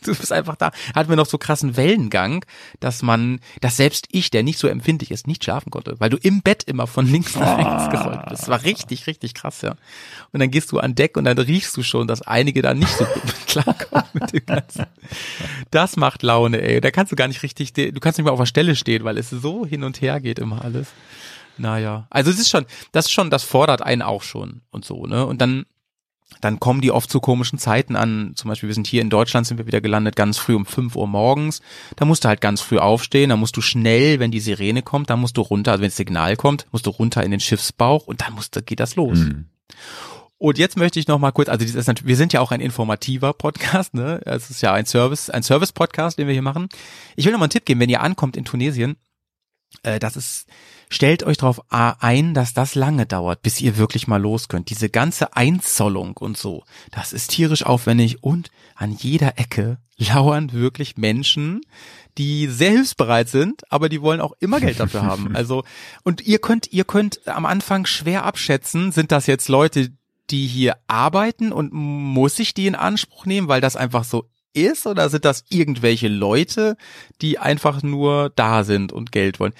du 0.04 0.14
bist 0.14 0.32
einfach 0.32 0.56
da. 0.56 0.70
Hatten 0.94 1.08
wir 1.10 1.16
noch 1.16 1.26
so 1.26 1.38
krassen 1.38 1.76
Wellengang, 1.76 2.44
dass 2.80 3.02
man, 3.02 3.40
dass 3.60 3.76
selbst 3.76 4.06
ich, 4.10 4.30
der 4.30 4.42
nicht 4.42 4.58
so 4.58 4.68
empfindlich 4.68 5.10
ist, 5.10 5.26
nicht 5.26 5.44
schlafen 5.44 5.70
konnte, 5.70 5.96
weil 5.98 6.10
du 6.10 6.16
im 6.16 6.42
Bett 6.42 6.62
immer 6.64 6.86
von 6.86 7.06
links 7.06 7.34
nach 7.36 7.58
rechts 7.58 7.90
gerollt 7.90 8.26
bist. 8.28 8.42
Das 8.42 8.48
war 8.48 8.62
richtig, 8.64 9.06
richtig 9.06 9.34
krass, 9.34 9.62
ja. 9.62 9.74
Und 10.32 10.40
dann 10.40 10.50
gehst 10.50 10.72
du 10.72 10.78
an 10.78 10.94
Deck 10.94 11.16
und 11.16 11.24
dann 11.24 11.38
riechst 11.38 11.76
du 11.76 11.82
schon, 11.82 12.06
dass 12.06 12.22
einige 12.22 12.62
da 12.62 12.74
nicht 12.74 12.92
so 12.96 13.04
gut 13.04 13.24
mit 13.24 13.46
klarkommen 13.46 14.08
mit 14.14 14.32
dem 14.32 14.46
Ganzen. 14.46 14.86
Das 15.70 15.96
macht 15.96 16.22
Laune, 16.22 16.60
ey. 16.62 16.80
Da 16.80 16.90
kannst 16.90 17.12
du 17.12 17.16
gar 17.16 17.28
nicht 17.28 17.42
richtig, 17.42 17.72
du 17.72 17.92
kannst 18.00 18.18
nicht 18.18 18.24
mehr 18.24 18.32
auf 18.32 18.40
der 18.40 18.46
Stelle 18.46 18.76
stehen, 18.76 19.04
weil 19.04 19.18
es 19.18 19.30
so 19.30 19.66
hin 19.66 19.84
und 19.84 20.00
her 20.00 20.20
geht 20.20 20.38
immer 20.38 20.64
alles. 20.64 20.88
Naja. 21.58 22.06
Also 22.10 22.30
es 22.30 22.38
ist 22.38 22.48
schon, 22.48 22.64
das 22.92 23.06
ist 23.06 23.12
schon, 23.12 23.30
das 23.30 23.42
fordert 23.42 23.82
einen 23.82 24.02
auch 24.02 24.22
schon 24.22 24.62
und 24.70 24.84
so, 24.84 25.06
ne? 25.06 25.26
Und 25.26 25.40
dann 25.42 25.66
dann 26.40 26.60
kommen 26.60 26.80
die 26.80 26.90
oft 26.90 27.10
zu 27.10 27.20
komischen 27.20 27.58
Zeiten 27.58 27.96
an. 27.96 28.32
Zum 28.34 28.48
Beispiel, 28.48 28.68
wir 28.68 28.74
sind 28.74 28.86
hier 28.86 29.02
in 29.02 29.10
Deutschland, 29.10 29.46
sind 29.46 29.58
wir 29.58 29.66
wieder 29.66 29.80
gelandet, 29.80 30.16
ganz 30.16 30.38
früh 30.38 30.54
um 30.54 30.64
5 30.64 30.96
Uhr 30.96 31.06
morgens. 31.06 31.60
Da 31.96 32.04
musst 32.04 32.24
du 32.24 32.28
halt 32.28 32.40
ganz 32.40 32.60
früh 32.60 32.78
aufstehen, 32.78 33.30
da 33.30 33.36
musst 33.36 33.56
du 33.56 33.60
schnell, 33.60 34.20
wenn 34.20 34.30
die 34.30 34.40
Sirene 34.40 34.82
kommt, 34.82 35.10
dann 35.10 35.20
musst 35.20 35.36
du 35.36 35.42
runter, 35.42 35.72
also 35.72 35.82
wenn 35.82 35.88
das 35.88 35.96
Signal 35.96 36.36
kommt, 36.36 36.66
musst 36.72 36.86
du 36.86 36.90
runter 36.90 37.22
in 37.24 37.30
den 37.30 37.40
Schiffsbauch 37.40 38.06
und 38.06 38.22
dann 38.22 38.34
musst, 38.34 38.58
geht 38.66 38.80
das 38.80 38.96
los. 38.96 39.18
Mhm. 39.18 39.46
Und 40.38 40.56
jetzt 40.56 40.78
möchte 40.78 40.98
ich 40.98 41.06
noch 41.06 41.18
mal 41.18 41.32
kurz, 41.32 41.50
also 41.50 41.66
ist 41.66 42.06
wir 42.06 42.16
sind 42.16 42.32
ja 42.32 42.40
auch 42.40 42.50
ein 42.50 42.62
informativer 42.62 43.34
Podcast, 43.34 43.92
ne? 43.92 44.22
Es 44.24 44.48
ist 44.48 44.62
ja 44.62 44.72
ein 44.72 44.86
Service, 44.86 45.28
ein 45.28 45.42
Service-Podcast, 45.42 46.18
den 46.18 46.28
wir 46.28 46.32
hier 46.32 46.40
machen. 46.40 46.70
Ich 47.14 47.26
will 47.26 47.32
noch 47.32 47.38
mal 47.38 47.44
einen 47.44 47.50
Tipp 47.50 47.66
geben, 47.66 47.80
wenn 47.80 47.90
ihr 47.90 48.00
ankommt 48.00 48.38
in 48.38 48.46
Tunesien, 48.46 48.96
äh, 49.82 49.98
das 49.98 50.16
ist, 50.16 50.46
stellt 50.90 51.22
euch 51.22 51.38
darauf 51.38 51.62
ein, 51.70 52.34
dass 52.34 52.52
das 52.52 52.74
lange 52.74 53.06
dauert, 53.06 53.40
bis 53.40 53.60
ihr 53.60 53.78
wirklich 53.78 54.06
mal 54.06 54.20
los 54.20 54.48
könnt. 54.48 54.68
Diese 54.68 54.90
ganze 54.90 55.34
Einzollung 55.36 56.16
und 56.18 56.36
so, 56.36 56.64
das 56.90 57.14
ist 57.14 57.30
tierisch 57.30 57.64
aufwendig 57.64 58.22
und 58.22 58.50
an 58.74 58.92
jeder 58.92 59.38
Ecke 59.38 59.78
lauern 59.96 60.52
wirklich 60.52 60.96
Menschen, 60.96 61.62
die 62.18 62.48
sehr 62.48 62.72
hilfsbereit 62.72 63.28
sind, 63.28 63.70
aber 63.70 63.88
die 63.88 64.02
wollen 64.02 64.20
auch 64.20 64.32
immer 64.40 64.60
Geld 64.60 64.80
dafür 64.80 65.02
haben. 65.02 65.30
Also, 65.40 65.64
und 66.02 66.26
ihr 66.26 66.38
könnt, 66.38 66.72
ihr 66.72 66.84
könnt 66.84 67.26
am 67.28 67.46
Anfang 67.46 67.86
schwer 67.86 68.24
abschätzen, 68.24 68.90
sind 68.92 69.12
das 69.12 69.26
jetzt 69.26 69.48
Leute, 69.48 69.90
die 70.30 70.46
hier 70.46 70.76
arbeiten 70.86 71.52
und 71.52 71.72
muss 71.72 72.38
ich 72.38 72.52
die 72.52 72.66
in 72.66 72.74
Anspruch 72.74 73.26
nehmen, 73.26 73.48
weil 73.48 73.60
das 73.60 73.76
einfach 73.76 74.04
so 74.04 74.28
ist 74.52 74.86
oder 74.86 75.08
sind 75.08 75.24
das 75.24 75.44
irgendwelche 75.48 76.08
Leute, 76.08 76.76
die 77.22 77.38
einfach 77.38 77.82
nur 77.82 78.30
da 78.30 78.64
sind 78.64 78.92
und 78.92 79.12
Geld 79.12 79.38
wollen? 79.38 79.54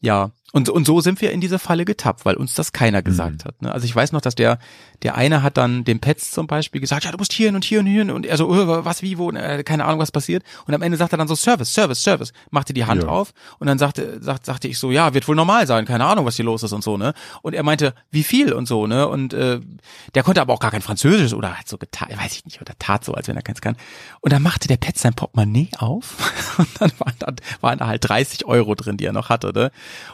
Ja, 0.00 0.32
und, 0.52 0.68
und 0.68 0.86
so 0.86 1.00
sind 1.00 1.20
wir 1.20 1.32
in 1.32 1.40
diese 1.40 1.58
Falle 1.58 1.84
getappt, 1.84 2.24
weil 2.24 2.36
uns 2.36 2.54
das 2.54 2.72
keiner 2.72 3.02
gesagt 3.02 3.44
Mhm. 3.44 3.48
hat. 3.48 3.62
Ne? 3.62 3.72
Also 3.72 3.84
ich 3.86 3.94
weiß 3.96 4.12
noch, 4.12 4.20
dass 4.20 4.34
der, 4.34 4.58
der 5.02 5.16
eine 5.16 5.42
hat 5.42 5.56
dann 5.56 5.84
dem 5.84 5.98
Petz 5.98 6.30
zum 6.30 6.46
Beispiel 6.46 6.80
gesagt, 6.80 7.04
ja, 7.04 7.10
du 7.10 7.18
musst 7.18 7.32
hier 7.32 7.46
hin 7.48 7.54
und 7.56 7.64
hier 7.64 7.80
und 7.80 7.86
hier 7.86 8.00
hin. 8.04 8.10
und 8.10 8.26
er 8.26 8.36
so, 8.36 8.52
äh, 8.54 8.84
was, 8.84 9.02
wie, 9.02 9.18
wo, 9.18 9.28
und, 9.28 9.36
äh, 9.36 9.62
keine 9.64 9.84
Ahnung, 9.86 9.98
was 9.98 10.12
passiert. 10.12 10.42
Und 10.66 10.74
am 10.74 10.82
Ende 10.82 10.96
sagt 10.98 11.12
er 11.12 11.18
dann 11.18 11.26
so, 11.28 11.34
Service, 11.34 11.72
Service, 11.72 12.02
Service, 12.02 12.32
machte 12.50 12.72
die 12.74 12.84
Hand 12.84 13.02
Ja. 13.02 13.08
auf 13.08 13.32
und 13.58 13.66
dann 13.66 13.78
sagte, 13.78 14.22
sagt, 14.22 14.44
sagte 14.46 14.68
ich 14.68 14.78
so, 14.78 14.90
ja, 14.90 15.14
wird 15.14 15.26
wohl 15.26 15.36
normal 15.36 15.66
sein, 15.66 15.86
keine 15.86 16.04
Ahnung, 16.04 16.26
was 16.26 16.36
hier 16.36 16.44
los 16.44 16.62
ist 16.62 16.72
und 16.72 16.84
so, 16.84 16.96
ne? 16.98 17.14
Und 17.40 17.54
er 17.54 17.62
meinte, 17.62 17.94
wie 18.10 18.22
viel 18.22 18.52
und 18.52 18.66
so, 18.66 18.86
ne? 18.86 19.08
Und 19.08 19.32
äh, 19.32 19.60
der 20.14 20.22
konnte 20.22 20.40
aber 20.42 20.52
auch 20.52 20.60
gar 20.60 20.70
kein 20.70 20.82
Französisch 20.82 21.32
oder 21.32 21.58
hat 21.58 21.66
so 21.68 21.78
getan, 21.78 22.08
weiß 22.14 22.32
ich 22.36 22.44
nicht, 22.44 22.60
oder 22.60 22.74
tat 22.78 23.04
so, 23.04 23.14
als 23.14 23.26
wenn 23.28 23.36
er 23.36 23.42
keins 23.42 23.60
kann. 23.62 23.76
Und 24.20 24.32
dann 24.32 24.42
machte 24.42 24.68
der 24.68 24.76
Petz 24.76 25.00
sein 25.02 25.14
Portemonnaie 25.14 25.70
auf 25.78 26.16
und 26.58 26.68
dann 26.80 26.92
waren 26.98 27.14
da, 27.18 27.32
waren 27.62 27.78
da 27.78 27.86
halt 27.86 28.06
30 28.06 28.44
Euro 28.44 28.74
drin, 28.74 28.98
die 28.98 29.06
er 29.06 29.12
noch 29.12 29.28
hatte, 29.30 29.52
ne? 29.54 29.70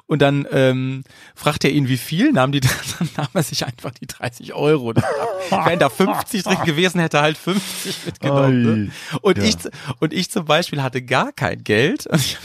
Und 0.07 0.23
dann 0.23 0.28
ähm, 0.53 1.03
fragte 1.35 1.69
er 1.69 1.75
ihn, 1.75 1.89
wie 1.89 1.97
viel, 1.97 2.33
nahm 2.33 2.53
die, 2.53 2.61
dann 2.99 3.09
nahm 3.17 3.29
er 3.35 3.43
sich 3.43 3.65
einfach 3.67 3.91
die 3.93 4.07
30 4.07 4.55
Euro. 4.55 4.95
Wenn 4.95 5.79
da 5.79 5.89
50 5.89 6.43
drin 6.45 6.59
gewesen 6.65 7.01
hätte, 7.01 7.19
er 7.19 7.23
halt 7.23 7.39
50 7.39 8.07
mitgenommen. 8.07 8.63
Ne? 8.85 8.91
Und 9.23 9.39
Ja. 9.39 9.45
ich 9.45 9.57
und 10.01 10.13
ich 10.13 10.31
zum 10.31 10.45
Beispiel 10.45 10.83
hatte 10.83 11.03
gar 11.03 11.33
kein 11.33 11.63
Geld. 11.65 12.07
Und 12.11 12.21
ich, 12.21 12.39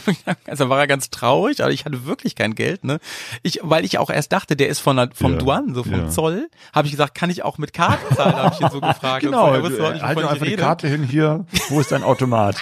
also 0.48 0.70
war 0.70 0.80
er 0.80 0.88
ganz 0.88 1.10
traurig, 1.10 1.62
aber 1.62 1.72
ich 1.72 1.86
hatte 1.86 2.06
wirklich 2.06 2.36
kein 2.36 2.56
Geld. 2.56 2.84
Ne? 2.84 3.00
Ich, 3.42 3.60
weil 3.64 3.86
ich 3.86 3.98
auch 3.98 4.10
erst 4.10 4.32
dachte, 4.32 4.56
der 4.56 4.68
ist 4.70 4.80
von 4.80 4.96
der, 4.98 5.10
vom 5.14 5.34
Ja. 5.34 5.38
Duan, 5.40 5.74
so 5.74 5.84
vom 5.84 5.94
Ja. 5.94 6.10
Zoll, 6.10 6.50
habe 6.74 6.88
ich 6.88 6.92
gesagt, 6.94 7.16
kann 7.16 7.30
ich 7.30 7.44
auch 7.44 7.58
mit 7.58 7.74
Karte 7.74 8.16
zahlen? 8.16 8.36
Habe 8.36 8.56
ich 8.56 8.62
ihn 8.62 8.70
so 8.72 8.82
gefragt. 8.82 9.24
Genau, 9.24 9.48
so, 9.48 9.54
er 9.54 9.60
überhaupt 9.60 9.94
nicht, 9.94 10.04
halt 10.04 10.18
einfach 10.26 10.46
die. 10.46 10.56
Karte 10.56 10.88
hin 10.88 11.04
hier. 11.04 11.46
Wo 11.70 11.80
ist 11.80 11.92
dein 11.92 12.04
Automat? 12.04 12.58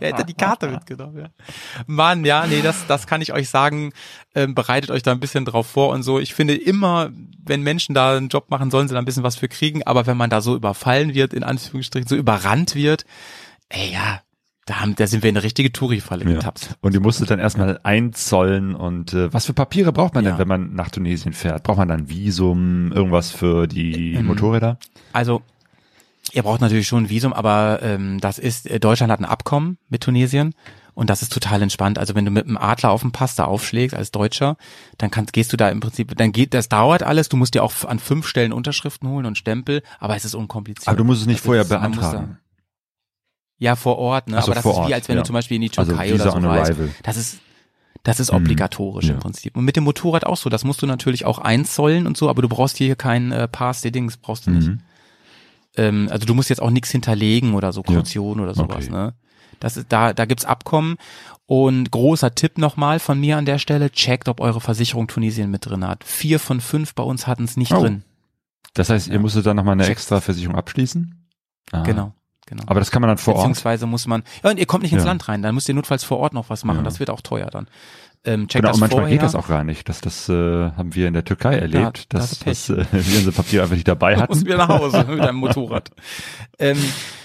Er 0.00 0.08
hätte 0.12 0.24
die 0.24 0.34
Karte 0.34 0.68
mitgenommen, 0.68 1.18
ja. 1.18 1.26
Mann, 1.86 2.24
ja, 2.24 2.46
nee, 2.46 2.62
das, 2.62 2.86
das 2.86 3.06
kann 3.06 3.20
ich 3.20 3.32
euch 3.32 3.48
sagen. 3.48 3.81
Ähm, 4.34 4.54
bereitet 4.54 4.90
euch 4.90 5.02
da 5.02 5.10
ein 5.10 5.18
bisschen 5.20 5.44
drauf 5.44 5.66
vor 5.66 5.88
und 5.90 6.02
so. 6.04 6.20
Ich 6.20 6.34
finde 6.34 6.54
immer, 6.54 7.10
wenn 7.44 7.62
Menschen 7.62 7.94
da 7.94 8.16
einen 8.16 8.28
Job 8.28 8.50
machen, 8.50 8.70
sollen 8.70 8.86
sie 8.86 8.94
da 8.94 9.00
ein 9.00 9.04
bisschen 9.06 9.24
was 9.24 9.34
für 9.36 9.48
kriegen. 9.48 9.82
Aber 9.82 10.06
wenn 10.06 10.16
man 10.16 10.30
da 10.30 10.40
so 10.40 10.54
überfallen 10.54 11.14
wird, 11.14 11.32
in 11.34 11.42
Anführungsstrichen, 11.42 12.06
so 12.08 12.14
überrannt 12.16 12.74
wird, 12.76 13.04
ey, 13.70 13.92
ja, 13.92 14.20
da, 14.66 14.78
haben, 14.80 14.94
da 14.94 15.08
sind 15.08 15.24
wir 15.24 15.30
in 15.30 15.36
eine 15.36 15.42
richtige 15.42 15.72
Touri-Falle 15.72 16.24
Ja. 16.24 16.34
getappt. 16.34 16.76
Und 16.82 16.94
die 16.94 17.00
musste 17.00 17.24
dann 17.26 17.40
erstmal 17.40 17.80
einzollen 17.82 18.76
und 18.76 19.12
äh, 19.12 19.32
was 19.32 19.46
für 19.46 19.54
Papiere 19.54 19.92
braucht 19.92 20.14
man 20.14 20.22
denn, 20.22 20.34
Ja. 20.34 20.38
wenn 20.38 20.46
man 20.46 20.74
nach 20.74 20.90
Tunesien 20.90 21.32
fährt? 21.32 21.64
Braucht 21.64 21.78
man 21.78 21.88
dann 21.88 22.08
Visum, 22.08 22.92
irgendwas 22.92 23.32
für 23.32 23.66
die 23.66 24.14
Ähm, 24.14 24.26
Motorräder? 24.26 24.78
Also, 25.12 25.42
ihr 26.32 26.44
braucht 26.44 26.60
natürlich 26.60 26.86
schon 26.86 27.04
ein 27.04 27.10
Visum, 27.10 27.32
aber 27.32 27.80
ähm, 27.82 28.20
das 28.20 28.38
ist, 28.38 28.70
äh, 28.70 28.78
Deutschland 28.78 29.10
hat 29.12 29.18
ein 29.18 29.24
Abkommen 29.24 29.78
mit 29.88 30.02
Tunesien 30.04 30.54
und 30.94 31.08
das 31.10 31.22
ist 31.22 31.32
total 31.32 31.62
entspannt. 31.62 31.98
Also 31.98 32.14
wenn 32.14 32.24
du 32.24 32.30
mit 32.30 32.46
einem 32.46 32.56
Adler 32.58 32.90
auf 32.90 33.00
dem 33.02 33.12
Pass 33.12 33.34
da 33.34 33.44
aufschlägst 33.46 33.96
als 33.96 34.10
Deutscher, 34.10 34.56
dann 34.98 35.10
kannst, 35.10 35.32
gehst 35.32 35.52
du 35.52 35.56
da 35.56 35.68
im 35.70 35.80
Prinzip, 35.80 36.16
dann 36.16 36.32
geht, 36.32 36.52
das 36.54 36.68
dauert 36.68 37.02
alles, 37.02 37.28
du 37.28 37.36
musst 37.36 37.54
dir 37.54 37.62
auch 37.64 37.72
an 37.86 37.98
fünf 37.98 38.26
Stellen 38.26 38.52
Unterschriften 38.52 39.08
holen 39.08 39.24
und 39.26 39.38
Stempel, 39.38 39.82
aber 40.00 40.16
es 40.16 40.24
ist 40.24 40.34
unkompliziert. 40.34 40.88
Aber 40.88 40.96
du 40.96 41.04
musst 41.04 41.22
es 41.22 41.26
nicht 41.26 41.38
Das 41.40 41.46
vorher 41.46 41.64
beantragen. 41.64 42.38
Ja, 43.58 43.76
vor 43.76 43.96
Ort, 43.98 44.28
ne? 44.28 44.38
Ach 44.38 44.42
so, 44.42 44.46
aber 44.52 44.54
das 44.56 44.64
ist 44.66 44.72
wie, 44.72 44.76
Ort, 44.76 44.92
als 44.92 45.08
wenn 45.08 45.16
ja. 45.16 45.22
du 45.22 45.26
zum 45.26 45.34
Beispiel 45.34 45.54
in 45.56 45.62
die 45.62 45.70
Also 45.76 45.92
Türkei 45.92 46.12
Visa 46.12 46.32
oder 46.32 46.40
so 46.40 46.48
reist. 46.48 46.72
Das 47.04 47.16
ist, 47.16 47.38
das 48.02 48.18
ist 48.18 48.32
Mhm. 48.32 48.38
obligatorisch 48.38 49.04
Ja. 49.06 49.14
im 49.14 49.20
Prinzip. 49.20 49.56
Und 49.56 49.64
mit 49.64 49.76
dem 49.76 49.84
Motorrad 49.84 50.26
auch 50.26 50.36
so. 50.36 50.50
Das 50.50 50.64
musst 50.64 50.82
du 50.82 50.86
natürlich 50.86 51.24
auch 51.24 51.38
einzollen 51.38 52.06
und 52.08 52.16
so, 52.16 52.28
aber 52.28 52.42
du 52.42 52.48
brauchst 52.48 52.76
hier 52.76 52.96
kein 52.96 53.30
äh, 53.30 53.46
Pass, 53.46 53.80
die 53.80 53.92
Dings 53.92 54.16
brauchst 54.16 54.46
du 54.46 54.50
nicht. 54.50 54.66
Mhm. 54.68 54.80
Ähm, 55.76 56.08
also 56.10 56.26
du 56.26 56.34
musst 56.34 56.50
jetzt 56.50 56.60
auch 56.60 56.70
nichts 56.70 56.90
hinterlegen 56.90 57.54
oder 57.54 57.72
so 57.72 57.84
Ja. 57.88 57.94
Kaution 57.94 58.40
oder 58.40 58.54
sowas, 58.54 58.86
Okay. 58.88 58.90
ne? 58.90 59.14
Das 59.62 59.76
ist, 59.76 59.86
da, 59.90 60.12
da 60.12 60.24
gibt's 60.24 60.44
Abkommen. 60.44 60.96
Und 61.46 61.90
großer 61.90 62.34
Tipp 62.34 62.58
nochmal 62.58 62.98
von 62.98 63.20
mir 63.20 63.36
an 63.36 63.44
der 63.44 63.58
Stelle, 63.58 63.90
checkt, 63.90 64.28
ob 64.28 64.40
eure 64.40 64.60
Versicherung 64.60 65.06
Tunesien 65.06 65.50
mit 65.50 65.66
drin 65.66 65.86
hat. 65.86 66.02
Vier 66.04 66.38
von 66.40 66.60
fünf 66.60 66.94
bei 66.94 67.02
uns 67.02 67.26
hatten's 67.26 67.56
nicht 67.56 67.72
Oh. 67.72 67.80
drin. 67.80 68.04
Das 68.74 68.88
heißt, 68.90 69.08
ihr 69.08 69.18
musstet 69.18 69.44
dann 69.46 69.56
nochmal 69.56 69.74
eine 69.74 69.82
Checkst. 69.84 70.04
extra 70.04 70.20
Versicherung 70.20 70.56
abschließen? 70.56 71.28
Ah. 71.72 71.82
Genau, 71.82 72.14
genau. 72.46 72.62
Aber 72.66 72.80
das 72.80 72.90
kann 72.90 73.02
man 73.02 73.08
dann 73.08 73.18
vor 73.18 73.34
Ort? 73.34 73.42
Beziehungsweise 73.42 73.86
muss 73.86 74.06
man, 74.06 74.22
ja, 74.42 74.50
und 74.50 74.58
ihr 74.58 74.64
kommt 74.66 74.82
nicht 74.82 74.92
ins 74.92 75.02
Ja. 75.02 75.08
Land 75.10 75.28
rein, 75.28 75.42
dann 75.42 75.54
müsst 75.54 75.68
ihr 75.68 75.74
notfalls 75.74 76.04
vor 76.04 76.18
Ort 76.18 76.32
noch 76.32 76.48
was 76.48 76.64
machen. 76.64 76.78
Ja. 76.78 76.84
Das 76.84 76.98
wird 76.98 77.10
auch 77.10 77.20
teuer 77.20 77.46
dann. 77.50 77.66
Ähm, 78.24 78.48
checkt 78.48 78.62
Genau, 78.62 78.68
das 78.68 78.76
und 78.76 78.80
manchmal 78.80 79.00
vorher. 79.02 79.16
geht 79.18 79.22
das 79.22 79.34
auch 79.34 79.48
gar 79.48 79.62
nicht. 79.64 79.88
Das, 79.88 80.00
das 80.00 80.28
äh, 80.28 80.32
haben 80.72 80.94
wir 80.94 81.06
in 81.08 81.12
der 81.14 81.24
Türkei 81.24 81.56
erlebt, 81.58 82.06
da 82.08 82.18
dass, 82.18 82.30
hast 82.30 82.40
du 82.40 82.44
Pech. 82.76 82.88
dass 82.90 82.92
äh, 82.92 83.06
wir 83.06 83.18
unser 83.18 83.32
Papier 83.32 83.62
einfach 83.62 83.74
nicht 83.74 83.88
dabei 83.88 84.16
hatten. 84.18 84.32
du 84.32 84.40
wieder 84.40 84.56
nach 84.56 84.68
Hause 84.68 85.04
mit 85.08 85.18
deinem 85.18 85.36
Motorrad. 85.36 85.90
ähm, 86.58 86.78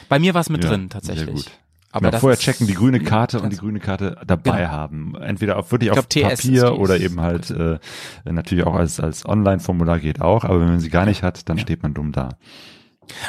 bei 0.09 0.19
mir 0.19 0.33
war 0.33 0.41
es 0.41 0.49
mit 0.49 0.63
Ja, 0.63 0.69
drin, 0.71 0.81
sehr 0.83 0.89
tatsächlich. 0.89 1.35
gut. 1.35 1.51
Aber 1.97 2.05
genau, 2.05 2.11
das 2.11 2.21
vorher 2.21 2.37
checken, 2.39 2.67
die 2.67 2.73
grüne 2.73 2.99
Karte 2.99 3.39
und 3.41 3.51
die 3.51 3.57
grüne 3.57 3.79
Karte 3.79 4.17
dabei 4.25 4.57
Genau. 4.59 4.69
haben. 4.71 5.15
Entweder 5.15 5.57
auf, 5.57 5.71
wirklich 5.71 5.91
Ich 5.91 5.97
auf 5.97 6.07
glaub, 6.07 6.31
TS 6.31 6.41
Papier 6.43 6.77
oder 6.79 6.99
eben 6.99 7.21
halt 7.21 7.49
äh, 7.51 7.77
natürlich 8.25 8.65
auch 8.65 8.75
als, 8.75 8.99
als 8.99 9.25
Online-Formular 9.25 9.99
geht 9.99 10.21
auch, 10.21 10.43
aber 10.43 10.59
wenn 10.59 10.67
man 10.69 10.79
sie 10.79 10.89
gar 10.89 11.05
nicht 11.05 11.23
hat, 11.23 11.47
dann 11.49 11.57
steht 11.59 11.83
man 11.83 11.93
dumm 11.93 12.11
da. 12.11 12.29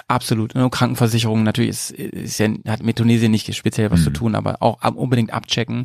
Absolut. 0.09 0.55
Und 0.55 0.71
Krankenversicherung 0.71 1.43
natürlich 1.45 1.71
ist, 1.71 1.91
ist 1.93 2.39
ja, 2.39 2.49
hat 2.67 2.83
mit 2.83 2.97
Tunesien 2.97 3.31
nicht 3.31 3.55
speziell 3.55 3.91
was 3.91 4.01
Mhm. 4.01 4.05
zu 4.05 4.11
tun, 4.11 4.35
aber 4.35 4.57
auch 4.61 4.83
unbedingt 4.95 5.33
abchecken. 5.33 5.83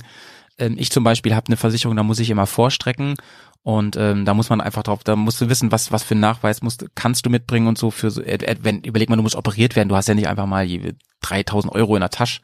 Ähm, 0.58 0.76
ich 0.78 0.92
zum 0.92 1.04
Beispiel 1.04 1.36
habe 1.36 1.48
eine 1.48 1.58
Versicherung, 1.58 1.96
da 1.96 2.04
muss 2.04 2.20
ich 2.20 2.30
immer 2.30 2.48
vorstrecken 2.48 3.16
und 3.62 3.96
ähm, 3.98 4.26
da 4.26 4.34
muss 4.34 4.50
man 4.50 4.62
einfach 4.62 4.84
drauf, 4.84 5.04
da 5.04 5.16
musst 5.16 5.40
du 5.42 5.50
wissen, 5.50 5.72
was 5.72 5.92
was 5.92 6.04
für 6.04 6.14
einen 6.16 6.22
Nachweis 6.22 6.62
musst, 6.62 6.86
kannst 6.96 7.26
du 7.26 7.30
mitbringen 7.30 7.68
und 7.68 7.78
so 7.78 7.92
für 7.92 8.10
so, 8.12 8.22
wenn 8.62 8.82
überleg 8.82 9.10
mal, 9.10 9.16
du 9.16 9.22
musst 9.24 9.36
operiert 9.36 9.76
werden, 9.76 9.90
du 9.90 9.96
hast 9.96 10.08
ja 10.08 10.16
nicht 10.16 10.28
einfach 10.28 10.46
mal 10.48 10.64
je 10.66 10.94
3000 11.22 11.74
Euro 11.74 11.96
in 11.96 12.02
der 12.02 12.10
Tasche, 12.10 12.42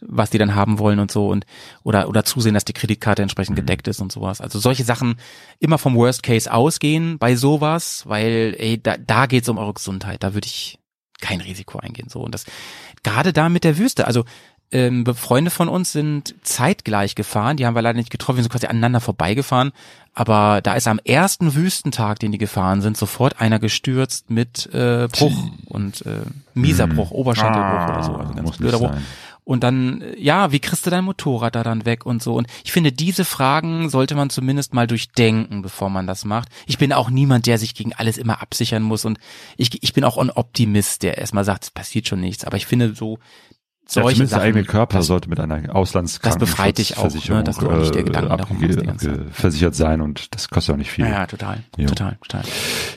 was 0.00 0.30
die 0.30 0.38
dann 0.38 0.54
haben 0.54 0.78
wollen 0.78 0.98
und 0.98 1.10
so 1.10 1.28
und 1.28 1.46
oder 1.82 2.08
oder 2.08 2.24
zusehen, 2.24 2.54
dass 2.54 2.64
die 2.64 2.72
Kreditkarte 2.72 3.22
entsprechend 3.22 3.56
gedeckt 3.56 3.88
ist 3.88 4.00
und 4.00 4.12
sowas. 4.12 4.40
Also 4.40 4.58
solche 4.58 4.84
Sachen 4.84 5.16
immer 5.58 5.78
vom 5.78 5.94
Worst 5.94 6.22
Case 6.22 6.52
ausgehen 6.52 7.18
bei 7.18 7.36
sowas, 7.36 8.04
weil 8.06 8.54
ey, 8.58 8.82
da, 8.82 8.96
da 8.96 9.26
geht's 9.26 9.48
um 9.48 9.58
eure 9.58 9.74
Gesundheit, 9.74 10.22
da 10.22 10.34
würde 10.34 10.46
ich 10.46 10.78
kein 11.20 11.40
Risiko 11.40 11.78
eingehen 11.78 12.08
so 12.08 12.20
und 12.20 12.32
das 12.32 12.44
gerade 13.02 13.32
da 13.32 13.48
mit 13.48 13.64
der 13.64 13.78
Wüste, 13.78 14.06
also 14.06 14.24
ähm, 14.70 15.06
Freunde 15.14 15.50
von 15.50 15.68
uns 15.68 15.92
sind 15.92 16.34
zeitgleich 16.42 17.14
gefahren, 17.14 17.56
die 17.56 17.64
haben 17.64 17.74
wir 17.74 17.80
leider 17.80 17.96
nicht 17.96 18.10
getroffen, 18.10 18.36
wir 18.36 18.42
sind 18.42 18.52
quasi 18.52 18.66
aneinander 18.66 19.00
vorbeigefahren, 19.00 19.72
aber 20.12 20.60
da 20.62 20.74
ist 20.74 20.86
am 20.86 21.00
ersten 21.04 21.54
Wüstentag, 21.54 22.18
den 22.18 22.32
die 22.32 22.38
gefahren 22.38 22.82
sind, 22.82 22.96
sofort 22.96 23.40
einer 23.40 23.58
gestürzt 23.58 24.30
mit 24.30 24.66
äh, 24.74 25.08
Bruch 25.10 25.50
und 25.66 26.04
äh, 26.04 26.20
mieser 26.52 26.86
Bruch, 26.86 27.12
Oberschenkelbruch 27.12 27.88
oder 27.88 28.02
so, 28.02 28.12
also 28.12 28.34
ganz. 28.34 28.38
Ah, 28.38 28.42
muss 28.42 28.56
blöder 28.58 28.78
Bruch. 28.78 28.92
sein. 28.92 29.06
Und 29.48 29.64
dann, 29.64 30.04
ja, 30.18 30.52
wie 30.52 30.58
kriegst 30.58 30.84
du 30.84 30.90
dein 30.90 31.04
Motorrad 31.04 31.54
da 31.54 31.62
dann 31.62 31.86
weg 31.86 32.04
und 32.04 32.22
so? 32.22 32.34
Und 32.34 32.48
ich 32.64 32.70
finde, 32.70 32.92
diese 32.92 33.24
Fragen 33.24 33.88
sollte 33.88 34.14
man 34.14 34.28
zumindest 34.28 34.74
mal 34.74 34.86
durchdenken, 34.86 35.62
bevor 35.62 35.88
man 35.88 36.06
das 36.06 36.26
macht. 36.26 36.50
Ich 36.66 36.76
bin 36.76 36.92
auch 36.92 37.08
niemand, 37.08 37.46
der 37.46 37.56
sich 37.56 37.74
gegen 37.74 37.94
alles 37.94 38.18
immer 38.18 38.42
absichern 38.42 38.82
muss. 38.82 39.06
Und 39.06 39.18
ich, 39.56 39.82
ich 39.82 39.94
bin 39.94 40.04
auch 40.04 40.18
ein 40.18 40.30
Optimist, 40.30 41.02
der 41.02 41.16
erstmal 41.16 41.46
sagt, 41.46 41.64
es 41.64 41.70
passiert 41.70 42.06
schon 42.06 42.20
nichts. 42.20 42.44
Aber 42.44 42.58
ich 42.58 42.66
finde 42.66 42.94
so, 42.94 43.20
Ja, 43.90 44.02
solche 44.02 44.18
der 44.18 44.28
Sachen, 44.28 44.42
eigene 44.42 44.64
Körper 44.64 44.98
das- 44.98 45.06
sollte 45.06 45.28
mit 45.30 45.40
einer 45.40 45.74
Das 46.22 46.36
befreit 46.38 46.76
dich 46.78 46.98
auch, 46.98 47.12
ne, 47.28 47.42
dass 47.42 47.56
du 47.56 47.70
auch 47.70 47.78
nicht 47.78 47.94
dir 47.94 48.02
Gedanken 48.02 48.36
darum 48.36 48.58
Zeit. 48.98 49.18
versichert 49.32 49.74
sein 49.74 50.00
und 50.02 50.34
das 50.34 50.50
kostet 50.50 50.74
auch 50.74 50.78
nicht 50.78 50.90
viel. 50.90 51.06
Ja, 51.06 51.10
ja, 51.10 51.26
total, 51.26 51.58
Jo. 51.76 51.86
total, 51.86 52.16
total. 52.22 52.42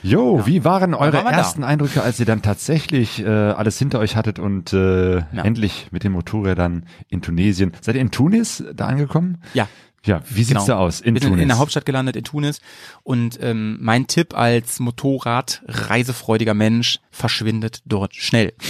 Jo, 0.02 0.44
wie 0.46 0.64
waren 0.64 0.92
eure 0.94 1.14
waren 1.14 1.24
wir 1.24 1.30
da. 1.32 1.38
ersten 1.38 1.64
Eindrücke, 1.64 2.02
als 2.02 2.20
ihr 2.20 2.26
dann 2.26 2.42
tatsächlich 2.42 3.24
äh, 3.24 3.26
alles 3.28 3.78
hinter 3.78 4.00
euch 4.00 4.16
hattet 4.16 4.38
und 4.38 4.72
äh, 4.74 5.22
endlich 5.32 5.88
mit 5.92 6.04
den 6.04 6.12
Motorrädern 6.12 6.84
in 7.08 7.22
Tunesien? 7.22 7.72
Seid 7.80 7.94
ihr 7.94 8.00
in 8.02 8.10
Tunis 8.10 8.62
da 8.74 8.86
angekommen? 8.86 9.38
Ja. 9.54 9.68
Ja, 10.04 10.20
wie 10.28 10.42
sieht's 10.42 10.64
Genau. 10.64 10.66
da 10.66 10.78
aus 10.78 11.00
in 11.00 11.14
Wir 11.14 11.20
sind 11.20 11.30
Tunis? 11.30 11.42
in 11.42 11.48
der 11.48 11.58
Hauptstadt 11.58 11.84
gelandet, 11.86 12.16
in 12.16 12.24
Tunis. 12.24 12.60
Und 13.04 13.38
ähm, 13.40 13.78
mein 13.80 14.08
Tipp 14.08 14.36
als 14.36 14.80
Motorrad, 14.80 15.62
reisefreudiger 15.68 16.54
Mensch, 16.54 16.98
verschwindet 17.10 17.82
dort 17.84 18.14
schnell. 18.14 18.52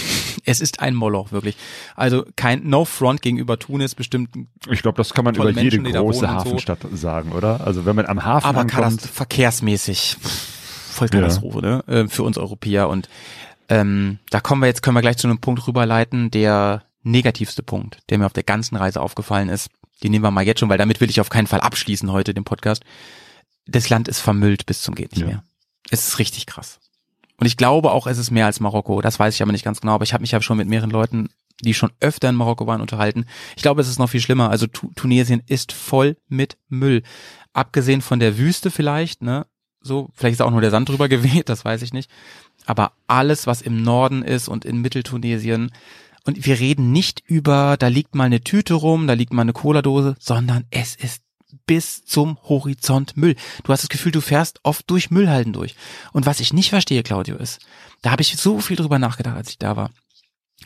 Es 0.45 0.59
ist 0.59 0.81
ein 0.81 0.93
Moloch, 0.93 1.31
wirklich. 1.31 1.55
Also 1.95 2.25
kein 2.35 2.67
No 2.67 2.83
Front 2.83 3.21
gegenüber 3.21 3.57
Tunis, 3.59 3.95
bestimmt 3.95 4.29
Ich 4.69 4.81
glaube, 4.81 4.97
das 4.97 5.13
kann 5.13 5.23
man 5.23 5.35
über 5.35 5.49
jede 5.51 5.79
Menschen, 5.79 5.83
große 5.85 6.25
und 6.25 6.31
so. 6.31 6.35
Hafenstadt 6.35 6.79
sagen, 6.91 7.31
oder? 7.31 7.65
Also 7.65 7.85
wenn 7.85 7.95
man 7.95 8.07
am 8.07 8.25
Hafen 8.25 8.45
aber 8.47 8.59
ankommt, 8.59 9.01
verkehrsmäßig 9.03 10.17
voll 10.21 11.07
Katastrophe, 11.07 11.61
ne? 11.61 11.83
Äh, 11.87 12.07
für 12.09 12.23
uns 12.23 12.37
Europäer. 12.37 12.89
Und 12.89 13.07
ähm, 13.69 14.19
da 14.31 14.41
kommen 14.41 14.61
wir 14.61 14.67
jetzt, 14.67 14.83
können 14.83 14.97
wir 14.97 15.01
gleich 15.01 15.15
zu 15.17 15.27
einem 15.27 15.39
Punkt 15.39 15.65
rüberleiten, 15.65 16.29
der 16.29 16.83
negativste 17.03 17.63
Punkt, 17.63 17.99
der 18.09 18.17
mir 18.17 18.25
auf 18.25 18.33
der 18.33 18.43
ganzen 18.43 18.75
Reise 18.75 18.99
aufgefallen 19.01 19.47
ist. 19.47 19.69
Die 20.03 20.09
nehmen 20.09 20.23
wir 20.23 20.31
mal 20.31 20.45
jetzt 20.45 20.59
schon, 20.59 20.69
weil 20.69 20.77
damit 20.77 21.01
will 21.01 21.09
ich 21.09 21.19
auf 21.21 21.29
keinen 21.29 21.47
Fall 21.47 21.61
abschließen 21.61 22.11
heute 22.11 22.33
den 22.33 22.43
Podcast. 22.43 22.83
Das 23.65 23.89
Land 23.89 24.07
ist 24.07 24.19
vermüllt 24.19 24.65
bis 24.65 24.81
zum 24.81 24.95
geht 24.95 25.11
nicht 25.13 25.21
Ja. 25.21 25.27
mehr. 25.27 25.43
Es 25.89 26.07
ist 26.07 26.19
richtig 26.19 26.45
krass. 26.45 26.79
Und 27.39 27.47
ich 27.47 27.57
glaube 27.57 27.91
auch, 27.91 28.07
es 28.07 28.17
ist 28.17 28.31
mehr 28.31 28.45
als 28.45 28.59
Marokko. 28.59 29.01
Das 29.01 29.19
weiß 29.19 29.33
ich 29.35 29.41
aber 29.41 29.51
nicht 29.51 29.65
ganz 29.65 29.81
genau. 29.81 29.93
Aber 29.95 30.03
ich 30.03 30.13
habe 30.13 30.21
mich 30.21 30.31
ja 30.31 30.41
schon 30.41 30.57
mit 30.57 30.67
mehreren 30.67 30.91
Leuten, 30.91 31.29
die 31.61 31.73
schon 31.73 31.91
öfter 31.99 32.29
in 32.29 32.35
Marokko 32.35 32.67
waren, 32.67 32.81
unterhalten. 32.81 33.25
Ich 33.55 33.61
glaube, 33.63 33.81
es 33.81 33.87
ist 33.87 33.99
noch 33.99 34.09
viel 34.09 34.19
schlimmer. 34.21 34.49
Also 34.49 34.67
Tu- 34.67 34.91
Tunesien 34.95 35.41
ist 35.47 35.71
voll 35.71 36.17
mit 36.27 36.57
Müll. 36.67 37.03
Abgesehen 37.53 38.01
von 38.01 38.19
der 38.19 38.37
Wüste 38.37 38.71
vielleicht, 38.71 39.21
ne? 39.21 39.45
So, 39.81 40.09
vielleicht 40.13 40.33
ist 40.35 40.41
auch 40.41 40.51
nur 40.51 40.61
der 40.61 40.71
Sand 40.71 40.89
drüber 40.89 41.09
geweht, 41.09 41.49
das 41.49 41.65
weiß 41.65 41.81
ich 41.81 41.93
nicht. 41.93 42.09
Aber 42.65 42.93
alles, 43.07 43.47
was 43.47 43.61
im 43.61 43.81
Norden 43.83 44.23
ist 44.23 44.47
und 44.47 44.63
in 44.65 44.79
Mitteltunesien, 44.81 45.71
und 46.25 46.45
wir 46.45 46.59
reden 46.59 46.91
nicht 46.91 47.21
über, 47.25 47.75
da 47.77 47.87
liegt 47.87 48.15
mal 48.15 48.25
eine 48.25 48.41
Tüte 48.41 48.75
rum, 48.75 49.07
da 49.07 49.13
liegt 49.13 49.33
mal 49.33 49.41
eine 49.41 49.53
Cola-Dose, 49.53 50.15
sondern 50.19 50.65
es 50.71 50.95
ist 50.95 51.21
bis 51.65 52.03
zum 52.05 52.37
Horizont 52.43 53.15
Müll. 53.17 53.35
Du 53.63 53.71
hast 53.71 53.83
das 53.83 53.89
Gefühl, 53.89 54.11
du 54.11 54.21
fährst 54.21 54.59
oft 54.63 54.89
durch 54.89 55.11
Müllhalden 55.11 55.53
durch. 55.53 55.75
Und 56.11 56.25
was 56.25 56.39
ich 56.39 56.53
nicht 56.53 56.69
verstehe, 56.69 57.03
Claudio, 57.03 57.37
ist, 57.37 57.59
da 58.01 58.11
habe 58.11 58.21
ich 58.21 58.35
so 58.35 58.59
viel 58.59 58.75
drüber 58.77 58.99
nachgedacht, 58.99 59.37
als 59.37 59.49
ich 59.51 59.57
da 59.57 59.75
war. 59.75 59.91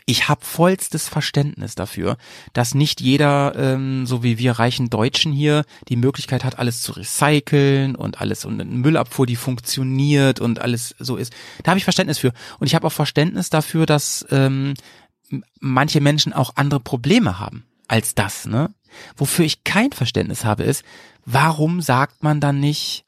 Ich 0.06 0.28
habe 0.28 0.44
vollstes 0.44 1.08
Verständnis 1.08 1.74
dafür, 1.74 2.16
dass 2.52 2.74
nicht 2.74 3.00
jeder, 3.00 3.54
ähm, 3.56 4.06
so 4.06 4.22
wie 4.22 4.38
wir 4.38 4.52
reichen 4.52 4.90
Deutschen 4.90 5.32
hier, 5.32 5.64
die 5.88 5.96
Möglichkeit 5.96 6.44
hat, 6.44 6.58
alles 6.58 6.82
zu 6.82 6.92
recyceln 6.92 7.94
und 7.94 8.20
alles 8.20 8.44
und 8.44 8.60
eine 8.60 8.70
Müllabfuhr, 8.70 9.26
die 9.26 9.36
funktioniert 9.36 10.40
und 10.40 10.60
alles 10.60 10.94
so 10.98 11.16
ist. 11.16 11.34
Da 11.62 11.72
habe 11.72 11.78
ich 11.78 11.84
Verständnis 11.84 12.18
für. 12.18 12.32
Und 12.58 12.68
ich 12.68 12.74
habe 12.74 12.86
auch 12.86 12.92
Verständnis 12.92 13.50
dafür, 13.50 13.86
dass 13.86 14.24
ähm, 14.30 14.74
manche 15.60 16.00
Menschen 16.00 16.32
auch 16.32 16.52
andere 16.56 16.80
Probleme 16.80 17.38
haben 17.38 17.66
als 17.86 18.14
das. 18.14 18.46
Ne? 18.46 18.74
Wofür 19.16 19.44
ich 19.44 19.64
kein 19.64 19.92
Verständnis 19.92 20.44
habe, 20.44 20.64
ist, 20.64 20.84
warum 21.24 21.80
sagt 21.80 22.22
man 22.22 22.40
dann 22.40 22.60
nicht, 22.60 23.04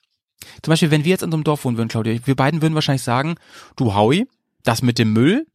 zum 0.63 0.73
Beispiel, 0.73 0.91
wenn 0.91 1.05
wir 1.05 1.11
jetzt 1.11 1.23
in 1.23 1.31
so 1.31 1.37
einem 1.37 1.45
Dorf 1.45 1.65
wohnen 1.65 1.77
würden, 1.77 1.89
Claudia, 1.89 2.19
wir 2.25 2.37
beiden 2.37 2.63
würden 2.63 2.75
wahrscheinlich 2.75 3.03
sagen, 3.03 3.37
du 3.77 3.95
Howie, 3.95 4.27
das 4.63 4.83
mit 4.83 4.99
dem 4.99 5.13
Müll, 5.13 5.47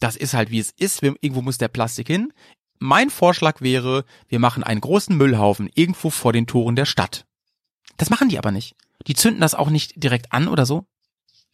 das 0.00 0.16
ist 0.16 0.34
halt 0.34 0.50
wie 0.50 0.58
es 0.58 0.70
ist, 0.70 1.02
wir, 1.02 1.14
irgendwo 1.20 1.42
muss 1.42 1.58
der 1.58 1.68
Plastik 1.68 2.08
hin. 2.08 2.32
Mein 2.78 3.10
Vorschlag 3.10 3.60
wäre, 3.60 4.04
wir 4.28 4.38
machen 4.38 4.62
einen 4.62 4.80
großen 4.80 5.16
Müllhaufen 5.16 5.68
irgendwo 5.74 6.10
vor 6.10 6.32
den 6.32 6.46
Toren 6.46 6.76
der 6.76 6.84
Stadt. 6.84 7.24
Das 7.96 8.10
machen 8.10 8.28
die 8.28 8.38
aber 8.38 8.52
nicht. 8.52 8.76
Die 9.06 9.14
zünden 9.14 9.40
das 9.40 9.54
auch 9.54 9.70
nicht 9.70 9.92
direkt 9.96 10.32
an 10.32 10.48
oder 10.48 10.66
so, 10.66 10.86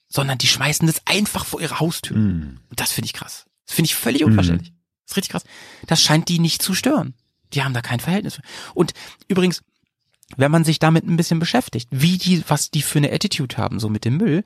sondern 0.09 0.38
die 0.38 0.47
schmeißen 0.47 0.86
das 0.86 1.03
einfach 1.07 1.47
vor 1.47 1.61
ihre 1.61 1.80
Haustür. 1.80 2.16
Hm. 2.16 2.61
Und 2.68 2.80
das 2.80 2.92
finde 2.92 3.07
ich 3.07 3.14
krass. 3.14 3.47
Das 3.66 3.74
finde 3.74 3.86
ich 3.86 3.94
völlig 3.94 4.24
unverständlich. 4.24 4.70
Mhm. 4.70 4.76
Das 5.04 5.12
ist 5.12 5.16
richtig 5.16 5.32
krass. 5.32 5.44
Das 5.86 6.02
scheint 6.02 6.28
die 6.28 6.38
nicht 6.38 6.62
zu 6.62 6.74
stören. 6.74 7.14
Die 7.52 7.62
haben 7.62 7.74
da 7.74 7.82
kein 7.82 8.00
Verhältnis. 8.00 8.40
Und 8.74 8.92
übrigens, 9.28 9.62
wenn 10.36 10.50
man 10.50 10.64
sich 10.64 10.78
damit 10.78 11.06
ein 11.06 11.16
bisschen 11.16 11.38
beschäftigt, 11.38 11.88
wie 11.90 12.18
die, 12.18 12.42
was 12.48 12.70
die 12.70 12.82
für 12.82 12.98
eine 12.98 13.12
Attitude 13.12 13.56
haben, 13.56 13.78
so 13.78 13.88
mit 13.88 14.04
dem 14.04 14.16
Müll, 14.16 14.44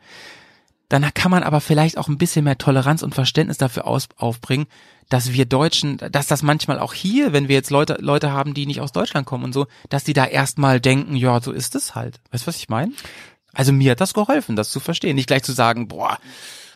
dann 0.89 1.13
kann 1.15 1.31
man 1.31 1.43
aber 1.43 1.61
vielleicht 1.61 1.99
auch 1.99 2.09
ein 2.09 2.19
bisschen 2.19 2.45
mehr 2.45 2.59
Toleranz 2.59 3.03
und 3.03 3.15
Verständnis 3.15 3.59
dafür 3.59 3.87
aus, 3.87 4.09
aufbringen, 4.17 4.67
dass 5.11 5.33
wir 5.33 5.45
Deutschen, 5.45 5.99
dass 5.99 6.27
das 6.27 6.43
manchmal 6.43 6.79
auch 6.79 6.95
hier, 6.95 7.33
wenn 7.33 7.49
wir 7.49 7.57
jetzt 7.57 7.71
Leute, 7.71 7.99
Leute 8.01 8.33
haben, 8.33 8.55
die 8.55 8.67
nicht 8.67 8.81
aus 8.81 8.93
Deutschland 8.93 9.27
kommen 9.27 9.45
und 9.45 9.53
so, 9.53 9.67
dass 9.91 10.05
die 10.05 10.13
da 10.13 10.25
erstmal 10.25 10.81
denken, 10.81 11.15
ja, 11.15 11.41
so 11.41 11.53
ist 11.53 11.75
es 11.75 11.95
halt. 11.95 12.21
Weißt 12.31 12.45
du, 12.45 12.49
was 12.49 12.57
ich 12.57 12.69
meine? 12.69 12.93
Also 13.53 13.73
mir 13.73 13.93
hat 13.93 14.01
das 14.01 14.15
geholfen, 14.15 14.57
das 14.57 14.71
zu 14.71 14.81
verstehen. 14.81 15.17
Nicht 15.17 15.27
gleich 15.27 15.43
zu 15.43 15.53
sagen, 15.53 15.89
boah, 15.89 16.19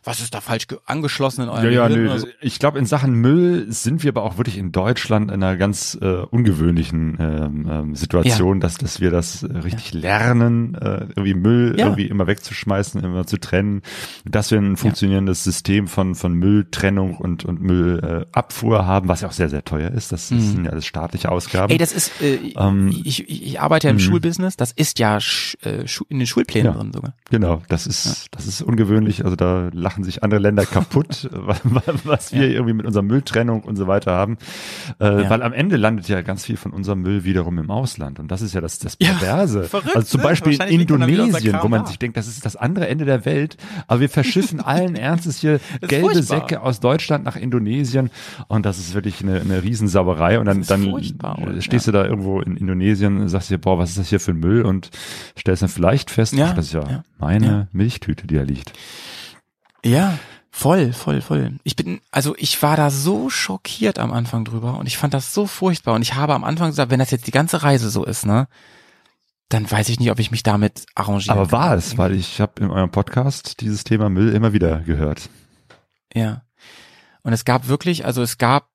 was 0.05 0.20
ist 0.20 0.34
da 0.34 0.40
falsch 0.40 0.66
ge- 0.68 0.78
angeschlossen 0.86 1.42
in 1.42 1.48
eurem 1.48 1.64
Ja, 1.64 1.70
ja, 1.70 1.88
Gehirn 1.88 2.05
nö. 2.05 2.11
oder 2.11 2.18
so. 2.20 2.26
Ich 2.40 2.59
glaube, 2.59 2.78
in 2.78 2.86
Sachen 2.86 3.14
Müll 3.14 3.66
sind 3.72 4.03
wir 4.03 4.11
aber 4.11 4.22
auch 4.24 4.36
wirklich 4.36 4.59
in 4.59 4.72
Deutschland 4.72 5.30
in 5.30 5.42
einer 5.42 5.57
ganz 5.57 5.96
äh, 6.00 6.07
ungewöhnlichen 6.07 7.16
ähm, 7.20 7.66
ähm, 7.70 7.94
Situation, 7.94 8.61
dass, 8.61 8.78
dass 8.78 9.00
wir 9.00 9.11
das 9.11 9.42
äh, 9.42 9.59
richtig 9.59 9.92
lernen, 9.94 10.74
äh, 10.74 11.07
irgendwie 11.14 11.34
Müll 11.34 11.74
Ja. 11.78 11.86
irgendwie 11.86 12.07
immer 12.07 12.26
wegzuschmeißen, 12.26 13.03
immer 13.03 13.26
zu 13.26 13.38
trennen, 13.38 13.82
dass 14.24 14.50
wir 14.50 14.59
ein 14.59 14.76
funktionierendes 14.76 15.44
System 15.44 15.86
von, 15.88 16.14
von 16.14 16.34
Mülltrennung 16.34 17.16
und, 17.16 17.44
und 17.44 17.61
Müllabfuhr 17.62 18.80
äh, 18.80 18.82
haben, 18.82 19.09
was 19.09 19.20
ja 19.20 19.28
auch 19.28 19.32
sehr, 19.32 19.48
sehr 19.48 19.64
teuer 19.64 19.90
ist. 19.90 20.12
Das, 20.12 20.28
das 20.28 20.38
sind 20.53 20.64
ja 20.64 20.70
alles 20.72 20.86
staatliche 20.86 21.30
Ausgaben. 21.30 21.66
Mhm. 21.66 21.72
Ey, 21.72 21.78
das 21.78 21.92
ist, 21.92 22.20
äh, 22.20 22.53
Ähm, 22.57 22.88
ich, 23.05 23.28
ich, 23.28 23.61
arbeite 23.61 23.86
ja 23.86 23.90
im 23.90 23.96
mh. 23.96 24.03
Schulbusiness, 24.03 24.57
das 24.57 24.72
ist 24.72 24.98
ja 24.98 25.20
sch, 25.20 25.57
äh, 25.64 25.84
in 26.09 26.18
den 26.18 26.26
Schulplänen 26.26 26.72
Ja. 26.72 26.78
drin 26.78 26.92
sogar. 26.92 27.14
Genau, 27.30 27.62
das 27.68 27.86
ist, 27.86 28.26
das 28.32 28.46
ist 28.46 28.62
ungewöhnlich. 28.62 29.24
Also 29.24 29.36
da 29.36 29.68
lachen 29.93 30.05
sich 30.05 30.22
andere 30.22 30.40
Länder 30.40 30.64
kaputt, 30.64 31.28
was 32.05 32.32
wir 32.32 32.47
Ja. 32.47 32.55
irgendwie 32.55 32.72
mit 32.72 32.86
unserer 32.86 33.03
Mülltrennung 33.03 33.62
und 33.62 33.76
so 33.76 33.86
weiter 33.86 34.12
haben. 34.12 34.38
Äh, 34.99 35.22
Ja. 35.22 35.30
Weil 35.30 35.43
am 35.43 35.53
Ende 35.53 35.76
landet 35.76 36.09
ja 36.09 36.22
ganz 36.22 36.45
viel 36.47 36.57
von 36.57 36.72
unserem 36.72 37.03
Müll 37.03 37.24
wiederum 37.24 37.59
im 37.59 37.70
Ausland. 37.70 38.18
Und 38.18 38.28
das 38.30 38.40
ist 38.40 38.55
ja 38.55 38.61
das, 38.61 38.78
das 38.78 38.97
Perverse. 38.97 39.64
verrückt, 39.68 39.95
also 39.95 40.09
zum 40.09 40.20
ne? 40.22 40.26
Beispiel 40.28 40.55
in 40.55 40.80
Indonesien, 40.80 41.59
wo 41.61 41.68
man 41.68 41.86
sich 41.86 41.99
denkt, 41.99 42.16
das 42.16 42.26
ist 42.26 42.45
das 42.47 42.57
andere 42.57 42.88
Ende 42.88 43.05
der 43.05 43.24
Welt. 43.26 43.57
Aber 43.86 44.01
wir 44.01 44.09
verschiffen 44.09 44.61
allen 44.64 44.97
Ernstes 44.97 45.38
hier 45.38 45.61
gelbe 45.82 46.12
furchtbar. 46.12 46.22
Säcke 46.22 46.62
aus 46.62 46.80
Deutschland 46.80 47.24
nach 47.24 47.36
Indonesien. 47.36 48.11
Und 48.49 48.64
das 48.64 48.78
ist 48.78 48.95
wirklich 48.95 49.22
eine, 49.22 49.40
eine 49.40 49.62
Riesensauerei. 49.62 50.38
Und 50.38 50.47
dann, 50.47 50.62
dann 50.62 50.86
oder? 50.93 51.61
stehst 51.61 51.86
du 51.86 51.93
da 51.93 52.05
irgendwo 52.07 52.40
in 52.40 52.57
Indonesien 52.57 53.20
und 53.20 53.28
sagst 53.28 53.51
dir, 53.51 53.59
boah, 53.59 53.78
was 53.78 53.90
ist 53.90 53.99
das 53.99 54.09
hier 54.09 54.20
für 54.20 54.32
ein 54.32 54.40
Müll? 54.40 54.62
Und 54.62 54.90
stellst 55.38 55.62
dann 55.62 55.68
vielleicht 55.68 56.11
fest, 56.11 56.34
ach, 56.40 56.55
das 56.55 56.66
ist 56.66 56.72
ja, 56.72 57.05
meine. 57.18 57.68
Milchtüte, 57.72 58.26
die 58.26 58.34
da 58.36 58.43
liegt. 58.43 58.72
Ja, 59.85 60.18
voll, 60.51 60.93
voll, 60.93 61.20
voll. 61.20 61.59
Ich 61.64 61.76
bin, 61.76 62.01
also 62.11 62.35
ich 62.39 62.62
war 62.62 62.76
da 62.76 62.91
so 62.91 63.30
schockiert 63.30 63.99
am 63.99 64.12
Anfang 64.12 64.45
drüber 64.45 64.78
und 64.78 64.87
ich 64.87 64.97
fand 64.99 65.14
das 65.14 65.35
so 65.35 65.47
furchtbar 65.47 65.95
und 65.95 66.03
ich 66.03 66.14
habe 66.14 66.35
am 66.35 66.45
Anfang 66.45 66.68
gesagt, 66.70 66.91
wenn 66.91 66.99
das 67.01 67.11
jetzt 67.11 67.26
die 67.26 67.30
ganze 67.33 67.62
Reise 67.62 67.91
so 67.91 68.05
ist, 68.05 68.26
ne, 68.26 68.47
dann 69.49 69.70
weiß 69.70 69.89
ich 69.89 69.99
nicht, 70.01 70.11
ob 70.11 70.18
ich 70.18 70.30
mich 70.30 70.43
damit 70.43 70.87
arrangiere. 70.95 71.33
Aber 71.35 71.53
war 71.53 71.74
es, 71.74 71.99
weil 71.99 72.14
ich 72.14 72.41
habe 72.41 72.62
in 72.62 72.70
eurem 72.70 72.91
Podcast 72.91 73.61
dieses 73.61 73.85
Thema 73.85 74.09
Müll 74.09 74.33
immer 74.35 74.53
wieder 74.53 74.80
gehört. 74.80 75.28
Ja. 76.14 76.43
Und 77.22 77.33
es 77.33 77.45
gab 77.45 77.68
wirklich, 77.68 78.05
also 78.07 78.22
es 78.22 78.39
gab 78.39 78.68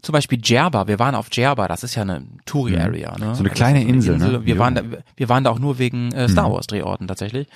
zum 0.00 0.12
Beispiel 0.12 0.38
Djerba, 0.38 0.86
wir 0.88 0.98
waren 0.98 1.14
auf 1.14 1.28
Djerba, 1.30 1.66
das 1.68 1.82
ist 1.84 1.94
ja 1.96 2.02
eine 2.02 2.26
Touri-Area. 2.46 3.12
Ne? 3.12 3.18
So 3.18 3.24
eine 3.24 3.28
Also 3.30 3.44
kleine 3.50 3.80
das 3.80 3.88
ist 3.88 3.94
Insel, 3.94 4.18
ne? 4.18 4.46
Wir, 4.46 4.54
Ja. 4.54 4.60
waren 4.60 4.74
da, 4.74 4.82
wir 5.16 5.28
waren 5.28 5.44
da 5.44 5.50
auch 5.50 5.58
nur 5.58 5.78
wegen 5.78 6.12
äh, 6.12 6.28
Star 6.28 6.48
Mhm. 6.48 6.52
Wars 6.54 6.66
Drehorten 6.66 7.08
tatsächlich. 7.08 7.48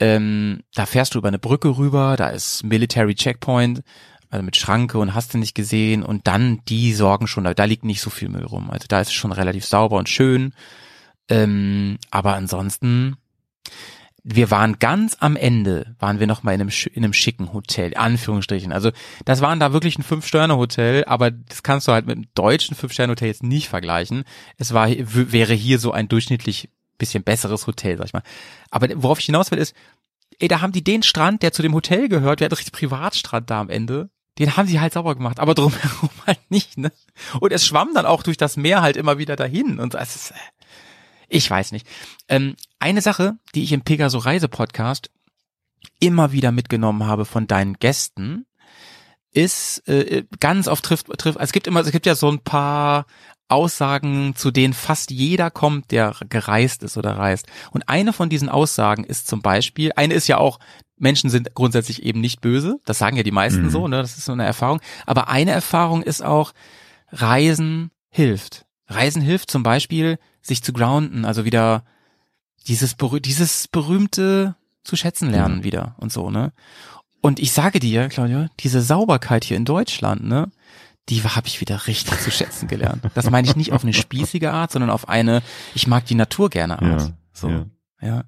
Ähm, 0.00 0.60
da 0.74 0.86
fährst 0.86 1.14
du 1.14 1.18
über 1.18 1.28
eine 1.28 1.38
Brücke 1.38 1.76
rüber, 1.76 2.16
da 2.16 2.28
ist 2.28 2.62
Military 2.62 3.14
Checkpoint, 3.14 3.82
also 4.30 4.44
mit 4.44 4.56
Schranke 4.56 4.98
und 4.98 5.14
hast 5.14 5.34
du 5.34 5.38
nicht 5.38 5.54
gesehen 5.54 6.02
und 6.02 6.26
dann 6.26 6.60
die 6.68 6.92
sorgen 6.92 7.26
schon, 7.26 7.44
da, 7.44 7.54
da 7.54 7.64
liegt 7.64 7.84
nicht 7.84 8.00
so 8.00 8.10
viel 8.10 8.28
Müll 8.28 8.44
rum. 8.44 8.70
Also 8.70 8.86
da 8.88 9.00
ist 9.00 9.08
es 9.08 9.14
schon 9.14 9.32
relativ 9.32 9.64
sauber 9.64 9.96
und 9.96 10.08
schön. 10.08 10.52
Ähm, 11.28 11.98
aber 12.10 12.34
ansonsten, 12.34 13.16
wir 14.22 14.50
waren 14.50 14.78
ganz 14.78 15.16
am 15.20 15.36
Ende, 15.36 15.94
waren 15.98 16.20
wir 16.20 16.26
noch 16.26 16.42
mal 16.42 16.52
in 16.52 16.60
einem, 16.60 16.70
in 16.92 17.04
einem 17.04 17.12
schicken 17.14 17.52
Hotel, 17.52 17.96
Anführungsstrichen. 17.96 18.72
Also 18.72 18.90
das 19.24 19.40
waren 19.40 19.60
da 19.60 19.72
wirklich 19.72 19.98
ein 19.98 20.02
Fünf-Sterne-Hotel, 20.02 21.04
aber 21.06 21.30
das 21.30 21.62
kannst 21.62 21.88
du 21.88 21.92
halt 21.92 22.06
mit 22.06 22.16
einem 22.16 22.26
deutschen 22.34 22.76
Fünf-Sterne-Hotel 22.76 23.28
jetzt 23.28 23.42
nicht 23.42 23.68
vergleichen. 23.68 24.24
Es 24.58 24.74
war, 24.74 24.88
wäre 24.90 25.54
hier 25.54 25.78
so 25.78 25.92
ein 25.92 26.08
durchschnittlich 26.08 26.68
bisschen 26.98 27.22
besseres 27.24 27.66
Hotel, 27.66 27.96
sag 27.96 28.06
ich 28.06 28.12
mal. 28.12 28.22
Aber 28.70 28.88
worauf 28.96 29.20
ich 29.20 29.26
hinaus 29.26 29.50
will 29.50 29.58
ist, 29.58 29.74
ey, 30.38 30.48
da 30.48 30.60
haben 30.60 30.72
die 30.72 30.84
den 30.84 31.02
Strand, 31.02 31.42
der 31.42 31.52
zu 31.52 31.62
dem 31.62 31.74
Hotel 31.74 32.08
gehört, 32.08 32.40
wir 32.40 32.44
hatten 32.44 32.54
richtig 32.54 32.72
Privatstrand 32.72 33.50
da 33.50 33.60
am 33.60 33.70
Ende, 33.70 34.10
den 34.38 34.56
haben 34.56 34.68
sie 34.68 34.80
halt 34.80 34.92
sauber 34.92 35.14
gemacht, 35.14 35.40
aber 35.40 35.54
drumherum 35.54 36.10
halt 36.26 36.50
nicht, 36.50 36.78
ne? 36.78 36.92
Und 37.40 37.52
es 37.52 37.66
schwamm 37.66 37.90
dann 37.94 38.06
auch 38.06 38.22
durch 38.22 38.36
das 38.36 38.56
Meer 38.56 38.82
halt 38.82 38.96
immer 38.96 39.18
wieder 39.18 39.36
dahin 39.36 39.80
und 39.80 39.94
es 39.94 40.16
ist, 40.16 40.30
äh, 40.30 40.34
ich 41.28 41.50
weiß 41.50 41.72
nicht. 41.72 41.86
Ähm, 42.28 42.56
eine 42.78 43.02
Sache, 43.02 43.36
die 43.54 43.64
ich 43.64 43.72
im 43.72 43.82
Pegaso 43.82 44.18
Reise 44.18 44.48
Podcast 44.48 45.10
immer 46.00 46.32
wieder 46.32 46.52
mitgenommen 46.52 47.06
habe 47.06 47.24
von 47.24 47.46
deinen 47.46 47.74
Gästen, 47.74 48.46
ist 49.32 49.86
äh, 49.88 50.24
ganz 50.40 50.68
oft 50.68 50.84
trifft 50.84 51.06
trifft. 51.18 51.38
Es 51.40 51.52
gibt 51.52 51.66
immer, 51.66 51.80
es 51.80 51.90
gibt 51.90 52.06
ja 52.06 52.14
so 52.14 52.30
ein 52.30 52.40
paar 52.40 53.06
Aussagen, 53.48 54.34
zu 54.36 54.50
denen 54.50 54.74
fast 54.74 55.10
jeder 55.10 55.50
kommt, 55.50 55.90
der 55.90 56.14
gereist 56.28 56.82
ist 56.82 56.96
oder 56.96 57.16
reist. 57.16 57.46
Und 57.70 57.88
eine 57.88 58.12
von 58.12 58.28
diesen 58.28 58.48
Aussagen 58.48 59.04
ist 59.04 59.26
zum 59.26 59.40
Beispiel, 59.42 59.92
eine 59.96 60.14
ist 60.14 60.26
ja 60.28 60.38
auch, 60.38 60.58
Menschen 60.96 61.30
sind 61.30 61.54
grundsätzlich 61.54 62.02
eben 62.02 62.20
nicht 62.20 62.40
böse. 62.40 62.80
Das 62.84 62.98
sagen 62.98 63.16
ja 63.16 63.22
die 63.22 63.30
meisten 63.30 63.64
Mhm. 63.64 63.70
so, 63.70 63.88
ne? 63.88 63.98
Das 63.98 64.18
ist 64.18 64.24
so 64.24 64.32
eine 64.32 64.44
Erfahrung. 64.44 64.80
Aber 65.06 65.28
eine 65.28 65.52
Erfahrung 65.52 66.02
ist 66.02 66.22
auch, 66.22 66.52
Reisen 67.10 67.90
hilft. 68.10 68.66
Reisen 68.88 69.22
hilft 69.22 69.50
zum 69.50 69.62
Beispiel, 69.62 70.18
sich 70.42 70.62
zu 70.62 70.72
grounden, 70.72 71.24
also 71.24 71.44
wieder 71.44 71.84
dieses, 72.66 72.94
berüh 72.94 73.20
dieses 73.20 73.68
berühmte 73.68 74.56
zu 74.82 74.96
schätzen 74.96 75.30
lernen 75.30 75.58
Mhm. 75.58 75.64
wieder 75.64 75.94
und 75.98 76.12
so, 76.12 76.30
ne? 76.30 76.52
Und 77.20 77.40
ich 77.40 77.52
sage 77.52 77.80
dir, 77.80 78.08
Claudio, 78.08 78.46
diese 78.60 78.80
Sauberkeit 78.80 79.44
hier 79.44 79.56
in 79.56 79.64
Deutschland, 79.64 80.24
ne? 80.24 80.50
Die 81.08 81.22
habe 81.22 81.46
ich 81.46 81.60
wieder 81.60 81.86
richtig 81.86 82.20
zu 82.20 82.30
schätzen 82.30 82.68
gelernt. 82.68 83.02
Das 83.14 83.30
meine 83.30 83.46
ich 83.48 83.56
nicht 83.56 83.72
auf 83.72 83.82
eine 83.82 83.94
spießige 83.94 84.52
Art, 84.52 84.70
sondern 84.72 84.90
auf 84.90 85.08
eine, 85.08 85.42
ich 85.74 85.86
mag 85.86 86.04
die 86.06 86.14
Natur 86.14 86.50
gerne 86.50 86.80
Art. 86.82 87.00
Ja, 87.02 87.12
so. 87.32 87.48
ja. 87.48 87.66
Ja. 88.00 88.24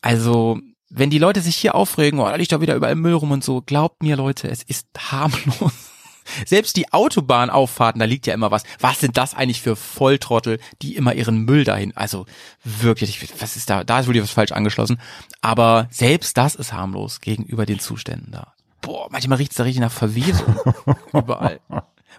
Also, 0.00 0.58
wenn 0.90 1.10
die 1.10 1.18
Leute 1.18 1.40
sich 1.40 1.56
hier 1.56 1.74
aufregen, 1.74 2.18
oh, 2.20 2.24
da 2.28 2.34
liegt 2.36 2.52
doch 2.52 2.60
wieder 2.60 2.74
überall 2.74 2.94
Müll 2.96 3.14
rum 3.14 3.30
und 3.30 3.44
so, 3.44 3.62
glaubt 3.62 4.02
mir 4.02 4.16
Leute, 4.16 4.48
es 4.48 4.62
ist 4.62 4.86
harmlos. 4.98 5.72
Selbst 6.46 6.76
die 6.76 6.92
Autobahnauffahrten, 6.92 7.98
da 7.98 8.04
liegt 8.04 8.26
ja 8.26 8.34
immer 8.34 8.50
was. 8.50 8.62
Was 8.78 9.00
sind 9.00 9.16
das 9.16 9.34
eigentlich 9.34 9.60
für 9.60 9.74
Volltrottel, 9.74 10.58
die 10.80 10.94
immer 10.96 11.14
ihren 11.14 11.38
Müll 11.44 11.64
dahin? 11.64 11.96
Also 11.96 12.26
wirklich, 12.64 13.22
ich- 13.22 13.40
was 13.40 13.56
ist 13.56 13.70
da? 13.70 13.84
Da 13.84 14.00
ist 14.00 14.06
wohl 14.08 14.20
was 14.22 14.30
falsch 14.30 14.52
angeschlossen. 14.52 15.00
Aber 15.40 15.88
selbst 15.90 16.36
das 16.36 16.54
ist 16.54 16.72
harmlos 16.72 17.20
gegenüber 17.20 17.66
den 17.66 17.80
Zuständen 17.80 18.30
da. 18.32 18.54
Boah, 18.82 19.08
manchmal 19.10 19.38
riecht's 19.38 19.56
da 19.56 19.62
richtig 19.64 19.80
nach 19.80 19.92
Verwesung. 19.92 20.54
Überall. 21.12 21.60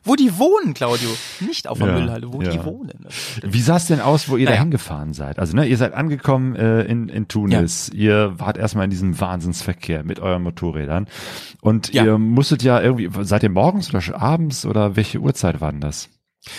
Wo 0.05 0.15
die 0.15 0.37
wohnen, 0.37 0.73
Claudio. 0.73 1.07
Nicht 1.39 1.67
auf 1.67 1.77
der 1.77 1.87
Ja, 1.87 1.93
Müllhalde, 1.93 2.33
wo 2.33 2.41
ja. 2.41 2.49
die 2.49 2.65
wohnen. 2.65 3.05
Wie 3.41 3.61
sah 3.61 3.77
es 3.77 3.85
denn 3.85 4.01
aus, 4.01 4.27
wo 4.27 4.35
ihr 4.35 4.45
Naja. 4.45 4.57
da 4.57 4.61
hingefahren 4.63 5.13
seid? 5.13 5.39
Also, 5.39 5.55
ne, 5.55 5.65
ihr 5.65 5.77
seid 5.77 5.93
angekommen 5.93 6.55
äh, 6.57 6.81
in, 6.83 7.07
in 7.07 7.27
Tunis. 7.29 7.87
Ihr 7.89 8.33
wart 8.37 8.57
erstmal 8.57 8.83
in 8.85 8.89
diesem 8.89 9.17
Wahnsinnsverkehr 9.19 10.03
mit 10.03 10.19
euren 10.19 10.43
Motorrädern. 10.43 11.07
Und 11.61 11.93
Ja. 11.93 12.03
ihr 12.03 12.17
musstet 12.17 12.63
ja 12.63 12.81
irgendwie, 12.81 13.09
seid 13.23 13.43
ihr 13.43 13.49
morgens 13.49 13.93
oder 13.93 14.21
abends 14.21 14.65
oder 14.65 14.97
welche 14.97 15.19
Uhrzeit 15.19 15.61
war 15.61 15.71
denn 15.71 15.79
das? 15.81 16.09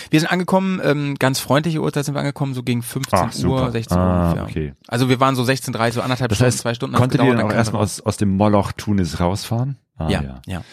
Wir 0.09 0.19
sind 0.19 0.31
angekommen, 0.31 0.81
ähm, 0.83 1.13
ganz 1.19 1.39
freundliche 1.39 1.79
Uhrzeit 1.81 2.05
sind 2.05 2.15
wir 2.15 2.19
angekommen, 2.21 2.55
so 2.55 2.63
gegen 2.63 2.81
15 2.81 3.45
Uhr, 3.45 3.69
16 3.71 3.95
Uhr 3.97 4.03
ah, 4.03 4.31
ungefähr. 4.31 4.43
okay. 4.45 4.73
Also 4.87 5.09
wir 5.09 5.19
waren 5.19 5.35
so 5.35 5.43
16.30 5.43 5.91
so 5.91 6.01
anderthalb 6.01 6.29
Das 6.29 6.37
Stunden, 6.39 6.47
heißt, 6.47 6.57
zwei 6.57 6.73
Stunden. 6.73 6.95
konntet 6.95 7.21
ihr 7.21 7.35
dann 7.35 7.45
auch 7.45 7.53
erstmal 7.53 7.83
aus, 7.83 8.01
aus 8.01 8.17
dem 8.17 8.35
Moloch 8.35 8.71
Tunis 8.71 9.19
rausfahren? 9.19 9.77
Ah, 9.97 10.09
ja, 10.09 10.41
ja, 10.45 10.57
Und 10.57 10.63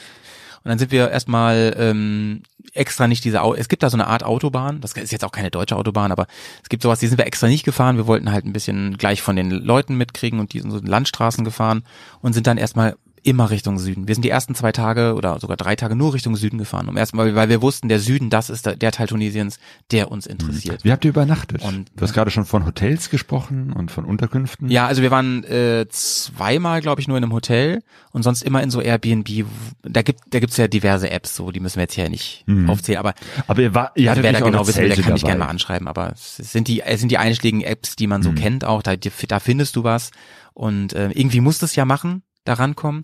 dann 0.65 0.79
sind 0.79 0.91
wir 0.91 1.11
erstmal 1.11 1.75
ähm, 1.79 2.43
extra 2.73 3.07
nicht 3.07 3.25
diese, 3.25 3.43
Au 3.43 3.55
es 3.55 3.69
gibt 3.69 3.83
da 3.83 3.91
so 3.91 3.97
eine 3.97 4.07
Art 4.07 4.25
Autobahn, 4.25 4.81
das 4.81 4.93
ist 4.93 5.13
jetzt 5.13 5.25
auch 5.25 5.33
keine 5.33 5.51
deutsche 5.51 5.77
Autobahn, 5.77 6.13
aber 6.13 6.27
es 6.63 6.69
gibt 6.69 6.83
sowas, 6.83 7.01
die 7.01 7.07
sind 7.07 7.19
wir 7.19 7.27
extra 7.27 7.49
nicht 7.49 7.65
gefahren. 7.65 7.97
Wir 7.97 8.07
wollten 8.07 8.33
halt 8.33 8.45
ein 8.45 8.53
bisschen 8.53 8.97
gleich 8.97 9.23
von 9.23 9.37
den 9.37 9.51
Leuten 9.51 9.97
mitkriegen 9.97 10.41
und 10.41 10.53
die 10.53 10.61
sind 10.61 10.71
so 10.71 10.79
Landstraßen 10.79 11.45
gefahren 11.45 11.85
und 12.21 12.33
sind 12.33 12.47
dann 12.47 12.59
erstmal 12.59 12.97
immer 13.25 13.51
Richtung 13.51 13.79
Süden. 13.79 14.09
Wir 14.09 14.15
sind 14.15 14.25
die 14.25 14.31
ersten 14.31 14.55
zwei 14.55 14.73
Tage 14.73 15.15
oder 15.15 15.39
sogar 15.41 15.57
drei 15.57 15.77
Tage 15.77 15.95
nur 15.97 16.13
Richtung 16.15 16.35
Süden 16.37 16.59
gefahren. 16.59 16.89
Um 16.89 16.97
erstmal, 16.97 17.35
weil 17.35 17.49
wir 17.49 17.63
wussten, 17.63 17.89
der 17.89 18.01
Süden, 18.01 18.31
das 18.31 18.51
ist 18.51 18.67
der, 18.67 18.93
Teil 18.93 19.07
Tunesiens, 19.07 19.59
der 19.91 20.11
uns 20.11 20.27
interessiert. 20.27 20.85
Wie 20.85 20.91
habt 20.93 21.05
ihr 21.05 21.11
übernachtet? 21.11 21.63
Und- 21.63 21.91
du 21.97 22.03
hast 22.03 22.13
gerade 22.15 22.31
schon 22.31 22.45
von 22.45 22.67
Hotels 22.67 23.11
gesprochen 23.11 23.73
und 23.73 23.91
von 23.91 24.05
Unterkünften. 24.05 24.69
Ja, 24.69 24.87
also 24.87 25.03
wir 25.03 25.11
waren 25.11 25.45
äh, 25.45 25.87
zweimal, 25.89 26.81
glaube 26.81 27.01
ich, 27.01 27.09
nur 27.09 27.17
in 27.17 27.25
einem 27.25 27.33
Hotel 27.33 27.83
und 28.13 28.23
sonst 28.23 28.43
immer 28.43 28.63
in 28.63 28.71
so 28.71 28.81
Airbnb. 28.81 29.47
Da 29.83 30.03
gibt 30.03 30.21
da 30.31 30.41
gibt's 30.41 30.57
ja 30.57 30.69
diverse 30.69 31.11
Apps, 31.11 31.37
so 31.37 31.51
die 31.51 31.61
müssen 31.61 31.77
wir 31.77 31.83
jetzt 31.83 31.95
hier 31.95 32.09
nicht 32.09 32.45
Mhm. 32.47 32.69
aufzählen. 32.71 32.99
Aber 32.99 33.15
Aber 33.47 33.63
ihr, 33.63 33.75
war, 33.75 33.93
ihr 33.95 34.11
also 34.11 34.23
wer 34.23 34.33
da 34.33 34.41
genau 34.41 34.67
wissen 34.67 34.81
will, 34.83 34.89
der 34.89 34.97
kann 35.03 35.13
mich 35.13 35.23
dabei. 35.23 35.33
gerne 35.33 35.45
mal 35.45 35.51
anschreiben. 35.51 35.89
Aber 35.89 36.13
es 36.13 36.37
sind 36.37 36.69
die 36.69 36.81
es 36.83 37.01
sind 37.01 37.11
die 37.11 37.19
einschlägigen 37.19 37.63
Apps, 37.63 37.97
die 37.97 38.07
man 38.07 38.23
so 38.23 38.31
Mhm. 38.33 38.35
kennt 38.37 38.65
auch. 38.65 38.83
Da, 38.83 38.97
da 38.97 39.41
findest 39.41 39.77
du 39.77 39.85
was 39.85 40.11
und 40.55 40.93
äh, 40.93 41.11
irgendwie 41.13 41.41
musst 41.41 41.63
du 41.63 41.67
es 41.67 41.77
ja 41.77 41.85
machen, 41.85 42.23
da 42.45 42.55
rankommen. 42.55 43.03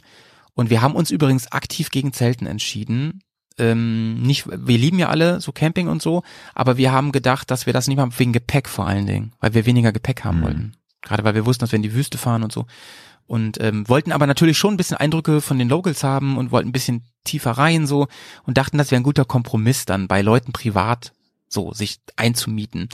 Und 0.55 0.71
wir 0.71 0.83
haben 0.83 0.95
uns 0.95 1.11
übrigens 1.11 1.53
aktiv 1.53 1.91
gegen 1.91 2.13
Zelten 2.13 2.47
entschieden. 2.47 3.21
Ähm, 3.59 4.23
nicht, 4.23 4.47
wir 4.49 4.79
lieben 4.79 4.99
ja 4.99 5.09
alle 5.09 5.41
so 5.41 5.53
Camping 5.53 5.89
und 5.89 6.01
so, 6.03 6.23
aber 6.55 6.77
wir 6.77 6.93
haben 6.93 7.13
gedacht, 7.13 7.51
dass 7.51 7.67
wir 7.67 7.73
das 7.73 7.89
nicht 7.89 7.97
machen 7.97 8.13
wegen 8.17 8.33
Gepäck 8.33 8.69
vor 8.69 8.87
allen 8.87 9.07
Dingen, 9.07 9.33
weil 9.41 9.55
wir 9.55 9.67
weniger 9.67 9.93
Gepäck 9.93 10.25
haben 10.25 10.39
Mhm. 10.39 10.45
wollten. 10.45 10.73
Gerade 11.03 11.25
weil 11.25 11.35
wir 11.35 11.47
wussten, 11.47 11.61
dass 11.61 11.73
wir 11.73 11.77
in 11.77 11.83
die 11.83 11.95
Wüste 11.95 12.19
fahren 12.19 12.43
und 12.43 12.53
so. 12.53 12.67
Und 13.27 13.61
ähm, 13.61 13.89
wollten 13.89 14.11
aber 14.13 14.27
natürlich 14.27 14.57
schon 14.57 14.75
ein 14.75 14.77
bisschen 14.79 14.97
Eindrücke 14.97 15.41
von 15.41 15.59
den 15.59 15.69
Locals 15.69 16.03
haben 16.03 16.39
und 16.39 16.51
wollten 16.51 16.71
ein 16.71 16.73
bisschen 16.73 17.05
tiefer 17.25 17.53
rein 17.53 17.87
so 17.87 18.09
und 18.45 18.57
dachten, 18.57 18.79
das 18.79 18.91
wäre 18.91 19.01
ein 19.01 19.05
guter 19.05 19.25
Kompromiss 19.25 19.85
dann 19.85 20.09
bei 20.09 20.23
Leuten 20.23 20.53
privat 20.53 21.13
so 21.49 21.73
sich 21.73 22.01
einzumieten. 22.17 22.89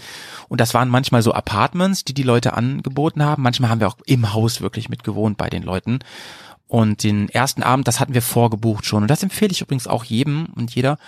Und 0.48 0.60
das 0.60 0.74
waren 0.74 0.88
manchmal 0.88 1.22
so 1.22 1.32
Apartments, 1.32 2.04
die 2.04 2.14
die 2.14 2.22
Leute 2.22 2.54
angeboten 2.54 3.22
haben. 3.22 3.42
Manchmal 3.42 3.70
haben 3.70 3.80
wir 3.80 3.88
auch 3.88 3.98
im 4.06 4.32
Haus 4.32 4.60
wirklich 4.60 4.88
mitgewohnt 4.88 5.36
bei 5.36 5.50
den 5.50 5.62
Leuten. 5.62 6.00
Und 6.66 7.02
den 7.02 7.28
ersten 7.28 7.62
Abend, 7.62 7.86
das 7.86 8.00
hatten 8.00 8.14
wir 8.14 8.22
vorgebucht 8.22 8.86
schon. 8.86 9.02
Und 9.02 9.08
das 9.08 9.22
empfehle 9.22 9.52
ich 9.52 9.60
übrigens 9.60 9.86
auch 9.86 10.04
jedem 10.04 10.46
und 10.54 10.74
jeder, 10.74 10.98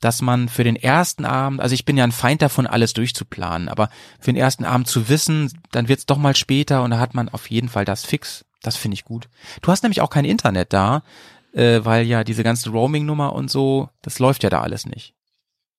dass 0.00 0.20
man 0.20 0.48
für 0.48 0.64
den 0.64 0.76
ersten 0.76 1.24
Abend, 1.24 1.60
also 1.60 1.74
ich 1.74 1.84
bin 1.84 1.96
ja 1.96 2.04
ein 2.04 2.12
Feind 2.12 2.42
davon, 2.42 2.66
alles 2.66 2.92
durchzuplanen, 2.92 3.68
aber 3.68 3.88
für 4.20 4.32
den 4.32 4.40
ersten 4.40 4.64
Abend 4.64 4.88
zu 4.88 5.08
wissen, 5.08 5.50
dann 5.72 5.88
wird's 5.88 6.06
doch 6.06 6.18
mal 6.18 6.36
später 6.36 6.82
und 6.82 6.90
da 6.90 6.98
hat 6.98 7.14
man 7.14 7.28
auf 7.28 7.50
jeden 7.50 7.68
Fall 7.68 7.84
das 7.84 8.04
fix. 8.04 8.44
Das 8.62 8.76
finde 8.76 8.94
ich 8.94 9.04
gut. 9.04 9.28
Du 9.62 9.70
hast 9.70 9.82
nämlich 9.82 10.00
auch 10.00 10.10
kein 10.10 10.24
Internet 10.24 10.72
da, 10.72 11.02
äh, 11.52 11.80
weil 11.84 12.06
ja 12.06 12.24
diese 12.24 12.44
ganze 12.44 12.70
Roaming-Nummer 12.70 13.32
und 13.32 13.50
so, 13.50 13.88
das 14.02 14.18
läuft 14.18 14.42
ja 14.42 14.50
da 14.50 14.60
alles 14.60 14.86
nicht. 14.86 15.15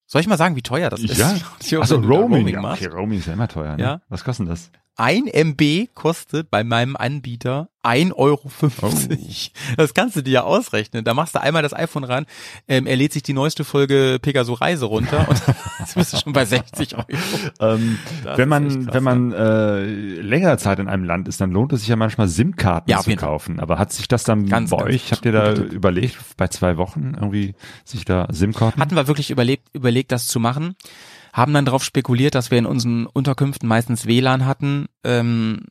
Soll 0.07 0.21
ich 0.21 0.27
mal 0.27 0.37
sagen, 0.37 0.55
wie 0.55 0.61
teuer 0.61 0.89
das 0.89 1.01
ist? 1.01 1.17
Ja. 1.17 1.35
Also 1.79 1.97
Roaming. 1.97 2.47
ja, 2.47 2.61
machst? 2.61 2.81
okay, 2.81 2.93
Roaming 2.93 3.19
ist 3.19 3.27
ja 3.27 3.33
immer 3.33 3.47
teuer. 3.47 3.75
Ne? 3.75 3.83
Ja. 3.83 4.01
Was 4.07 4.23
kostet 4.23 4.47
das? 4.47 4.71
Ein 4.99 5.27
MB 5.27 5.93
kostet 5.93 6.49
bei 6.49 6.63
meinem 6.63 6.95
Anbieter 6.95 7.69
1,50 7.83 8.13
Euro. 8.15 8.51
Oh. 8.81 8.89
Das 9.77 9.93
kannst 9.93 10.15
du 10.15 10.23
dir 10.23 10.31
ja 10.31 10.41
ausrechnen. 10.41 11.05
Da 11.05 11.13
machst 11.13 11.35
du 11.35 11.41
einmal 11.41 11.61
das 11.61 11.73
iPhone 11.73 12.03
ran, 12.03 12.25
ähm, 12.67 12.87
er 12.87 12.95
lädt 12.95 13.13
sich 13.13 13.21
die 13.21 13.33
neueste 13.33 13.63
Folge 13.63 14.17
Pegaso 14.19 14.53
Reise 14.53 14.85
runter 14.85 15.29
und 15.29 15.39
jetzt 15.79 15.93
bist 15.93 16.13
du 16.13 16.17
schon 16.17 16.33
bei 16.33 16.45
60 16.45 16.95
Euro. 16.95 17.05
Ähm, 17.59 17.99
wenn 18.35 18.49
man, 18.49 18.85
krass, 18.85 18.93
wenn 18.95 19.03
man 19.03 19.31
äh, 19.33 19.83
längere 19.83 20.57
Zeit 20.57 20.79
in 20.79 20.87
einem 20.87 21.03
Land 21.03 21.27
ist, 21.27 21.39
dann 21.39 21.51
lohnt 21.51 21.73
es 21.73 21.81
sich 21.81 21.89
ja 21.89 21.95
manchmal 21.95 22.27
SIM-Karten 22.27 22.89
Ja, 22.89 23.01
zu 23.01 23.15
kaufen. 23.15 23.59
Aber 23.59 23.77
hat 23.77 23.93
sich 23.93 24.07
das 24.07 24.23
dann 24.23 24.47
Ganz, 24.47 24.71
bei 24.71 24.77
ganz 24.77 24.89
euch, 24.89 25.11
habt 25.11 25.25
ihr 25.25 25.31
da 25.31 25.53
überlegt, 25.53 26.17
bei 26.37 26.47
zwei 26.47 26.77
Wochen 26.77 27.13
irgendwie 27.13 27.53
sich 27.85 28.03
da 28.03 28.27
SIM-Karten? 28.31 28.81
Hatten 28.81 28.95
wir 28.95 29.07
wirklich 29.07 29.29
überlegt, 29.29 29.69
überlegt, 29.73 30.11
das 30.11 30.25
zu 30.25 30.39
machen. 30.39 30.75
Haben 31.37 31.53
dann 31.53 31.65
darauf 31.65 31.83
spekuliert, 31.83 32.35
dass 32.35 32.51
wir 32.51 32.57
in 32.57 32.65
unseren 32.65 33.05
Unterkünften 33.05 33.69
meistens 33.69 34.07
WLAN 34.07 34.45
hatten. 34.45 34.87
Ähm, 35.03 35.65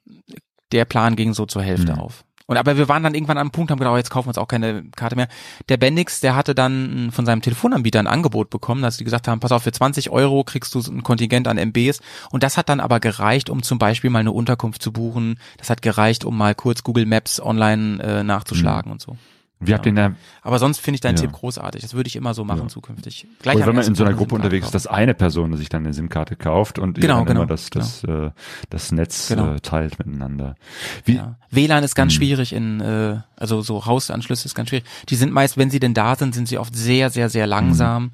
der 0.73 0.85
Plan 0.85 1.17
ging 1.17 1.35
so 1.35 1.45
zur 1.45 1.63
Hälfte 1.63 1.95
Mhm. 1.95 1.99
auf. 1.99 2.25
Und 2.49 2.57
aber 2.59 2.77
wir 2.79 2.89
waren 2.89 3.03
dann 3.03 3.15
irgendwann 3.17 3.39
am 3.39 3.51
Punkt, 3.51 3.73
haben 3.73 3.79
gedacht, 3.81 3.95
oh, 3.95 3.97
jetzt 3.97 4.11
kaufen 4.11 4.27
wir 4.27 4.31
uns 4.31 4.39
auch 4.39 4.47
keine 4.47 4.85
Karte 4.95 5.17
mehr. 5.17 5.27
Der 5.69 5.79
Bendix, 5.79 6.21
der 6.21 6.37
hatte 6.37 6.55
dann 6.55 7.11
von 7.11 7.27
seinem 7.27 7.43
Telefonanbieter 7.43 7.99
ein 7.99 8.07
Angebot 8.07 8.51
bekommen, 8.51 8.83
dass 8.83 8.99
die 8.99 9.03
gesagt 9.05 9.27
haben, 9.27 9.41
pass 9.41 9.51
auf, 9.51 9.65
für 9.65 9.73
20 9.73 10.11
Euro 10.11 10.45
kriegst 10.45 10.73
du 10.77 10.79
ein 10.79 11.03
Kontingent 11.03 11.49
an 11.49 11.59
MBs. 11.59 12.01
Und 12.31 12.45
das 12.45 12.57
hat 12.57 12.69
dann 12.69 12.79
aber 12.79 13.01
gereicht, 13.01 13.51
um 13.51 13.65
zum 13.65 13.81
Beispiel 13.81 14.11
mal 14.11 14.21
eine 14.21 14.31
Unterkunft 14.31 14.81
zu 14.81 14.93
buchen. 14.93 15.41
Das 15.59 15.71
hat 15.71 15.83
gereicht, 15.83 16.25
um 16.25 16.39
mal 16.39 16.55
kurz 16.55 16.85
Google 16.85 17.07
Maps 17.07 17.41
online 17.41 18.01
äh, 18.01 18.23
nachzuschlagen 18.23 18.93
und 18.93 19.01
so. 19.03 19.17
Wie 19.59 19.73
habt 19.73 19.87
ihr 19.87 19.93
denn 19.93 20.13
da, 20.13 20.19
Aber 20.43 20.59
sonst 20.59 20.81
finde 20.81 20.97
ich 20.97 21.01
deinen 21.01 21.17
Ja. 21.17 21.23
Tipp 21.23 21.33
großartig. 21.33 21.81
Das 21.81 21.95
würde 21.95 22.09
ich 22.09 22.17
immer 22.17 22.35
so 22.35 22.45
machen 22.45 22.63
Ja. 22.65 22.69
zukünftig. 22.69 23.27
Gleich 23.41 23.57
oder 23.57 23.67
wenn 23.69 23.77
man 23.77 23.87
in 23.87 23.95
so 23.95 24.05
einer 24.05 24.13
Gruppe 24.15 24.35
unterwegs 24.35 24.67
ist, 24.67 24.75
dass 24.75 24.87
eine 24.87 25.15
Person 25.15 25.57
sich 25.57 25.71
dann 25.71 25.85
eine 25.85 25.95
SIM-Karte 25.95 26.37
kauft 26.37 26.79
und 26.79 27.01
Genau, 27.01 27.25
genau, 27.25 27.41
immer 27.41 27.47
das, 27.47 27.71
das, 27.71 28.05
äh, 28.05 28.31
das 28.69 28.93
Netz 28.93 29.29
Genau. 29.29 29.55
äh, 29.55 29.61
teilt 29.61 29.99
miteinander. 29.99 30.57
Wie, 31.07 31.15
Ja. 31.17 31.39
WLAN 31.51 31.85
ist 31.85 31.95
ganz 31.95 32.13
Hm. 32.13 32.17
schwierig 32.19 32.53
in, 32.53 32.81
äh, 32.83 33.21
also 33.35 33.63
so 33.63 33.87
Hausanschlüsse 33.87 34.45
ist 34.45 34.55
ganz 34.55 34.69
schwierig. 34.69 34.85
Die 35.09 35.17
sind 35.17 35.33
meist, 35.33 35.57
wenn 35.57 35.71
sie 35.71 35.81
denn 35.81 35.95
da 35.95 36.17
sind, 36.17 36.35
sind 36.35 36.49
sie 36.49 36.59
oft 36.59 36.77
sehr, 36.77 37.09
sehr, 37.09 37.31
sehr 37.31 37.47
langsam. 37.47 38.13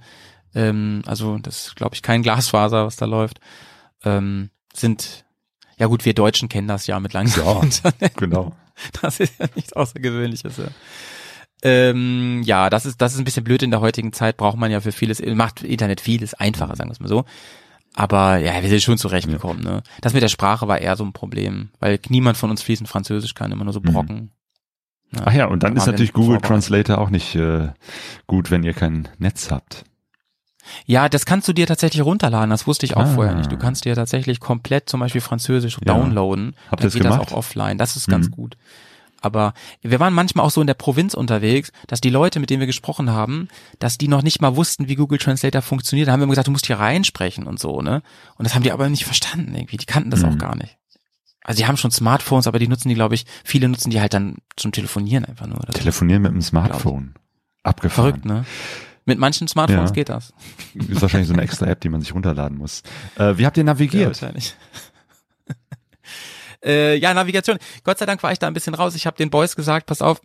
Ähm, 0.54 1.02
also 1.06 1.38
das 1.38 1.66
ist, 1.68 1.76
glaube 1.76 1.96
ich, 1.96 2.02
kein 2.02 2.22
Glasfaser, 2.22 2.86
was 2.86 2.94
da 2.94 3.06
läuft. 3.06 3.40
Ähm, 4.04 4.50
sind, 4.74 5.24
ja 5.76 5.86
gut, 5.88 6.04
wir 6.04 6.14
Deutschen 6.14 6.48
kennen 6.48 6.68
das 6.68 6.86
ja 6.86 7.00
mit 7.00 7.12
langsamem 7.14 7.46
Ja. 7.48 7.62
Internet. 7.62 8.16
genau. 8.16 8.52
Das 9.00 9.18
ist 9.18 9.38
ja 9.40 9.46
nichts 9.56 9.72
Außergewöhnliches. 9.72 10.56
Ja. 10.58 10.64
Ähm, 11.62 12.42
ja, 12.44 12.68
das 12.70 12.86
ist, 12.86 13.00
das 13.00 13.12
ist 13.14 13.18
ein 13.18 13.24
bisschen 13.24 13.44
blöd 13.44 13.62
in 13.62 13.70
der 13.70 13.80
heutigen 13.80 14.12
Zeit, 14.12 14.36
braucht 14.36 14.56
man 14.58 14.70
ja 14.70 14.80
für 14.80 14.92
vieles, 14.92 15.22
macht 15.24 15.62
Internet 15.62 16.00
vieles 16.00 16.34
einfacher, 16.34 16.74
sagen 16.76 16.90
wir 16.90 16.94
es 16.94 17.00
mal 17.00 17.08
so. 17.08 17.24
Aber 17.94 18.38
ja, 18.38 18.60
wir 18.62 18.68
sind 18.68 18.82
schon 18.82 18.98
zurechtgekommen. 18.98 19.62
Ne? 19.62 19.82
Das 20.00 20.14
mit 20.14 20.22
der 20.22 20.28
Sprache 20.28 20.66
war 20.66 20.78
eher 20.80 20.96
so 20.96 21.04
ein 21.04 21.12
Problem, 21.12 21.68
weil 21.78 22.00
niemand 22.08 22.36
von 22.36 22.50
uns 22.50 22.62
fließend 22.62 22.88
Französisch 22.88 23.34
kann, 23.34 23.52
immer 23.52 23.64
nur 23.64 23.72
so 23.74 23.80
Mhm. 23.80 23.84
Brocken. 23.92 24.30
Ja. 25.14 25.20
Ach 25.26 25.32
ja, 25.34 25.44
und 25.46 25.62
dann 25.62 25.74
Da 25.74 25.82
ist 25.82 25.86
natürlich 25.86 26.14
Google. 26.14 26.40
Translator 26.40 26.96
auch 26.98 27.10
nicht 27.10 27.34
äh, 27.34 27.68
gut, 28.26 28.50
wenn 28.50 28.62
ihr 28.62 28.72
kein 28.72 29.08
Netz 29.18 29.50
habt. 29.50 29.84
Ja, 30.86 31.08
das 31.10 31.26
kannst 31.26 31.46
du 31.48 31.52
dir 31.52 31.66
tatsächlich 31.66 32.02
runterladen. 32.02 32.48
Das 32.48 32.66
wusste 32.66 32.86
ich 32.86 32.96
auch 32.96 33.02
Ah. 33.02 33.14
vorher 33.14 33.34
nicht. 33.34 33.52
Du 33.52 33.58
kannst 33.58 33.84
dir 33.84 33.94
tatsächlich 33.94 34.40
komplett 34.40 34.88
zum 34.88 35.00
Beispiel 35.00 35.20
Französisch 35.20 35.74
Ja. 35.84 35.92
downloaden. 35.92 36.54
Habt 36.70 36.80
Dann 36.80 36.84
ihr 36.84 36.84
das 36.86 36.92
geht 36.94 37.02
gemacht? 37.02 37.20
das 37.26 37.32
auch 37.32 37.36
offline. 37.36 37.76
Das 37.76 37.96
ist 37.96 38.08
ganz 38.08 38.28
Mhm. 38.28 38.30
gut. 38.30 38.56
Aber 39.22 39.54
wir 39.80 40.00
waren 40.00 40.12
manchmal 40.12 40.44
auch 40.44 40.50
so 40.50 40.60
in 40.60 40.66
der 40.66 40.74
Provinz 40.74 41.14
unterwegs, 41.14 41.72
dass 41.86 42.00
die 42.00 42.10
Leute, 42.10 42.40
mit 42.40 42.50
denen 42.50 42.60
wir 42.60 42.66
gesprochen 42.66 43.10
haben, 43.10 43.48
dass 43.78 43.96
die 43.96 44.08
noch 44.08 44.22
nicht 44.22 44.40
mal 44.42 44.56
wussten, 44.56 44.88
wie 44.88 44.96
Google 44.96 45.18
Translator 45.18 45.62
funktioniert. 45.62 46.08
Da 46.08 46.12
haben 46.12 46.20
wir 46.20 46.24
immer 46.24 46.32
gesagt, 46.32 46.48
du 46.48 46.52
musst 46.52 46.66
hier 46.66 46.78
reinsprechen 46.78 47.46
und 47.46 47.58
so, 47.60 47.80
ne? 47.82 48.02
Und 48.36 48.44
das 48.46 48.54
haben 48.54 48.62
die 48.64 48.72
aber 48.72 48.88
nicht 48.88 49.04
verstanden 49.04 49.54
irgendwie. 49.54 49.76
Die 49.78 49.86
kannten 49.86 50.10
das 50.10 50.20
Mhm. 50.22 50.28
auch 50.28 50.38
gar 50.38 50.56
nicht. 50.56 50.76
Also 51.44 51.58
die 51.60 51.66
haben 51.66 51.76
schon 51.76 51.90
Smartphones, 51.90 52.46
aber 52.46 52.58
die 52.58 52.68
nutzen 52.68 52.88
die, 52.88 52.94
glaube 52.94 53.14
ich, 53.14 53.24
viele 53.44 53.68
nutzen 53.68 53.90
die 53.90 54.00
halt 54.00 54.14
dann 54.14 54.36
zum 54.56 54.70
Telefonieren 54.72 55.24
einfach 55.24 55.46
nur. 55.46 55.56
oder 55.58 55.72
so. 55.72 55.78
Telefonieren 55.78 56.22
mit 56.22 56.32
dem 56.32 56.42
Smartphone. 56.42 57.14
Abgefahren. 57.62 58.10
Verrückt, 58.10 58.24
ne? 58.26 58.44
Mit 59.04 59.18
manchen 59.18 59.48
Smartphones 59.48 59.90
Ja. 59.90 59.94
geht 59.94 60.08
das. 60.08 60.32
Ist 60.74 61.02
wahrscheinlich 61.02 61.26
so 61.26 61.32
eine 61.34 61.42
extra 61.42 61.66
App, 61.66 61.80
die 61.80 61.88
man 61.88 62.00
sich 62.00 62.14
runterladen 62.14 62.56
muss. 62.58 62.82
Äh, 63.16 63.36
wie 63.38 63.46
habt 63.46 63.56
ihr 63.56 63.62
Ja, 63.62 63.66
navigiert? 63.66 64.06
wahrscheinlich. 64.06 64.54
Äh, 66.64 66.96
ja, 66.96 67.14
Navigation. 67.14 67.58
Gott 67.84 67.98
sei 67.98 68.06
Dank 68.06 68.22
war 68.22 68.32
ich 68.32 68.38
da 68.38 68.46
ein 68.46 68.54
bisschen 68.54 68.74
raus. 68.74 68.94
Ich 68.94 69.06
habe 69.06 69.16
den 69.16 69.30
Boys 69.30 69.56
gesagt, 69.56 69.86
pass 69.86 70.02
auf, 70.02 70.20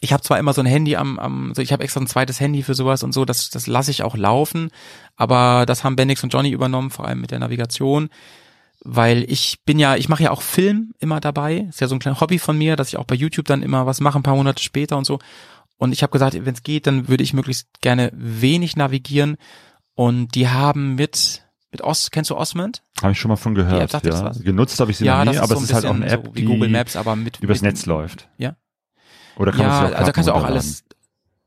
ich 0.00 0.12
habe 0.12 0.22
zwar 0.22 0.38
immer 0.38 0.52
so 0.52 0.60
ein 0.60 0.66
Handy 0.66 0.96
am, 0.96 1.18
am 1.18 1.54
so 1.54 1.62
ich 1.62 1.72
habe 1.72 1.84
extra 1.84 2.00
ein 2.00 2.06
zweites 2.06 2.40
Handy 2.40 2.62
für 2.62 2.74
sowas 2.74 3.02
und 3.02 3.12
so, 3.12 3.24
das, 3.24 3.50
das 3.50 3.66
lasse 3.66 3.90
ich 3.90 4.02
auch 4.02 4.16
laufen, 4.16 4.70
aber 5.16 5.66
das 5.66 5.84
haben 5.84 5.96
Bendix 5.96 6.22
und 6.24 6.32
Johnny 6.32 6.50
übernommen, 6.50 6.90
vor 6.90 7.06
allem 7.06 7.20
mit 7.20 7.30
der 7.30 7.38
Navigation, 7.38 8.08
weil 8.80 9.24
ich 9.30 9.58
bin 9.64 9.78
ja, 9.78 9.96
ich 9.96 10.08
mache 10.08 10.24
ja 10.24 10.30
auch 10.30 10.42
Film 10.42 10.94
immer 10.98 11.20
dabei, 11.20 11.66
ist 11.68 11.80
ja 11.80 11.86
so 11.86 11.94
ein 11.94 12.00
kleines 12.00 12.20
Hobby 12.20 12.38
von 12.38 12.58
mir, 12.58 12.76
dass 12.76 12.88
ich 12.88 12.96
auch 12.96 13.04
bei 13.04 13.14
YouTube 13.14 13.46
dann 13.46 13.62
immer 13.62 13.86
was 13.86 14.00
mache, 14.00 14.18
ein 14.18 14.24
paar 14.24 14.36
Monate 14.36 14.62
später 14.62 14.98
und 14.98 15.04
so. 15.04 15.18
Und 15.76 15.92
ich 15.92 16.02
habe 16.02 16.12
gesagt, 16.12 16.34
wenn 16.34 16.54
es 16.54 16.62
geht, 16.62 16.86
dann 16.86 17.08
würde 17.08 17.24
ich 17.24 17.32
möglichst 17.32 17.66
gerne 17.80 18.10
wenig 18.14 18.76
navigieren. 18.76 19.36
Und 19.94 20.34
die 20.34 20.48
haben 20.48 20.94
mit 20.94 21.43
mit 21.74 21.82
Os, 21.82 22.10
kennst 22.12 22.30
du 22.30 22.36
Osmond? 22.36 22.82
Habe 23.02 23.12
ich 23.12 23.18
schon 23.18 23.28
mal 23.28 23.36
von 23.36 23.54
gehört. 23.54 23.92
App 23.94 24.06
ja. 24.06 24.30
Genutzt 24.42 24.78
habe 24.78 24.92
ich 24.92 24.96
sie 24.96 25.04
noch 25.04 25.24
nie, 25.24 25.36
aber 25.38 25.48
so 25.48 25.54
es 25.56 25.62
ist 25.64 25.74
halt 25.74 25.86
auch 25.86 25.94
eine 25.94 26.06
App, 26.06 26.24
so 26.24 26.34
wie 26.34 26.40
die 26.42 26.46
Google 26.46 26.68
Maps, 26.68 26.94
aber 26.94 27.16
mit 27.16 27.40
übers 27.40 27.62
mit, 27.62 27.72
Netz 27.72 27.86
läuft. 27.86 28.28
Ja. 28.38 28.54
Oder 29.36 29.50
kann 29.50 29.66
man 29.66 29.68
ja, 29.68 29.86
sich 29.88 29.94
auch 29.96 29.98
also 29.98 30.12
kannst 30.12 30.28
du 30.28 30.34
auch 30.34 30.44
alles, 30.44 30.84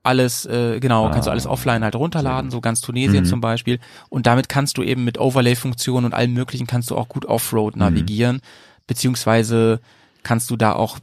alles, 0.03 0.45
äh, 0.45 0.81
genau, 0.81 1.07
Ah, 1.07 1.11
kannst 1.11 1.27
du 1.27 1.31
alles 1.31 1.47
offline 1.47 1.81
halt 1.83 1.95
runterladen, 1.95 2.51
so 2.51 2.59
ganz 2.59 2.81
Tunesien 2.81 3.23
Mhm. 3.23 3.27
zum 3.29 3.39
Beispiel. 3.41 3.79
Und 4.09 4.27
damit 4.27 4.49
kannst 4.49 4.77
du 4.77 4.83
eben 4.83 5.05
mit 5.05 5.17
Overlay-Funktionen 5.17 6.07
und 6.07 6.13
allem 6.13 6.33
möglichen 6.33 6.67
kannst 6.67 6.91
du 6.91 6.97
auch 6.97 7.07
gut 7.07 7.25
Offroad 7.25 7.77
navigieren, 7.77 8.41
beziehungsweise 8.85 9.79
kannst 10.23 10.49
du 10.49 10.57
da 10.57 10.73
auch 10.73 10.99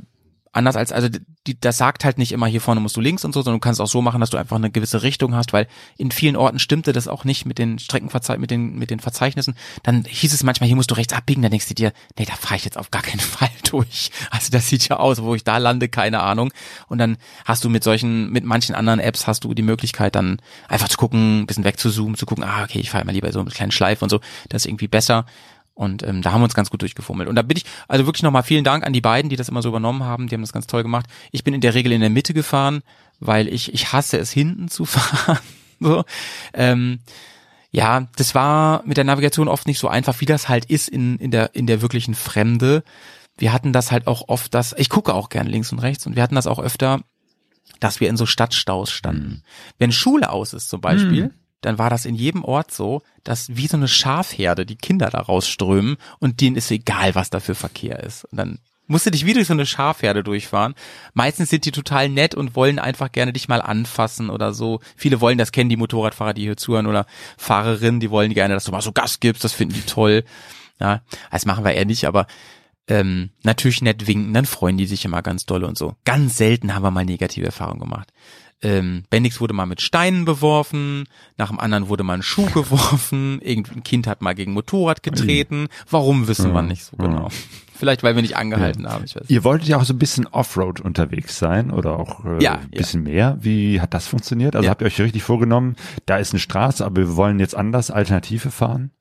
anders 0.55 0.77
als, 0.77 0.93
also 0.93 1.09
die, 1.47 1.61
das 1.61 1.77
sagt 1.77 2.05
halt 2.05 2.17
nicht 2.17 2.33
immer 2.33 2.47
hier 2.47 2.61
vorne 2.61 2.81
musst 2.81 2.97
du 2.97 3.01
links 3.01 3.25
und 3.25 3.33
so, 3.33 3.43
sondern 3.43 3.61
du 3.61 3.65
kannst 3.65 3.81
auch 3.81 3.89
so 3.89 4.01
machen, 4.01 4.21
dass 4.21 4.31
du 4.31 4.37
einfach 4.37 4.57
eine 4.57 4.71
gewisse 4.71 5.03
Richtung 5.03 5.35
hast, 5.35 5.53
weil 5.53 5.67
in 5.99 6.11
vielen 6.11 6.37
Orten 6.37 6.59
stimmte 6.59 6.93
das 6.93 7.09
auch 7.09 7.25
nicht 7.25 7.45
mit 7.45 7.59
den 7.59 7.79
Streckenverzei 7.79 8.39
mit 8.39 8.51
den, 8.51 8.77
mit 8.77 8.91
den 8.91 9.01
Verzeichnissen. 9.01 9.55
Dann 9.83 10.05
hieß 10.05 10.33
es 10.33 10.43
manchmal, 10.43 10.69
hier 10.69 10.77
musst 10.77 10.91
du 10.91 10.95
rechts 10.95 11.13
abbiegen, 11.13 11.43
dann 11.43 11.51
denkst 11.51 11.69
du 11.69 11.75
dir, 11.75 11.93
nee, 12.19 12.25
da 12.25 12.35
fahre 12.35 12.57
ich 12.57 12.65
jetzt 12.65 12.79
auf 12.79 12.91
gar 12.91 13.03
keinen 13.03 13.21
Fall 13.21 13.51
durch. 13.69 14.11
Also 14.31 14.51
das 14.51 14.69
sieht 14.69 14.89
ja 14.89 14.97
aus, 14.97 15.23
wo 15.23 15.35
ich 15.35 15.45
da 15.45 15.59
lande, 15.59 15.89
keine 15.89 16.21
Ahnung. 16.21 16.53
Und 16.89 16.99
dann 16.99 17.17
hast 17.45 17.65
du 17.65 17.69
mit 17.69 17.85
solchen, 17.85 18.31
mit 18.31 18.45
manchen 18.45 18.75
anderen 18.75 19.01
Apps 19.01 19.27
hast 19.27 19.45
du 19.45 19.55
die 19.55 19.63
Möglichkeit 19.63 20.15
dann 20.15 20.41
einfach 20.69 20.89
zu 20.89 20.97
gucken, 20.97 21.41
ein 21.41 21.47
bisschen 21.47 21.65
wegzuzoomen, 21.65 22.17
zu 22.17 22.27
gucken, 22.27 22.45
ah, 22.45 22.63
okay, 22.65 22.79
ich 22.79 22.91
fahre 22.91 23.05
mal 23.05 23.13
lieber 23.13 23.33
so 23.33 23.41
eine 23.41 23.51
kleine 23.51 23.73
Schleife 23.73 24.05
und 24.05 24.11
so, 24.11 24.21
das 24.49 24.63
ist 24.63 24.67
irgendwie 24.67 24.89
besser. 24.89 25.27
Und 25.75 26.05
ähm, 26.05 26.23
da 26.23 26.33
haben 26.33 26.41
wir 26.41 26.45
uns 26.45 26.55
ganz 26.55 26.71
gut 26.71 26.83
durchgefummelt. 26.83 27.29
Und 27.29 27.35
da 27.35 27.43
bin 27.43 27.57
ich, 27.57 27.65
also 27.89 28.07
wirklich 28.07 28.23
nochmal 28.23 28.45
vielen 28.45 28.65
Dank 28.65 28.87
an 28.87 28.93
die 28.93 29.01
beiden, 29.01 29.29
die 29.29 29.37
das 29.37 29.49
immer 29.49 29.61
so 29.61 29.69
übernommen 29.69 30.05
haben. 30.05 30.29
Die 30.29 30.35
haben 30.35 30.43
das 30.43 30.53
ganz 30.53 30.69
toll 30.69 30.85
gemacht. 30.85 31.07
Ich 31.33 31.43
bin 31.43 31.53
in 31.53 31.61
der 31.61 31.75
Regel 31.75 31.93
in 31.93 32.01
der 32.01 32.11
Mitte 32.11 32.33
gefahren, 32.33 32.83
weil 33.19 33.49
ich, 33.49 33.75
ich 33.75 33.93
hasse 33.93 34.19
es, 34.19 34.31
hinten 34.31 34.69
zu 34.69 34.85
fahren. 34.85 35.39
so. 35.81 36.05
ähm, 36.53 37.01
ja, 37.73 38.07
das 38.17 38.37
war 38.37 38.83
mit 38.87 38.97
der 38.97 39.05
Navigation 39.05 39.49
oft 39.49 39.67
nicht 39.67 39.81
so 39.81 39.89
einfach, 39.89 40.21
wie 40.21 40.27
das 40.27 40.49
halt 40.49 40.67
ist 40.67 40.89
in, 40.89 41.19
in, 41.19 41.33
der, 41.33 41.57
in 41.57 41.67
der 41.67 41.83
wirklichen 41.83 42.15
Fremde. 42.15 42.85
Wir 43.37 43.53
hatten 43.53 43.73
das 43.73 43.91
halt 43.91 44.07
auch 44.07 44.29
oft, 44.29 44.55
dass, 44.55 44.77
ich 44.79 44.89
gucke 44.89 45.13
auch 45.13 45.29
gern 45.29 45.49
links 45.49 45.73
und 45.73 45.81
rechts 45.81 46.07
und 46.07 46.15
wir 46.15 46.23
hatten 46.23 46.37
das 46.37 46.47
auch 46.47 46.61
öfter, 46.61 47.01
dass 47.81 47.99
wir 47.99 48.09
in 48.09 48.17
so 48.17 48.27
Stadtstaus 48.27 48.93
standen. 48.93 49.43
Wenn 49.79 49.91
Schule 49.91 50.31
aus 50.31 50.53
ist 50.53 50.69
zum 50.69 50.81
Beispiel, 50.81 51.33
dann 51.65 51.79
war 51.79 51.91
das 51.91 52.05
in 52.05 52.15
jedem 52.15 52.45
Ort 52.45 52.73
so, 52.73 53.03
dass 53.23 53.57
wie 53.57 53.67
so 53.67 53.77
eine 53.77 53.89
Schafherde 53.89 54.67
die 54.67 54.77
Kinder 54.77 55.11
da 55.11 55.21
rausströmen 55.21 55.97
und 56.19 56.41
denen 56.41 56.57
ist 56.57 56.71
egal, 56.71 57.15
was 57.15 57.31
da 57.31 57.41
für 57.41 57.55
Verkehr 57.55 58.01
ist. 58.01 58.25
Und 58.27 58.39
dann 58.39 58.59
musst 58.87 59.07
du 59.07 59.11
dich 59.11 59.25
wie 59.25 59.33
durch 59.33 59.47
so 59.47 59.55
eine 59.55 59.67
Schafherde 59.67 60.23
durchfahren. 60.23 60.75
Meistens 61.15 61.51
sind 61.51 61.65
die 61.65 61.73
total 61.73 62.09
nett 62.09 62.35
und 62.35 62.55
wollen 62.55 62.79
einfach 62.79 63.13
gerne 63.13 63.33
dich 63.33 63.49
mal 63.49 63.63
anfassen 63.63 64.31
oder 64.31 64.53
so. 64.53 64.81
Viele 64.97 65.21
wollen 65.21 65.39
das 65.39 65.53
kennen, 65.53 65.71
die 65.71 65.77
Motorradfahrer, 65.77 66.35
die 66.35 66.43
hier 66.43 66.57
zuhören 66.57 66.87
oder 66.87 67.07
Fahrerinnen, 67.39 68.01
die 68.01 68.11
wollen 68.11 68.35
gerne, 68.35 68.55
dass 68.55 68.65
du 68.65 68.73
mal 68.73 68.83
so 68.83 68.93
Gas 68.93 69.21
gibst, 69.21 69.45
das 69.45 69.53
finden 69.53 69.75
die 69.75 69.83
toll. 69.83 70.25
Ja, 70.81 71.01
das 71.31 71.47
machen 71.47 71.65
wir 71.65 71.73
eher 71.73 71.87
nicht, 71.87 72.05
aber 72.07 72.27
ähm, 72.89 73.31
natürlich 73.43 73.81
nett 73.81 74.07
winken, 74.07 74.35
dann 74.35 74.45
freuen 74.45 74.77
die 74.77 74.87
sich 74.87 75.05
immer 75.05 75.23
ganz 75.23 75.47
dolle 75.47 75.67
und 75.67 75.79
so. 75.79 75.95
Ganz 76.05 76.37
selten 76.37 76.75
haben 76.75 76.83
wir 76.83 76.91
mal 76.91 77.05
negative 77.05 77.47
Erfahrungen 77.47 77.81
gemacht. 77.81 78.13
Ähm, 78.63 79.05
Bendix 79.11 79.41
wurde 79.41 79.53
mal 79.53 79.67
mit 79.67 79.83
Steinen 79.83 80.25
beworfen, 80.25 81.05
nach 81.37 81.49
dem 81.49 81.61
anderen 81.61 81.89
wurde 81.89 82.03
mal 82.03 82.15
ein 82.15 82.23
Schuh 82.23 82.47
geworfen, 82.55 83.41
irgendein 83.43 83.83
Kind 83.83 84.07
hat 84.07 84.23
mal 84.23 84.35
gegen 84.35 84.53
Motorrad 84.53 85.03
getreten. 85.03 85.69
Warum 85.91 86.29
wissen 86.29 86.53
wir 86.53 86.61
Ja, 86.61 86.67
nicht 86.67 86.85
so 86.85 86.97
ja. 86.99 87.07
genau. 87.07 87.29
Vielleicht, 87.77 88.03
weil 88.05 88.15
wir 88.15 88.23
nicht 88.23 88.37
angehalten 88.37 88.89
haben. 88.89 89.05
Ich 89.05 89.17
weiß. 89.17 89.29
Ihr 89.29 89.43
wolltet 89.45 89.69
ja 89.69 89.77
auch 89.79 89.85
so 89.85 89.93
ein 89.93 89.99
bisschen 89.99 90.27
Offroad 90.29 90.81
unterwegs 90.81 91.39
sein 91.39 91.71
oder 91.73 91.99
auch 91.99 92.25
äh, 92.25 92.43
Ja, 92.43 92.55
ein 92.61 92.71
bisschen 92.71 93.03
mehr. 93.03 93.37
Wie 93.41 93.81
hat 93.81 93.93
das 93.93 94.07
funktioniert? 94.07 94.55
Also 94.57 94.65
Ja. 94.67 94.71
habt 94.71 94.81
ihr 94.81 94.87
euch 94.87 95.01
richtig 95.01 95.25
vorgenommen, 95.25 95.75
da 96.07 96.17
ist 96.19 96.33
eine 96.33 96.41
Straße, 96.41 96.85
aber 96.85 96.97
wir 97.03 97.17
wollen 97.17 97.41
jetzt 97.41 97.57
anders 97.57 97.91
Alternative 97.91 98.51
fahren? 98.53 98.93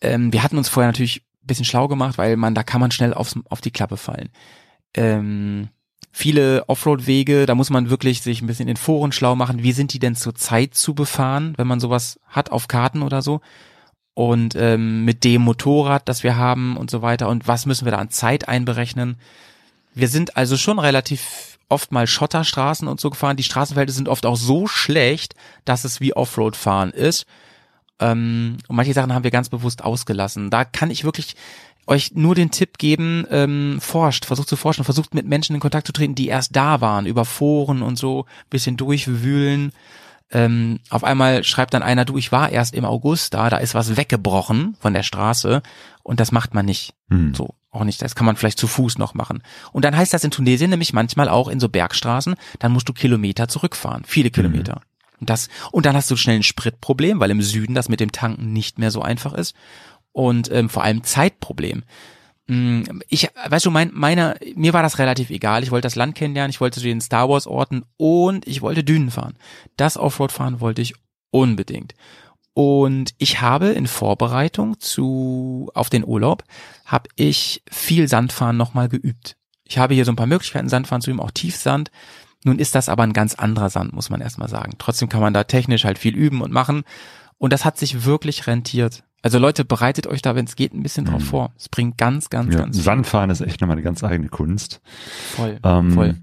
Ähm, 0.00 0.32
wir 0.32 0.42
hatten 0.44 0.56
uns 0.58 0.68
vorher 0.68 0.88
natürlich 0.88 1.22
ein 1.42 1.46
bisschen 1.46 1.64
schlau 1.64 1.88
gemacht, 1.88 2.18
weil 2.18 2.36
man, 2.36 2.54
da 2.54 2.62
kann 2.62 2.80
man 2.80 2.90
schnell 2.92 3.12
aufs, 3.12 3.34
auf 3.50 3.60
die 3.60 3.72
Klappe 3.72 3.96
fallen. 3.96 4.28
Ähm, 4.94 5.68
viele 6.10 6.68
Offroad-Wege, 6.68 7.46
da 7.46 7.54
muss 7.54 7.70
man 7.70 7.90
wirklich 7.90 8.22
sich 8.22 8.42
ein 8.42 8.46
bisschen 8.46 8.68
in 8.68 8.76
Foren 8.76 9.12
schlau 9.12 9.34
machen. 9.36 9.62
Wie 9.62 9.72
sind 9.72 9.92
die 9.92 9.98
denn 9.98 10.16
zur 10.16 10.34
Zeit 10.34 10.74
zu 10.74 10.94
befahren, 10.94 11.54
wenn 11.56 11.66
man 11.66 11.80
sowas 11.80 12.18
hat 12.26 12.50
auf 12.50 12.68
Karten 12.68 13.02
oder 13.02 13.22
so? 13.22 13.40
Und 14.14 14.56
ähm, 14.56 15.04
mit 15.04 15.22
dem 15.22 15.42
Motorrad, 15.42 16.08
das 16.08 16.24
wir 16.24 16.36
haben 16.36 16.76
und 16.76 16.90
so 16.90 17.02
weiter. 17.02 17.28
Und 17.28 17.46
was 17.46 17.66
müssen 17.66 17.84
wir 17.84 17.92
da 17.92 17.98
an 17.98 18.10
Zeit 18.10 18.48
einberechnen? 18.48 19.16
Wir 19.94 20.08
sind 20.08 20.36
also 20.36 20.56
schon 20.56 20.78
relativ 20.78 21.58
oft 21.68 21.92
mal 21.92 22.06
Schotterstraßen 22.06 22.88
und 22.88 23.00
so 23.00 23.10
gefahren. 23.10 23.36
Die 23.36 23.42
Straßenverhältnisse 23.42 23.98
sind 23.98 24.08
oft 24.08 24.26
auch 24.26 24.36
so 24.36 24.66
schlecht, 24.66 25.34
dass 25.64 25.84
es 25.84 26.00
wie 26.00 26.14
Offroad-Fahren 26.14 26.90
ist. 26.90 27.26
Ähm, 28.00 28.58
und 28.68 28.76
manche 28.76 28.92
Sachen 28.92 29.12
haben 29.12 29.24
wir 29.24 29.30
ganz 29.30 29.48
bewusst 29.48 29.84
ausgelassen. 29.84 30.50
Da 30.50 30.64
kann 30.64 30.90
ich 30.90 31.04
wirklich 31.04 31.36
euch 31.88 32.12
nur 32.14 32.34
den 32.34 32.50
Tipp 32.50 32.78
geben, 32.78 33.26
ähm, 33.30 33.78
forscht, 33.80 34.26
versucht 34.26 34.48
zu 34.48 34.56
forschen, 34.56 34.84
versucht 34.84 35.14
mit 35.14 35.26
Menschen 35.26 35.54
in 35.54 35.60
Kontakt 35.60 35.86
zu 35.86 35.92
treten, 35.92 36.14
die 36.14 36.28
erst 36.28 36.54
da 36.54 36.80
waren, 36.80 37.06
über 37.06 37.24
Foren 37.24 37.82
und 37.82 37.98
so, 37.98 38.26
bisschen 38.50 38.76
durchwühlen. 38.76 39.72
Ähm, 40.30 40.80
auf 40.90 41.02
einmal 41.02 41.42
schreibt 41.44 41.72
dann 41.72 41.82
einer, 41.82 42.04
du, 42.04 42.18
ich 42.18 42.30
war 42.30 42.50
erst 42.50 42.74
im 42.74 42.84
August 42.84 43.32
da, 43.32 43.48
da 43.48 43.56
ist 43.56 43.74
was 43.74 43.96
weggebrochen 43.96 44.76
von 44.78 44.92
der 44.92 45.02
Straße 45.02 45.62
und 46.02 46.20
das 46.20 46.30
macht 46.30 46.52
man 46.52 46.66
nicht. 46.66 46.92
Hm. 47.08 47.34
So, 47.34 47.54
auch 47.70 47.84
nicht. 47.84 48.02
Das 48.02 48.14
kann 48.14 48.26
man 48.26 48.36
vielleicht 48.36 48.58
zu 48.58 48.66
Fuß 48.66 48.98
noch 48.98 49.14
machen. 49.14 49.42
Und 49.72 49.86
dann 49.86 49.96
heißt 49.96 50.12
das 50.12 50.24
in 50.24 50.30
Tunesien 50.30 50.68
nämlich 50.68 50.92
manchmal 50.92 51.30
auch 51.30 51.48
in 51.48 51.60
so 51.60 51.70
Bergstraßen, 51.70 52.34
dann 52.58 52.72
musst 52.72 52.88
du 52.90 52.92
Kilometer 52.92 53.48
zurückfahren. 53.48 54.02
Viele 54.06 54.30
Kilometer. 54.30 54.82
Und 55.20 55.30
das, 55.30 55.48
und 55.72 55.86
dann 55.86 55.96
hast 55.96 56.10
du 56.10 56.16
schnell 56.16 56.36
ein 56.36 56.42
Spritproblem, 56.42 57.18
weil 57.18 57.30
im 57.30 57.42
Süden 57.42 57.74
das 57.74 57.88
mit 57.88 58.00
dem 58.00 58.12
Tanken 58.12 58.52
nicht 58.52 58.78
mehr 58.78 58.90
so 58.90 59.02
einfach 59.02 59.32
ist. 59.32 59.54
Und 60.18 60.50
ähm, 60.50 60.68
vor 60.68 60.82
allem 60.82 61.04
Zeitproblem. 61.04 61.84
Mm, 62.48 62.82
Ich, 63.08 63.28
weißt 63.48 63.66
du, 63.66 63.70
mein, 63.70 63.92
meiner, 63.94 64.34
mir 64.56 64.72
war 64.72 64.82
das 64.82 64.98
relativ 64.98 65.30
egal. 65.30 65.62
Ich 65.62 65.70
wollte 65.70 65.86
das 65.86 65.94
Land 65.94 66.16
kennenlernen, 66.16 66.50
ich 66.50 66.60
wollte 66.60 66.80
zu 66.80 66.86
den 66.86 67.00
Star 67.00 67.28
Wars 67.28 67.46
Orten 67.46 67.84
und 67.98 68.44
ich 68.48 68.60
wollte 68.60 68.82
Dünen 68.82 69.12
fahren. 69.12 69.36
Das 69.76 69.96
Offroad 69.96 70.32
fahren 70.32 70.60
wollte 70.60 70.82
ich 70.82 70.94
unbedingt. 71.30 71.94
Und 72.52 73.14
ich 73.18 73.40
habe 73.40 73.68
in 73.68 73.86
Vorbereitung 73.86 74.80
zu 74.80 75.70
auf 75.72 75.88
den 75.88 76.04
Urlaub 76.04 76.42
habe 76.84 77.08
ich 77.14 77.62
viel 77.70 78.08
Sandfahren 78.08 78.56
nochmal 78.56 78.88
geübt. 78.88 79.36
Ich 79.62 79.78
habe 79.78 79.94
hier 79.94 80.04
so 80.04 80.10
ein 80.10 80.16
paar 80.16 80.26
Möglichkeiten, 80.26 80.68
Sandfahren 80.68 81.00
zu 81.00 81.12
üben, 81.12 81.20
auch 81.20 81.30
Tiefsand. 81.30 81.92
Nun 82.42 82.58
ist 82.58 82.74
das 82.74 82.88
aber 82.88 83.04
ein 83.04 83.12
ganz 83.12 83.36
anderer 83.36 83.70
Sand, 83.70 83.92
muss 83.92 84.10
man 84.10 84.20
erstmal 84.20 84.48
sagen. 84.48 84.72
Trotzdem 84.78 85.08
kann 85.08 85.20
man 85.20 85.32
da 85.32 85.44
technisch 85.44 85.84
halt 85.84 86.00
viel 86.00 86.16
üben 86.16 86.40
und 86.40 86.50
machen. 86.50 86.82
Und 87.36 87.52
das 87.52 87.64
hat 87.64 87.78
sich 87.78 88.04
wirklich 88.04 88.48
rentiert. 88.48 89.04
Also 89.22 89.38
Leute, 89.38 89.64
bereitet 89.64 90.06
euch 90.06 90.22
da, 90.22 90.34
wenn 90.36 90.44
es 90.44 90.54
geht, 90.56 90.72
ein 90.74 90.82
bisschen 90.82 91.04
drauf 91.04 91.24
vor. 91.24 91.52
Es 91.58 91.68
bringt 91.68 91.98
ganz, 91.98 92.30
ganz, 92.30 92.54
Ja, 92.54 92.60
ganz 92.60 92.76
viel. 92.76 92.84
Sandfahren 92.84 93.30
ist 93.30 93.40
echt 93.40 93.60
nochmal 93.60 93.74
eine 93.76 93.82
ganz 93.82 94.04
eigene 94.04 94.28
Kunst. 94.28 94.80
Voll, 95.34 95.58
Ähm, 95.64 95.92
voll. 95.92 96.16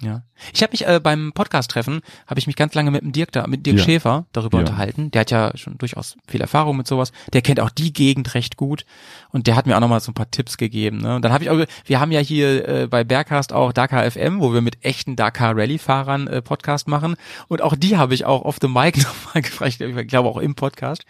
Ja. 0.00 0.22
Ich 0.54 0.62
habe 0.62 0.72
mich 0.72 0.86
äh, 0.86 1.00
beim 1.02 1.32
Podcast-Treffen, 1.34 2.00
habe 2.26 2.38
ich 2.38 2.46
mich 2.46 2.56
ganz 2.56 2.74
lange 2.74 2.90
mit 2.90 3.02
dem 3.02 3.12
Dirk 3.12 3.32
da, 3.32 3.46
mit 3.46 3.66
Dirk 3.66 3.78
Ja. 3.78 3.84
Schäfer 3.84 4.26
darüber 4.32 4.58
Ja. 4.58 4.64
unterhalten. 4.64 5.10
Der 5.10 5.20
hat 5.22 5.30
ja 5.30 5.54
schon 5.56 5.76
durchaus 5.76 6.16
viel 6.28 6.40
Erfahrung 6.40 6.76
mit 6.78 6.86
sowas. 6.86 7.12
Der 7.32 7.42
kennt 7.42 7.60
auch 7.60 7.68
die 7.70 7.92
Gegend 7.92 8.34
recht 8.34 8.56
gut 8.56 8.86
und 9.32 9.46
der 9.46 9.56
hat 9.56 9.66
mir 9.66 9.76
auch 9.76 9.80
nochmal 9.80 10.00
so 10.00 10.10
ein 10.12 10.14
paar 10.14 10.30
Tipps 10.30 10.56
gegeben. 10.56 10.98
Ne? 10.98 11.16
Und 11.16 11.22
dann 11.24 11.32
habe 11.32 11.44
ich 11.44 11.50
auch, 11.50 11.58
wir 11.84 12.00
haben 12.00 12.12
ja 12.12 12.20
hier 12.20 12.66
äh, 12.68 12.86
bei 12.86 13.04
Bergcast 13.04 13.52
auch 13.52 13.72
Dakar 13.72 14.10
FM, 14.10 14.40
wo 14.40 14.54
wir 14.54 14.60
mit 14.62 14.82
echten 14.84 15.14
Dakar 15.16 15.56
Rallye-Fahrern 15.56 16.26
äh, 16.26 16.42
Podcast 16.42 16.88
machen 16.88 17.16
und 17.48 17.60
auch 17.60 17.74
die 17.76 17.96
habe 17.98 18.14
ich 18.14 18.24
auch 18.24 18.42
auf 18.46 18.58
dem 18.58 18.72
Mic 18.72 18.98
nochmal 19.02 19.42
gefragt, 19.42 19.80
ich 19.80 20.08
glaube 20.08 20.28
auch 20.28 20.38
im 20.38 20.54
Podcast. 20.54 21.04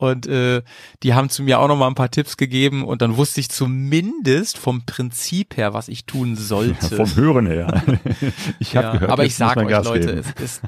Und 0.00 0.26
äh, 0.26 0.62
die 1.02 1.12
haben 1.12 1.28
zu 1.28 1.42
mir 1.42 1.58
auch 1.60 1.68
noch 1.68 1.76
mal 1.76 1.86
ein 1.86 1.94
paar 1.94 2.10
Tipps 2.10 2.38
gegeben 2.38 2.84
und 2.84 3.02
dann 3.02 3.18
wusste 3.18 3.38
ich 3.40 3.50
zumindest 3.50 4.56
vom 4.56 4.86
Prinzip 4.86 5.58
her, 5.58 5.74
was 5.74 5.88
ich 5.88 6.06
tun 6.06 6.36
sollte. 6.36 6.96
Vom 6.96 7.14
Hören 7.16 7.46
her. 7.46 7.82
Ich 8.58 8.74
habe 8.76 8.86
Ja, 8.86 8.92
gehört, 8.94 9.10
aber 9.12 9.24
ich 9.24 9.32
muss 9.32 9.36
sag 9.36 9.56
man 9.56 9.66
euch, 9.66 9.70
Gas 9.70 9.84
Leute, 9.84 10.10
es 10.12 10.42
ist, 10.42 10.62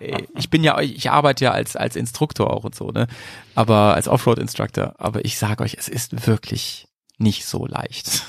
ey, 0.00 0.28
ich 0.36 0.50
bin 0.50 0.62
ja, 0.62 0.78
ich 0.80 1.10
arbeite 1.10 1.46
ja 1.46 1.52
als 1.52 1.76
als 1.76 1.96
Instruktor 1.96 2.52
auch 2.52 2.64
und 2.64 2.74
so, 2.74 2.90
ne, 2.90 3.06
aber 3.54 3.94
als 3.94 4.06
Offroad-Instructor. 4.06 4.94
Aber 4.98 5.24
ich 5.24 5.38
sag 5.38 5.60
euch, 5.62 5.76
es 5.78 5.88
ist 5.88 6.26
wirklich 6.26 6.88
nicht 7.16 7.46
so 7.46 7.66
leicht. 7.66 8.22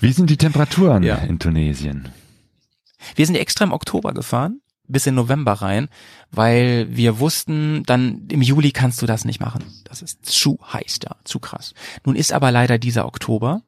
Wie 0.00 0.12
sind 0.12 0.30
die 0.30 0.36
Temperaturen 0.36 1.02
Ja. 1.02 1.16
in 1.16 1.38
Tunesien? 1.40 2.08
Wir 3.16 3.26
sind 3.26 3.34
extra 3.34 3.64
im 3.64 3.72
Oktober 3.72 4.12
gefahren. 4.14 4.60
Bis 4.90 5.06
in 5.06 5.14
November 5.14 5.52
rein, 5.54 5.88
weil 6.30 6.86
wir 6.90 7.18
wussten, 7.18 7.82
dann 7.84 8.26
im 8.28 8.42
Juli 8.42 8.72
kannst 8.72 9.00
du 9.02 9.06
das 9.06 9.24
nicht 9.24 9.40
machen. 9.40 9.64
Das 9.84 10.02
ist 10.02 10.24
zu 10.26 10.58
heiß 10.72 10.98
da, 11.00 11.16
zu 11.24 11.38
krass. 11.38 11.74
Nun 12.04 12.16
ist 12.16 12.32
aber 12.32 12.50
leider 12.50 12.78
dieser 12.78 13.06
Oktober 13.06 13.62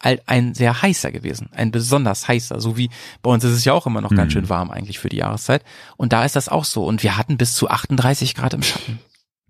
ein 0.00 0.54
sehr 0.54 0.80
heißer 0.80 1.10
gewesen, 1.10 1.48
ein 1.52 1.72
besonders 1.72 2.28
heißer, 2.28 2.60
so 2.60 2.76
wie 2.76 2.88
bei 3.20 3.30
uns 3.30 3.42
ist 3.42 3.50
es 3.52 3.64
ja 3.64 3.72
auch 3.72 3.84
immer 3.86 4.00
noch 4.00 4.14
ganz 4.14 4.32
schön 4.32 4.48
warm 4.48 4.70
eigentlich 4.70 5.00
für 5.00 5.08
die 5.08 5.16
Jahreszeit. 5.16 5.64
Und 5.96 6.12
da 6.12 6.24
ist 6.24 6.36
das 6.36 6.48
auch 6.48 6.64
so. 6.64 6.84
Und 6.84 7.02
wir 7.02 7.16
hatten 7.16 7.36
bis 7.36 7.54
zu 7.56 7.68
38 7.68 8.36
Grad 8.36 8.54
im 8.54 8.62
Schatten. 8.62 9.00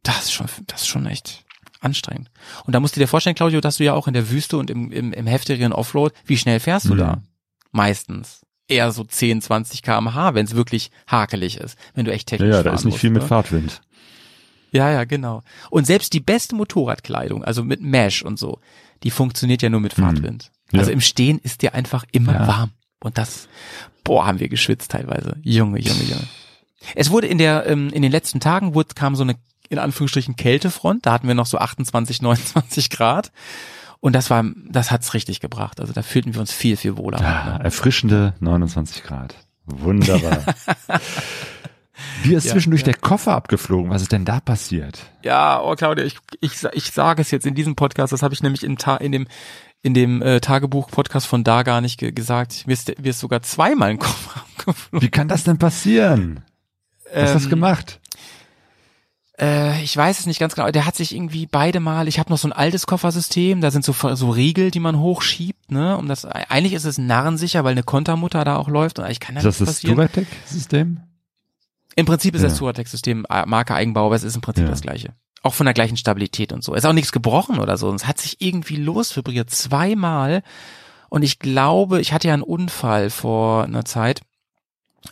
Das 0.02 0.24
ist 0.24 0.32
schon, 0.32 0.46
das 0.66 0.80
ist 0.82 0.86
schon 0.88 1.04
echt 1.04 1.44
anstrengend. 1.80 2.30
Und 2.64 2.72
da 2.74 2.80
musst 2.80 2.96
du 2.96 3.00
dir 3.00 3.06
vorstellen, 3.08 3.36
Claudio, 3.36 3.60
dass 3.60 3.76
du 3.76 3.84
ja 3.84 3.92
auch 3.92 4.08
in 4.08 4.14
der 4.14 4.30
Wüste 4.30 4.56
und 4.56 4.70
im, 4.70 4.90
im, 4.90 5.12
im 5.12 5.26
heftigeren 5.26 5.72
Offroad, 5.74 6.14
wie 6.24 6.38
schnell 6.38 6.60
fährst 6.60 6.86
du 6.86 6.94
Mhm. 6.94 6.98
da? 6.98 7.22
Meistens. 7.70 8.40
Eher 8.68 8.92
so 8.92 9.02
10, 9.04 9.40
20 9.42 9.82
kmh, 9.82 10.34
wenn 10.34 10.44
es 10.44 10.54
wirklich 10.54 10.90
hakelig 11.06 11.56
ist, 11.56 11.78
wenn 11.94 12.04
du 12.04 12.12
echt 12.12 12.30
Ja, 12.30 12.36
technisch 12.36 12.54
ja, 12.54 12.62
da 12.62 12.70
fahren 12.70 12.74
ist 12.78 12.84
nicht 12.84 12.92
musst, 12.92 13.00
viel 13.00 13.10
mit 13.10 13.22
ne? 13.22 13.28
Fahrtwind. 13.28 13.80
Ja, 14.72 14.90
ja, 14.90 15.04
genau. 15.04 15.42
Und 15.70 15.86
selbst 15.86 16.12
die 16.12 16.20
beste 16.20 16.54
Motorradkleidung, 16.54 17.42
also 17.42 17.64
mit 17.64 17.80
Mesh 17.80 18.22
und 18.22 18.38
so, 18.38 18.58
die 19.02 19.10
funktioniert 19.10 19.62
ja 19.62 19.70
nur 19.70 19.80
mit 19.80 19.94
Fahrtwind. 19.94 20.50
Mhm. 20.70 20.76
Ja. 20.76 20.80
Also 20.80 20.92
im 20.92 21.00
Stehen 21.00 21.38
ist 21.38 21.62
dir 21.62 21.74
einfach 21.74 22.04
immer 22.12 22.34
Ja. 22.34 22.46
warm. 22.46 22.70
Und 23.00 23.16
das, 23.16 23.48
boah, 24.04 24.26
haben 24.26 24.40
wir 24.40 24.48
geschwitzt 24.50 24.90
teilweise. 24.90 25.36
Junge, 25.42 25.80
Junge, 25.80 26.02
Junge. 26.02 26.28
Es 26.94 27.10
wurde 27.10 27.26
in 27.28 27.38
der, 27.38 27.66
ähm, 27.66 27.88
in 27.90 28.02
den 28.02 28.12
letzten 28.12 28.40
Tagen 28.40 28.74
wurde, 28.74 28.94
kam 28.94 29.16
so 29.16 29.22
eine, 29.22 29.36
in 29.70 29.78
Anführungsstrichen, 29.78 30.36
Kältefront. 30.36 31.06
Da 31.06 31.12
hatten 31.12 31.28
wir 31.28 31.34
noch 31.34 31.46
so 31.46 31.58
28, 31.58 32.20
29 32.22 32.90
Grad. 32.90 33.32
Und 34.00 34.12
das 34.14 34.30
war, 34.30 34.44
das 34.70 34.90
hat's 34.90 35.12
richtig 35.14 35.40
gebracht. 35.40 35.80
Also 35.80 35.92
da 35.92 36.02
fühlten 36.02 36.34
wir 36.34 36.40
uns 36.40 36.52
viel, 36.52 36.76
viel 36.76 36.96
wohler. 36.96 37.20
Ne? 37.20 37.64
erfrischende 37.64 38.34
29 38.40 39.02
Grad. 39.02 39.34
Wunderbar. 39.66 40.38
Dir 42.24 42.38
ist 42.38 42.44
Ja, 42.44 42.52
zwischendurch 42.52 42.82
ja. 42.82 42.86
der 42.86 42.94
Koffer 42.94 43.34
abgeflogen. 43.34 43.90
Was 43.90 44.02
ist 44.02 44.12
denn 44.12 44.24
da 44.24 44.38
passiert? 44.40 45.00
Ja, 45.24 45.60
oh 45.60 45.74
Claudia, 45.74 46.04
ich, 46.04 46.16
ich, 46.40 46.52
ich 46.72 46.90
sage 46.92 47.20
es 47.22 47.30
jetzt 47.32 47.44
in 47.46 47.54
diesem 47.56 47.74
Podcast, 47.74 48.12
das 48.12 48.22
habe 48.22 48.34
ich 48.34 48.42
nämlich 48.42 48.62
in, 48.62 48.76
Ta 48.76 48.96
in 48.96 49.10
dem, 49.10 49.26
in 49.82 49.94
dem 49.94 50.22
äh, 50.22 50.40
Tagebuch-Podcast 50.40 51.26
von 51.26 51.42
da 51.42 51.64
gar 51.64 51.80
nicht 51.80 51.98
ge 51.98 52.12
gesagt. 52.12 52.66
Mir 52.68 52.72
ist, 52.74 52.96
mir 53.00 53.10
ist 53.10 53.18
sogar 53.18 53.42
zweimal 53.42 53.90
ein 53.90 53.98
Koffer 53.98 54.40
abgeflogen. 54.58 55.04
Wie 55.06 55.10
kann 55.10 55.26
das 55.26 55.42
denn 55.44 55.58
passieren? 55.58 56.44
Was 57.12 57.22
hast 57.22 57.30
du 57.30 57.34
das 57.34 57.44
Ähm, 57.44 57.50
gemacht? 57.50 58.00
Äh, 59.40 59.82
ich 59.82 59.96
weiß 59.96 60.18
es 60.20 60.26
nicht 60.26 60.40
ganz 60.40 60.54
genau. 60.54 60.70
Der 60.70 60.84
hat 60.86 60.96
sich 60.96 61.14
irgendwie 61.14 61.46
beide 61.46 61.80
Mal. 61.80 62.08
Ich 62.08 62.18
habe 62.18 62.30
noch 62.30 62.38
so 62.38 62.48
ein 62.48 62.52
altes 62.52 62.86
Koffersystem. 62.86 63.60
Da 63.60 63.70
sind 63.70 63.84
so 63.84 63.92
so 63.92 64.30
Riegel, 64.30 64.70
die 64.70 64.80
man 64.80 64.98
hochschiebt. 64.98 65.70
Ne, 65.70 65.96
um 65.96 66.08
das. 66.08 66.24
Eigentlich 66.24 66.72
ist 66.72 66.84
es 66.84 66.98
narrensicher, 66.98 67.62
weil 67.64 67.72
eine 67.72 67.82
Kontermutter 67.82 68.44
da 68.44 68.56
auch 68.56 68.68
läuft 68.68 68.98
und 68.98 69.04
eigentlich 69.04 69.20
kann 69.20 69.34
da 69.36 69.40
Ist 69.40 69.44
das 69.46 69.60
nichts 69.60 69.74
das 69.74 69.76
passieren. 69.82 69.96
Duratec-System? 69.96 71.00
Im 71.96 72.06
Prinzip 72.06 72.34
ist 72.34 72.42
das 72.42 72.52
Ja. 72.52 72.58
Touratec-System 72.58 73.26
äh, 73.28 73.46
Marke 73.46 73.74
Eigenbau, 73.74 74.06
aber 74.06 74.16
es 74.16 74.22
ist 74.24 74.34
im 74.34 74.40
Prinzip 74.40 74.64
Ja. 74.64 74.70
das 74.70 74.82
gleiche. 74.82 75.14
Auch 75.42 75.54
von 75.54 75.66
der 75.66 75.74
gleichen 75.74 75.96
Stabilität 75.96 76.52
und 76.52 76.64
so. 76.64 76.74
Ist 76.74 76.84
auch 76.86 76.92
nichts 76.92 77.12
gebrochen 77.12 77.60
oder 77.60 77.76
so. 77.76 77.92
Es 77.94 78.06
hat 78.06 78.18
sich 78.18 78.40
irgendwie 78.40 78.76
losvibriert 78.76 79.50
zweimal. 79.50 80.42
Und 81.10 81.22
ich 81.22 81.38
glaube, 81.38 82.00
ich 82.00 82.12
hatte 82.12 82.28
ja 82.28 82.34
einen 82.34 82.42
Unfall 82.42 83.08
vor 83.10 83.64
einer 83.64 83.84
Zeit, 83.84 84.20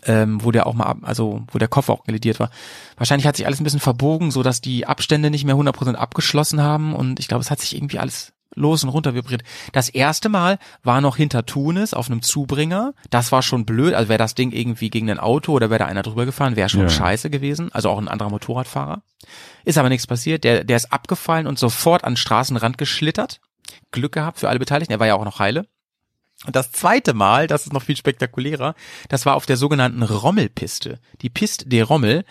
ähm, 0.04 0.42
wo 0.44 0.50
der 0.50 0.66
auch 0.66 0.74
mal, 0.74 0.84
ab, 0.84 0.98
also 1.02 1.42
wo 1.50 1.58
der 1.58 1.68
Koffer 1.68 1.92
auch 1.92 2.04
gelidiert 2.04 2.40
war. 2.40 2.50
Wahrscheinlich 2.96 3.26
hat 3.26 3.36
sich 3.36 3.46
alles 3.46 3.60
ein 3.60 3.64
bisschen 3.64 3.80
verbogen, 3.80 4.30
so 4.30 4.42
dass 4.42 4.60
die 4.60 4.86
Abstände 4.86 5.30
nicht 5.30 5.44
mehr 5.44 5.56
100% 5.56 5.94
abgeschlossen 5.94 6.60
haben. 6.62 6.94
Und 6.94 7.20
ich 7.20 7.28
glaube, 7.28 7.42
es 7.42 7.50
hat 7.50 7.60
sich 7.60 7.76
irgendwie 7.76 7.98
alles 7.98 8.32
los 8.54 8.82
und 8.82 8.88
runter 8.90 9.14
vibriert. 9.14 9.42
Das 9.72 9.88
erste 9.88 10.28
Mal 10.28 10.58
war 10.82 11.00
noch 11.02 11.16
hinter 11.16 11.44
Tunis 11.44 11.92
auf 11.94 12.10
einem 12.10 12.22
Zubringer. 12.22 12.94
Das 13.10 13.30
war 13.30 13.42
schon 13.42 13.66
blöd. 13.66 13.92
Also 13.94 14.08
wäre 14.08 14.18
das 14.18 14.34
Ding 14.34 14.50
irgendwie 14.50 14.88
gegen 14.90 15.10
ein 15.10 15.18
Auto 15.20 15.52
oder 15.52 15.68
wäre 15.70 15.80
da 15.80 15.86
einer 15.86 16.02
drüber 16.02 16.24
gefahren, 16.24 16.56
wäre 16.56 16.68
schon 16.70 16.80
Ja. 16.82 16.88
scheiße 16.88 17.28
gewesen. 17.30 17.70
Also 17.72 17.90
auch 17.90 17.98
ein 17.98 18.08
anderer 18.08 18.30
Motorradfahrer. 18.30 19.02
Ist 19.64 19.76
aber 19.78 19.88
nichts 19.90 20.06
passiert. 20.06 20.42
Der, 20.44 20.64
der 20.64 20.76
ist 20.76 20.90
abgefallen 20.92 21.46
und 21.46 21.58
sofort 21.58 22.04
an 22.04 22.12
den 22.12 22.16
Straßenrand 22.16 22.78
geschlittert. 22.78 23.40
Glück 23.90 24.12
gehabt 24.12 24.38
für 24.38 24.48
alle 24.48 24.58
Beteiligten. 24.58 24.92
Er 24.92 25.00
war 25.00 25.06
ja 25.06 25.14
auch 25.16 25.24
noch 25.24 25.38
heile. 25.38 25.66
Und 26.44 26.54
das 26.54 26.70
zweite 26.72 27.14
Mal, 27.14 27.46
das 27.46 27.66
ist 27.66 27.72
noch 27.72 27.82
viel 27.82 27.96
spektakulärer, 27.96 28.74
das 29.08 29.24
war 29.24 29.36
auf 29.36 29.46
der 29.46 29.56
sogenannten 29.56 30.02
Rommelpiste. 30.02 30.98
Die 31.22 31.30
Piste 31.30 31.68
de 31.68 31.80
Rommel, 31.80 32.24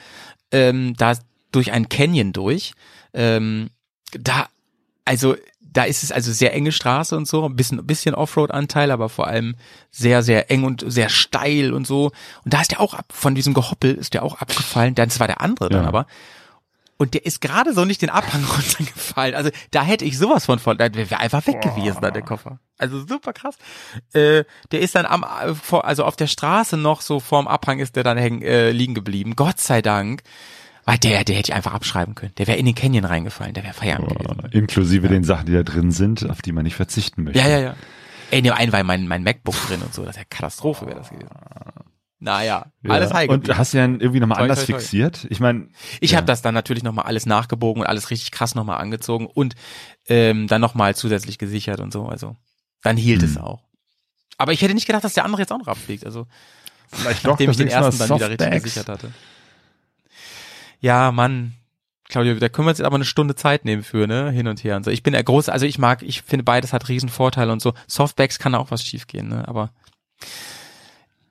ähm, 0.52 0.94
da 0.95 1.14
durch 1.52 1.72
einen 1.72 1.90
Canyon 1.90 2.34
durch. 2.34 2.73
Ähm, 3.14 3.69
da, 4.11 4.48
also 5.06 5.36
da 5.61 5.84
ist 5.84 6.03
es 6.03 6.11
also 6.11 6.32
sehr 6.32 6.53
enge 6.53 6.72
Straße 6.72 7.18
und 7.18 7.27
so, 7.27 7.45
ein 7.45 7.56
bisschen, 7.56 7.86
bisschen 7.86 8.15
Offroad-Anteil, 8.15 8.91
aber 8.91 9.10
vor 9.10 9.27
allem 9.27 9.56
sehr, 9.91 10.23
sehr 10.23 10.49
eng 10.49 10.64
und 10.64 10.84
sehr 10.88 11.10
steil 11.10 11.73
und 11.73 11.86
so. 11.86 12.11
Und 12.44 12.53
da 12.53 12.61
ist 12.61 12.72
der 12.72 12.80
auch 12.80 12.94
ab, 12.94 13.11
von 13.11 13.36
diesem 13.36 13.53
Gehoppel 13.53 13.94
ist 13.95 14.14
der 14.14 14.23
auch 14.23 14.36
abgefallen. 14.36 14.95
Das 14.95 15.19
war 15.19 15.27
der 15.27 15.41
andere 15.41 15.69
dann 15.69 15.84
Ja. 15.84 15.88
aber. 15.88 16.07
Und 16.97 17.13
der 17.13 17.26
ist 17.26 17.41
gerade 17.41 17.73
so 17.73 17.84
nicht 17.84 18.01
den 18.01 18.09
Abhang 18.09 18.43
runtergefallen. 18.55 19.35
Also 19.35 19.49
da 19.72 19.84
hätte 19.84 20.05
ich 20.05 20.17
sowas 20.17 20.45
von 20.45 20.59
voll, 20.59 20.77
da 20.77 20.93
wäre 20.93 21.19
einfach 21.19 21.45
weg 21.45 21.61
gewesen, 21.61 21.99
da 22.01 22.11
der 22.11 22.22
Koffer. 22.22 22.59
Also 22.77 23.05
super 23.05 23.34
krass. 23.34 23.57
Äh, 24.13 24.45
der 24.72 24.80
ist 24.80 24.95
dann 24.95 25.05
am, 25.05 25.23
äh, 25.23 25.76
also 25.77 26.05
auf 26.05 26.15
der 26.15 26.27
Straße 26.27 26.77
noch 26.77 27.01
so 27.01 27.19
vorm 27.19 27.47
Abhang 27.47 27.80
ist 27.80 27.95
der 27.95 28.03
dann 28.03 28.17
hängen, 28.17 28.41
äh, 28.41 28.72
liegen 28.72 28.93
geblieben. 28.93 29.35
Gott 29.35 29.59
sei 29.59 29.81
Dank. 29.81 30.23
Weil 30.88 30.99
der, 30.99 31.23
der 31.23 31.35
hätte 31.35 31.51
ich 31.51 31.55
einfach 31.55 31.73
abschreiben 31.73 32.13
können. 32.13 32.34
Der 32.38 32.45
wäre 32.45 32.59
in 32.59 32.65
den 32.67 32.76
Canyon 32.76 33.05
reingefallen, 33.05 33.55
der 33.55 33.63
wäre 33.63 33.73
Feierabend 33.73 34.19
gewesen. 34.19 34.51
Äh, 34.51 34.57
Inklusive 34.57 35.07
den 35.07 35.23
Sachen, 35.23 35.47
die 35.47 35.53
da 35.53 35.63
drin 35.63 35.91
sind, 35.91 36.30
auf 36.30 36.43
die 36.43 36.51
man 36.51 36.63
nicht 36.63 36.76
verzichten 36.76 37.23
möchte. 37.23 37.39
Ja, 37.39 37.47
ja, 37.47 37.59
ja. 37.59 37.76
Ey, 38.30 38.41
ne, 38.41 38.55
ein 38.55 38.72
war 38.72 38.84
mein, 38.84 39.07
mein 39.07 39.23
MacBook 39.23 39.55
drin 39.67 39.81
und 39.81 39.93
so. 39.93 40.05
Das 40.05 40.15
ja 40.15 40.23
Katastrophe 40.30 40.85
wäre 40.85 40.99
das 40.99 41.09
gewesen. 41.09 41.30
Naja, 42.26 42.65
Ja. 42.81 42.89
alles 42.91 43.14
heil 43.14 43.30
Und 43.30 43.56
hast 43.56 43.73
du 43.73 43.77
ja 43.77 43.85
irgendwie 43.85 44.19
nochmal 44.19 44.41
anders 44.41 44.65
toi, 44.65 44.73
toi. 44.73 44.80
fixiert? 44.80 45.27
Ich 45.30 45.39
meine, 45.39 45.69
Ich 46.02 46.11
ja. 46.11 46.18
habe 46.18 46.26
das 46.26 46.41
dann 46.41 46.56
natürlich 46.56 46.81
nochmal 46.81 47.06
alles 47.06 47.27
nachgebogen 47.27 47.84
und 47.84 47.88
alles 47.88 48.10
richtig 48.10 48.31
krass 48.31 48.56
nochmal 48.56 48.81
angezogen 48.81 49.27
und 49.27 49.53
ähm, 50.07 50.47
dann 50.47 50.60
nochmal 50.60 50.95
zusätzlich 50.95 51.38
gesichert 51.38 51.80
und 51.80 51.93
so. 51.93 52.07
Also 52.07 52.35
dann 52.81 52.97
hielt 52.97 53.22
Hm. 53.22 53.30
es 53.30 53.38
auch. 53.38 53.61
Aber 54.39 54.53
ich 54.53 54.61
hätte 54.64 54.73
nicht 54.73 54.88
gedacht, 54.88 55.03
dass 55.03 55.14
der 55.14 55.23
andere 55.23 55.43
jetzt 55.43 55.52
auch 55.52 55.60
noch 55.60 55.68
abfliegt. 55.68 56.03
Also 56.03 56.26
vielleicht 56.91 57.23
doch 57.26 57.31
nachdem 57.31 57.52
ich 57.52 57.57
das 57.57 57.65
den 57.65 57.68
ersten 57.72 57.97
dann 57.99 58.10
wieder 58.15 58.30
richtig 58.31 58.52
gesichert 58.64 58.89
hatte. 58.89 59.11
Ja, 60.80 61.11
Mann. 61.11 61.53
Claudio, 62.10 62.34
da 62.35 62.49
können 62.49 62.65
wir 62.65 62.69
uns 62.72 62.80
jetzt 62.80 62.85
aber 62.88 62.95
eine 62.95 63.06
Stunde 63.06 63.35
Zeit 63.35 63.65
nehmen 63.65 63.84
für, 63.84 64.07
ne? 64.07 64.31
Hin 64.31 64.47
und 64.47 64.64
her 64.64 64.76
und 64.77 64.84
so. 64.84 64.89
Ich 64.91 65.03
bin 65.03 65.14
der 65.14 65.23
große, 65.23 65.52
also 65.53 65.65
ich 65.68 65.77
mag, 65.80 66.02
ich 66.03 66.22
finde 66.23 66.43
beides 66.43 66.73
hat 66.73 66.88
riesen 66.89 67.10
Vorteile 67.10 67.52
und 67.52 67.61
so. 67.61 67.73
Softbacks 67.88 68.39
kann 68.39 68.53
auch 68.56 68.72
was 68.72 68.84
schiefgehen, 68.84 69.27
ne? 69.30 69.47
Aber 69.47 69.69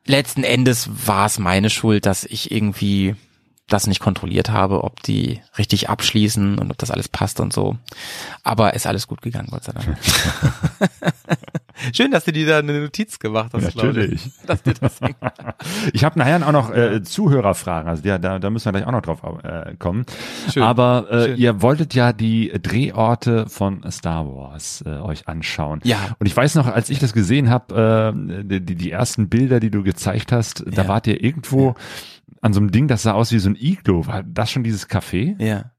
letzten 0.07 0.45
Endes 0.45 0.89
war 1.07 1.27
es 1.27 1.39
meine 1.39 1.71
Schuld, 1.71 2.07
dass 2.07 2.25
ich 2.25 2.51
irgendwie 2.51 3.17
das 3.67 3.87
nicht 3.87 4.01
kontrolliert 4.01 4.51
habe, 4.51 4.85
ob 4.85 5.03
die 5.03 5.41
richtig 5.57 5.89
abschließen 5.89 6.59
und 6.59 6.71
ob 6.71 6.79
das 6.79 6.91
alles 6.91 7.09
passt 7.09 7.41
und 7.41 7.53
so. 7.53 7.79
Aber 8.43 8.75
ist 8.75 8.87
alles 8.87 9.07
gut 9.07 9.23
gegangen, 9.23 9.49
Gott 9.51 9.65
sei 9.65 9.73
Dank. 9.73 9.97
Schön, 11.93 12.11
dass 12.11 12.25
du 12.25 12.33
dir 12.33 12.47
da 12.47 12.59
eine 12.59 12.81
Notiz 12.81 13.19
gemacht 13.19 13.51
hast. 13.53 13.75
Natürlich. 13.75 14.31
Dass 14.47 14.63
dir 14.63 14.75
das 14.75 15.01
Ich 15.93 16.05
habe 16.05 16.19
nachher 16.19 16.47
auch 16.47 16.53
noch 16.53 16.73
äh, 16.73 17.03
Zuhörerfragen, 17.03 17.89
also 17.89 18.07
ja, 18.07 18.19
da, 18.19 18.39
da 18.39 18.51
müssen 18.51 18.67
wir 18.67 18.73
gleich 18.73 18.87
auch 18.87 18.93
noch 18.93 19.03
drauf 19.03 19.21
äh, 19.43 19.75
kommen. 19.79 20.05
Schön. 20.53 20.63
Aber 20.63 21.07
äh, 21.11 21.25
Schön. 21.29 21.37
ihr 21.39 21.63
wolltet 21.63 21.95
ja 21.95 22.13
die 22.13 22.53
Drehorte 22.63 23.49
von 23.49 23.85
Star 23.91 24.27
Wars 24.27 24.83
äh, 24.87 24.91
euch 24.91 25.27
anschauen. 25.29 25.81
Ja. 25.85 25.99
Und 26.19 26.27
ich 26.27 26.37
weiß 26.37 26.55
noch, 26.55 26.67
als 26.67 26.91
ich 26.91 26.99
das 27.01 27.13
gesehen 27.13 27.51
habe, 27.51 28.13
äh, 28.15 28.45
die, 28.61 28.61
die- 28.77 28.91
ersten 28.91 29.29
Bilder, 29.29 29.59
die 29.61 29.71
du 29.71 29.83
gezeigt 29.83 30.31
hast, 30.33 30.65
da 30.67 30.83
Ja. 30.83 30.89
wart 30.89 31.07
ihr 31.09 31.23
irgendwo 31.23 31.75
an 32.41 32.53
so 32.53 32.61
einem 32.61 32.71
Ding, 32.71 32.87
das 32.89 33.03
sah 33.03 33.13
aus 33.13 33.33
wie 33.33 33.39
so 33.39 33.49
ein 33.51 33.57
Iglo. 33.59 34.07
War 34.07 34.23
das 34.23 34.51
schon 34.51 34.63
dieses 34.63 34.89
Café? 34.89 35.35
Ja. 35.43 35.73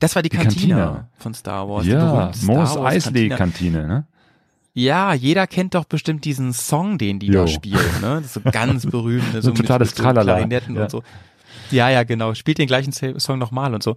Das 0.00 0.14
war 0.14 0.22
die, 0.22 0.28
Die 0.28 0.36
Kantine, 0.36 0.74
Kantine. 0.74 1.08
von 1.16 1.32
Star 1.32 1.66
Wars. 1.68 1.86
ja, 1.86 2.30
Wars 2.42 2.76
Eisley 2.76 3.30
Kantine. 3.30 3.36
Kantine, 3.36 3.86
ne? 3.86 4.06
Ja, 4.82 5.12
jeder 5.14 5.46
kennt 5.46 5.74
doch 5.74 5.84
bestimmt 5.84 6.24
diesen 6.24 6.52
Song, 6.52 6.96
den 6.98 7.18
die 7.18 7.26
Jo. 7.26 7.42
da 7.42 7.46
spielen, 7.48 8.00
ne? 8.00 8.16
Das 8.22 8.26
ist 8.26 8.34
so 8.34 8.40
ganz 8.40 8.86
berühmt, 8.90 9.32
ne? 9.34 9.42
So 9.42 9.50
ein 9.50 9.54
totales 9.56 9.90
mit 9.90 9.96
so 9.96 10.02
Tralala. 10.02 10.34
Klarinetten 10.34 10.76
Ja. 10.76 10.82
und 10.82 10.90
so. 10.90 11.02
Ja, 11.70 11.88
ja, 11.90 12.02
genau. 12.04 12.34
Spielt 12.34 12.58
den 12.58 12.66
gleichen 12.66 12.92
Song 13.20 13.38
nochmal 13.38 13.74
und 13.74 13.82
so. 13.82 13.96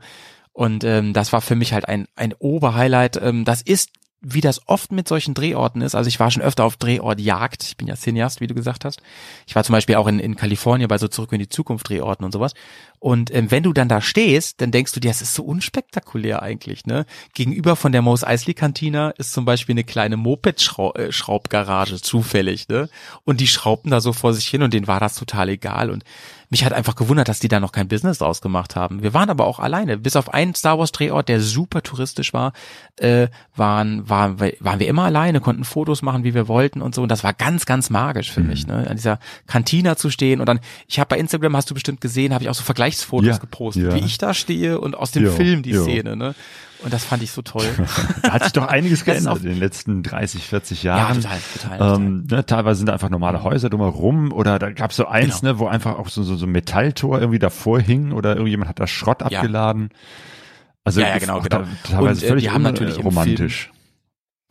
Und 0.52 0.84
ähm, 0.84 1.14
das 1.14 1.34
war 1.34 1.42
für 1.42 1.56
mich 1.56 1.74
halt 1.74 1.88
ein, 1.88 2.08
ein 2.16 2.34
Oberhighlight. 2.38 3.20
Ähm, 3.22 3.46
das 3.46 3.62
ist, 3.62 3.90
wie 4.26 4.42
das 4.42 4.68
oft 4.68 4.92
mit 4.92 5.08
solchen 5.08 5.34
Drehorten 5.34 5.82
ist. 5.82 5.96
Also 5.96 6.08
ich 6.08 6.20
war 6.20 6.32
schon 6.32 6.42
öfter 6.42 6.64
auf 6.64 6.78
Drehortjagd. 6.78 7.64
Ich 7.64 7.78
bin 7.78 7.88
ja 7.88 7.96
Cineast, 7.96 8.40
wie 8.40 8.48
du 8.48 8.56
gesagt 8.56 8.86
hast. 8.86 9.02
Ich 9.46 9.56
war 9.56 9.64
zum 9.64 9.74
Beispiel 9.74 9.96
auch 9.96 10.08
in, 10.08 10.20
in 10.20 10.36
Kalifornien 10.36 10.88
bei 10.88 10.98
so 10.98 11.10
Zurück 11.10 11.34
in 11.34 11.40
die 11.40 11.50
Zukunft 11.50 11.90
Drehorten 11.90 12.26
und 12.26 12.32
sowas. 12.32 12.54
Und 13.00 13.36
ähm, 13.36 13.52
wenn 13.52 13.64
du 13.64 13.74
dann 13.74 13.90
da 13.90 14.00
stehst, 14.00 14.62
dann 14.62 14.72
denkst 14.72 14.94
du 14.94 15.02
dir, 15.02 15.10
das 15.10 15.22
ist 15.22 15.36
so 15.36 15.44
unspektakulär 15.44 16.42
eigentlich, 16.42 16.86
ne? 16.86 17.06
Gegenüber 17.34 17.76
von 17.76 17.92
der 17.92 18.02
Mos 18.02 18.24
Eisley 18.24 18.54
Cantina 18.54 19.10
ist 19.10 19.34
zum 19.34 19.44
Beispiel 19.44 19.74
eine 19.74 19.84
kleine 19.84 20.16
Moped-Schraubgarage 20.16 22.02
zufällig, 22.02 22.70
ne? 22.70 22.88
Und 23.26 23.42
die 23.42 23.48
schraubten 23.48 23.92
da 23.92 24.00
so 24.00 24.14
vor 24.14 24.34
sich 24.34 24.48
hin 24.48 24.64
und 24.64 24.74
denen 24.74 24.88
war 24.88 25.02
das 25.02 25.16
total 25.16 25.50
egal. 25.50 25.92
Und 25.92 26.06
mich 26.54 26.64
hat 26.64 26.72
einfach 26.72 26.96
gewundert, 26.96 27.28
dass 27.28 27.40
die 27.40 27.48
da 27.48 27.60
noch 27.60 27.72
kein 27.72 27.88
Business 27.88 28.20
draus 28.20 28.40
gemacht 28.40 28.76
haben. 28.76 29.02
Wir 29.02 29.14
waren 29.16 29.30
aber 29.32 29.48
auch 29.48 29.58
alleine. 29.58 29.98
Bis 29.98 30.16
auf 30.16 30.32
einen 30.34 30.54
Star 30.54 30.78
Wars 30.78 30.92
Drehort, 30.92 31.28
der 31.28 31.42
super 31.42 31.82
touristisch 31.82 32.32
war, 32.32 32.54
äh, 32.98 33.28
waren, 33.56 34.08
waren, 34.08 34.40
waren 34.60 34.80
wir 34.80 34.88
immer 34.88 35.04
alleine, 35.06 35.40
konnten 35.42 35.64
Fotos 35.64 36.04
machen, 36.04 36.24
wie 36.24 36.36
wir 36.36 36.48
wollten 36.48 36.84
und 36.84 36.94
so. 36.94 37.02
Und 37.02 37.10
das 37.10 37.24
war 37.24 37.34
ganz, 37.34 37.66
ganz 37.66 37.90
magisch 37.90 38.32
für 38.32 38.42
Mhm. 38.42 38.48
mich, 38.48 38.68
ne? 38.68 38.86
An 38.88 38.96
dieser 38.96 39.18
Kantina 39.48 39.96
zu 39.98 40.12
stehen. 40.12 40.40
Und 40.42 40.46
dann, 40.46 40.60
ich 40.88 41.00
habe 41.00 41.08
bei 41.10 41.18
Instagram, 41.18 41.58
hast 41.58 41.72
du 41.72 41.74
bestimmt 41.74 42.00
gesehen, 42.02 42.34
habe 42.36 42.44
ich 42.44 42.50
auch 42.52 42.56
so 42.56 42.64
Vergleichsfotos 42.64 43.28
Ja, 43.28 43.38
gepostet, 43.38 43.84
ja. 43.92 43.96
wie 43.96 44.06
ich 44.06 44.20
da 44.20 44.36
stehe 44.36 44.80
und 44.80 44.96
aus 44.96 45.10
dem 45.10 45.24
Jo, 45.26 45.32
Film 45.32 45.64
die 45.64 45.72
jo. 45.72 45.84
Szene, 45.84 46.16
ne? 46.16 46.36
Und 46.84 46.94
das 46.94 47.06
fand 47.06 47.24
ich 47.24 47.32
so 47.32 47.42
toll. 47.42 47.66
Da 48.22 48.34
hat 48.34 48.44
sich 48.44 48.54
doch 48.54 48.68
einiges 48.68 49.06
geändert 49.06 49.40
in 49.40 49.50
den 49.50 49.60
letzten 49.60 50.04
30, 50.04 50.44
40 50.48 50.84
ja, 50.84 50.98
Jahren. 50.98 51.22
total, 51.22 51.40
total. 51.54 51.78
total. 51.78 51.96
Ähm, 51.96 52.28
ne, 52.30 52.46
teilweise 52.46 52.78
sind 52.80 52.88
da 52.88 52.94
einfach 52.94 53.10
normale 53.10 53.44
Häuser 53.44 53.70
drumherum 53.70 54.32
oder 54.32 54.60
da 54.60 54.72
gab's 54.72 54.96
so 54.96 55.08
eins, 55.08 55.42
Genau. 55.42 55.54
ne, 55.54 55.60
wo 55.60 55.68
einfach 55.68 55.98
auch 55.98 56.10
so, 56.10 56.24
so, 56.24 56.36
so 56.36 56.46
ein 56.46 56.52
Metalltor 56.52 57.20
irgendwie 57.20 57.40
davor 57.40 57.80
hing 57.80 58.12
oder 58.12 58.36
irgendjemand 58.36 58.70
hat 58.70 58.80
da 58.80 58.88
Schrott 58.88 59.22
Ja. 59.30 59.40
abgeladen. 59.40 59.90
Also 60.84 61.00
Ja, 61.02 61.10
ja, 61.10 61.18
genau, 61.18 61.40
genau. 61.42 61.64
teilweise 61.84 62.20
Und, 62.22 62.24
äh, 62.24 62.28
völlig 62.28 62.44
die 62.46 62.50
haben 62.52 62.64
natürlich 62.64 63.04
romantisch. 63.04 63.72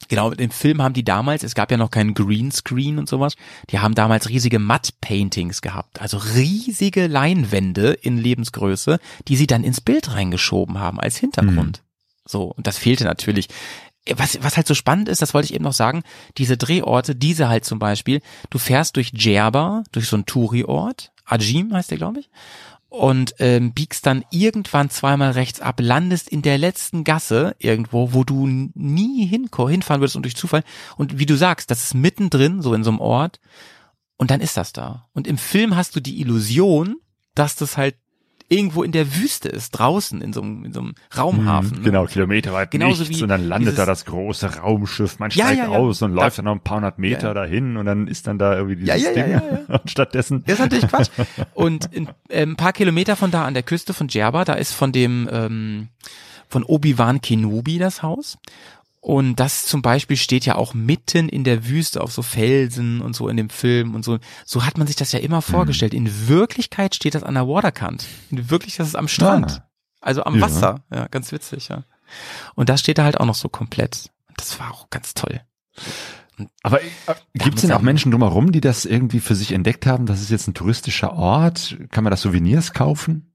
Genau, 0.09 0.31
im 0.33 0.51
Film 0.51 0.83
haben 0.83 0.95
die 0.95 1.05
damals, 1.05 1.43
es 1.45 1.55
gab 1.55 1.71
ja 1.71 1.77
noch 1.77 1.91
keinen 1.91 2.15
Greenscreen 2.15 2.99
und 2.99 3.09
sowas, 3.09 3.35
die 3.71 3.79
haben 3.79 3.95
damals 3.95 4.29
riesige 4.29 4.59
Matte-Paintings 4.59 5.63
gehabt, 5.63 6.01
also 6.03 6.19
riesige 6.19 7.07
Leinwände 7.07 7.93
in 7.93 8.19
Lebensgröße, 8.19 8.99
die 9.29 9.37
sie 9.37 9.47
dann 9.47 9.63
ins 9.65 9.81
Bild 9.81 10.13
reingeschoben 10.15 10.81
haben 10.81 10.99
als 10.99 11.17
Hintergrund. 11.17 11.83
So, 12.33 12.45
und 12.45 12.67
das 12.67 12.79
fehlte 12.79 13.05
natürlich. 13.05 13.49
Was, 14.17 14.43
was 14.43 14.57
halt 14.57 14.67
so 14.67 14.75
spannend 14.75 15.09
ist, 15.09 15.23
das 15.23 15.33
wollte 15.33 15.47
ich 15.47 15.55
eben 15.55 15.63
noch 15.63 15.73
sagen, 15.73 16.03
diese 16.37 16.57
Drehorte, 16.57 17.15
diese 17.15 17.49
halt 17.49 17.65
zum 17.65 17.79
Beispiel, 17.79 18.21
du 18.51 18.59
fährst 18.59 18.97
durch 18.97 19.13
Djerba, 19.13 19.85
durch 19.93 20.09
so 20.09 20.17
einen 20.17 20.27
Touri-Ort, 20.27 21.13
Ajim 21.25 21.73
heißt 21.73 21.93
der, 21.93 21.99
glaube 21.99 22.19
ich, 22.19 22.31
und 22.93 23.37
ähm, 23.39 23.73
biegst 23.73 24.05
dann 24.05 24.25
irgendwann 24.31 24.91
zweimal 24.91 25.31
rechts 25.31 25.61
ab, 25.61 25.81
landest 25.81 26.29
in 26.29 26.43
der 26.43 26.59
letzten 26.59 27.05
Gasse 27.05 27.57
irgendwo, 27.59 28.13
wo 28.13 28.23
du 28.23 28.47
nie 28.47 29.25
hinko 29.25 29.69
hinfahren 29.69 30.03
würdest 30.03 30.17
und 30.17 30.25
durch 30.25 30.37
Zufall. 30.37 30.63
Und 30.99 31.19
wie 31.19 31.25
du 31.25 31.37
sagst, 31.37 31.71
das 31.71 31.85
ist 31.85 31.95
mittendrin, 31.95 32.61
so 32.61 32.75
in 32.75 32.85
so 32.85 32.91
einem 32.91 33.01
Ort. 33.01 33.41
Und 34.19 34.31
dann 34.31 34.43
ist 34.43 34.59
das 34.59 34.75
da. 34.75 35.09
Und 35.15 35.27
im 35.27 35.39
Film 35.39 35.75
hast 35.75 35.97
du 35.97 36.01
die 36.01 36.21
Illusion, 36.21 36.97
dass 37.35 37.57
das 37.57 37.79
halt 37.79 37.97
irgendwo 38.53 38.83
in 38.83 38.93
der 38.93 39.15
Wüste 39.17 39.49
ist, 39.49 39.71
draußen 39.73 40.21
in 40.21 40.33
so 40.33 40.43
einem, 40.43 40.65
in 40.65 40.73
so 40.73 40.81
einem 40.81 40.95
Raumhafen. 41.17 41.79
ne? 41.79 41.83
Genau, 41.85 42.07
kilometerweit 42.07 42.71
Genauso 42.71 43.05
nichts 43.05 43.23
und 43.23 43.29
dann 43.29 43.47
landet 43.49 43.79
da 43.79 43.87
das 43.87 44.05
große 44.05 44.59
Raumschiff, 44.59 45.19
man 45.19 45.31
Ja, 45.31 45.47
steigt 45.47 45.59
ja, 45.59 45.73
ja. 45.73 45.79
aus 45.79 46.03
und 46.03 46.15
Da- 46.15 46.23
läuft 46.25 46.39
dann 46.39 46.45
noch 46.45 46.53
ein 46.53 46.61
paar 46.61 46.77
hundert 46.77 46.99
Meter 46.99 47.29
Ja. 47.29 47.35
dahin 47.35 47.77
und 47.77 47.87
dann 47.87 48.07
ist 48.07 48.27
dann 48.27 48.39
da 48.39 48.55
irgendwie 48.57 48.77
dieses 48.77 49.03
Ja, 49.03 49.11
ja, 49.11 49.17
ja, 49.27 49.39
Ding. 49.41 49.49
ja, 49.69 49.79
Und 49.81 49.91
stattdessen 49.91 50.45
Das 50.47 50.55
ist 50.55 50.61
natürlich 50.61 50.89
Quatsch. 50.89 51.09
Und 51.55 51.87
in, 51.93 52.09
äh, 52.29 52.43
ein 52.43 52.57
paar 52.57 52.73
Kilometer 52.73 53.17
von 53.17 53.31
da 53.31 53.45
an 53.45 53.55
der 53.55 53.63
Küste 53.63 53.95
von 53.95 54.09
Djerba, 54.09 54.45
da 54.45 54.53
ist 54.55 54.73
von 54.73 54.93
dem 54.93 55.29
ähm, 55.33 55.89
von 56.49 56.65
Obi-Wan 56.65 57.21
Kenobi 57.23 57.79
das 57.79 58.03
Haus. 58.03 58.37
Und 59.05 59.41
das 59.41 59.67
zum 59.67 59.83
Beispiel 59.83 60.17
steht 60.17 60.47
ja 60.47 60.55
auch 60.55 60.75
mitten 60.75 61.29
in 61.29 61.43
der 61.43 61.67
Wüste 61.67 62.01
auf 62.03 62.13
so 62.13 62.23
Felsen 62.23 63.01
und 63.01 63.17
so 63.17 63.27
in 63.29 63.37
dem 63.37 63.51
Film 63.51 63.97
und 63.97 64.05
so. 64.05 64.21
So 64.45 64.65
hat 64.65 64.79
man 64.79 64.87
sich 64.87 64.95
das 64.95 65.11
ja 65.11 65.19
immer 65.19 65.43
vorgestellt. 65.43 65.93
In 65.93 66.29
Wirklichkeit 66.29 66.95
steht 66.95 67.17
das 67.17 67.25
an 67.25 67.35
der 67.35 67.49
Waterkant. 67.49 68.07
In 68.31 68.49
Wirklichkeit 68.49 68.85
ist 68.87 68.91
es 68.91 68.95
am 68.95 69.09
Strand. 69.09 69.61
Ah. 69.61 69.69
Also 70.01 70.23
am 70.23 70.37
Ja. 70.37 70.43
Wasser. 70.43 70.85
Ja, 70.95 71.09
ganz 71.09 71.33
witzig, 71.33 71.67
ja. 71.69 71.83
Und 72.55 72.69
das 72.69 72.79
steht 72.79 72.99
da 72.99 73.03
halt 73.05 73.19
auch 73.19 73.27
noch 73.27 73.35
so 73.35 73.49
komplett. 73.49 74.11
Und 74.29 74.41
das 74.41 74.61
war 74.61 74.71
auch 74.73 74.89
ganz 74.89 75.15
toll. 75.15 75.41
Aber 76.63 76.81
äh, 76.81 76.89
gibt 77.35 77.57
es 77.57 77.63
denn 77.63 77.73
auch 77.73 77.83
Menschen 77.83 78.13
drumherum, 78.13 78.53
die 78.53 78.61
das 78.61 78.85
irgendwie 78.85 79.19
für 79.21 79.35
sich 79.35 79.51
entdeckt 79.51 79.85
haben? 79.85 80.07
Das 80.07 80.21
ist 80.21 80.31
jetzt 80.31 80.47
ein 80.47 80.55
touristischer 80.55 81.13
Ort. 81.13 81.77
Kann 81.91 82.05
man 82.05 82.13
das 82.13 82.23
Souvenirs 82.23 82.73
kaufen? 82.73 83.35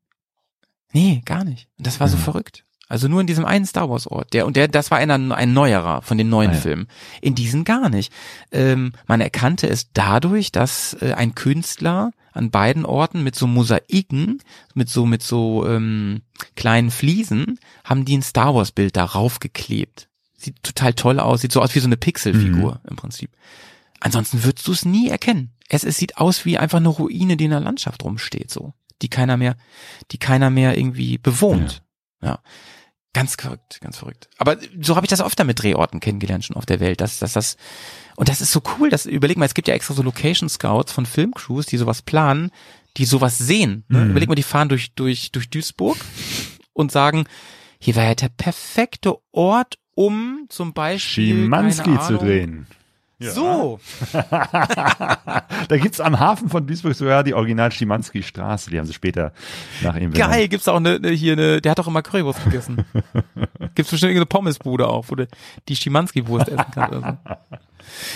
Nee, 0.94 1.22
gar 1.26 1.44
nicht. 1.44 1.68
Und 1.78 1.86
das 1.88 2.00
war 2.00 2.08
so 2.08 2.16
Mhm. 2.16 2.22
verrückt. 2.22 2.64
Also 2.90 3.08
nur 3.08 3.20
in 3.22 3.28
diesem 3.28 3.46
einen 3.46 3.66
Star 3.66 3.90
Wars 3.90 4.08
Ort. 4.08 4.34
Der, 4.34 4.46
und 4.46 4.56
der, 4.56 4.68
das 4.68 4.92
war 4.92 4.98
einer, 4.98 5.16
ein 5.36 5.54
neuerer 5.54 6.02
von 6.02 6.18
den 6.18 6.30
neuen 6.30 6.52
Ah, 6.52 6.54
ja. 6.54 6.60
Filmen. 6.60 6.88
In 7.22 7.36
diesen 7.36 7.64
gar 7.66 7.90
nicht. 7.90 8.14
Ähm, 8.52 8.94
man 9.08 9.20
erkannte 9.20 9.68
es 9.68 9.92
dadurch, 9.92 10.52
dass 10.52 10.94
äh, 11.02 11.14
ein 11.14 11.36
Künstler 11.36 12.12
an 12.32 12.52
beiden 12.52 12.86
Orten 12.86 13.24
mit 13.24 13.36
so 13.36 13.48
Mosaiken, 13.48 14.42
mit 14.74 14.90
so, 14.90 15.06
mit 15.06 15.22
so 15.24 15.68
ähm, 15.68 16.22
kleinen 16.56 16.92
Fliesen, 16.92 17.60
haben 17.84 18.06
die 18.06 18.18
ein 18.18 18.22
Star 18.22 18.56
Wars 18.56 18.72
Bild 18.72 18.96
darauf 18.96 19.40
geklebt. 19.40 20.08
Sieht 20.38 20.62
total 20.64 20.94
toll 20.94 21.20
aus, 21.20 21.42
sieht 21.42 21.52
so 21.52 21.62
aus 21.62 21.74
wie 21.76 21.80
so 21.80 21.88
eine 21.88 21.98
Pixelfigur 21.98 22.80
im 22.88 22.96
Prinzip. 22.96 23.32
Ansonsten 24.00 24.44
würdest 24.44 24.68
du 24.68 24.72
es 24.72 24.86
nie 24.86 25.10
erkennen. 25.10 25.52
Es, 25.68 25.84
es 25.84 25.98
sieht 25.98 26.18
aus 26.18 26.46
wie 26.46 26.58
einfach 26.60 26.78
eine 26.78 26.90
Ruine, 26.90 27.36
die 27.38 27.46
in 27.46 27.52
der 27.52 27.60
Landschaft 27.60 28.04
rumsteht, 28.04 28.52
so. 28.52 28.74
Die 29.02 29.10
keiner 29.10 29.36
mehr, 29.36 29.56
die 30.12 30.18
keiner 30.20 30.50
mehr 30.52 30.78
irgendwie 30.78 31.18
bewohnt. 31.18 31.84
Ja. 32.22 32.40
Ganz 33.18 33.36
verrückt, 33.36 33.80
ganz 33.82 33.98
verrückt. 33.98 34.30
Aber 34.38 34.58
so 34.80 34.96
habe 34.96 35.08
ich 35.08 35.10
das 35.10 35.24
öfter 35.24 35.44
mit 35.44 35.64
Drehorten 35.64 36.00
kennengelernt 36.00 36.46
schon 36.46 36.56
auf 36.56 36.68
der 36.68 36.80
Welt, 36.80 37.02
dass, 37.02 37.18
dass 37.18 37.34
das, 37.34 37.58
und 38.16 38.30
das 38.30 38.42
ist 38.42 38.52
so 38.52 38.62
cool, 38.78 38.92
dass, 38.92 39.08
überleg 39.08 39.38
mal, 39.38 39.46
es 39.46 39.56
gibt 39.56 39.68
ja 39.68 39.74
extra 39.74 39.96
so 39.96 40.04
Location 40.04 40.50
Scouts 40.50 40.92
von 40.92 41.08
Filmcrews, 41.08 41.66
die 41.66 41.78
sowas 41.78 42.04
planen, 42.04 42.52
die 42.96 43.06
sowas 43.06 43.40
sehen. 43.40 43.86
Ne? 43.88 44.06
Mhm. 44.06 44.12
Überleg 44.12 44.30
mal, 44.30 44.36
die 44.36 44.44
fahren 44.44 44.70
durch, 44.70 44.94
durch, 44.94 45.32
durch 45.32 45.50
Duisburg 45.50 45.98
und 46.74 46.92
sagen, 46.92 47.26
hier 47.80 47.96
wäre 47.96 48.10
ja 48.10 48.14
der 48.14 48.30
perfekte 48.30 49.16
Ort, 49.32 49.80
um 49.96 50.46
zum 50.50 50.74
Beispiel, 50.74 51.34
Schimanski 51.34 51.84
keine 51.86 52.00
zu 52.02 52.20
Ahnung, 52.20 52.68
drehen. 53.20 53.32
So, 53.32 53.80
Da 54.14 55.78
gibt's 55.78 56.00
am 56.00 56.20
Hafen 56.20 56.50
von 56.50 56.66
Duisburg 56.66 56.96
sogar 56.96 57.24
die 57.24 57.34
Original 57.34 57.72
Schimanski 57.72 58.24
Straße. 58.24 58.70
Die 58.70 58.78
haben 58.78 58.86
sie 58.86 58.94
später 58.94 59.34
nach 59.82 59.96
ihm 59.96 60.12
benannt. 60.12 60.32
Geil, 60.34 60.48
gibt's 60.48 60.68
auch 60.68 60.78
eine, 60.78 60.96
eine 60.96 61.10
hier 61.12 61.34
eine, 61.34 61.62
der 61.62 61.72
hat 61.72 61.80
doch 61.80 61.88
immer 61.88 62.02
Currywurst 62.02 62.44
gegessen. 62.44 62.86
gibt's 63.76 63.92
bestimmt 63.92 64.12
irgendeine 64.12 64.26
Pommesbude 64.28 64.88
auch, 64.88 65.06
wo 65.10 65.16
du 65.16 65.28
die 65.68 65.76
Schimanski-Wurst 65.76 66.48
essen 66.50 66.66
kannst 66.74 66.96
oder 66.96 67.20
so. 67.30 67.46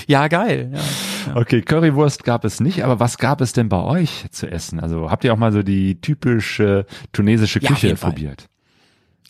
Ja, 0.08 0.28
geil, 0.28 0.72
ja. 0.74 1.36
Okay, 1.36 1.62
Currywurst 1.62 2.24
gab 2.24 2.44
es 2.46 2.60
nicht, 2.60 2.84
aber 2.84 3.00
was 3.00 3.18
gab 3.18 3.42
es 3.42 3.54
denn 3.54 3.70
bei 3.70 3.82
euch 3.82 4.26
zu 4.32 4.52
essen? 4.52 4.80
Also 4.80 5.10
habt 5.10 5.24
ihr 5.24 5.34
auch 5.34 5.38
mal 5.38 5.52
so 5.52 5.64
die 5.64 6.00
typische 6.02 6.86
tunesische 7.14 7.60
Ja, 7.60 7.70
Küche 7.70 7.88
jeden 7.88 7.98
Fall. 7.98 8.12
probiert? 8.12 8.48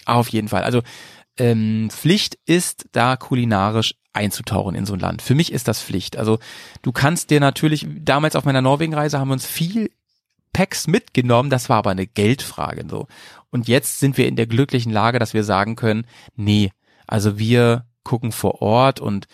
Auf 0.05 0.29
jeden 0.29 0.47
Fall. 0.47 0.63
Also 0.63 0.81
ähm, 1.41 1.89
Pflicht 1.89 2.37
ist 2.45 2.85
da 2.91 3.17
kulinarisch 3.17 3.95
einzutauchen 4.13 4.75
in 4.75 4.85
so 4.85 4.93
ein 4.93 4.99
Land. 4.99 5.23
Für 5.23 5.33
mich 5.33 5.51
ist 5.51 5.67
das 5.67 5.81
Pflicht. 5.81 6.15
Also 6.17 6.37
du 6.83 6.91
kannst 6.91 7.31
dir 7.31 7.39
natürlich, 7.39 7.87
damals 7.89 8.35
auf 8.35 8.45
meiner 8.45 8.61
Norwegen-Reise 8.61 9.17
haben 9.17 9.29
wir 9.29 9.33
uns 9.33 9.47
viel 9.47 9.89
Packs 10.53 10.85
mitgenommen, 10.85 11.49
das 11.49 11.67
war 11.67 11.77
aber 11.77 11.89
eine 11.89 12.05
Geldfrage 12.05 12.85
so. 12.87 13.07
Und 13.49 13.67
jetzt 13.67 13.99
sind 13.99 14.17
wir 14.17 14.27
in 14.27 14.35
der 14.35 14.45
glücklichen 14.45 14.91
Lage, 14.91 15.17
dass 15.17 15.33
wir 15.33 15.43
sagen 15.43 15.75
können, 15.75 16.05
nee, 16.35 16.71
also 17.07 17.39
wir 17.39 17.85
gucken 18.03 18.31
vor 18.31 18.61
Ort 18.61 18.99
und 18.99 19.27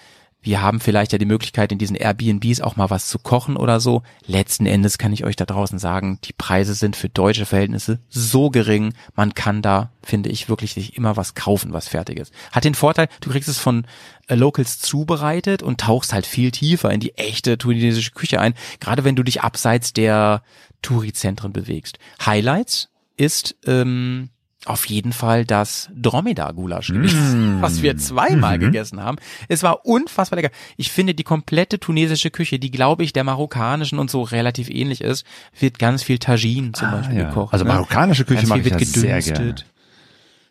wir 0.47 0.61
haben 0.61 0.79
vielleicht 0.79 1.11
ja 1.11 1.17
die 1.17 1.25
Möglichkeit, 1.25 1.73
in 1.73 1.77
diesen 1.77 1.97
Airbnbs 1.97 2.61
auch 2.61 2.77
mal 2.77 2.89
was 2.89 3.07
zu 3.07 3.19
kochen 3.19 3.57
oder 3.57 3.81
so. 3.81 4.01
Letzten 4.25 4.65
Endes 4.65 4.97
kann 4.97 5.11
ich 5.11 5.25
euch 5.25 5.35
da 5.35 5.45
draußen 5.45 5.77
sagen, 5.77 6.19
die 6.23 6.31
Preise 6.31 6.73
sind 6.73 6.95
für 6.95 7.09
deutsche 7.09 7.45
Verhältnisse 7.45 7.99
so 8.07 8.49
gering, 8.49 8.93
man 9.13 9.33
kann 9.33 9.61
da, 9.61 9.91
finde 10.01 10.29
ich, 10.29 10.47
wirklich 10.47 10.73
sich 10.73 10.95
immer 10.95 11.17
was 11.17 11.35
kaufen, 11.35 11.73
was 11.73 11.89
fertig 11.89 12.17
ist. 12.17 12.33
Hat 12.53 12.63
den 12.63 12.75
Vorteil, 12.75 13.09
du 13.19 13.29
kriegst 13.29 13.49
es 13.49 13.59
von 13.59 13.85
äh, 14.27 14.35
Locals 14.35 14.79
zubereitet 14.79 15.63
und 15.63 15.81
tauchst 15.81 16.13
halt 16.13 16.25
viel 16.25 16.51
tiefer 16.51 16.91
in 16.91 17.01
die 17.01 17.17
echte 17.17 17.57
tunesische 17.57 18.11
Küche 18.11 18.39
ein, 18.39 18.53
gerade 18.79 19.03
wenn 19.03 19.17
du 19.17 19.23
dich 19.23 19.41
abseits 19.41 19.91
der 19.91 20.43
Touri-Zentren 20.81 21.51
bewegst. 21.51 21.99
Highlights 22.25 22.87
ist 23.17 23.57
ähm, 23.65 24.29
auf 24.65 24.85
jeden 24.85 25.13
Fall 25.13 25.45
das 25.45 25.89
Dromedar-Gulasch 25.95 26.87
gewesen, 26.87 27.61
was 27.61 27.81
wir 27.81 27.95
zweimal 27.97 28.59
gegessen 28.59 29.01
haben. 29.01 29.17
Es 29.47 29.63
war 29.63 29.85
unfassbar 29.85 30.37
lecker. 30.41 30.53
Ich 30.75 30.91
finde, 30.91 31.13
die 31.13 31.23
komplette 31.23 31.79
tunesische 31.79 32.31
Küche, 32.31 32.59
die 32.59 32.71
glaube 32.71 33.03
ich 33.03 33.13
der 33.13 33.23
marokkanischen 33.23 33.99
und 33.99 34.09
so 34.09 34.23
relativ 34.23 34.69
ähnlich 34.69 35.01
ist, 35.01 35.25
wird 35.57 35.79
ganz 35.79 36.03
viel 36.03 36.19
Tagine 36.19 36.71
zum 36.73 36.91
Beispiel 36.91 37.19
ja. 37.19 37.29
gekocht. 37.29 37.53
Also 37.53 37.65
ne? 37.65 37.71
marokkanische 37.71 38.25
Küche 38.25 38.39
Ganz 38.39 38.49
mag 38.49 38.57
viel 38.63 38.67
ich 38.67 38.71
wird 38.73 38.81
ja 38.81 39.21
sehr 39.21 39.21
gerne. 39.21 39.55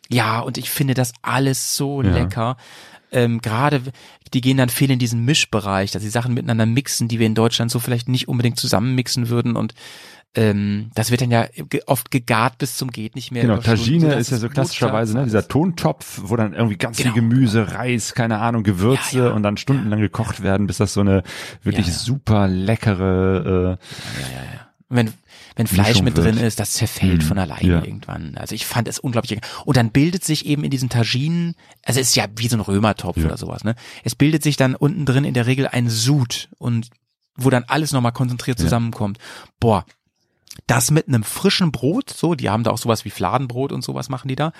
Ja, 0.09 0.39
und 0.39 0.57
ich 0.57 0.69
finde 0.69 0.93
das 0.93 1.13
alles 1.21 1.75
so 1.75 2.01
Ja. 2.01 2.11
lecker. 2.11 2.57
Ähm, 3.11 3.39
Gerade 3.41 3.81
die 4.33 4.41
gehen 4.41 4.57
dann 4.57 4.69
viel 4.69 4.91
in 4.91 4.99
diesen 4.99 5.23
Mischbereich, 5.23 5.91
dass 5.91 6.01
sie 6.01 6.09
Sachen 6.09 6.33
miteinander 6.33 6.65
mixen, 6.65 7.07
die 7.07 7.19
wir 7.19 7.25
in 7.25 7.35
Deutschland 7.35 7.71
so 7.71 7.79
vielleicht 7.79 8.09
nicht 8.09 8.27
unbedingt 8.27 8.59
zusammen 8.59 8.95
mixen 8.95 9.29
würden 9.29 9.55
und 9.55 9.73
ähm, 10.37 10.91
das 10.95 11.11
wird 11.11 11.19
dann 11.21 11.31
ja 11.31 11.47
oft 11.87 12.11
gegart 12.11 12.57
bis 12.59 12.77
zum 12.77 12.91
geht 12.91 13.15
nicht 13.15 13.31
mehr. 13.31 13.41
Genau, 13.41 13.59
Stunden, 13.59 13.77
Tagine 13.79 14.13
ist 14.15 14.29
ja 14.31 14.37
so 14.37 14.47
klassischerweise 14.47 15.17
ne, 15.17 15.25
dieser 15.25 15.47
Tontopf, 15.47 16.21
wo 16.23 16.35
dann 16.37 16.53
irgendwie 16.53 16.77
ganz 16.77 16.97
Genau. 16.97 17.11
viel 17.13 17.21
Gemüse, 17.21 17.73
Reis, 17.73 18.13
keine 18.13 18.39
Ahnung, 18.39 18.63
Gewürze 18.63 19.17
Ja, 19.17 19.25
ja. 19.25 19.31
und 19.31 19.43
dann 19.43 19.57
stundenlang 19.57 19.99
gekocht 19.99 20.41
werden, 20.43 20.67
bis 20.67 20.77
das 20.77 20.93
so 20.93 21.01
eine 21.01 21.23
wirklich 21.63 21.87
Ja, 21.87 21.91
ja. 21.93 21.99
super 21.99 22.47
leckere 22.47 23.77
wenn, 24.89 25.11
wenn 25.57 25.67
Fleisch 25.67 26.01
mit 26.01 26.17
drin 26.17 26.37
ist, 26.37 26.59
das 26.61 26.71
zerfällt 26.73 27.17
Mhm, 27.23 27.27
von 27.27 27.37
alleine 27.39 27.67
ja. 27.67 27.83
irgendwann. 27.83 28.37
Also 28.37 28.55
ich 28.55 28.65
fand 28.65 28.87
es 28.87 28.99
unglaublich. 28.99 29.37
Und 29.65 29.75
dann 29.75 29.91
bildet 29.91 30.23
sich 30.23 30.45
eben 30.45 30.63
in 30.63 30.69
diesen 30.71 30.87
Taginen, 30.87 31.55
also 31.83 31.99
es 31.99 32.09
ist 32.09 32.15
ja 32.15 32.25
wie 32.37 32.47
so 32.47 32.55
ein 32.55 32.61
Römertopf 32.61 33.17
Ja. 33.17 33.25
oder 33.25 33.37
sowas, 33.37 33.65
ne? 33.65 33.75
Es 34.05 34.15
bildet 34.15 34.43
sich 34.43 34.55
dann 34.55 34.75
unten 34.75 35.05
drin 35.05 35.25
in 35.25 35.33
der 35.33 35.45
Regel 35.45 35.67
ein 35.67 35.89
Sud 35.89 36.47
und 36.57 36.89
wo 37.35 37.49
dann 37.49 37.65
alles 37.67 37.91
nochmal 37.91 38.13
konzentriert 38.13 38.59
Ja. 38.59 38.63
zusammenkommt. 38.65 39.17
Boah, 39.59 39.85
das 40.65 40.89
mit 40.91 41.07
einem 41.07 41.23
frischen 41.23 41.71
Brot, 41.71 42.09
so, 42.09 42.33
die 42.35 42.49
haben 42.49 42.63
da 42.63 42.71
auch 42.71 42.77
sowas 42.77 43.05
wie 43.05 43.09
Fladenbrot 43.09 43.71
und 43.71 43.83
sowas 43.83 44.09
machen 44.09 44.27
die 44.27 44.35
da, 44.35 44.51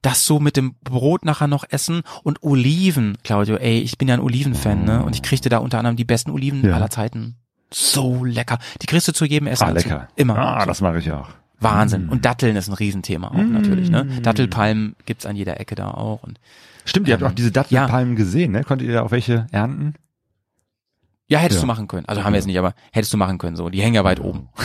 das 0.00 0.24
so 0.26 0.40
mit 0.40 0.56
dem 0.56 0.74
Brot 0.82 1.24
nachher 1.24 1.46
noch 1.46 1.64
essen 1.68 2.02
und 2.24 2.42
Oliven, 2.42 3.18
Claudio, 3.22 3.56
ey, 3.56 3.78
ich 3.80 3.98
bin 3.98 4.08
ja 4.08 4.14
ein 4.14 4.20
Olivenfan, 4.20 4.84
ne, 4.84 5.04
und 5.04 5.14
ich 5.14 5.22
kriegte 5.22 5.48
da 5.48 5.58
unter 5.58 5.78
anderem 5.78 5.96
die 5.96 6.04
besten 6.04 6.30
Oliven 6.30 6.64
Ja. 6.64 6.74
aller 6.74 6.90
Zeiten. 6.90 7.36
So 7.72 8.24
lecker. 8.24 8.58
Die 8.82 8.86
kriegst 8.86 9.06
du 9.08 9.12
zu 9.12 9.24
jedem 9.24 9.46
Essen. 9.46 9.64
Ah, 9.64 9.72
dazu. 9.72 9.88
lecker. 9.88 10.08
Immer. 10.16 10.36
Ah, 10.38 10.66
das 10.66 10.80
mache 10.80 10.98
ich 10.98 11.10
auch. 11.12 11.28
Wahnsinn. 11.60 12.06
Mm. 12.06 12.10
Und 12.10 12.24
Datteln 12.24 12.56
ist 12.56 12.68
ein 12.68 12.74
Riesenthema 12.74 13.28
auch 13.28 13.34
natürlich, 13.36 13.88
ne? 13.88 14.04
Dattelpalmen 14.20 14.96
gibt's 15.06 15.24
an 15.26 15.36
jeder 15.36 15.60
Ecke 15.60 15.74
da 15.76 15.90
auch. 15.92 16.22
Und 16.24 16.40
Stimmt, 16.84 17.06
ihr 17.08 17.14
habt 17.14 17.22
Ähm, 17.22 17.28
auch 17.28 17.34
diese 17.34 17.52
Dattelpalmen 17.52 18.16
gesehen, 18.16 18.50
ne? 18.52 18.64
Konntet 18.64 18.88
ihr 18.88 18.94
da 18.94 19.02
auch 19.02 19.10
welche 19.12 19.46
ernten? 19.52 19.94
ja, 21.28 21.38
hättest 21.38 21.60
Ja. 21.60 21.62
du 21.62 21.66
machen 21.68 21.88
können. 21.88 22.04
Also 22.06 22.24
haben 22.24 22.32
wir 22.32 22.38
jetzt 22.38 22.46
nicht, 22.46 22.58
aber 22.58 22.74
hättest 22.92 23.12
du 23.12 23.16
machen 23.16 23.38
können. 23.38 23.56
So, 23.56 23.70
die 23.70 23.80
hängen 23.80 23.94
ja 23.94 24.04
weit 24.04 24.20
oben. 24.20 24.48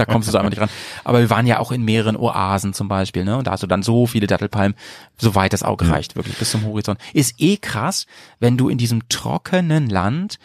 da 0.00 0.04
kommst 0.04 0.28
du 0.28 0.32
so 0.32 0.38
einfach 0.38 0.50
nicht 0.50 0.60
ran. 0.60 0.70
Aber 1.04 1.20
wir 1.20 1.30
waren 1.30 1.46
ja 1.46 1.58
auch 1.58 1.72
in 1.72 1.84
mehreren 1.84 2.16
Oasen 2.16 2.74
zum 2.74 2.88
Beispiel, 2.88 3.24
ne? 3.24 3.36
Und 3.36 3.46
da 3.46 3.52
hast 3.52 3.62
du 3.62 3.66
dann 3.66 3.82
so 3.82 4.06
viele 4.06 4.26
Dattelpalmen, 4.26 4.76
so 5.16 5.34
weit 5.34 5.52
das 5.52 5.62
Auge 5.62 5.90
reicht, 5.90 6.16
wirklich 6.16 6.36
bis 6.36 6.50
zum 6.50 6.64
Horizont. 6.64 6.98
Ist 7.12 7.34
eh 7.38 7.56
krass, 7.56 8.06
wenn 8.40 8.56
du 8.56 8.68
in 8.68 8.78
diesem 8.78 9.08
trockenen 9.08 9.88
Land 9.88 10.38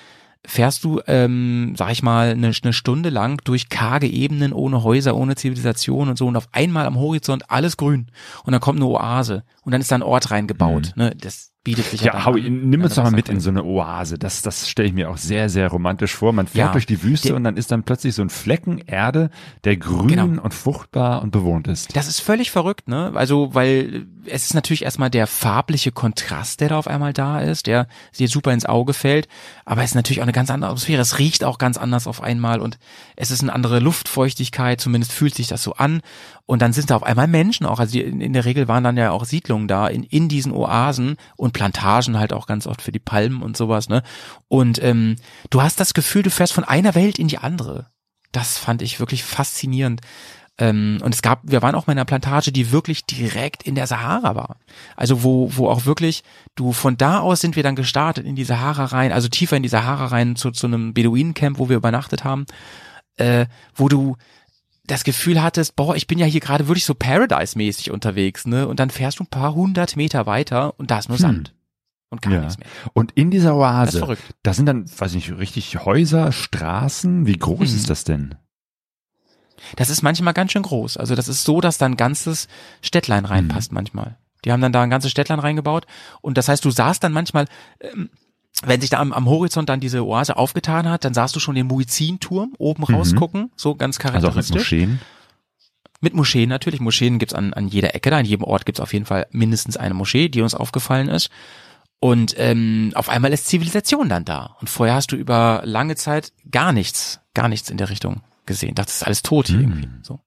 fährst 0.46 0.84
du, 0.84 1.00
ähm, 1.08 1.74
sag 1.78 1.92
ich 1.92 2.04
mal, 2.04 2.32
eine, 2.32 2.52
eine 2.62 2.74
Stunde 2.74 3.10
lang 3.10 3.42
durch 3.46 3.70
karge 3.70 4.08
Ebenen, 4.08 4.52
ohne 4.52 4.84
Häuser, 4.84 5.16
ohne 5.16 5.36
Zivilisation 5.36 6.10
und 6.10 6.18
so 6.18 6.28
und 6.28 6.36
auf 6.36 6.50
einmal 6.52 6.86
am 6.86 6.98
Horizont 6.98 7.50
alles 7.50 7.78
grün 7.78 8.08
und 8.44 8.52
dann 8.52 8.60
kommt 8.60 8.80
eine 8.80 8.88
Oase 8.88 9.44
und 9.62 9.72
dann 9.72 9.80
ist 9.80 9.92
da 9.92 9.96
ein 9.96 10.04
Ort 10.04 10.32
reingebaut. 10.32 10.94
Ne? 10.96 11.16
Das 11.18 11.53
bietet 11.64 11.85
sich 11.85 12.02
ja. 12.02 12.14
Ja, 12.14 12.26
Howie, 12.26 12.45
an. 12.45 12.69
nimm 12.69 12.84
uns 12.84 12.95
doch 12.95 13.03
mal 13.03 13.11
mit 13.11 13.30
in 13.30 13.40
so 13.40 13.49
eine 13.49 13.64
Oase. 13.64 14.18
Das, 14.19 14.41
das 14.41 14.68
stelle 14.69 14.88
ich 14.90 14.94
mir 14.94 15.10
auch 15.10 15.18
sehr, 15.18 15.49
sehr 15.49 15.69
romantisch 15.69 16.14
vor. 16.14 16.34
Man 16.34 16.48
fährt 16.48 16.68
Ja. 16.68 16.72
durch 16.73 16.85
die 16.85 17.02
Wüste 17.03 17.30
Der- 17.30 17.38
und 17.38 17.44
dann 17.45 17.56
ist 17.56 17.72
dann 17.72 17.84
plötzlich 17.84 18.15
so 18.15 18.22
ein 18.22 18.30
Flecken 18.30 18.80
Erde, 18.80 19.30
der 19.64 19.77
grün 19.77 20.07
Genau. 20.07 20.41
und 20.41 20.53
fruchtbar 20.53 21.22
und 21.22 21.31
bewohnt 21.31 21.68
ist. 21.68 21.95
Das 21.95 22.07
ist 22.07 22.19
völlig 22.19 22.52
verrückt, 22.52 22.88
ne? 22.90 23.11
Also, 23.15 23.53
weil 23.56 24.07
es 24.26 24.44
ist 24.44 24.53
natürlich 24.53 24.84
erstmal 24.84 25.10
der 25.10 25.26
farbliche 25.27 25.91
Kontrast, 25.91 26.60
der 26.61 26.69
da 26.69 26.77
auf 26.77 26.88
einmal 26.88 27.14
da 27.14 27.40
ist, 27.40 27.68
der 27.68 27.88
dir 28.18 28.27
super 28.27 28.52
ins 28.53 28.65
Auge 28.65 28.94
fällt, 28.94 29.27
aber 29.65 29.84
es 29.84 29.91
ist 29.91 29.95
natürlich 29.95 30.19
auch 30.19 30.23
eine 30.26 30.31
ganz 30.34 30.49
andere 30.49 30.69
Atmosphäre. 30.72 31.02
Es 31.02 31.19
riecht 31.19 31.44
auch 31.44 31.57
ganz 31.57 31.77
anders 31.77 32.07
auf 32.07 32.22
einmal 32.22 32.60
und 32.61 32.77
es 33.15 33.31
ist 33.31 33.41
eine 33.41 33.53
andere 33.53 33.80
Luftfeuchtigkeit, 33.80 34.80
zumindest 34.81 35.11
fühlt 35.14 35.35
sich 35.35 35.48
das 35.48 35.64
so 35.64 35.73
an. 35.73 36.02
Und 36.45 36.61
dann 36.61 36.74
sind 36.74 36.90
da 36.90 36.98
auf 36.98 37.03
einmal 37.03 37.28
Menschen 37.28 37.65
auch. 37.65 37.80
Also 37.80 37.94
die, 37.94 38.02
in, 38.02 38.34
der 38.34 38.45
Regel 38.45 38.68
waren 38.68 38.84
dann 38.84 38.98
ja 38.98 39.11
auch 39.11 39.24
Siedlungen 39.24 39.68
da 39.68 39.88
in, 39.88 40.03
in 40.03 40.28
diesen 40.28 40.52
Oasen 40.52 41.15
und 41.38 41.53
Plantagen 41.53 42.20
halt 42.20 42.34
auch 42.34 42.48
ganz 42.48 42.68
oft 42.68 42.82
für 42.82 42.91
die 42.91 42.99
Palmen 42.99 43.41
und 43.41 43.56
sowas, 43.56 43.88
ne? 43.88 44.03
Und 44.49 44.84
ähm, 44.84 45.15
du 45.49 45.61
hast 45.61 45.80
das 45.80 45.94
Gefühl, 45.94 46.24
du 46.24 46.30
fährst 46.30 46.53
von 46.53 46.65
einer 46.65 46.95
Welt 46.95 47.18
in 47.18 47.30
die 47.30 47.38
andere. 47.38 47.88
Das 48.34 48.57
fand 48.57 48.82
ich 48.82 48.99
wirklich 48.99 49.24
faszinierend. 49.24 50.02
Ähm, 50.60 50.99
und 51.02 51.15
es 51.15 51.22
gab, 51.22 51.40
wir 51.44 51.61
waren 51.61 51.76
auch 51.76 51.88
mal 51.88 51.94
in 51.94 51.99
einer 51.99 52.06
Plantage, 52.06 52.52
die 52.52 52.72
wirklich 52.72 53.06
direkt 53.06 53.64
in 53.64 53.76
der 53.76 53.88
Sahara 53.88 54.36
war. 54.36 54.57
Also 54.95 55.24
wo, 55.24 55.49
wo 55.56 55.68
auch 55.68 55.86
wirklich, 55.86 56.24
du 56.56 56.74
von 56.74 56.98
da 56.98 57.20
aus 57.20 57.41
sind 57.41 57.56
wir 57.56 57.64
dann 57.64 57.76
gestartet 57.76 58.26
in 58.26 58.36
die 58.36 58.44
Sahara 58.44 58.86
rein, 58.86 59.11
also 59.11 59.30
tiefer 59.30 59.57
in 59.57 59.64
die 59.64 59.70
Sahara 59.70 60.07
rein 60.07 60.36
zu, 60.36 60.52
zu 60.52 60.68
einem 60.68 60.94
Beduinencamp, 60.94 61.57
wo 61.57 61.70
wir 61.70 61.78
übernachtet 61.78 62.24
haben, 62.24 62.45
äh, 63.18 63.48
wo 63.74 63.90
du 63.90 64.15
das 64.85 65.03
Gefühl 65.03 65.41
hattest, 65.41 65.76
boah, 65.76 65.95
ich 65.95 66.07
bin 66.07 66.19
ja 66.19 66.26
hier 66.26 66.41
gerade 66.41 66.68
wirklich 66.68 66.85
so 66.85 66.93
Paradise-mäßig 66.93 67.91
unterwegs, 67.91 68.45
ne? 68.45 68.68
Und 68.68 68.80
dann 68.80 68.89
fährst 68.89 69.19
du 69.19 69.23
ein 69.23 69.27
paar 69.27 69.53
hundert 69.55 69.95
Meter 69.95 70.26
weiter 70.26 70.77
und 70.77 70.91
da 70.91 70.99
ist 70.99 71.10
nur 71.10 71.18
Sand. 71.18 71.53
Und 72.10 72.22
gar 72.22 72.34
Ja. 72.34 72.39
nichts 72.41 72.57
mehr. 72.60 72.68
Und 72.93 73.11
in 73.14 73.31
dieser 73.31 73.55
Oase, 73.55 74.18
da 74.43 74.53
sind 74.53 74.68
dann, 74.68 74.85
weiß 74.99 75.15
ich 75.15 75.30
nicht, 75.30 75.39
richtig 75.39 75.84
Häuser, 75.85 76.31
Straßen. 76.31 77.26
Wie 77.26 77.38
groß 77.38 77.72
Mhm. 77.72 77.76
ist 77.77 77.89
das 77.89 78.03
denn? 78.03 78.35
Das 79.77 79.89
ist 79.89 80.01
manchmal 80.03 80.34
ganz 80.34 80.51
schön 80.51 80.61
groß. 80.64 80.97
Also 80.97 81.15
das 81.15 81.27
ist 81.27 81.43
so, 81.43 81.61
dass 81.61 81.77
da 81.77 81.85
ein 81.85 81.97
ganzes 81.97 82.47
Städtlein 82.81 83.26
reinpasst 83.26 83.72
manchmal. 83.72 84.18
Die 84.45 84.51
haben 84.51 84.61
dann 84.61 84.73
da 84.73 84.81
ein 84.84 84.89
ganzes 84.89 85.10
Städtlein 85.11 85.39
reingebaut 85.39 85.85
und 86.22 86.38
das 86.38 86.49
heißt, 86.49 86.64
du 86.65 86.69
sahst 86.69 87.03
dann 87.03 87.14
manchmal, 87.14 87.45
ähm, 87.80 88.10
wenn 88.65 88.81
sich 88.81 88.90
da 88.90 88.99
am, 88.99 89.14
am 89.14 89.27
Horizont 89.27 89.69
dann 89.69 89.80
diese 89.80 90.06
Oase 90.06 90.38
aufgetan 90.38 90.90
hat, 90.90 91.06
dann 91.06 91.14
sahst 91.14 91.35
du 91.35 91.40
schon 91.40 91.56
den 91.56 91.68
Muizzinturm 91.68 92.53
oben 92.57 92.84
rausgucken, 92.84 93.52
so 93.56 93.76
ganz 93.76 93.98
Also 93.98 94.27
auch 94.27 94.35
mit 94.35 94.45
charakteristisch. 94.45 94.72
Moscheen? 94.72 94.99
Mit 96.02 96.14
Moscheen 96.14 96.49
natürlich. 96.49 96.81
Moscheen 96.81 97.18
gibt's 97.19 97.34
an, 97.34 97.53
an 97.53 97.68
jeder 97.68 97.95
Ecke 97.95 98.10
da. 98.10 98.19
In 98.19 98.26
jedem 98.26 98.44
Ort 98.44 98.65
gibt's 98.65 98.81
auf 98.81 98.94
jeden 98.94 99.06
Fall 99.06 99.27
mindestens 99.31 99.77
eine 99.77 99.94
Moschee, 99.94 100.27
die 100.27 100.41
uns 100.41 100.53
aufgefallen 100.53 101.07
ist. 101.07 101.30
Und 101.99 102.35
ähm, 102.38 102.91
auf 102.95 103.07
einmal 103.07 103.31
ist 103.31 103.48
Zivilisation 103.48 104.10
dann 104.10 104.26
da. 104.26 104.57
Und 104.60 104.69
vorher 104.69 104.95
hast 104.95 105.14
du 105.14 105.15
über 105.15 105.61
lange 105.64 105.95
Zeit 105.95 106.34
gar 106.52 106.73
nichts, 106.73 107.22
gar 107.34 107.48
nichts 107.48 107.69
in 107.69 107.77
der 107.77 107.90
Richtung 107.90 108.22
gesehen. 108.45 108.76
Dachte, 108.76 108.88
das 108.88 108.98
ist 108.98 109.03
alles 109.03 109.22
tot 109.22 109.48
hier 109.48 109.61
irgendwie. 109.61 109.88
So. 110.02 110.19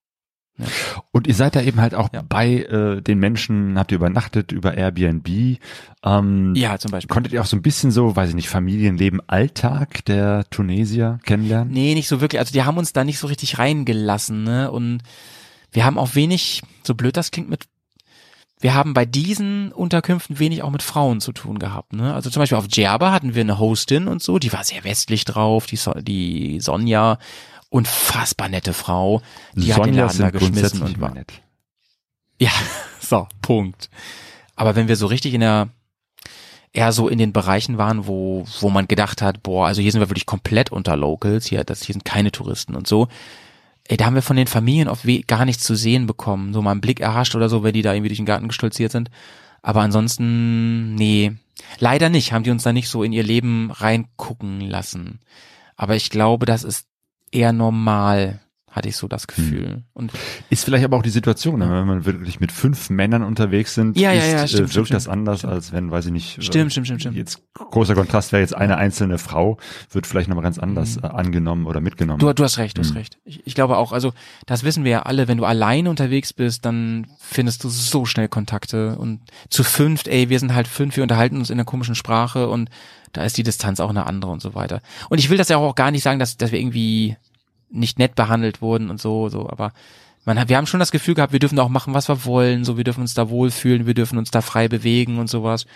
Und 1.12 1.26
ihr 1.26 1.34
seid 1.34 1.54
da 1.56 1.60
eben 1.62 1.80
halt 1.80 1.94
auch 1.94 2.08
Ja. 2.12 2.22
bei 2.28 2.62
äh, 2.62 3.00
den 3.02 3.18
Menschen, 3.18 3.78
habt 3.78 3.92
ihr 3.92 3.96
übernachtet 3.96 4.52
über 4.52 4.74
Airbnb. 4.74 5.58
Ähm, 6.04 6.54
Ja, 6.54 6.78
zum 6.78 6.90
Beispiel. 6.90 7.12
Konntet 7.12 7.32
ihr 7.32 7.42
auch 7.42 7.46
so 7.46 7.56
ein 7.56 7.62
bisschen 7.62 7.90
so, 7.90 8.16
weiß 8.16 8.30
ich 8.30 8.34
nicht, 8.34 8.48
Familienleben, 8.48 9.20
Alltag 9.26 10.04
der 10.06 10.44
Tunesier 10.50 11.18
kennenlernen? 11.24 11.72
Nee, 11.72 11.94
nicht 11.94 12.08
so 12.08 12.20
wirklich. 12.20 12.38
Also 12.40 12.52
die 12.52 12.62
haben 12.62 12.78
uns 12.78 12.92
da 12.92 13.04
nicht 13.04 13.18
so 13.18 13.26
richtig 13.26 13.58
reingelassen, 13.58 14.44
ne? 14.44 14.70
Und 14.70 15.00
wir 15.72 15.84
haben 15.84 15.98
auch 15.98 16.14
wenig, 16.14 16.62
so 16.84 16.94
blöd 16.94 17.16
das 17.16 17.30
klingt, 17.30 17.50
mit 17.50 17.64
wir 18.58 18.72
haben 18.72 18.94
bei 18.94 19.04
diesen 19.04 19.70
Unterkünften 19.70 20.38
wenig 20.38 20.62
auch 20.62 20.70
mit 20.70 20.82
Frauen 20.82 21.20
zu 21.20 21.32
tun 21.32 21.58
gehabt. 21.58 21.92
Ne? 21.92 22.14
Also 22.14 22.30
zum 22.30 22.40
Beispiel 22.40 22.56
auf 22.56 22.68
Djerba 22.68 23.12
hatten 23.12 23.34
wir 23.34 23.42
eine 23.42 23.58
Hostin 23.58 24.08
und 24.08 24.22
so, 24.22 24.38
die 24.38 24.50
war 24.50 24.64
sehr 24.64 24.82
westlich 24.82 25.26
drauf, 25.26 25.66
die, 25.66 25.76
so 25.76 25.92
die 25.92 26.58
Sonja, 26.60 27.18
unfassbar 27.70 28.48
nette 28.48 28.72
Frau, 28.72 29.22
die 29.54 29.74
hat 29.74 29.84
den 29.86 29.94
Laden 29.94 30.18
da 30.18 30.30
geschmissen 30.30 30.82
und 30.82 31.00
war. 31.00 31.12
nett. 31.14 31.32
Ja, 32.38 32.50
so, 33.00 33.26
Punkt. 33.42 33.90
Aber 34.54 34.76
wenn 34.76 34.88
wir 34.88 34.96
so 34.96 35.06
richtig 35.06 35.34
in 35.34 35.40
der, 35.40 35.68
eher 36.72 36.92
so 36.92 37.08
in 37.08 37.18
den 37.18 37.32
Bereichen 37.32 37.78
waren, 37.78 38.06
wo, 38.06 38.46
wo 38.60 38.70
man 38.70 38.88
gedacht 38.88 39.20
hat, 39.22 39.42
boah, 39.42 39.66
also 39.66 39.82
hier 39.82 39.92
sind 39.92 40.00
wir 40.00 40.08
wirklich 40.10 40.26
komplett 40.26 40.70
unter 40.72 40.96
Locals, 40.96 41.46
hier, 41.46 41.64
das, 41.64 41.82
hier 41.82 41.92
sind 41.94 42.04
keine 42.04 42.32
Touristen 42.32 42.74
und 42.74 42.86
so. 42.86 43.08
Ey, 43.88 43.96
da 43.96 44.06
haben 44.06 44.14
wir 44.14 44.22
von 44.22 44.36
den 44.36 44.48
Familien 44.48 44.88
oft 44.88 45.06
we- 45.06 45.22
gar 45.22 45.44
nichts 45.44 45.62
zu 45.62 45.76
sehen 45.76 46.06
bekommen. 46.06 46.52
So 46.52 46.60
mal 46.60 46.72
einen 46.72 46.80
Blick 46.80 46.98
erhascht 47.00 47.34
oder 47.36 47.48
so, 47.48 47.62
wenn 47.62 47.72
die 47.74 47.82
da 47.82 47.92
irgendwie 47.92 48.08
durch 48.08 48.18
den 48.18 48.26
Garten 48.26 48.48
gestolziert 48.48 48.90
sind. 48.92 49.10
Aber 49.62 49.80
ansonsten, 49.82 50.94
nee. 50.96 51.32
Leider 51.78 52.08
nicht, 52.08 52.32
haben 52.32 52.42
die 52.42 52.50
uns 52.50 52.64
da 52.64 52.72
nicht 52.72 52.88
so 52.88 53.02
in 53.04 53.12
ihr 53.12 53.22
Leben 53.22 53.70
reingucken 53.70 54.60
lassen. 54.60 55.20
Aber 55.76 55.94
ich 55.94 56.10
glaube, 56.10 56.46
das 56.46 56.64
ist 56.64 56.86
eher 57.32 57.52
normal, 57.52 58.40
hatte 58.70 58.90
ich 58.90 58.96
so 58.98 59.08
das 59.08 59.26
Gefühl. 59.26 59.84
Und 59.94 60.12
Ist 60.50 60.66
vielleicht 60.66 60.84
aber 60.84 60.98
auch 60.98 61.02
die 61.02 61.08
Situation, 61.08 61.60
ne? 61.60 61.70
wenn 61.70 61.86
man 61.86 62.04
wirklich 62.04 62.40
mit 62.40 62.52
fünf 62.52 62.90
Männern 62.90 63.22
unterwegs 63.22 63.72
sind, 63.74 63.96
Ja, 63.98 64.12
ja, 64.12 64.20
ist, 64.20 64.32
ja, 64.32 64.42
äh, 64.42 64.48
stimmt, 64.48 64.60
wirkt 64.60 64.70
stimmt, 64.72 64.90
das 64.90 65.02
stimmt. 65.04 65.12
anders, 65.14 65.44
als 65.46 65.72
wenn, 65.72 65.90
weiß 65.90 66.04
ich 66.04 66.12
nicht, 66.12 66.36
äh, 66.36 66.42
Stimmt, 66.42 66.72
stimmt, 66.72 66.86
stimmt, 66.86 67.00
stimmt. 67.00 67.16
jetzt 67.16 67.40
großer 67.54 67.94
Kontrast 67.94 68.32
wäre 68.32 68.42
jetzt 68.42 68.54
eine 68.54 68.76
einzelne 68.76 69.16
Frau, 69.16 69.56
wird 69.92 70.06
vielleicht 70.06 70.28
nochmal 70.28 70.42
ganz 70.42 70.58
anders 70.58 70.98
äh, 70.98 71.06
angenommen 71.06 71.64
oder 71.64 71.80
mitgenommen. 71.80 72.18
Du, 72.18 72.30
du 72.34 72.44
hast 72.44 72.58
recht, 72.58 72.76
du 72.76 72.82
hast 72.82 72.90
Mhm. 72.90 72.96
recht. 72.98 73.16
Ich, 73.24 73.46
ich 73.46 73.54
glaube 73.54 73.78
auch, 73.78 73.92
also 73.92 74.12
das 74.44 74.62
wissen 74.62 74.84
wir 74.84 74.90
ja 74.90 75.02
alle, 75.04 75.26
wenn 75.26 75.38
du 75.38 75.46
alleine 75.46 75.88
unterwegs 75.88 76.34
bist, 76.34 76.66
dann 76.66 77.06
findest 77.18 77.64
du 77.64 77.70
so 77.70 78.04
schnell 78.04 78.28
Kontakte 78.28 78.98
und 78.98 79.20
zu 79.48 79.64
fünft, 79.64 80.06
ey, 80.06 80.28
wir 80.28 80.38
sind 80.38 80.54
halt 80.54 80.68
fünf, 80.68 80.96
wir 80.96 81.02
unterhalten 81.02 81.38
uns 81.38 81.48
in 81.48 81.54
einer 81.56 81.64
komischen 81.64 81.94
Sprache 81.94 82.48
und 82.50 82.68
da 83.16 83.24
ist 83.24 83.36
die 83.36 83.42
Distanz 83.42 83.80
auch 83.80 83.90
eine 83.90 84.06
andere 84.06 84.30
und 84.30 84.42
so 84.42 84.54
weiter. 84.54 84.80
Und 85.08 85.18
ich 85.18 85.30
will 85.30 85.38
das 85.38 85.48
ja 85.48 85.56
auch 85.56 85.74
gar 85.74 85.90
nicht 85.90 86.02
sagen, 86.02 86.18
dass, 86.18 86.36
dass 86.36 86.52
wir 86.52 86.58
irgendwie 86.60 87.16
nicht 87.70 87.98
nett 87.98 88.14
behandelt 88.14 88.60
wurden 88.62 88.90
und 88.90 89.00
so, 89.00 89.28
so, 89.28 89.48
aber 89.50 89.72
man 90.24 90.38
hat, 90.40 90.48
wir 90.48 90.56
haben 90.56 90.66
schon 90.66 90.80
das 90.80 90.90
Gefühl 90.90 91.14
gehabt, 91.14 91.32
wir 91.32 91.38
dürfen 91.40 91.58
auch 91.58 91.68
machen, 91.68 91.94
was 91.94 92.08
wir 92.08 92.24
wollen, 92.24 92.64
so, 92.64 92.76
wir 92.76 92.84
dürfen 92.84 93.00
uns 93.00 93.14
da 93.14 93.28
wohlfühlen, 93.30 93.86
wir 93.86 93.94
dürfen 93.94 94.18
uns 94.18 94.30
da 94.30 94.40
frei 94.40 94.66
bewegen 94.68 95.18
und 95.18 95.28
sowas. 95.28 95.66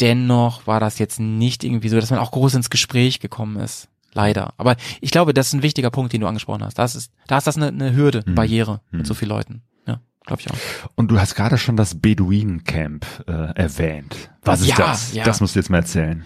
Dennoch 0.00 0.66
war 0.66 0.80
das 0.80 0.98
jetzt 0.98 1.20
nicht 1.20 1.64
irgendwie 1.64 1.88
so, 1.88 2.00
dass 2.00 2.10
man 2.10 2.18
auch 2.18 2.30
groß 2.30 2.54
ins 2.54 2.70
Gespräch 2.70 3.20
gekommen 3.20 3.56
ist. 3.56 3.88
Leider. 4.14 4.52
Aber 4.56 4.76
ich 5.00 5.10
glaube, 5.10 5.32
das 5.34 5.48
ist 5.48 5.52
ein 5.54 5.62
wichtiger 5.62 5.90
Punkt, 5.90 6.12
den 6.12 6.20
du 6.20 6.26
angesprochen 6.26 6.64
hast. 6.64 6.78
Das 6.78 6.94
ist, 6.94 7.12
da 7.26 7.38
ist 7.38 7.46
das 7.46 7.56
eine, 7.56 7.68
eine 7.68 7.94
Hürde, 7.94 8.22
Mhm. 8.26 8.34
Barriere 8.34 8.80
Mhm. 8.90 8.98
mit 8.98 9.06
so 9.06 9.14
vielen 9.14 9.30
Leuten. 9.30 9.62
Ja, 9.86 10.00
glaube 10.26 10.42
ich 10.42 10.50
auch. 10.50 10.56
Und 10.96 11.10
du 11.10 11.18
hast 11.20 11.34
gerade 11.34 11.56
schon 11.58 11.76
das 11.76 12.00
Beduinencamp 12.00 13.04
äh, 13.26 13.32
erwähnt. 13.54 14.14
Was 14.42 14.60
ist 14.60 14.68
Ja, 14.68 14.76
das? 14.76 15.12
ja. 15.14 15.24
Das 15.24 15.40
musst 15.40 15.54
du 15.54 15.58
jetzt 15.60 15.70
mal 15.70 15.78
erzählen. 15.78 16.24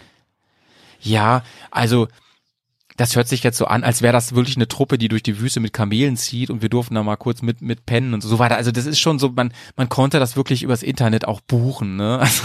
Ja, 1.07 1.43
also 1.70 2.09
das 2.97 3.15
hört 3.15 3.28
sich 3.28 3.43
jetzt 3.43 3.59
so 3.59 3.66
an, 3.66 3.85
als 3.85 4.03
wäre 4.03 4.12
das 4.12 4.35
wirklich 4.35 4.57
eine 4.57 4.69
Truppe, 4.69 4.99
die 4.99 5.09
durch 5.09 5.23
die 5.23 5.39
Wüste 5.39 5.61
mit 5.61 5.73
Kamelen 5.73 6.16
zieht 6.16 6.51
und 6.51 6.62
wir 6.62 6.69
durften 6.69 6.95
da 6.95 7.03
mal 7.03 7.16
kurz 7.16 7.43
mit 7.43 7.61
mit 7.61 7.87
pennen 7.87 8.15
und 8.15 8.23
so 8.23 8.39
weiter. 8.39 8.57
Also 8.57 8.73
das 8.73 8.87
ist 8.87 8.99
schon 8.99 9.19
so, 9.19 9.31
man 9.31 9.53
man 9.77 9.89
konnte 9.89 10.19
das 10.19 10.37
wirklich 10.37 10.62
übers 10.62 10.83
Internet 10.83 11.27
auch 11.27 11.41
buchen, 11.41 11.97
ne? 11.97 12.27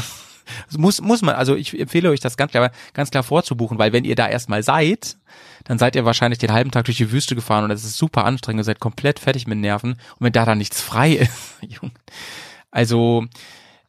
Also, 0.68 0.80
muss 0.80 1.00
muss 1.00 1.22
man, 1.22 1.36
also 1.36 1.56
ich 1.56 1.80
empfehle 1.80 2.10
euch 2.10 2.20
das 2.20 2.36
ganz 2.36 2.52
klar 2.52 2.72
ganz 2.94 3.12
klar 3.12 3.24
vorzubuchen, 3.24 3.78
weil 3.78 3.94
wenn 3.94 4.04
ihr 4.04 4.16
da 4.16 4.28
erstmal 4.28 4.64
seid, 4.64 5.18
dann 5.64 5.78
seid 5.78 5.96
ihr 5.96 6.04
wahrscheinlich 6.04 6.40
den 6.40 6.52
halben 6.52 6.72
Tag 6.72 6.86
durch 6.86 6.98
die 6.98 7.12
Wüste 7.12 7.36
gefahren 7.36 7.64
und 7.64 7.70
das 7.70 7.86
ist 7.86 7.96
super 7.96 8.26
anstrengend, 8.26 8.62
ihr 8.62 8.66
seid 8.66 8.80
komplett 8.80 9.20
fertig 9.20 9.48
mit 9.48 9.60
Nerven 9.60 9.92
und 9.92 10.20
wenn 10.20 10.34
da 10.34 10.44
dann 10.44 10.58
nichts 10.58 10.82
frei 10.82 11.12
ist, 11.14 11.58
Junge. 11.62 11.94
Also 12.70 13.28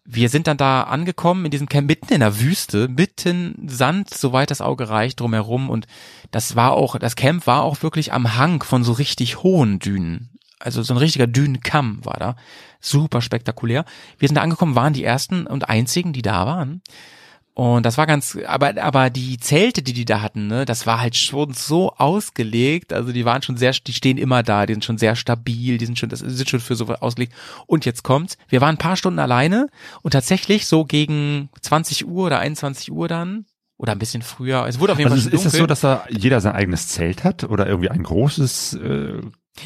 wir 0.04 0.28
sind 0.28 0.46
dann 0.46 0.56
da 0.56 0.82
angekommen 0.82 1.44
in 1.44 1.50
diesem 1.50 1.68
Camp 1.68 1.88
mitten 1.88 2.12
in 2.12 2.20
der 2.20 2.40
Wüste, 2.40 2.88
mitten 2.88 3.68
Sand, 3.68 4.10
soweit 4.10 4.50
das 4.50 4.60
Auge 4.60 4.88
reicht, 4.88 5.20
drumherum 5.20 5.70
und 5.70 5.86
das 6.30 6.56
war 6.56 6.72
auch, 6.72 6.98
das 6.98 7.16
Camp 7.16 7.46
war 7.46 7.62
auch 7.62 7.82
wirklich 7.82 8.12
am 8.12 8.36
Hang 8.36 8.62
von 8.62 8.82
so 8.84 8.92
richtig 8.92 9.42
hohen 9.42 9.78
Dünen. 9.78 10.30
Also 10.58 10.82
so 10.82 10.94
ein 10.94 10.98
richtiger 10.98 11.26
Dünenkamm 11.26 12.04
war 12.04 12.18
da. 12.18 12.36
Super 12.80 13.20
spektakulär. 13.20 13.84
Wir 14.18 14.28
sind 14.28 14.36
da 14.36 14.42
angekommen, 14.42 14.76
waren 14.76 14.92
die 14.92 15.04
ersten 15.04 15.46
und 15.46 15.68
einzigen, 15.68 16.12
die 16.12 16.22
da 16.22 16.46
waren. 16.46 16.82
Und 17.54 17.84
das 17.84 17.98
war 17.98 18.06
ganz, 18.06 18.38
aber, 18.46 18.82
aber 18.82 19.10
die 19.10 19.36
Zelte, 19.36 19.82
die 19.82 19.92
die 19.92 20.06
da 20.06 20.22
hatten, 20.22 20.46
ne, 20.46 20.64
das 20.64 20.86
war 20.86 21.00
halt 21.02 21.14
schon 21.16 21.52
so 21.52 21.92
ausgelegt. 21.96 22.92
Also 22.94 23.12
die 23.12 23.26
waren 23.26 23.42
schon 23.42 23.58
sehr, 23.58 23.72
die 23.72 23.92
stehen 23.92 24.16
immer 24.16 24.42
da, 24.42 24.64
die 24.64 24.72
sind 24.72 24.84
schon 24.86 24.96
sehr 24.96 25.16
stabil, 25.16 25.76
die 25.76 25.84
sind 25.84 25.98
schon, 25.98 26.08
das 26.08 26.20
sind 26.20 26.48
schon 26.48 26.60
für 26.60 26.76
sowas 26.76 27.02
ausgelegt. 27.02 27.34
Und 27.66 27.84
jetzt 27.84 28.04
kommt's. 28.04 28.38
Wir 28.48 28.62
waren 28.62 28.76
ein 28.76 28.78
paar 28.78 28.96
Stunden 28.96 29.18
alleine 29.18 29.68
und 30.00 30.12
tatsächlich 30.12 30.66
so 30.66 30.84
gegen 30.86 31.50
20 31.60 32.06
Uhr 32.06 32.24
oder 32.26 32.38
21 32.38 32.90
Uhr 32.90 33.06
dann, 33.06 33.44
oder 33.76 33.92
ein 33.92 33.98
bisschen 33.98 34.22
früher. 34.22 34.64
Es 34.66 34.78
wurde 34.80 34.92
auf 34.92 34.98
jeden 34.98 35.10
Also 35.10 35.22
Fall 35.24 35.32
ist, 35.34 35.38
es 35.38 35.42
dunkel. 35.42 35.60
so, 35.60 35.66
dass 35.66 35.80
da 35.80 36.04
jeder 36.08 36.40
sein 36.40 36.52
eigenes 36.54 36.88
Zelt 36.88 37.22
hat 37.24 37.44
oder 37.44 37.66
irgendwie 37.66 37.90
ein 37.90 38.02
großes? 38.02 38.74
Äh, 38.74 39.20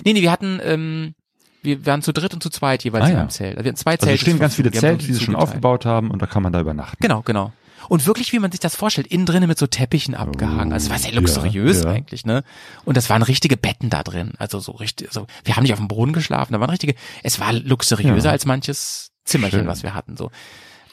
Nee, 0.05 0.15
nee, 0.15 0.23
wir 0.23 0.33
hatten, 0.33 0.59
ähm, 0.65 1.15
wir 1.63 1.87
waren 1.87 2.03
zu 2.03 2.13
dritt 2.13 2.35
und 2.35 2.43
zu 2.43 2.51
zweit 2.51 2.83
jeweils 2.83 3.05
Ah, 3.05 3.09
in 3.09 3.13
ja. 3.15 3.21
einem 3.21 3.31
Zelt. 3.31 3.53
Also 3.57 3.65
wir 3.65 3.69
hatten 3.69 3.77
zwei 3.77 3.93
also 3.93 4.07
Zelte. 4.07 4.15
es 4.17 4.21
stehen 4.23 4.39
ganz 4.41 4.55
viele 4.57 4.73
Zelte, 4.73 5.07
die 5.07 5.13
sie 5.13 5.21
schon 5.25 5.37
aufgebaut 5.37 5.85
haben 5.87 6.11
und 6.11 6.21
da 6.21 6.27
kann 6.27 6.43
man 6.43 6.53
da 6.53 6.61
übernachten. 6.61 6.97
Genau, 7.01 7.23
genau. 7.23 7.53
Und 7.89 8.07
wirklich, 8.07 8.33
wie 8.33 8.39
man 8.39 8.51
sich 8.51 8.61
das 8.61 8.77
vorstellt, 8.77 9.07
innen 9.07 9.27
drinnen 9.27 9.49
mit 9.49 9.59
so 9.59 9.67
Teppichen 9.67 10.15
abgehangen. 10.15 10.73
Also 10.73 10.87
es 10.87 10.91
war 10.91 10.99
sehr 10.99 11.13
ja, 11.13 11.21
luxuriös 11.21 11.85
ja. 11.85 11.91
eigentlich, 11.91 12.25
ne? 12.25 12.43
Und 12.85 12.97
das 12.97 13.11
waren 13.11 13.23
richtige 13.23 13.57
Betten 13.57 13.91
da 13.91 14.03
drin. 14.03 14.33
Also 14.39 14.61
so 14.61 14.73
richtig, 14.73 15.13
so, 15.13 15.27
wir 15.45 15.57
haben 15.57 15.63
nicht 15.63 15.73
auf 15.73 15.79
dem 15.79 15.89
Boden 15.89 16.13
geschlafen, 16.13 16.53
da 16.53 16.61
waren 16.61 16.71
richtige, 16.71 16.95
es 17.23 17.41
war 17.41 17.53
luxuriöser 17.53 18.27
Ja. 18.29 18.33
als 18.33 18.47
manches 18.47 19.13
Zimmerchen, 19.25 19.61
Schön. 19.61 19.69
was 19.69 19.83
wir 19.83 19.95
hatten, 19.95 20.17
so. 20.17 20.31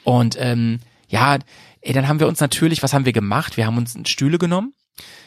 Und, 0.03 0.35
ähm, 0.39 0.79
ja, 1.07 1.37
ey, 1.81 1.93
dann 1.93 2.07
haben 2.07 2.19
wir 2.19 2.27
uns 2.27 2.39
natürlich, 2.39 2.81
was 2.81 2.93
haben 2.93 3.05
wir 3.05 3.13
gemacht? 3.13 3.57
Wir 3.57 3.65
haben 3.65 3.77
uns 3.77 3.95
Stühle 4.09 4.37
genommen. 4.37 4.73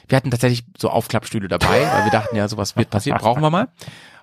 Wir 0.08 0.16
hatten 0.16 0.30
tatsächlich 0.30 0.64
so 0.78 0.90
Aufklappstühle 0.90 1.48
dabei, 1.48 1.82
weil 1.92 2.04
wir 2.04 2.10
dachten, 2.10 2.36
ja, 2.36 2.48
sowas 2.48 2.76
wird 2.76 2.90
passieren, 2.90 3.18
brauchen 3.18 3.42
wir 3.42 3.50
mal. 3.50 3.68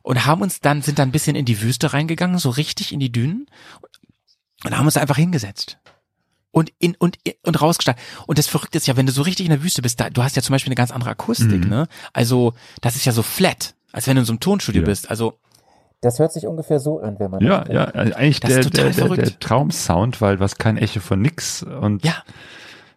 Und 0.01 0.25
haben 0.25 0.41
uns 0.41 0.59
dann, 0.59 0.81
sind 0.81 0.99
dann 0.99 1.09
ein 1.09 1.11
bisschen 1.13 1.35
in 1.35 1.45
die 1.45 1.61
Wüste 1.61 1.93
reingegangen, 1.93 2.37
so 2.37 2.49
richtig 2.49 2.91
in 2.91 2.99
die 2.99 3.11
Dünen. 3.11 3.47
Und 4.65 4.77
haben 4.77 4.85
uns 4.85 4.97
einfach 4.97 5.17
hingesetzt 5.17 5.77
und 6.53 6.71
in 6.79 6.95
und 6.95 7.17
und 7.45 7.61
rausgestartet. 7.61 8.01
Und 8.27 8.37
das 8.37 8.47
Verrückte 8.47 8.77
ist 8.77 8.87
ja, 8.87 8.95
wenn 8.95 9.05
du 9.05 9.11
so 9.11 9.23
richtig 9.23 9.45
in 9.45 9.49
der 9.49 9.61
Wüste 9.63 9.81
bist, 9.81 9.99
da, 9.99 10.09
du 10.09 10.23
hast 10.23 10.37
ja 10.37 10.41
zum 10.41 10.53
Beispiel 10.53 10.69
eine 10.69 10.75
ganz 10.75 10.91
andere 10.91 11.09
Akustik, 11.09 11.65
Mhm. 11.65 11.69
ne? 11.69 11.87
Also 12.13 12.53
das 12.79 12.95
ist 12.95 13.03
ja 13.03 13.11
so 13.11 13.23
flat, 13.23 13.73
als 13.91 14.07
wenn 14.07 14.15
du 14.15 14.21
in 14.21 14.25
so 14.25 14.31
einem 14.31 14.39
Tonstudio 14.39 14.83
Ja. 14.83 14.85
bist. 14.85 15.09
Also 15.09 15.37
Das 15.99 16.19
hört 16.19 16.31
sich 16.33 16.45
ungefähr 16.47 16.79
so 16.79 16.99
an, 16.99 17.17
wenn 17.19 17.31
man 17.31 17.41
Ja, 17.43 17.63
das 17.65 17.73
ja, 17.73 17.83
also 17.85 18.13
eigentlich 18.15 18.39
Das 18.39 18.49
der, 18.51 18.59
ist 18.59 18.71
total 18.71 18.91
der, 18.91 19.07
der, 19.07 19.15
der 19.25 19.39
Traumsound, 19.39 20.21
weil 20.21 20.39
was 20.39 20.57
kein 20.57 20.77
Echo 20.77 20.99
von 20.99 21.21
nix 21.21 21.63
und 21.63 22.03
ja, 22.05 22.23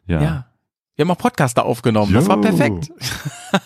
ja. 0.07 0.23
ja. 0.23 0.47
Wir 0.97 1.05
haben 1.05 1.11
auch 1.11 1.19
Podcaster 1.19 1.67
aufgenommen. 1.67 2.15
Das 2.15 2.27
war 2.27 2.37
Jo. 2.37 2.43
perfekt. 2.43 2.91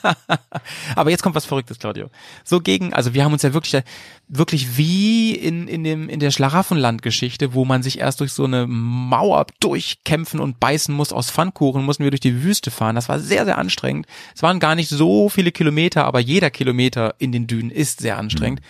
Aber 0.96 1.10
jetzt 1.10 1.22
kommt 1.22 1.36
was 1.36 1.44
Verrücktes, 1.44 1.78
Claudio. 1.78 2.10
So 2.44 2.60
gegen, 2.60 2.92
also 2.92 3.14
wir 3.14 3.24
haben 3.24 3.32
uns 3.32 3.42
ja 3.42 3.54
wirklich, 3.54 3.82
wirklich 4.26 4.76
wie 4.76 5.36
in, 5.36 5.68
in 5.68 5.84
dem, 5.84 6.08
in 6.08 6.18
der 6.18 6.32
Schlaraffenland-Geschichte, 6.32 7.54
wo 7.54 7.64
man 7.64 7.84
sich 7.84 8.00
erst 8.00 8.18
durch 8.18 8.32
so 8.32 8.44
eine 8.44 8.66
Mauer 8.66 9.46
durchkämpfen 9.60 10.40
und 10.40 10.58
beißen 10.58 10.92
muss 10.92 11.12
aus 11.12 11.30
Pfannkuchen, 11.30 11.84
mussten 11.84 12.02
wir 12.02 12.10
durch 12.10 12.20
die 12.20 12.42
Wüste 12.42 12.72
fahren. 12.72 12.96
Das 12.96 13.08
war 13.08 13.20
sehr, 13.20 13.44
sehr 13.44 13.58
anstrengend. 13.58 14.06
Es 14.34 14.42
waren 14.42 14.58
gar 14.58 14.74
nicht 14.74 14.88
so 14.88 15.28
viele 15.28 15.52
Kilometer, 15.52 16.06
aber 16.06 16.18
jeder 16.18 16.50
Kilometer 16.50 17.14
in 17.18 17.30
den 17.30 17.46
Dünen 17.46 17.70
ist 17.70 18.00
sehr 18.00 18.18
anstrengend. 18.18 18.60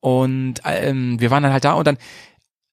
Und 0.00 0.62
ähm, 0.64 1.20
wir 1.20 1.30
waren 1.30 1.44
dann 1.44 1.52
halt 1.52 1.64
da 1.64 1.74
und 1.74 1.86
dann 1.86 1.98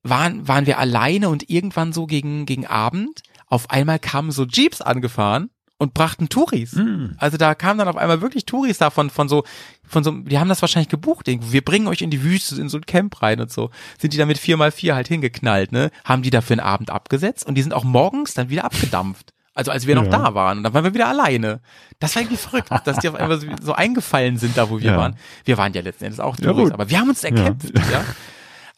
waren, 0.01 0.47
waren 0.47 0.65
wir 0.65 0.80
alleine 0.80 1.30
und 1.30 1.49
irgendwann 1.49 1.93
so 1.93 2.07
gegen, 2.07 2.45
gegen 2.45 2.65
Abend, 2.65 3.22
auf 3.48 3.69
einmal 3.69 3.99
kamen 3.99 4.32
so 4.32 4.45
Jeeps 4.45 4.82
angefahren 4.82 5.49
und 5.80 5.94
brachten 5.94 6.28
Touris. 6.28 6.74
Mm. 6.74 7.11
Also 7.18 7.38
da 7.38 7.53
kamen 7.56 7.78
dann 7.80 7.88
auf 7.88 7.98
einmal 7.98 8.22
wirklich 8.22 8.45
Touris 8.45 8.78
davon, 8.80 9.10
von 9.10 9.30
so, 9.30 9.44
von 9.86 10.03
so, 10.03 10.11
die 10.11 10.40
haben 10.40 10.49
das 10.49 10.61
wahrscheinlich 10.61 10.90
gebucht, 10.90 11.28
irgendwo. 11.28 11.52
wir 11.53 11.64
bringen 11.64 11.88
euch 11.88 12.02
in 12.02 12.10
die 12.10 12.24
Wüste, 12.24 12.60
in 12.60 12.68
so 12.68 12.78
ein 12.78 12.86
Camp 12.86 13.22
rein 13.22 13.40
und 13.40 13.52
so. 13.52 13.69
Sind 13.99 14.14
die 14.14 14.18
da 14.18 14.26
mit 14.26 14.38
4x4 14.40 14.94
halt 14.95 15.07
hingeknallt, 15.07 15.72
ne? 15.72 15.91
Haben 16.03 16.24
die 16.24 16.30
da 16.32 16.41
für 16.41 16.53
einen 16.53 16.61
Abend 16.61 16.90
abgesetzt 16.90 17.45
und 17.45 17.56
die 17.56 17.61
sind 17.61 17.74
auch 17.74 17.84
morgens 17.84 18.34
dann 18.34 18.49
wieder 18.49 18.65
abgedampft. 18.65 19.34
Also 19.53 19.72
als 19.72 19.88
wir 19.88 19.95
noch 19.95 20.03
Ja. 20.06 20.10
da 20.10 20.34
waren 20.36 20.57
und 20.60 20.64
dann 20.64 20.74
waren 20.74 20.84
wir 20.84 20.94
wieder 20.94 21.07
alleine. 21.07 21.61
Das 21.99 22.15
war 22.15 22.22
irgendwie 22.24 22.38
verrückt, 22.38 22.69
dass 22.86 22.98
die 22.99 23.10
auf 23.10 23.15
einmal 23.15 23.40
so, 23.40 23.48
so 23.61 23.74
eingefallen 23.74 24.38
sind 24.38 24.57
da, 24.57 24.69
wo 24.69 24.80
wir 24.80 24.91
Ja. 24.91 24.98
waren. 24.98 25.15
Wir 25.45 25.57
waren 25.57 25.74
ja 25.74 25.82
letzten 25.82 26.06
Endes 26.06 26.19
auch 26.19 26.38
Ja, 26.40 26.45
Touris, 26.52 26.65
gut. 26.65 26.74
aber 26.74 26.90
wir 26.90 26.99
haben 26.99 27.10
uns 27.10 27.24
erkämpft, 27.24 27.72
ja. 27.91 28.03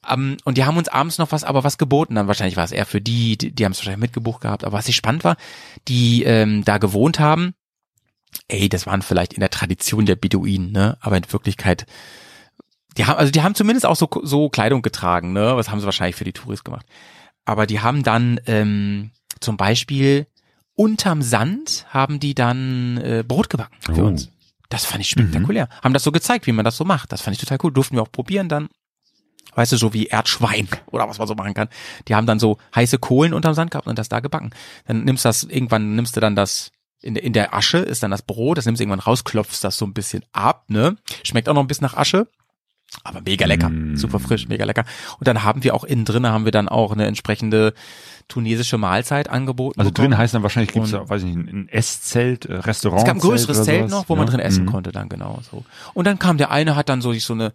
Ähm, 0.10 0.38
und 0.44 0.58
die 0.58 0.66
haben 0.66 0.78
uns 0.78 0.88
abends 0.88 1.18
noch 1.18 1.32
was, 1.32 1.44
aber 1.44 1.64
was 1.64 1.78
geboten. 1.78 2.16
Dann 2.16 2.28
wahrscheinlich 2.28 2.58
war 2.58 2.64
es 2.64 2.72
eher 2.72 2.86
für 2.86 3.02
die, 3.02 3.38
die, 3.38 3.52
die 3.52 3.66
haben 3.66 3.72
es 3.74 3.80
wahrscheinlich 3.80 4.02
mitgebucht 4.02 4.42
gehabt. 4.42 4.64
Aber 4.64 4.78
was 4.78 4.88
ich 4.88 4.96
spannend 4.96 5.24
war, 5.24 5.38
die 5.88 6.24
ähm, 6.24 6.64
da 6.66 6.78
gewohnt 6.78 7.20
haben, 7.20 7.54
ey, 8.48 8.70
das 8.70 8.86
waren 8.86 9.02
vielleicht 9.02 9.34
in 9.34 9.40
der 9.40 9.50
Tradition 9.50 10.06
der 10.06 10.16
Beduinen, 10.16 10.72
ne? 10.72 10.98
Aber 11.02 11.18
in 11.18 11.32
Wirklichkeit, 11.32 11.86
die 12.98 13.06
haben, 13.06 13.18
also 13.18 13.32
die 13.32 13.42
haben 13.42 13.56
zumindest 13.56 13.86
auch 13.86 13.96
so, 13.96 14.10
so 14.24 14.50
Kleidung 14.50 14.82
getragen, 14.82 15.34
ne? 15.34 15.56
Was 15.56 15.70
haben 15.70 15.80
sie 15.80 15.86
wahrscheinlich 15.86 16.16
für 16.16 16.26
die 16.26 16.34
Touris 16.34 16.64
gemacht. 16.64 16.86
Aber 17.46 17.66
die 17.66 17.80
haben 17.80 18.04
dann 18.04 18.40
ähm, 18.46 19.12
zum 19.40 19.58
Beispiel 19.58 20.28
unterm 20.76 21.22
Sand 21.22 21.86
haben 21.90 22.20
die 22.20 22.36
dann 22.36 22.98
äh, 22.98 23.24
Brot 23.28 23.50
gebacken 23.50 23.76
für 23.82 24.04
Oh. 24.04 24.08
uns. 24.08 24.30
Das 24.70 24.86
fand 24.86 25.02
ich 25.02 25.10
spektakulär. 25.10 25.68
Haben 25.84 25.94
das 25.94 26.04
so 26.04 26.12
gezeigt, 26.12 26.46
wie 26.46 26.52
man 26.52 26.64
das 26.64 26.78
so 26.78 26.86
macht. 26.86 27.12
Das 27.12 27.22
fand 27.22 27.36
ich 27.36 27.42
total 27.42 27.58
cool. 27.64 27.74
Durften 27.74 27.96
wir 27.96 28.04
auch 28.04 28.12
probieren 28.12 28.50
dann. 28.50 28.70
Weißt 29.56 29.72
du, 29.72 29.78
so 29.78 29.94
wie 29.94 30.06
Erdschwein 30.08 30.68
oder 30.88 31.08
was 31.10 31.18
man 31.18 31.28
so 31.28 31.36
machen 31.36 31.54
kann. 31.54 31.70
Die 32.08 32.16
haben 32.16 32.28
dann 32.28 32.40
so 32.40 32.58
heiße 32.76 32.98
Kohlen 33.00 33.34
unterm 33.34 33.54
Sand 33.54 33.72
gehabt 33.72 33.88
und 33.88 33.98
das 34.00 34.10
da 34.10 34.20
gebacken. 34.20 34.52
Dann 34.88 35.04
nimmst 35.04 35.26
das, 35.26 35.44
irgendwann 35.44 35.96
nimmst 35.96 36.16
du 36.16 36.20
dann 36.20 36.36
das, 36.36 36.72
in 37.02 37.14
der, 37.16 37.24
in 37.24 37.34
der 37.34 37.54
Asche 37.54 37.78
ist 37.80 38.04
dann 38.04 38.12
das 38.12 38.22
Brot, 38.22 38.58
das 38.58 38.66
nimmst 38.66 38.80
du 38.80 38.84
irgendwann 38.84 39.00
raus, 39.00 39.24
klopfst 39.24 39.62
das 39.64 39.78
so 39.78 39.86
ein 39.86 39.94
bisschen 39.94 40.24
ab, 40.34 40.66
ne? 40.68 40.98
Schmeckt 41.24 41.48
auch 41.50 41.54
noch 41.54 41.62
ein 41.62 41.68
bisschen 41.68 41.86
nach 41.86 41.96
Asche. 41.96 42.28
Aber 43.04 43.22
mega 43.22 43.46
lecker, 43.46 43.70
Mm. 43.70 43.96
super 43.98 44.20
frisch, 44.20 44.48
mega 44.48 44.66
lecker. 44.66 44.84
Und 45.20 45.28
dann 45.28 45.44
haben 45.44 45.64
wir 45.64 45.76
auch 45.76 45.84
innen 45.84 46.06
drin 46.06 46.26
haben 46.26 46.46
wir 46.46 46.52
dann 46.52 46.68
auch 46.68 46.92
eine 46.92 47.06
entsprechende 47.06 47.76
tunesische 48.28 48.80
Mahlzeit 48.80 49.30
angeboten. 49.30 49.80
Also 49.80 49.92
bekommen. 49.92 50.10
drin 50.12 50.18
heißt 50.18 50.34
dann 50.34 50.42
wahrscheinlich 50.44 50.76
Und- 50.76 50.92
ja, 50.92 51.08
weiß 51.08 51.22
ich 51.24 51.36
nicht, 51.36 51.54
ein 51.54 51.70
Esszelt, 51.70 52.46
äh, 52.46 52.56
Restaurant. 52.56 53.02
Es 53.02 53.06
gab 53.06 53.16
ein 53.18 53.20
größeres 53.22 53.64
Zelt 53.64 53.90
noch, 53.90 54.10
wo 54.10 54.16
man 54.16 54.26
ja? 54.26 54.32
drin 54.32 54.40
essen 54.40 54.66
Mhm. 54.66 54.70
konnte 54.72 54.92
dann 54.92 55.08
genau 55.08 55.40
so. 55.52 55.64
Und 55.94 56.06
dann 56.06 56.18
kam 56.18 56.38
der 56.40 56.50
eine, 56.52 56.76
hat 56.76 56.90
dann 56.90 57.02
so 57.02 57.14
sich 57.14 57.24
so 57.26 57.34
eine 57.34 57.54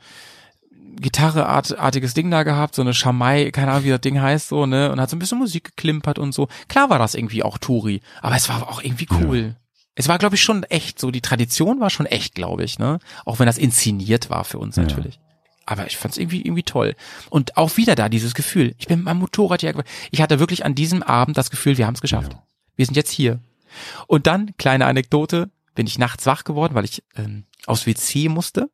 Gitarreartiges 0.96 2.14
Ding 2.14 2.30
da 2.30 2.42
gehabt, 2.42 2.74
so 2.74 2.82
eine 2.82 2.94
Schamai, 2.94 3.50
keine 3.50 3.72
Ahnung, 3.72 3.84
wie 3.84 3.90
das 3.90 4.00
Ding 4.00 4.20
heißt, 4.20 4.48
so, 4.48 4.66
ne, 4.66 4.90
und 4.92 5.00
hat 5.00 5.10
so 5.10 5.16
ein 5.16 5.18
bisschen 5.18 5.38
Musik 5.38 5.64
geklimpert 5.76 6.18
und 6.18 6.32
so. 6.32 6.48
Klar 6.68 6.90
war 6.90 6.98
das 6.98 7.14
irgendwie 7.14 7.42
auch 7.42 7.58
Touri, 7.58 8.00
aber 8.22 8.36
es 8.36 8.48
war 8.48 8.68
auch 8.68 8.82
irgendwie 8.82 9.08
cool. 9.20 9.56
Es 9.96 10.08
war, 10.08 10.18
glaube 10.18 10.34
ich, 10.34 10.42
schon 10.42 10.64
echt 10.64 10.98
so, 10.98 11.10
die 11.10 11.20
Tradition 11.20 11.78
war 11.80 11.88
schon 11.90 12.06
echt, 12.06 12.34
glaube 12.34 12.64
ich, 12.64 12.78
ne, 12.78 12.98
auch 13.24 13.38
wenn 13.38 13.46
das 13.46 13.58
inszeniert 13.58 14.30
war 14.30 14.44
für 14.44 14.58
uns 14.58 14.76
Ja. 14.76 14.82
natürlich. 14.82 15.20
Aber 15.66 15.86
ich 15.86 15.96
fand's 15.96 16.18
irgendwie 16.18 16.42
irgendwie 16.42 16.62
toll. 16.62 16.94
Und 17.30 17.56
auch 17.56 17.78
wieder 17.78 17.94
da 17.94 18.10
dieses 18.10 18.34
Gefühl. 18.34 18.74
Ich 18.78 18.86
bin 18.86 18.98
mit 18.98 19.06
meinem 19.06 19.20
Motorrad 19.20 19.62
hier. 19.62 19.72
Ich 20.10 20.20
hatte 20.20 20.38
wirklich 20.38 20.64
an 20.64 20.74
diesem 20.74 21.02
Abend 21.02 21.38
das 21.38 21.50
Gefühl, 21.50 21.78
wir 21.78 21.86
haben 21.86 21.94
es 21.94 22.02
geschafft. 22.02 22.32
Ja. 22.34 22.42
Wir 22.76 22.84
sind 22.84 22.96
jetzt 22.96 23.10
hier. 23.10 23.40
Und 24.06 24.26
dann, 24.26 24.54
kleine 24.58 24.84
Anekdote, 24.84 25.50
bin 25.74 25.86
ich 25.86 25.98
nachts 25.98 26.26
wach 26.26 26.44
geworden, 26.44 26.74
weil 26.74 26.84
ich 26.84 27.02
ähm, 27.16 27.44
aufs 27.66 27.86
WC 27.86 28.28
musste. 28.28 28.68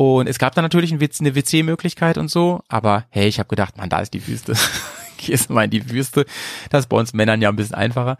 Und 0.00 0.28
es 0.30 0.38
gab 0.38 0.54
dann 0.54 0.64
natürlich 0.64 0.92
eine 0.92 1.34
WC-Möglichkeit 1.34 2.16
und 2.16 2.30
so, 2.30 2.62
aber 2.68 3.04
hey, 3.10 3.28
ich 3.28 3.38
habe 3.38 3.50
gedacht, 3.50 3.76
man, 3.76 3.90
da 3.90 3.98
ist 3.98 4.14
die 4.14 4.26
Wüste. 4.26 4.54
Gehst 5.18 5.50
du 5.50 5.52
mal 5.52 5.64
in 5.64 5.70
die 5.70 5.90
Wüste. 5.90 6.24
Das 6.70 6.84
ist 6.84 6.88
bei 6.88 6.96
uns 6.96 7.12
Männern 7.12 7.42
ja 7.42 7.50
ein 7.50 7.56
bisschen 7.56 7.74
einfacher. 7.74 8.16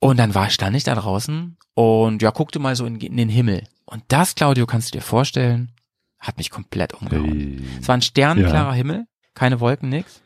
Und 0.00 0.16
dann 0.18 0.34
war, 0.34 0.50
stand 0.50 0.74
ich 0.74 0.82
da 0.82 0.96
draußen 0.96 1.56
und 1.74 2.22
ja, 2.22 2.32
guckte 2.32 2.58
mal 2.58 2.74
so 2.74 2.86
in, 2.86 2.96
in 2.96 3.16
den 3.16 3.28
Himmel. 3.28 3.62
Und 3.84 4.02
das, 4.08 4.34
Claudio, 4.34 4.66
kannst 4.66 4.88
du 4.92 4.98
dir 4.98 5.02
vorstellen, 5.02 5.70
hat 6.18 6.38
mich 6.38 6.50
komplett 6.50 6.92
umgehauen. 6.92 7.62
Hey. 7.62 7.78
Es 7.80 7.86
war 7.86 7.96
ein 7.96 8.02
sternklarer 8.02 8.72
Himmel, 8.72 9.06
keine 9.34 9.60
Wolken, 9.60 9.90
nix. 9.90 10.22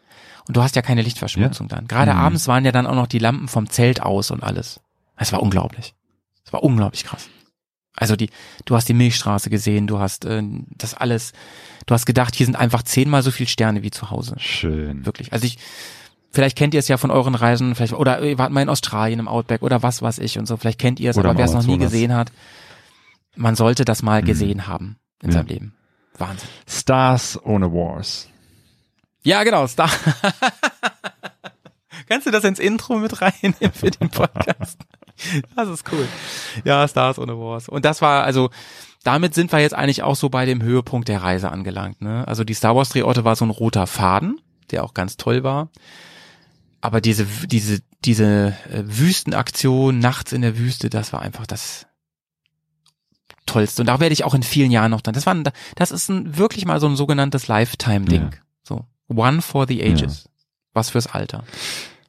Und 0.47 0.57
du 0.57 0.63
hast 0.63 0.77
ja 0.77 0.81
keine 0.81 1.03
Lichtverschmutzung 1.03 1.69
dann. 1.69 1.87
Gerade 1.89 2.15
Mhm. 2.15 2.21
abends 2.21 2.49
waren 2.49 2.65
ja 2.65 2.73
dann 2.73 2.87
auch 2.87 2.95
noch 2.95 3.07
die 3.07 3.19
Lampen 3.19 3.49
vom 3.49 3.69
Zelt 3.69 4.01
aus 4.01 4.31
und 4.31 4.43
alles. 4.43 4.81
Es 5.17 5.31
war 5.31 5.43
unglaublich. 5.43 5.93
Es 6.43 6.55
war 6.55 6.63
unglaublich 6.63 7.05
krass. 7.05 7.29
Also 7.99 8.17
die, 8.17 8.31
du 8.65 8.77
hast 8.77 8.89
die 8.89 8.95
Milchstraße 8.95 9.51
gesehen, 9.51 9.87
du 9.87 9.99
hast 9.99 10.25
äh, 10.25 10.43
das 10.77 10.95
alles, 10.95 11.33
du 11.87 11.95
hast 11.95 12.07
gedacht, 12.07 12.35
hier 12.35 12.47
sind 12.47 12.57
einfach 12.57 12.83
zehnmal 12.83 13.23
so 13.23 13.31
viele 13.31 13.49
Sterne 13.49 13.83
wie 13.83 13.91
zu 13.91 14.11
Hause. 14.11 14.35
Schön. 14.39 15.05
Wirklich. 15.05 15.33
Also 15.33 15.47
ich, 15.47 15.59
vielleicht 16.31 16.57
kennt 16.57 16.75
ihr 16.75 16.81
es 16.81 16.89
ja 16.89 16.97
von 16.97 17.11
euren 17.11 17.35
Reisen, 17.35 17.75
vielleicht, 17.75 17.95
oder 17.95 18.23
ihr 18.23 18.39
wart 18.39 18.53
mal 18.53 18.63
in 18.63 18.69
Australien 18.69 19.19
im 19.19 19.29
Outback 19.29 19.63
oder 19.63 19.83
was 19.83 20.01
weiß 20.03 20.19
ich 20.21 20.39
und 20.39 20.47
so, 20.47 20.57
vielleicht 20.57 20.79
kennt 20.79 21.01
ihr 21.01 21.11
es, 21.11 21.17
Oder 21.19 21.31
aber 21.31 21.39
wer 21.39 21.47
es 21.47 21.55
noch 21.55 21.67
nie 21.67 21.79
gesehen 21.79 22.15
hat, 22.15 22.31
man 23.37 23.57
sollte 23.57 23.85
das 23.85 24.03
mal 24.03 24.23
Mhm. 24.23 24.27
gesehen 24.27 24.67
haben 24.67 24.97
in 25.23 25.31
Ja. 25.31 25.39
seinem 25.39 25.47
Leben. 25.49 25.75
Wahnsinn. 26.17 26.49
Stars 26.69 27.39
ohne 27.45 27.73
Wars. 27.73 28.29
Ja, 29.23 29.43
genau, 29.45 29.67
Star. 29.67 29.91
Kannst 32.09 32.27
du 32.27 32.31
das 32.31 32.45
ins 32.45 32.59
Intro 32.59 32.97
mit 32.99 33.21
reinnehmen 33.21 33.55
für 33.73 33.91
den 33.91 34.09
Podcast? 34.11 34.79
Das 35.57 35.69
ist 35.69 35.85
cool. 35.93 36.07
Ja, 36.65 36.87
Stars 36.87 37.19
ohne 37.19 37.39
Wars. 37.39 37.69
Und 37.69 37.85
das 37.85 38.03
war, 38.03 38.25
also, 38.25 38.51
damit 39.05 39.35
sind 39.35 39.53
wir 39.53 39.61
jetzt 39.61 39.75
eigentlich 39.75 40.03
auch 40.03 40.17
so 40.17 40.29
bei 40.29 40.47
dem 40.47 40.63
Höhepunkt 40.63 41.09
der 41.09 41.23
Reise 41.23 41.51
angelangt. 41.51 42.03
Ne? 42.03 42.27
Also 42.27 42.45
die 42.45 42.55
Star 42.55 42.77
Wars 42.77 42.91
Drehorte 42.91 43.25
war 43.25 43.37
so 43.37 43.45
ein 43.45 43.51
roter 43.51 43.87
Faden, 43.87 44.41
der 44.71 44.85
auch 44.85 44.95
ganz 44.95 45.17
toll 45.17 45.45
war. 45.45 45.71
Aber 46.81 47.01
diese, 47.01 47.27
diese, 47.47 47.81
diese 48.05 48.57
äh, 48.71 48.83
Wüstenaktion 48.85 49.99
nachts 49.99 50.33
in 50.33 50.43
der 50.43 50.59
Wüste, 50.59 50.91
das 50.91 51.13
war 51.13 51.23
einfach 51.23 51.47
das 51.47 51.87
Tollste. 53.47 53.83
Und 53.83 53.87
da 53.87 53.99
werde 53.99 54.13
ich 54.13 54.25
auch 54.25 54.35
in 54.35 54.43
vielen 54.43 54.71
Jahren 54.71 54.91
noch 54.91 55.01
dann. 55.01 55.15
Das 55.15 55.27
war, 55.27 55.35
ein, 55.35 55.45
das 55.75 55.91
ist 55.91 56.09
ein, 56.09 56.37
wirklich 56.37 56.67
mal 56.67 56.81
so 56.81 56.87
ein 56.87 56.97
sogenanntes 56.97 57.49
Lifetime-Ding. 57.49 58.31
Ja. 58.33 58.39
So. 58.63 58.85
One 59.09 59.43
for 59.43 59.67
the 59.67 59.83
ages. 59.83 60.29
Was 60.75 60.91
fürs 60.91 61.07
Alter. 61.07 61.45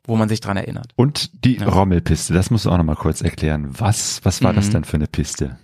Wo 0.06 0.16
man 0.16 0.30
sich 0.30 0.40
dran 0.42 0.58
erinnert. 0.58 0.92
Und 0.96 1.46
die 1.46 1.58
Ja. 1.58 1.68
Rommelpiste, 1.70 2.34
das 2.34 2.50
musst 2.50 2.66
du 2.66 2.72
auch 2.72 2.78
nochmal 2.78 2.96
kurz 2.96 3.22
erklären. 3.22 3.68
Was, 3.80 4.22
was 4.24 4.42
war 4.44 4.54
das 4.54 4.68
Mhm. 4.68 4.72
denn 4.72 4.84
für 4.86 4.98
eine 4.98 5.08
Piste? 5.08 5.58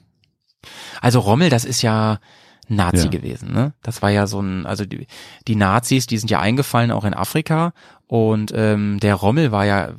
Also 1.02 1.20
Rommel, 1.20 1.50
das 1.50 1.66
ist 1.66 1.82
ja 1.82 2.20
Nazi 2.68 3.06
Ja. 3.06 3.08
gewesen, 3.10 3.54
ne? 3.54 3.74
Das 3.84 4.02
war 4.02 4.10
ja 4.10 4.26
so 4.28 4.40
ein, 4.42 4.66
also 4.66 4.86
die, 4.86 5.06
die 5.48 5.56
Nazis, 5.56 6.08
die 6.08 6.18
sind 6.18 6.30
ja 6.32 6.40
eingefallen 6.40 6.90
auch 6.92 7.06
in 7.06 7.14
Afrika 7.14 7.74
und 8.08 8.52
ähm, 8.56 9.00
der 9.00 9.14
Rommel 9.16 9.52
war 9.52 9.66
ja 9.66 9.92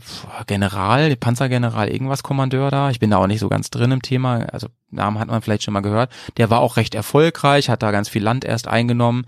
General, 0.48 1.14
Panzergeneral, 1.16 1.88
irgendwas 1.88 2.24
Kommandeur 2.24 2.70
da. 2.72 2.90
Ich 2.90 2.98
bin 2.98 3.10
da 3.10 3.18
auch 3.18 3.28
nicht 3.28 3.38
so 3.40 3.48
ganz 3.48 3.70
drin 3.70 3.92
im 3.92 4.02
Thema, 4.02 4.46
also 4.52 4.66
Namen 4.90 5.18
hat 5.20 5.28
man 5.28 5.42
vielleicht 5.42 5.62
schon 5.62 5.74
mal 5.74 5.80
gehört. 5.80 6.10
Der 6.38 6.50
war 6.50 6.58
auch 6.60 6.76
recht 6.76 6.94
erfolgreich, 6.96 7.68
hat 7.68 7.82
da 7.84 7.90
ganz 7.92 8.08
viel 8.08 8.22
Land 8.22 8.44
erst 8.44 8.66
eingenommen. 8.68 9.26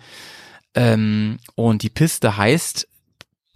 Ähm, 0.74 1.38
und 1.54 1.82
die 1.82 1.90
Piste 1.90 2.36
heißt 2.36 2.88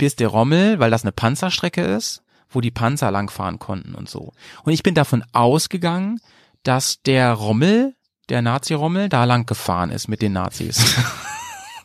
Piste 0.02 0.26
Rommel, 0.26 0.80
weil 0.80 0.90
das 0.90 1.04
eine 1.04 1.12
Panzerstrecke 1.12 1.80
ist, 1.80 2.24
wo 2.50 2.60
die 2.60 2.72
Panzer 2.72 3.12
langfahren 3.12 3.60
konnten 3.60 3.94
und 3.94 4.08
so. 4.08 4.32
Und 4.64 4.72
ich 4.72 4.82
bin 4.82 4.96
davon 4.96 5.22
ausgegangen, 5.32 6.18
dass 6.64 7.02
der 7.02 7.32
Rommel, 7.34 7.94
der 8.28 8.42
Nazi-Rommel, 8.42 9.08
da 9.08 9.22
lang 9.22 9.46
gefahren 9.46 9.90
ist 9.90 10.08
mit 10.08 10.20
den 10.20 10.32
Nazis. 10.32 10.96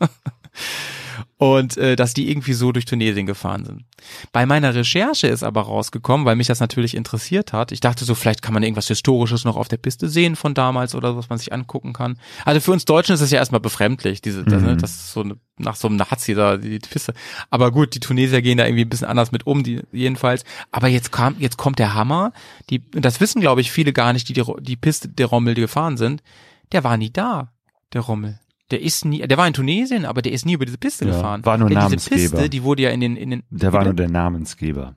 Und 1.40 1.76
äh, 1.76 1.94
dass 1.94 2.14
die 2.14 2.28
irgendwie 2.30 2.52
so 2.52 2.72
durch 2.72 2.84
Tunesien 2.84 3.24
gefahren 3.24 3.64
sind. 3.64 3.84
Bei 4.32 4.44
meiner 4.44 4.74
Recherche 4.74 5.28
ist 5.28 5.44
aber 5.44 5.62
rausgekommen, 5.62 6.26
weil 6.26 6.34
mich 6.34 6.48
das 6.48 6.58
natürlich 6.58 6.96
interessiert 6.96 7.52
hat. 7.52 7.70
Ich 7.70 7.78
dachte 7.78 8.04
so, 8.04 8.16
vielleicht 8.16 8.42
kann 8.42 8.54
man 8.54 8.64
irgendwas 8.64 8.88
Historisches 8.88 9.44
noch 9.44 9.56
auf 9.56 9.68
der 9.68 9.76
Piste 9.76 10.08
sehen 10.08 10.34
von 10.34 10.54
damals 10.54 10.96
oder 10.96 11.16
was 11.16 11.28
man 11.28 11.38
sich 11.38 11.52
angucken 11.52 11.92
kann. 11.92 12.18
Also 12.44 12.60
für 12.60 12.72
uns 12.72 12.86
Deutschen 12.86 13.14
ist 13.14 13.20
es 13.20 13.30
ja 13.30 13.38
erstmal 13.38 13.60
befremdlich, 13.60 14.20
diese, 14.20 14.42
das, 14.42 14.60
ne, 14.62 14.74
Mhm. 14.74 14.78
das 14.78 14.90
ist 14.90 15.12
so 15.12 15.20
eine, 15.20 15.36
nach 15.58 15.76
so 15.76 15.86
einem 15.86 15.96
Nazi 15.96 16.34
da 16.34 16.56
die 16.56 16.80
Piste. 16.80 17.14
Aber 17.50 17.70
gut, 17.70 17.94
die 17.94 18.00
Tunesier 18.00 18.42
gehen 18.42 18.58
da 18.58 18.66
irgendwie 18.66 18.84
ein 18.84 18.88
bisschen 18.88 19.06
anders 19.06 19.30
mit 19.30 19.46
um, 19.46 19.62
die 19.62 19.80
jedenfalls. 19.92 20.42
Aber 20.72 20.88
jetzt 20.88 21.12
kam, 21.12 21.36
jetzt 21.38 21.56
kommt 21.56 21.78
der 21.78 21.94
Hammer. 21.94 22.32
Die, 22.68 22.82
und 22.96 23.04
das 23.04 23.20
wissen 23.20 23.40
glaube 23.40 23.60
ich 23.60 23.70
viele 23.70 23.92
gar 23.92 24.12
nicht, 24.12 24.28
die 24.28 24.32
die, 24.32 24.42
die 24.60 24.76
Piste 24.76 25.08
der 25.08 25.26
Rommel, 25.26 25.54
die 25.54 25.60
gefahren 25.60 25.96
sind. 25.98 26.20
Der 26.72 26.82
war 26.82 26.96
nie 26.96 27.10
da, 27.12 27.52
der 27.92 28.00
Rommel. 28.00 28.40
Der 28.70 28.82
ist 28.82 29.04
nie, 29.04 29.20
der 29.26 29.38
war 29.38 29.46
in 29.46 29.54
Tunesien, 29.54 30.04
aber 30.04 30.20
der 30.22 30.32
ist 30.32 30.44
nie 30.44 30.52
über 30.54 30.66
diese 30.66 30.78
Piste 30.78 31.06
Ja, 31.06 31.12
gefahren. 31.12 31.44
war 31.46 31.56
nur 31.56 31.68
Denn 31.68 31.76
diese 31.78 31.86
Namensgeber. 31.88 32.36
Piste, 32.36 32.50
die 32.50 32.62
wurde 32.62 32.82
ja 32.82 32.90
in 32.90 33.00
den, 33.00 33.16
in 33.16 33.30
den, 33.30 33.42
Der 33.50 33.72
war 33.72 33.84
nur 33.84 33.94
der 33.94 34.08
Namensgeber. 34.10 34.94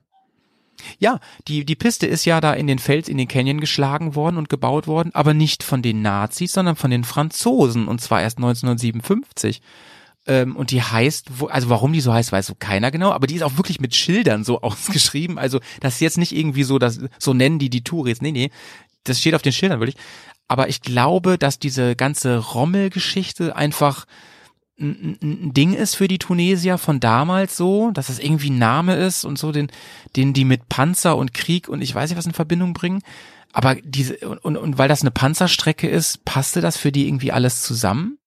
ja, 0.98 1.20
die, 1.48 1.64
die 1.64 1.76
Piste 1.76 2.06
ist 2.06 2.24
ja 2.24 2.40
da 2.40 2.52
in 2.52 2.66
den 2.66 2.78
Fels, 2.78 3.08
in 3.08 3.16
den 3.16 3.28
Canyon 3.28 3.60
geschlagen 3.60 4.14
worden 4.14 4.36
und 4.36 4.48
gebaut 4.48 4.86
worden, 4.86 5.10
aber 5.14 5.32
nicht 5.32 5.62
von 5.62 5.80
den 5.80 6.02
Nazis, 6.02 6.52
sondern 6.52 6.76
von 6.76 6.90
den 6.90 7.04
Franzosen 7.04 7.88
und 7.88 8.00
zwar 8.00 8.20
erst 8.20 8.38
1957. 8.38 9.62
Ähm, 10.26 10.54
und 10.54 10.70
die 10.70 10.82
heißt, 10.82 11.30
also 11.48 11.68
warum 11.70 11.92
die 11.92 12.00
so 12.00 12.12
heißt, 12.12 12.30
weiß 12.30 12.46
so 12.46 12.54
keiner 12.56 12.90
genau, 12.90 13.10
aber 13.10 13.26
die 13.26 13.34
ist 13.36 13.42
auch 13.42 13.56
wirklich 13.56 13.80
mit 13.80 13.94
Schildern 13.94 14.44
so 14.44 14.60
ausgeschrieben. 14.62 15.38
Also 15.38 15.60
das 15.80 15.94
ist 15.94 16.00
jetzt 16.00 16.18
nicht 16.18 16.36
irgendwie 16.36 16.62
so, 16.64 16.78
dass 16.78 17.00
so 17.18 17.32
nennen 17.34 17.58
die 17.58 17.70
die 17.70 17.82
Touris. 17.84 18.20
Nee, 18.20 18.32
nee, 18.32 18.50
das 19.04 19.18
steht 19.18 19.34
auf 19.34 19.42
den 19.42 19.52
Schildern 19.52 19.80
wirklich. 19.80 19.96
Aber 20.52 20.68
ich 20.68 20.82
glaube, 20.82 21.38
dass 21.38 21.58
diese 21.58 21.96
ganze 21.96 22.36
Rommel-Geschichte 22.36 23.56
einfach 23.56 24.04
ein, 24.78 25.16
ein 25.22 25.54
Ding 25.54 25.72
ist 25.72 25.94
für 25.94 26.08
die 26.08 26.18
Tunesier 26.18 26.76
von 26.76 27.00
damals 27.00 27.56
so, 27.56 27.90
dass 27.92 28.10
es 28.10 28.18
irgendwie 28.18 28.50
ein 28.50 28.58
Name 28.58 28.96
ist 28.96 29.24
und 29.24 29.38
so, 29.38 29.50
den, 29.50 29.70
den 30.14 30.34
die 30.34 30.44
mit 30.44 30.68
Panzer 30.68 31.16
und 31.16 31.32
Krieg 31.32 31.70
und 31.70 31.80
ich 31.80 31.94
weiß 31.94 32.10
nicht 32.10 32.18
was 32.18 32.26
in 32.26 32.34
Verbindung 32.34 32.74
bringen. 32.74 33.00
Aber 33.54 33.76
diese, 33.76 34.18
und, 34.28 34.40
und, 34.40 34.58
und 34.58 34.76
weil 34.76 34.90
das 34.90 35.00
eine 35.00 35.10
Panzerstrecke 35.10 35.88
ist, 35.88 36.22
passte 36.26 36.60
das 36.60 36.76
für 36.76 36.92
die 36.92 37.08
irgendwie 37.08 37.32
alles 37.32 37.62
zusammen. 37.62 38.18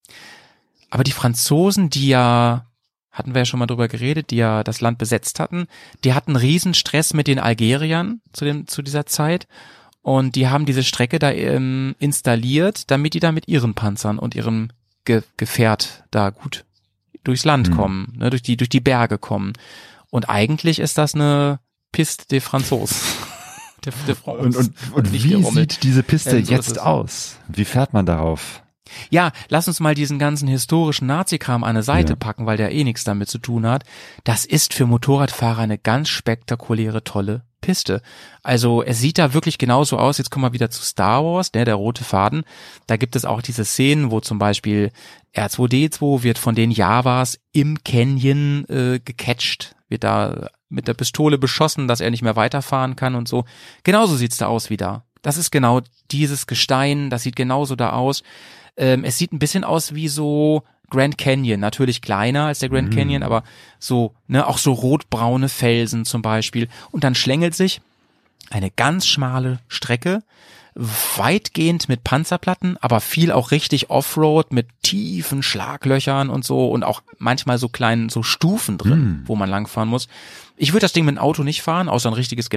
Aber 0.89 1.03
die 1.03 1.11
Franzosen, 1.11 1.91
die 1.91 2.07
ja, 2.07 2.65
hatten 3.11 3.35
wir 3.35 3.41
ja 3.41 3.45
schon 3.45 3.60
mal 3.60 3.68
drüber 3.68 3.88
geredet, 3.88 4.31
die 4.31 4.38
ja 4.38 4.64
das 4.64 4.81
Land 4.81 4.97
besetzt 4.97 5.39
hatten, 5.39 5.68
die 6.03 6.15
hatten 6.15 6.35
riesen 6.35 6.73
Stress 6.73 7.14
mit 7.14 7.27
den 7.27 7.38
Algeriern 7.38 8.22
zu 8.34 8.45
dem, 8.45 8.65
zu 8.65 8.81
dieser 8.81 9.06
Zeit. 9.06 9.47
Und 10.06 10.36
die 10.36 10.48
haben 10.48 10.68
diese 10.68 10.84
Strecke 10.84 11.18
da 11.18 11.32
ähm, 11.32 11.95
installiert, 11.98 12.91
damit 12.91 13.15
die 13.15 13.19
da 13.19 13.32
mit 13.32 13.48
ihren 13.48 13.73
Panzern 13.73 14.19
und 14.19 14.36
ihrem 14.36 14.69
Ge 15.03 15.23
Gefährt 15.38 16.03
da 16.11 16.30
gut 16.30 16.64
durchs 17.23 17.44
Land 17.44 17.69
Mhm. 17.69 17.73
kommen, 17.73 18.14
ne, 18.18 18.30
durch 18.30 18.44
die 18.44 18.56
durch 18.56 18.69
die 18.69 18.82
Berge 18.82 19.18
kommen. 19.18 19.53
Und 20.11 20.30
eigentlich 20.30 20.77
ist 20.77 20.99
das 20.99 21.15
eine 21.15 21.60
Piste 21.91 22.27
de 22.27 22.40
Franzose. 22.40 22.94
de, 23.84 23.91
de 24.06 24.14
France. 24.14 24.44
Und, 24.45 24.56
und, 24.57 24.94
und 24.94 25.11
nicht 25.11 25.23
wie 25.23 25.44
sieht 25.44 25.82
diese 25.82 26.03
Piste 26.03 26.38
Ähm, 26.38 26.45
so 26.45 26.52
jetzt 26.53 26.80
aus? 26.80 27.38
Wie 27.48 27.65
fährt 27.65 27.94
man 27.94 28.06
darauf? 28.06 28.61
Ja, 29.10 29.32
lass 29.49 29.68
uns 29.68 29.80
mal 29.80 29.95
diesen 29.95 30.19
ganzen 30.19 30.48
historischen 30.48 31.07
Nazi-Kram 31.07 31.64
an 31.64 31.72
eine 31.72 31.82
Seite 31.82 32.14
Ja. 32.14 32.15
packen, 32.18 32.45
weil 32.45 32.57
der 32.57 32.72
eh 32.72 32.84
nichts 32.84 33.03
damit 33.06 33.27
zu 33.27 33.40
tun 33.40 33.65
hat. 33.65 33.84
Das 34.23 34.45
ist 34.45 34.76
für 34.76 34.86
Motorradfahrer 34.86 35.64
eine 35.64 35.80
ganz 35.80 36.10
spektakuläre, 36.10 37.03
tolle 37.03 37.41
Piste. 37.66 38.02
Also 38.44 38.84
es 38.84 39.00
sieht 39.00 39.18
da 39.18 39.34
wirklich 39.34 39.58
genauso 39.58 39.98
aus. 39.98 40.20
Jetzt 40.20 40.30
kommen 40.30 40.46
wir 40.46 40.54
wieder 40.54 40.70
zu 40.70 40.84
Star 40.84 41.26
Wars, 41.26 41.52
ne, 41.54 41.66
der 41.66 41.76
rote 41.76 42.04
Faden. 42.04 42.44
Da 42.86 42.96
gibt 42.96 43.16
es 43.16 43.26
auch 43.26 43.42
diese 43.42 43.66
Szenen, 43.66 44.12
wo 44.12 44.20
zum 44.20 44.38
Beispiel 44.38 44.92
R2D2 45.36 46.22
wird 46.22 46.38
von 46.38 46.54
den 46.54 46.70
Javas 46.70 47.40
im 47.52 47.84
Canyon 47.84 48.66
äh, 48.70 49.00
gecatcht, 49.04 49.76
wird 49.90 50.04
da 50.04 50.50
mit 50.70 50.88
der 50.88 50.94
Pistole 50.94 51.40
beschossen, 51.40 51.88
dass 51.88 52.02
er 52.02 52.12
nicht 52.12 52.22
mehr 52.22 52.36
weiterfahren 52.36 52.96
kann 52.96 53.16
und 53.16 53.28
so. 53.28 53.46
Genauso 53.84 54.16
sieht's 54.16 54.38
da 54.38 54.46
aus 54.46 54.70
wie 54.70 54.78
da. 54.78 55.04
Das 55.24 55.38
ist 55.38 55.50
genau 55.50 55.82
dieses 56.12 56.46
Gestein, 56.46 57.10
das 57.10 57.24
sieht 57.24 57.36
genauso 57.36 57.76
da 57.76 57.94
aus. 57.94 58.22
Ähm, 58.78 59.04
es 59.04 59.18
sieht 59.18 59.34
ein 59.34 59.40
bisschen 59.40 59.64
aus 59.64 59.96
wie 59.96 60.08
so 60.08 60.64
Grand 60.96 61.18
Canyon, 61.18 61.60
natürlich 61.60 62.02
kleiner 62.02 62.46
als 62.46 62.60
der 62.60 62.70
Grand 62.70 62.90
Mhm. 62.90 62.96
Canyon, 62.96 63.24
aber 63.24 63.44
so, 63.80 64.14
ne, 64.28 64.48
auch 64.48 64.58
so 64.58 64.72
rotbraune 64.74 65.50
Felsen 65.50 66.06
zum 66.06 66.22
Beispiel. 66.22 66.68
Und 66.92 67.04
dann 67.04 67.16
schlängelt 67.16 67.54
sich 67.56 67.82
eine 68.50 68.72
ganz 68.72 69.06
schmale 69.08 69.60
Strecke, 69.68 70.22
weitgehend 71.16 71.88
mit 71.90 72.04
Panzerplatten, 72.04 72.78
aber 72.82 73.00
viel 73.02 73.32
auch 73.32 73.52
richtig 73.52 73.90
Offroad 73.90 74.52
mit 74.52 74.68
tiefen 74.84 75.42
Schlaglöchern 75.44 76.30
und 76.30 76.44
so 76.46 76.68
und 76.70 76.84
auch 76.84 77.02
manchmal 77.18 77.58
so 77.58 77.70
kleinen 77.70 78.10
so 78.10 78.24
Stufen 78.24 78.78
drin, 78.78 79.00
Mm. 79.00 79.24
wo 79.26 79.36
man 79.36 79.50
langfahren 79.50 79.90
muss. 79.90 80.08
Ich 80.58 80.74
würde 80.74 80.82
das 80.84 80.94
Ding 80.94 81.06
mit 81.06 81.16
dem 81.16 81.20
Auto 81.20 81.44
nicht 81.44 81.62
fahren, 81.62 81.90
außer 81.90 82.10
ein 82.10 82.14
richtiges 82.14 82.50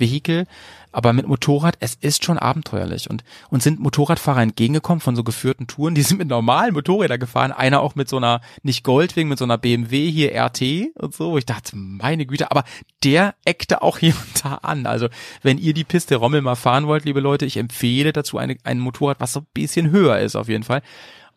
Geländevehikel, 0.00 0.46
aber 0.92 1.12
mit 1.12 1.28
Motorrad, 1.28 1.76
es 1.78 1.94
ist 1.94 2.24
schon 2.24 2.38
abenteuerlich 2.38 3.08
und 3.08 3.22
uns 3.50 3.62
sind 3.62 3.78
Motorradfahrer 3.78 4.42
entgegengekommen 4.42 5.00
von 5.00 5.14
so 5.14 5.22
geführten 5.22 5.66
Touren, 5.68 5.94
die 5.94 6.02
sind 6.10 6.18
mit 6.18 6.28
normalen 6.28 6.74
Motorrädern 6.74 7.20
gefahren, 7.20 7.52
einer 7.52 7.80
auch 7.80 7.94
mit 7.94 8.08
so 8.08 8.16
einer 8.16 8.40
nicht 8.62 8.82
Goldwing, 8.82 9.28
mit 9.28 9.38
so 9.38 9.44
einer 9.44 9.58
BMW 9.58 10.10
hier 10.10 10.34
RT 10.34 10.62
und 10.94 11.14
so. 11.14 11.38
Ich 11.38 11.46
dachte, 11.46 11.76
meine 11.76 12.26
Güte, 12.26 12.50
aber 12.50 12.64
der 13.04 13.34
eckte 13.44 13.82
auch 13.82 13.98
hier 14.00 14.14
und 14.14 14.44
da 14.44 14.54
an. 14.56 14.86
Also, 14.86 15.08
wenn 15.42 15.58
ihr 15.58 15.74
die 15.74 15.84
Piste 15.84 16.16
Rommel 16.16 16.42
mal 16.42 16.56
fahren 16.56 16.86
wollt, 16.86 17.04
liebe 17.04 17.20
Leute, 17.20 17.46
ich 17.46 17.56
empfehle 17.56 18.12
dazu 18.12 18.38
eine, 18.38 18.56
ein 18.64 18.80
Motorrad, 18.80 19.20
was 19.20 19.34
so 19.34 19.40
ein 19.40 19.46
bisschen 19.54 19.90
höher 19.90 20.18
ist 20.18 20.34
auf 20.34 20.48
jeden 20.48 20.64
Fall. 20.64 20.82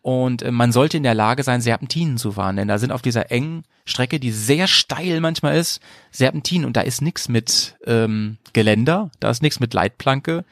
Und 0.04 0.42
äh, 0.42 0.50
man 0.50 0.70
sollte 0.70 0.98
in 0.98 1.02
der 1.02 1.14
Lage 1.14 1.42
sein, 1.42 1.62
Serpentinen 1.62 2.18
zu 2.18 2.32
fahren, 2.32 2.56
denn 2.56 2.68
da 2.68 2.76
sind 2.76 2.92
auf 2.92 3.00
dieser 3.00 3.30
engen 3.30 3.62
Strecke, 3.86 4.20
die 4.20 4.32
sehr 4.32 4.68
steil 4.68 5.22
manchmal 5.22 5.56
ist, 5.56 5.80
Serpentinen 6.10 6.66
und 6.66 6.76
da 6.76 6.82
ist 6.82 7.00
nix 7.00 7.30
mit 7.30 7.76
ähm, 7.86 8.36
Geländer, 8.52 9.10
da 9.18 9.30
ist 9.30 9.42
nix 9.42 9.60
mit 9.60 9.72
Leitplanke. 9.72 10.44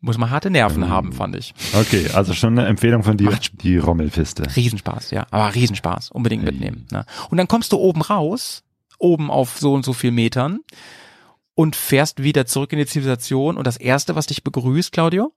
Muss 0.00 0.18
man 0.18 0.30
harte 0.30 0.50
Nerven 0.50 0.88
haben, 0.88 1.12
fand 1.12 1.36
ich. 1.36 1.54
Okay, 1.72 2.10
also 2.14 2.34
schon 2.34 2.58
eine 2.58 2.66
Empfehlung 2.66 3.04
von 3.04 3.16
dir, 3.16 3.30
Macht 3.30 3.62
die 3.62 3.78
Rommelpiste. 3.78 4.42
Riesenspaß, 4.56 5.12
ja. 5.12 5.28
Aber 5.30 5.54
Riesenspaß. 5.54 6.10
Unbedingt 6.10 6.42
mitnehmen. 6.42 6.88
Ne? 6.90 7.06
Und 7.30 7.38
dann 7.38 7.46
kommst 7.46 7.70
du 7.70 7.76
oben 7.76 8.02
raus, 8.02 8.64
oben 8.98 9.30
auf 9.30 9.56
so 9.60 9.72
und 9.72 9.84
so 9.84 9.92
viel 9.92 10.10
Metern 10.10 10.58
und 11.54 11.76
fährst 11.76 12.24
wieder 12.24 12.44
zurück 12.44 12.72
in 12.72 12.80
die 12.80 12.86
Zivilisation. 12.86 13.56
Und 13.56 13.68
das 13.68 13.76
erste, 13.76 14.16
was 14.16 14.26
dich 14.26 14.42
begrüßt, 14.42 14.90
Claudio? 14.90 15.32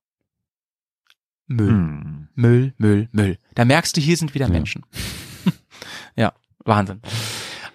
Müll. 1.45 1.69
Hm. 1.69 2.26
Müll, 2.37 2.73
Müll, 2.77 3.09
Müll. 3.11 3.37
Da 3.55 3.65
merkst 3.65 3.97
du, 3.97 4.01
hier 4.01 4.15
sind 4.15 4.33
wieder 4.35 4.45
Ja. 4.45 4.51
Menschen. 4.51 4.83
ja, 6.15 6.33
Wahnsinn. 6.63 7.01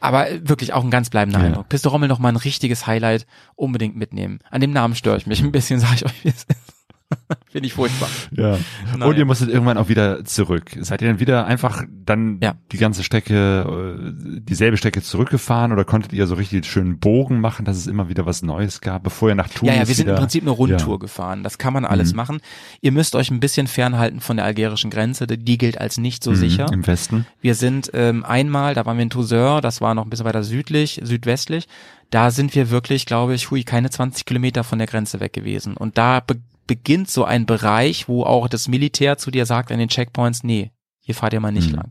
Aber 0.01 0.31
äh, 0.31 0.41
wirklich 0.49 0.73
auch 0.73 0.85
ein 0.85 0.91
ganz 0.91 1.11
bleibender 1.11 1.41
Ja. 1.41 1.47
Eindruck. 1.47 1.69
Piste 1.69 1.89
Rommel 1.89 2.09
noch 2.09 2.19
mal 2.21 2.29
ein 2.31 2.37
richtiges 2.37 2.87
Highlight 2.87 3.27
unbedingt 3.57 3.97
mitnehmen. 3.97 4.39
An 4.51 4.61
dem 4.61 4.71
Namen 4.73 4.95
störe 4.95 5.17
ich 5.17 5.27
mich 5.27 5.43
ein 5.43 5.53
bisschen, 5.53 5.81
sage 5.81 5.95
ich 5.97 6.05
euch, 6.07 6.25
wie 6.25 6.29
es 6.29 6.45
ist. 6.45 6.82
Finde 7.51 7.67
ich 7.67 7.75
furchtbar. 7.75 8.09
Ja. 8.33 8.59
Naja. 8.97 9.07
Und 9.07 9.17
ihr 9.19 9.25
musstet 9.25 9.49
irgendwann 9.51 9.77
auch 9.79 9.89
wieder 9.89 10.25
zurück. 10.25 10.71
Seid 10.81 11.03
ihr 11.03 11.09
dann 11.09 11.21
wieder 11.21 11.47
einfach 11.47 11.85
dann 12.05 12.39
Ja. 12.43 12.55
die 12.73 12.79
ganze 12.79 13.05
Strecke, 13.05 13.99
äh, 13.99 14.41
dieselbe 14.43 14.77
Strecke 14.77 15.03
zurückgefahren 15.03 15.73
oder 15.73 15.85
konntet 15.85 16.13
ihr 16.13 16.27
so 16.27 16.35
richtig 16.35 16.65
schönen 16.67 16.99
Bogen 16.99 17.41
machen, 17.41 17.65
dass 17.65 17.77
es 17.77 17.87
immer 17.87 18.09
wieder 18.09 18.27
was 18.27 18.43
Neues 18.43 18.81
gab, 18.81 19.03
bevor 19.03 19.29
ihr 19.29 19.35
nach 19.35 19.49
Tunis 19.49 19.75
Ja, 19.75 19.83
ja, 19.83 19.89
wir 19.89 19.95
sind 19.95 20.09
im 20.09 20.17
Prinzip 20.17 20.43
eine 20.43 20.51
Rundtour 20.51 20.95
Ja. 20.95 20.99
gefahren. 20.99 21.43
Das 21.43 21.59
kann 21.59 21.73
man 21.73 21.85
alles 21.85 22.13
Mhm. 22.13 22.17
machen. 22.17 22.41
Ihr 22.81 22.93
müsst 22.93 23.15
euch 23.15 23.31
ein 23.31 23.41
bisschen 23.41 23.67
fernhalten 23.67 24.21
von 24.21 24.37
der 24.37 24.47
algerischen 24.47 24.91
Grenze. 24.91 25.27
Die 25.27 25.59
gilt 25.59 25.79
als 25.79 25.99
nicht 25.99 26.25
so 26.25 26.31
Mhm, 26.33 26.37
sicher. 26.37 26.73
Im 26.73 26.87
Westen. 26.87 27.27
Wir 27.41 27.55
sind 27.55 27.91
ähm, 27.95 28.25
einmal, 28.25 28.75
da 28.75 28.87
waren 28.87 28.97
wir 28.97 29.03
in 29.03 29.11
Toussaint, 29.11 29.65
das 29.65 29.81
war 29.81 29.95
noch 29.95 30.05
ein 30.05 30.11
bisschen 30.11 30.27
weiter 30.27 30.43
südlich, 30.43 31.01
südwestlich. 31.05 31.67
Da 32.11 32.31
sind 32.31 32.55
wir 32.55 32.71
wirklich, 32.71 33.07
glaube 33.07 33.35
ich, 33.35 33.51
hui, 33.51 33.65
keine 33.65 33.89
20 33.89 34.27
Kilometer 34.27 34.65
von 34.65 34.79
der 34.79 34.87
Grenze 34.87 35.19
weg 35.21 35.33
gewesen. 35.33 35.77
Und 35.77 35.97
da 35.97 36.21
beginnt 36.67 37.11
so 37.11 37.25
ein 37.25 37.47
Bereich, 37.47 38.09
wo 38.09 38.25
auch 38.25 38.49
das 38.49 38.69
Militär 38.69 39.19
zu 39.19 39.31
dir 39.31 39.47
sagt 39.47 39.73
an 39.73 39.79
den 39.79 39.89
Checkpoints, 39.89 40.45
nee, 40.45 40.71
hier 41.01 41.15
fahrt 41.15 41.33
ihr 41.33 41.41
mal 41.41 41.53
nicht 41.53 41.71
Mhm. 41.71 41.77
lang. 41.77 41.91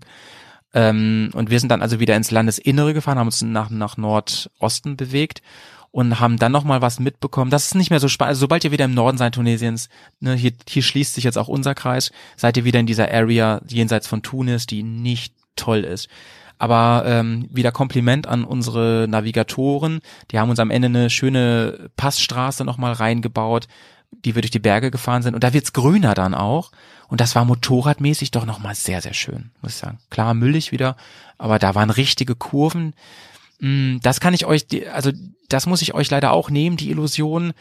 Ähm, 0.73 1.29
und 1.33 1.49
wir 1.49 1.59
sind 1.59 1.69
dann 1.69 1.81
also 1.81 1.99
wieder 1.99 2.15
ins 2.15 2.31
Landesinnere 2.31 2.93
gefahren, 2.93 3.19
haben 3.19 3.27
uns 3.27 3.41
nach, 3.41 3.69
nach 3.69 3.97
Nordosten 3.97 4.95
bewegt 4.95 5.41
und 5.91 6.21
haben 6.21 6.37
dann 6.37 6.53
nochmal 6.53 6.81
was 6.81 6.99
mitbekommen. 7.01 7.51
Das 7.51 7.65
ist 7.65 7.75
nicht 7.75 7.89
mehr 7.89 7.99
so 7.99 8.07
spannend. 8.07 8.29
Also 8.29 8.39
sobald 8.41 8.63
ihr 8.63 8.71
wieder 8.71 8.85
im 8.85 8.93
Norden 8.93 9.17
seid 9.17 9.35
Tunesiens, 9.35 9.89
ne, 10.21 10.33
hier, 10.33 10.53
hier 10.69 10.81
schließt 10.81 11.13
sich 11.13 11.25
jetzt 11.25 11.37
auch 11.37 11.49
unser 11.49 11.75
Kreis, 11.75 12.11
seid 12.37 12.55
ihr 12.55 12.63
wieder 12.63 12.79
in 12.79 12.85
dieser 12.85 13.11
Area 13.11 13.61
jenseits 13.67 14.07
von 14.07 14.21
Tunis, 14.21 14.65
die 14.65 14.83
nicht 14.83 15.33
toll 15.57 15.79
ist. 15.83 16.07
Aber 16.57 17.03
ähm, 17.07 17.49
wieder 17.51 17.71
Kompliment 17.73 18.27
an 18.27 18.45
unsere 18.45 19.07
Navigatoren. 19.09 19.99
Die 20.29 20.39
haben 20.39 20.51
uns 20.51 20.59
am 20.59 20.69
Ende 20.69 20.85
eine 20.87 21.09
schöne 21.09 21.89
Passstraße 21.97 22.63
nochmal 22.63 22.93
reingebaut, 22.93 23.67
die 24.25 24.35
wir 24.35 24.41
durch 24.41 24.51
die 24.51 24.59
Berge 24.59 24.91
gefahren 24.91 25.23
sind. 25.23 25.35
Und 25.35 25.43
da 25.43 25.53
wird's 25.53 25.73
grüner 25.73 26.13
dann 26.13 26.33
auch. 26.33 26.71
Und 27.07 27.21
das 27.21 27.35
war 27.35 27.45
motorradmäßig 27.45 28.31
doch 28.31 28.45
nochmal 28.45 28.75
sehr, 28.75 29.01
sehr 29.01 29.13
schön, 29.13 29.51
muss 29.61 29.73
ich 29.73 29.77
sagen. 29.77 29.99
Klar, 30.09 30.33
müllig 30.33 30.71
wieder, 30.71 30.95
aber 31.37 31.59
da 31.59 31.75
waren 31.75 31.89
richtige 31.89 32.35
Kurven. 32.35 32.93
Mm, 33.59 33.97
Das 34.01 34.19
kann 34.19 34.33
ich 34.33 34.45
euch, 34.45 34.65
also 34.93 35.11
das 35.49 35.65
muss 35.65 35.81
ich 35.81 35.93
euch 35.93 36.09
leider 36.09 36.31
auch 36.31 36.49
nehmen, 36.49 36.77
die 36.77 36.89
Illusion. 36.89 37.53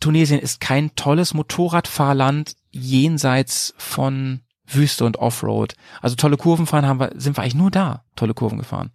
Tunesien 0.00 0.40
ist 0.40 0.60
kein 0.60 0.94
tolles 0.94 1.34
Motorradfahrland 1.34 2.56
jenseits 2.70 3.74
von 3.76 4.40
Wüste 4.66 5.04
und 5.04 5.18
Offroad. 5.18 5.74
Also 6.00 6.16
tolle 6.16 6.36
Kurven 6.36 6.66
fahren 6.66 6.86
haben 6.86 7.00
wir, 7.00 7.12
sind 7.16 7.36
wir 7.36 7.42
eigentlich 7.42 7.54
nur 7.54 7.70
da, 7.70 8.04
tolle 8.16 8.34
Kurven 8.34 8.58
gefahren. 8.58 8.90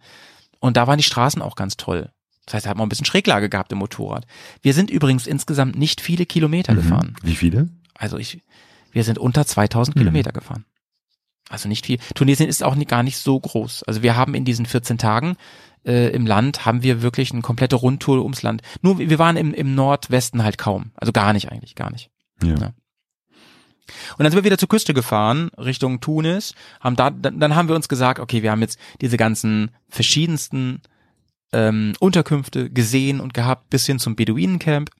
Und 0.60 0.76
da 0.76 0.86
waren 0.86 0.98
die 0.98 1.04
Straßen 1.04 1.42
auch 1.42 1.56
ganz 1.56 1.76
toll. 1.76 2.10
Das 2.46 2.54
heißt, 2.54 2.66
da 2.66 2.70
hat 2.70 2.76
man 2.76 2.86
ein 2.86 2.88
bisschen 2.88 3.06
Schräglage 3.06 3.48
gehabt 3.48 3.72
im 3.72 3.78
Motorrad. 3.78 4.26
Wir 4.62 4.74
sind 4.74 4.90
übrigens 4.90 5.26
insgesamt 5.26 5.78
nicht 5.78 6.00
viele 6.00 6.26
Kilometer 6.26 6.74
gefahren. 6.74 7.14
Wie 7.22 7.36
viele? 7.36 7.68
Also 7.94 8.18
ich, 8.18 8.40
wir 8.90 9.04
sind 9.04 9.18
unter 9.18 9.46
2000 9.46 9.96
Mhm. 9.96 10.00
Kilometer 10.00 10.32
gefahren. 10.32 10.64
Also 11.48 11.68
nicht 11.68 11.86
viel. 11.86 11.98
Tunesien 12.14 12.48
ist 12.48 12.62
auch 12.62 12.74
nicht, 12.74 12.88
gar 12.90 13.02
nicht 13.02 13.18
so 13.18 13.38
groß. 13.38 13.84
Also 13.84 14.02
wir 14.02 14.16
haben 14.16 14.34
in 14.34 14.44
diesen 14.44 14.66
14 14.66 14.98
Tagen 14.98 15.36
äh, 15.84 16.10
im 16.10 16.26
Land 16.26 16.64
haben 16.64 16.82
wir 16.82 17.02
wirklich 17.02 17.32
eine 17.32 17.42
komplette 17.42 17.76
Rundtour 17.76 18.22
ums 18.22 18.42
Land. 18.42 18.62
Nur 18.80 18.98
wir 18.98 19.18
waren 19.18 19.36
im, 19.36 19.52
im 19.52 19.74
Nordwesten 19.74 20.42
halt 20.42 20.56
kaum. 20.58 20.92
Also 20.94 21.12
gar 21.12 21.32
nicht 21.32 21.50
eigentlich, 21.52 21.74
gar 21.74 21.90
nicht. 21.90 22.10
Ja. 22.42 22.54
Ja. 22.56 22.72
Und 24.16 24.24
dann 24.24 24.30
sind 24.30 24.36
wir 24.36 24.44
wieder 24.44 24.58
zur 24.58 24.68
Küste 24.68 24.94
gefahren, 24.94 25.50
Richtung 25.58 26.00
Tunis, 26.00 26.54
haben 26.80 26.96
da, 26.96 27.10
dann, 27.10 27.40
dann 27.40 27.56
haben 27.56 27.68
wir 27.68 27.74
uns 27.74 27.88
gesagt, 27.88 28.20
okay, 28.20 28.42
wir 28.42 28.50
haben 28.52 28.62
jetzt 28.62 28.78
diese 29.00 29.16
ganzen 29.16 29.72
verschiedensten 29.88 30.80
ähm, 31.52 31.92
Unterkünfte 32.00 32.70
gesehen 32.70 33.20
und 33.20 33.34
gehabt, 33.34 33.70
bis 33.70 33.86
hin 33.86 33.98
zum 33.98 34.16
Beduinencamp. 34.16 34.90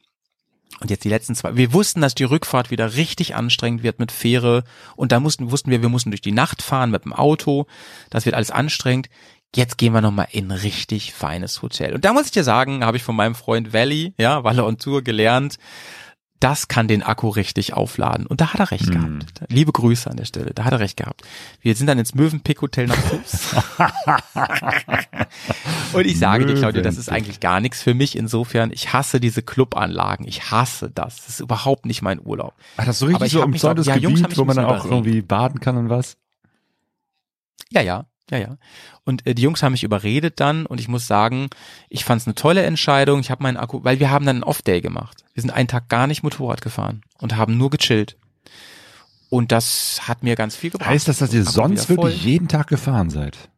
Und 0.80 0.90
jetzt 0.90 1.04
die 1.04 1.08
letzten 1.08 1.34
zwei. 1.34 1.56
Wir 1.56 1.72
wussten, 1.72 2.00
dass 2.00 2.14
die 2.14 2.24
Rückfahrt 2.24 2.70
wieder 2.70 2.96
richtig 2.96 3.36
anstrengend 3.36 3.82
wird 3.82 3.98
mit 3.98 4.10
Fähre. 4.10 4.64
Und 4.96 5.12
da 5.12 5.20
mussten, 5.20 5.50
wussten 5.50 5.70
wir, 5.70 5.82
wir 5.82 5.88
mussten 5.88 6.10
durch 6.10 6.22
die 6.22 6.32
Nacht 6.32 6.62
fahren 6.62 6.90
mit 6.90 7.04
dem 7.04 7.12
Auto. 7.12 7.66
Das 8.10 8.24
wird 8.24 8.34
alles 8.34 8.50
anstrengend. 8.50 9.08
Jetzt 9.54 9.76
gehen 9.76 9.92
wir 9.92 10.00
nochmal 10.00 10.28
in 10.32 10.50
richtig 10.50 11.12
feines 11.12 11.60
Hotel. 11.60 11.94
Und 11.94 12.04
da 12.04 12.12
muss 12.12 12.24
ich 12.24 12.32
dir 12.32 12.42
sagen, 12.42 12.84
habe 12.84 12.96
ich 12.96 13.02
von 13.02 13.14
meinem 13.14 13.34
Freund 13.34 13.72
Valley, 13.72 14.14
ja, 14.16 14.44
Walle 14.44 14.64
on 14.64 14.78
Tour 14.78 15.02
gelernt, 15.02 15.58
das 16.42 16.66
kann 16.66 16.88
den 16.88 17.02
Akku 17.02 17.28
richtig 17.28 17.72
aufladen. 17.74 18.26
Und 18.26 18.40
da 18.40 18.52
hat 18.52 18.60
er 18.60 18.70
recht 18.72 18.86
Mhm. 18.88 18.92
gehabt. 19.20 19.42
Liebe 19.48 19.70
Grüße 19.70 20.10
an 20.10 20.16
der 20.16 20.24
Stelle. 20.24 20.52
Da 20.54 20.64
hat 20.64 20.72
er 20.72 20.80
recht 20.80 20.96
gehabt. 20.96 21.22
Wir 21.60 21.76
sind 21.76 21.86
dann 21.86 21.98
ins 21.98 22.14
Mövenpick 22.14 22.60
Hotel 22.62 22.88
nach 22.88 22.96
Fuß. 22.96 23.54
Und 25.92 26.06
ich 26.06 26.18
sage 26.18 26.46
dir, 26.46 26.54
Claudia, 26.54 26.82
das 26.82 26.96
ist 26.96 27.10
eigentlich 27.10 27.38
gar 27.40 27.60
nichts 27.60 27.82
für 27.82 27.94
mich. 27.94 28.16
Insofern, 28.16 28.72
ich 28.72 28.92
hasse 28.92 29.20
diese 29.20 29.42
Clubanlagen. 29.42 30.26
Ich 30.26 30.50
hasse 30.50 30.90
das. 30.90 31.16
Das 31.16 31.28
ist 31.28 31.40
überhaupt 31.40 31.86
nicht 31.86 32.02
mein 32.02 32.20
Urlaub. 32.24 32.54
Ach, 32.76 32.86
das 32.86 32.96
ist 32.96 33.00
so 33.00 33.06
Aber 33.06 33.14
richtig 33.20 33.26
ich 33.26 33.32
so 33.32 33.42
umzäuntes 33.44 33.86
ja, 33.86 33.96
Jungs 33.96 34.16
Gebiet, 34.20 34.30
mich 34.30 34.38
wo 34.38 34.44
man 34.44 34.56
dann 34.56 34.66
auch 34.66 34.84
irgendwie 34.84 35.22
baden 35.22 35.60
kann 35.60 35.76
und 35.76 35.90
was? 35.90 36.16
Ja, 37.70 37.82
ja, 37.82 38.06
ja, 38.30 38.38
ja. 38.38 38.56
Und 39.04 39.26
äh, 39.26 39.34
die 39.34 39.42
Jungs 39.42 39.62
haben 39.62 39.72
mich 39.72 39.84
überredet 39.84 40.40
dann 40.40 40.64
und 40.66 40.80
ich 40.80 40.88
muss 40.88 41.06
sagen, 41.06 41.48
ich 41.88 42.04
fand 42.04 42.20
es 42.22 42.26
eine 42.26 42.34
tolle 42.34 42.62
Entscheidung. 42.62 43.20
Ich 43.20 43.30
habe 43.30 43.42
meinen 43.42 43.56
Akku, 43.56 43.82
weil 43.84 44.00
wir 44.00 44.10
haben 44.10 44.24
dann 44.24 44.36
einen 44.36 44.44
Off-Day 44.44 44.80
gemacht. 44.80 45.24
Wir 45.34 45.40
sind 45.42 45.50
einen 45.50 45.68
Tag 45.68 45.88
gar 45.88 46.06
nicht 46.06 46.22
Motorrad 46.22 46.62
gefahren 46.62 47.02
und 47.18 47.36
haben 47.36 47.56
nur 47.58 47.70
gechillt. 47.70 48.16
Und 49.28 49.50
das 49.50 50.06
hat 50.08 50.22
mir 50.22 50.36
ganz 50.36 50.56
viel 50.56 50.70
gebracht. 50.70 50.88
Heißt 50.90 51.08
das, 51.08 51.18
dass 51.18 51.32
ihr 51.32 51.44
sonst 51.44 51.86
voll. 51.86 51.96
wirklich 51.96 52.22
jeden 52.24 52.48
Tag 52.48 52.66
gefahren 52.68 53.10
seid? 53.10 53.50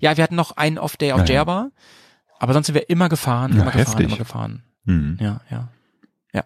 Ja, 0.00 0.16
wir 0.16 0.24
hatten 0.24 0.36
noch 0.36 0.56
einen 0.56 0.78
Off-Day 0.78 1.12
auf 1.12 1.18
Ja, 1.18 1.24
ja. 1.24 1.26
Djerba, 1.26 1.70
aber 2.38 2.52
sonst 2.54 2.66
sind 2.66 2.74
wir 2.74 2.88
immer 2.88 3.08
gefahren, 3.08 3.52
Ja, 3.52 3.62
immer 3.62 3.70
gefahren, 3.72 3.86
heftig. 3.86 4.06
immer 4.06 4.16
gefahren. 4.16 4.64
Mhm. 4.84 5.18
Ja, 5.20 5.40
ja. 5.50 5.68
Ja. 6.32 6.44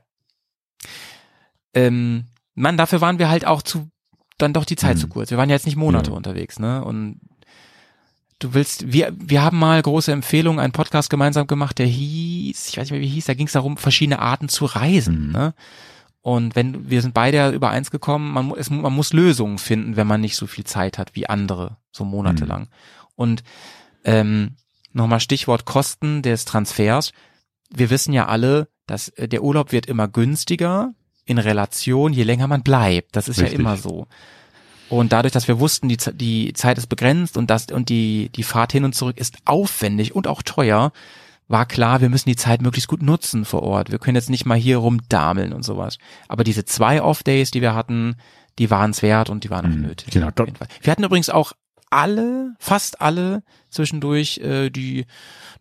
Ähm, 1.74 2.26
Mann, 2.54 2.76
dafür 2.76 3.00
waren 3.00 3.18
wir 3.18 3.28
halt 3.28 3.46
auch 3.46 3.62
zu, 3.62 3.88
dann 4.38 4.52
doch 4.52 4.64
die 4.64 4.76
Zeit 4.76 4.96
Mhm. 4.96 5.00
zu 5.00 5.08
kurz. 5.08 5.30
Wir 5.30 5.38
waren 5.38 5.48
ja 5.50 5.56
jetzt 5.56 5.66
nicht 5.66 5.76
Monate 5.76 6.10
Ja. 6.10 6.16
unterwegs, 6.16 6.58
ne? 6.58 6.84
Und 6.84 7.20
du 8.38 8.54
willst, 8.54 8.92
wir, 8.92 9.12
wir 9.18 9.42
haben 9.42 9.58
mal 9.58 9.82
große 9.82 10.12
Empfehlungen, 10.12 10.60
einen 10.60 10.72
Podcast 10.72 11.10
gemeinsam 11.10 11.46
gemacht, 11.46 11.78
der 11.78 11.86
hieß, 11.86 12.68
ich 12.68 12.76
weiß 12.76 12.84
nicht 12.84 12.92
mehr 12.92 13.00
wie 13.00 13.08
hieß, 13.12 13.24
da 13.26 13.34
ging 13.34 13.46
es 13.48 13.52
darum, 13.52 13.76
verschiedene 13.76 14.20
Arten 14.20 14.48
zu 14.48 14.64
reisen, 14.64 15.26
Mhm. 15.28 15.32
ne? 15.32 15.54
Und 16.20 16.56
wenn, 16.56 16.90
wir 16.90 17.00
sind 17.00 17.14
beide 17.14 17.50
übereins 17.50 17.90
gekommen, 17.90 18.32
man, 18.32 18.52
es, 18.56 18.70
man 18.70 18.92
muss 18.92 19.12
Lösungen 19.12 19.56
finden, 19.58 19.96
wenn 19.96 20.06
man 20.06 20.20
nicht 20.20 20.36
so 20.36 20.46
viel 20.46 20.64
Zeit 20.64 20.98
hat 20.98 21.14
wie 21.14 21.28
andere, 21.28 21.78
so 21.90 22.04
monatelang. 22.04 22.68
Und 23.14 23.42
ähm, 24.04 24.56
nochmal 24.92 25.20
Stichwort 25.20 25.64
Kosten 25.64 26.22
des 26.22 26.44
Transfers. 26.44 27.12
Wir 27.70 27.88
wissen 27.90 28.12
ja 28.12 28.26
alle, 28.26 28.68
dass 28.86 29.08
äh, 29.10 29.26
der 29.28 29.42
Urlaub 29.42 29.72
wird 29.72 29.86
immer 29.86 30.06
günstiger 30.08 30.92
in 31.28 31.38
Relation, 31.38 32.12
je 32.12 32.24
länger 32.24 32.46
man 32.48 32.62
bleibt. 32.62 33.14
Das 33.14 33.28
ist 33.28 33.38
Richtig. 33.38 33.54
ja 33.54 33.60
immer 33.60 33.76
so. 33.76 34.06
Und 34.88 35.12
dadurch, 35.12 35.32
dass 35.32 35.46
wir 35.48 35.60
wussten, 35.60 35.88
die, 35.88 35.98
die 36.14 36.52
Zeit 36.54 36.78
ist 36.78 36.88
begrenzt 36.88 37.36
und 37.36 37.50
das 37.50 37.66
und 37.66 37.90
die 37.90 38.30
die 38.34 38.42
Fahrt 38.42 38.72
hin 38.72 38.84
und 38.84 38.94
zurück 38.94 39.18
ist 39.18 39.36
aufwendig 39.44 40.14
und 40.14 40.26
auch 40.26 40.42
teuer, 40.42 40.92
war 41.46 41.66
klar, 41.66 42.00
wir 42.00 42.08
müssen 42.08 42.28
die 42.28 42.36
Zeit 42.36 42.62
möglichst 42.62 42.88
gut 42.88 43.02
nutzen 43.02 43.44
vor 43.44 43.62
Ort. 43.62 43.90
Wir 43.90 43.98
können 43.98 44.16
jetzt 44.16 44.30
nicht 44.30 44.46
mal 44.46 44.56
hier 44.58 44.78
rumdameln 44.78 45.52
und 45.52 45.62
sowas. 45.64 45.98
Aber 46.28 46.42
diese 46.44 46.64
zwei 46.64 47.02
Off-Days, 47.02 47.50
die 47.50 47.60
wir 47.60 47.74
hatten, 47.74 48.16
die 48.58 48.70
waren 48.70 48.90
es 48.90 49.02
wert 49.02 49.30
und 49.30 49.44
die 49.44 49.50
waren 49.50 49.66
auch 49.66 49.76
Mhm. 49.76 49.82
nötig. 49.82 50.10
Genau, 50.10 50.28
auf 50.28 50.34
da- 50.34 50.44
jeden 50.44 50.56
Fall. 50.56 50.68
Wir 50.82 50.90
hatten 50.90 51.04
übrigens 51.04 51.28
auch 51.30 51.52
alle, 51.90 52.54
fast 52.58 53.00
alle 53.00 53.42
zwischendurch 53.70 54.38
äh, 54.38 54.68
die 54.70 55.06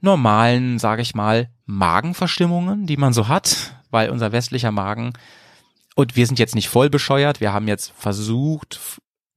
normalen, 0.01 0.77
sage 0.79 1.01
ich 1.01 1.15
mal, 1.15 1.49
Magenverstimmungen, 1.65 2.85
die 2.85 2.97
man 2.97 3.13
so 3.13 3.27
hat, 3.27 3.73
weil 3.91 4.09
unser 4.09 4.31
westlicher 4.31 4.71
Magen 4.71 5.13
und 5.97 6.15
wir 6.15 6.27
sind 6.27 6.37
jetzt 6.37 6.53
nicht 6.53 6.69
voll 6.69 6.91
bescheuert, 6.91 7.41
wir 7.41 7.53
haben 7.53 7.67
jetzt 7.67 7.91
versucht, 7.97 8.79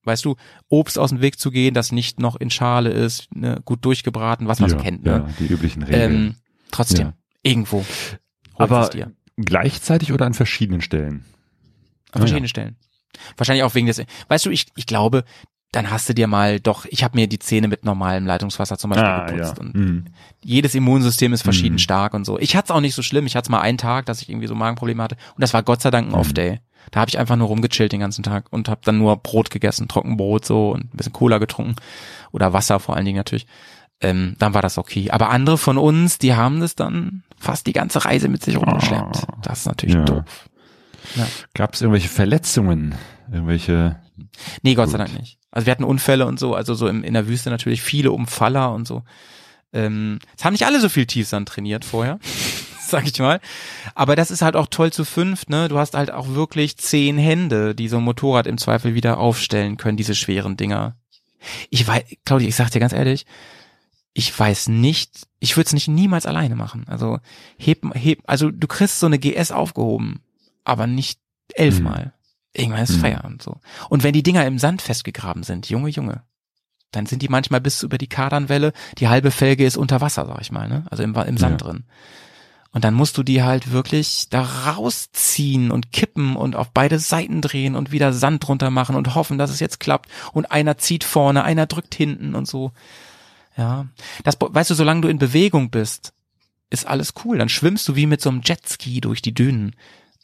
weißt 0.05 0.27
du, 0.27 0.37
Obst 0.69 0.99
aus 0.99 1.09
dem 1.09 1.23
Weg 1.23 1.39
zu 1.39 1.51
gehen, 1.51 1.73
das 1.73 1.91
nicht 1.91 2.21
noch 2.21 2.37
in 2.37 2.51
Schale 2.51 2.91
ist, 2.91 3.35
ne, 3.35 3.63
gut 3.65 3.83
durchgebraten, 3.83 4.47
was 4.47 4.61
man 4.61 4.69
so 4.69 4.77
ja, 4.77 4.83
kennt, 4.83 5.07
ja, 5.07 5.21
ne? 5.21 5.35
die 5.39 5.47
üblichen 5.47 5.83
Regeln. 5.83 6.13
Ähm, 6.13 6.35
trotzdem, 6.71 7.07
Ja. 7.07 7.15
irgendwo. 7.43 7.87
Aber 8.57 8.91
gleichzeitig 9.37 10.13
oder 10.13 10.27
an 10.27 10.35
verschiedenen 10.35 10.83
Stellen? 10.83 11.25
An 12.13 12.21
verschiedenen 12.21 12.49
Stellen. 12.49 12.77
Wahrscheinlich 13.39 13.63
auch 13.65 13.75
wegen 13.75 13.87
des, 13.87 14.03
weißt 14.29 14.45
du, 14.45 14.51
ich, 14.51 14.67
ich 14.77 14.85
glaube, 14.85 15.25
dann 15.73 15.91
hast 15.91 16.09
du 16.09 16.15
dir 16.15 16.27
mal 16.27 16.59
doch, 16.59 16.85
ich 16.89 17.05
habe 17.05 17.17
mir 17.17 17.29
die 17.29 17.39
Zähne 17.39 17.69
mit 17.69 17.85
normalem 17.85 18.27
Leitungswasser 18.27 18.77
zum 18.77 18.91
Beispiel 18.91 19.07
Ah, 19.09 19.27
geputzt 19.27 19.55
ja. 19.57 19.61
und 19.63 19.75
Mhm. 19.75 20.05
jedes 20.43 20.75
Immunsystem 20.75 21.33
ist 21.33 21.43
verschieden 21.43 21.75
Mhm. 21.75 21.79
stark 21.79 22.15
und 22.15 22.25
so. 22.25 22.39
Ich 22.39 22.57
hatte 22.57 22.67
es 22.67 22.71
auch 22.77 22.81
nicht 22.81 22.95
so 22.95 23.03
schlimm. 23.03 23.27
Ich 23.27 23.37
hatte 23.37 23.47
es 23.47 23.51
mal 23.51 23.61
einen 23.61 23.79
Tag, 23.79 24.07
dass 24.07 24.21
ich 24.23 24.29
irgendwie 24.29 24.49
so 24.49 24.55
Magenprobleme 24.57 25.03
hatte. 25.03 25.17
Und 25.35 25.41
das 25.43 25.55
war 25.55 25.63
Gott 25.63 25.81
sei 25.83 25.91
Dank 25.91 26.09
ein 26.09 26.13
Mhm. 26.13 26.19
Off-Day. 26.19 26.61
Da 26.91 27.01
habe 27.01 27.09
ich 27.09 27.19
einfach 27.19 27.37
nur 27.37 27.47
rumgechillt 27.49 27.93
den 27.93 28.01
ganzen 28.01 28.25
Tag 28.25 28.47
und 28.51 28.69
habe 28.69 28.81
dann 28.85 28.99
nur 28.99 29.17
Brot 29.19 29.51
gegessen, 29.51 29.87
Trockenbrot 29.87 30.45
so 30.45 30.71
und 30.73 30.93
ein 30.93 30.97
bisschen 30.97 31.13
Cola 31.13 31.39
getrunken. 31.39 31.77
Oder 32.33 32.53
Wasser 32.53 32.81
vor 32.81 32.97
allen 32.97 33.05
Dingen 33.05 33.19
natürlich. 33.19 33.47
Ähm, 34.01 34.35
dann 34.39 34.55
war 34.55 34.63
das 34.63 34.77
okay. 34.79 35.11
Aber 35.11 35.29
andere 35.31 35.57
von 35.59 35.79
uns, 35.79 36.19
die 36.19 36.35
haben 36.35 36.61
das 36.61 36.75
dann 36.75 37.23
fast 37.39 37.67
die 37.67 37.75
ganze 37.75 38.05
Reise 38.05 38.29
mit 38.29 38.43
sich 38.43 38.57
rumgeschleppt. 38.57 39.25
Ah. 39.29 39.37
Das 39.43 39.61
ist 39.61 39.67
natürlich 39.67 39.95
Ja. 39.95 40.05
doof. 40.05 40.49
Gab 41.55 41.75
es 41.75 41.81
irgendwelche 41.81 42.09
Verletzungen? 42.09 42.95
Irgendwelche? 43.31 43.97
Nee, 44.63 44.75
Gott 44.75 44.89
sei 44.91 44.99
Gut. 44.99 45.09
Dank 45.09 45.19
nicht. 45.21 45.39
Also 45.51 45.67
wir 45.67 45.73
hatten 45.73 45.85
Unfälle 45.85 46.27
und 46.27 46.39
so, 46.39 46.55
also 46.55 46.75
so 46.75 46.87
im, 46.87 47.03
in 47.03 47.15
der 47.15 47.27
Wüste 47.27 47.51
natürlich 47.51 47.83
viele 47.83 48.13
Umfaller 48.13 48.73
und 48.73 48.87
so. 48.87 49.03
Ähm, 49.73 50.19
es 50.37 50.45
haben 50.45 50.53
nicht 50.53 50.67
alle 50.67 50.81
so 50.81 50.89
viel 50.89 51.07
Tiefsand 51.07 51.49
trainiert 51.49 51.85
vorher, 51.85 52.19
sag 52.81 53.07
ich 53.07 53.19
mal. 53.19 53.41
Aber 53.95 54.17
das 54.17 54.31
ist 54.31 54.43
halt 54.43 54.57
auch 54.57 54.67
toll 54.67 54.93
zu 54.93 55.05
fünft, 55.05 55.51
ne? 55.51 55.69
Du 55.69 55.79
hast 55.79 55.95
halt 55.95 56.11
auch 56.11 56.29
wirklich 56.29 56.77
zehn 56.77 57.19
Hände, 57.19 57.75
die 57.75 57.89
so 57.89 57.99
ein 57.99 58.05
Motorrad 58.05 58.47
im 58.47 58.59
Zweifel 58.59 58.95
wieder 58.95 59.19
aufstellen 59.19 59.77
können, 59.77 59.97
diese 59.97 60.15
schweren 60.15 60.57
Dinger. 60.57 60.97
Ich 61.71 61.87
weiß, 61.87 62.05
Claudia, 62.25 62.49
ich 62.49 62.57
sag 62.57 62.71
dir 62.71 62.81
ganz 62.81 62.93
ehrlich, 62.93 63.27
ich 64.13 64.37
weiß 64.37 64.69
nicht, 64.69 65.27
ich 65.39 65.57
würde 65.57 65.69
es 65.69 65.73
nicht 65.73 65.89
niemals 65.89 66.27
alleine 66.27 66.57
machen. 66.57 66.85
Also 66.89 67.19
heb, 67.59 67.83
heb, 67.95 68.21
also 68.27 68.51
du 68.51 68.67
kriegst 68.67 69.01
so 69.01 69.07
eine 69.07 69.19
GS 69.19 69.53
aufgehoben, 69.53 70.21
aber 70.65 70.87
nicht 70.87 71.21
elfmal. 71.55 72.13
Irgendwann 72.53 72.83
ist 72.83 72.97
Mhm. 72.97 73.01
Feierabend 73.01 73.43
so. 73.43 73.61
Und 73.89 74.03
wenn 74.03 74.13
die 74.13 74.23
Dinger 74.23 74.45
im 74.47 74.59
Sand 74.59 74.83
festgegraben 74.83 75.43
sind, 75.43 75.69
Junge, 75.71 75.89
Junge, 75.91 76.23
dann 76.91 77.07
sind 77.07 77.23
die 77.23 77.29
manchmal 77.29 77.61
bis 77.61 77.83
über 77.85 77.99
die 77.99 78.09
Kardanwelle, 78.09 78.73
die 78.99 79.09
halbe 79.09 79.31
Felge 79.31 79.65
ist 79.65 79.77
unter 79.77 80.01
Wasser, 80.01 80.27
sag 80.27 80.41
ich 80.41 80.51
mal, 80.51 80.69
ne? 80.69 80.85
Also 80.91 81.03
im, 81.05 81.15
im 81.15 81.37
Sand 81.39 81.61
Ja. 81.61 81.69
drin. 81.69 81.85
Und 82.73 82.85
dann 82.85 82.95
musst 82.95 83.19
du 83.19 83.23
die 83.25 83.43
halt 83.43 83.73
wirklich 83.73 84.27
da 84.31 84.43
rausziehen 84.43 85.71
und 85.71 85.93
kippen 85.93 86.37
und 86.37 86.55
auf 86.57 86.71
beide 86.71 86.99
Seiten 87.01 87.41
drehen 87.41 87.75
und 87.75 87.91
wieder 87.93 88.13
Sand 88.13 88.47
drunter 88.47 88.71
machen 88.71 88.95
und 88.97 89.15
hoffen, 89.15 89.39
dass 89.39 89.51
es 89.51 89.61
jetzt 89.61 89.81
klappt. 89.81 90.09
Und 90.33 90.51
einer 90.53 90.79
zieht 90.79 91.03
vorne, 91.05 91.43
einer 91.45 91.67
drückt 91.67 91.95
hinten 91.95 92.35
und 92.35 92.47
so. 92.47 92.73
Ja. 93.57 93.87
Das, 94.25 94.37
weißt 94.41 94.71
du, 94.71 94.75
solange 94.75 95.01
du 95.03 95.09
in 95.09 95.19
Bewegung 95.19 95.71
bist, 95.71 96.13
ist 96.71 96.87
alles 96.87 97.15
cool. 97.25 97.39
Dann 97.39 97.49
schwimmst 97.49 97.89
du 97.89 97.97
wie 97.97 98.07
mit 98.07 98.21
so 98.21 98.31
einem 98.31 98.43
Jetski 98.45 99.01
durch 99.01 99.21
die 99.21 99.35
Dünen. 99.35 99.75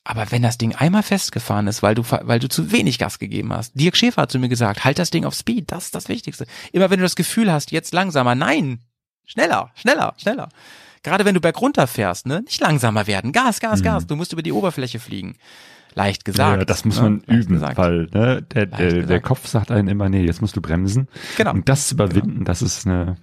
Aber 0.08 0.30
wenn 0.30 0.42
das 0.42 0.56
Ding 0.56 0.72
einmal 0.72 1.02
festgefahren 1.02 1.66
ist, 1.66 1.82
weil 1.82 1.96
du, 1.96 2.04
weil 2.08 2.38
du 2.38 2.48
zu 2.48 2.70
wenig 2.70 2.98
Gas 2.98 3.18
gegeben 3.18 3.52
hast, 3.52 3.72
Dirk 3.74 3.96
Schäfer 3.96 4.22
hat 4.22 4.30
zu 4.30 4.38
mir 4.38 4.48
gesagt, 4.48 4.84
halt 4.84 5.00
das 5.00 5.10
Ding 5.10 5.24
auf 5.24 5.34
Speed, 5.34 5.72
das 5.72 5.86
ist 5.86 5.96
das 5.96 6.08
Wichtigste. 6.08 6.46
Immer 6.72 6.90
wenn 6.90 7.00
du 7.00 7.04
das 7.04 7.16
Gefühl 7.16 7.50
hast, 7.50 7.72
jetzt 7.72 7.92
langsamer, 7.92 8.36
nein, 8.36 8.78
schneller, 9.24 9.72
schneller, 9.74 10.14
schneller. 10.16 10.48
Gerade 11.02 11.24
wenn 11.24 11.34
du 11.34 11.40
bergunter 11.40 11.88
fährst, 11.88 12.26
ne, 12.26 12.42
nicht 12.42 12.60
langsamer 12.60 13.08
werden, 13.08 13.32
Gas, 13.32 13.58
Gas, 13.58 13.82
Gas, 13.82 14.06
du 14.06 14.14
musst 14.14 14.32
über 14.32 14.42
die 14.42 14.52
Oberfläche 14.52 15.00
fliegen. 15.00 15.34
Leicht 15.94 16.24
gesagt. 16.24 16.58
Ja, 16.58 16.64
das 16.64 16.84
muss 16.84 16.96
ne? 16.96 17.02
man 17.02 17.22
Leicht 17.26 17.44
üben, 17.44 17.54
gesagt. 17.54 17.76
weil 17.76 18.08
ne, 18.12 18.42
der, 18.42 18.66
der, 18.66 19.02
der. 19.02 19.20
Kopf 19.20 19.48
sagt 19.48 19.72
einem 19.72 19.88
immer, 19.88 20.08
nee, 20.08 20.24
jetzt 20.24 20.40
musst 20.40 20.54
du 20.54 20.60
bremsen. 20.60 21.08
Genau. 21.36 21.52
Und 21.52 21.68
das 21.68 21.88
zu 21.88 21.94
überwinden, 21.94 22.44
das 22.44 22.62
ist 22.62 22.86
eine, 22.86 23.16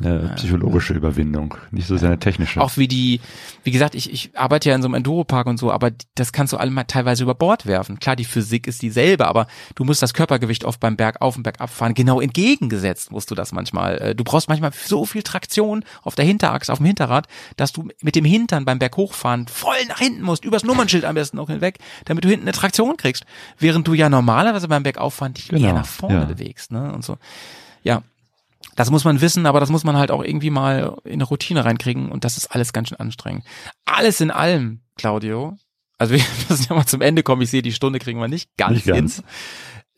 eine 0.00 0.32
psychologische 0.36 0.92
Überwindung, 0.94 1.54
nicht 1.70 1.86
so 1.86 1.96
sehr 1.96 2.08
eine 2.08 2.18
technische. 2.18 2.60
Auch 2.60 2.76
wie 2.76 2.88
die, 2.88 3.20
wie 3.64 3.70
gesagt, 3.70 3.94
ich, 3.94 4.12
ich 4.12 4.36
arbeite 4.36 4.68
ja 4.68 4.74
in 4.74 4.82
so 4.82 4.88
einem 4.88 4.94
Enduropark 4.94 5.46
und 5.46 5.58
so, 5.58 5.72
aber 5.72 5.90
das 6.14 6.32
kannst 6.32 6.52
du 6.52 6.56
alle 6.56 6.70
mal 6.70 6.84
teilweise 6.84 7.22
über 7.22 7.34
Bord 7.34 7.66
werfen. 7.66 7.98
Klar, 7.98 8.16
die 8.16 8.24
Physik 8.24 8.66
ist 8.66 8.82
dieselbe, 8.82 9.26
aber 9.26 9.46
du 9.74 9.84
musst 9.84 10.02
das 10.02 10.14
Körpergewicht 10.14 10.64
oft 10.64 10.80
beim 10.80 10.96
Berg 10.96 11.20
auf 11.20 11.36
und 11.36 11.42
Berg 11.42 11.60
abfahren. 11.60 11.94
Genau 11.94 12.20
entgegengesetzt 12.20 13.10
musst 13.12 13.30
du 13.30 13.34
das 13.34 13.52
manchmal. 13.52 13.98
Äh, 13.98 14.14
Du 14.14 14.24
brauchst 14.24 14.48
manchmal 14.48 14.72
so 14.72 15.04
viel 15.04 15.22
Traktion 15.22 15.84
auf 16.02 16.14
der 16.14 16.24
Hinterachse, 16.24 16.72
auf 16.72 16.78
dem 16.78 16.86
Hinterrad, 16.86 17.26
dass 17.56 17.72
du 17.72 17.88
mit 18.02 18.16
dem 18.16 18.24
Hintern 18.24 18.64
beim 18.64 18.78
Berg 18.78 18.96
hochfahren 18.96 19.46
voll 19.46 19.76
nach 19.88 19.98
hinten 19.98 20.22
musst, 20.22 20.44
übers 20.44 20.64
Nummernschild 20.64 21.04
am 21.04 21.14
besten 21.14 21.36
noch 21.36 21.48
hinweg, 21.48 21.78
damit 22.06 22.24
du 22.24 22.28
hinten 22.28 22.44
eine 22.44 22.52
Traktion 22.52 22.96
kriegst. 22.96 23.24
Während 23.58 23.86
du 23.86 23.94
ja 23.94 24.08
normalerweise 24.08 24.68
beim 24.68 24.82
Berg 24.82 24.98
auffahren 24.98 25.34
dich 25.34 25.48
Genau, 25.48 25.66
eher 25.68 25.74
nach 25.74 25.86
vorne 25.86 26.20
ja. 26.20 26.24
bewegst, 26.24 26.72
ne, 26.72 26.92
und 26.92 27.04
so. 27.04 27.18
Ja, 27.82 28.02
das 28.74 28.90
muss 28.90 29.04
man 29.04 29.20
wissen, 29.20 29.46
aber 29.46 29.60
das 29.60 29.70
muss 29.70 29.84
man 29.84 29.96
halt 29.96 30.10
auch 30.10 30.22
irgendwie 30.22 30.50
mal 30.50 30.96
in 31.04 31.14
eine 31.14 31.24
Routine 31.24 31.64
reinkriegen 31.64 32.10
und 32.10 32.24
das 32.24 32.36
ist 32.36 32.48
alles 32.48 32.72
ganz 32.72 32.88
schön 32.88 33.00
anstrengend. 33.00 33.44
Alles 33.84 34.20
in 34.20 34.30
allem, 34.30 34.82
Claudio. 34.96 35.56
Also 35.98 36.14
wir 36.14 36.24
müssen 36.48 36.66
ja 36.68 36.76
mal 36.76 36.86
zum 36.86 37.00
Ende 37.00 37.22
kommen. 37.22 37.42
Ich 37.42 37.50
sehe, 37.50 37.62
die 37.62 37.72
Stunde 37.72 37.98
kriegen 37.98 38.20
wir 38.20 38.28
nicht 38.28 38.50
ganz, 38.56 38.72
Nicht 38.74 38.86
ganz. 38.86 39.16
hin. 39.16 39.24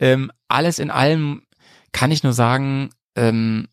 Ähm, 0.01 0.33
alles 0.47 0.79
in 0.79 0.91
allem 0.91 1.43
kann 1.93 2.11
ich 2.13 2.23
nur 2.23 2.33
sagen, 2.33 2.91
ähm, 3.17 3.69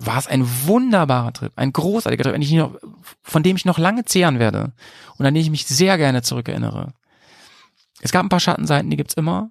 war 0.00 0.18
es 0.18 0.26
ein 0.26 0.44
wunderbarer 0.66 1.32
Trip, 1.32 1.52
ein 1.56 1.72
großartiger 1.72 2.24
Trip, 2.24 2.40
ich 2.40 2.52
noch, 2.52 2.76
von 3.22 3.42
dem 3.42 3.56
ich 3.56 3.64
noch 3.64 3.78
lange 3.78 4.04
zehren 4.04 4.38
werde 4.38 4.72
und 5.16 5.26
an 5.26 5.34
den 5.34 5.42
ich 5.42 5.50
mich 5.50 5.66
sehr 5.66 5.98
gerne 5.98 6.22
zurückerinnere. 6.22 6.94
Es 8.00 8.12
gab 8.12 8.24
ein 8.24 8.28
paar 8.28 8.40
Schattenseiten, 8.40 8.90
die 8.90 8.96
gibt's 8.96 9.14
immer, 9.14 9.50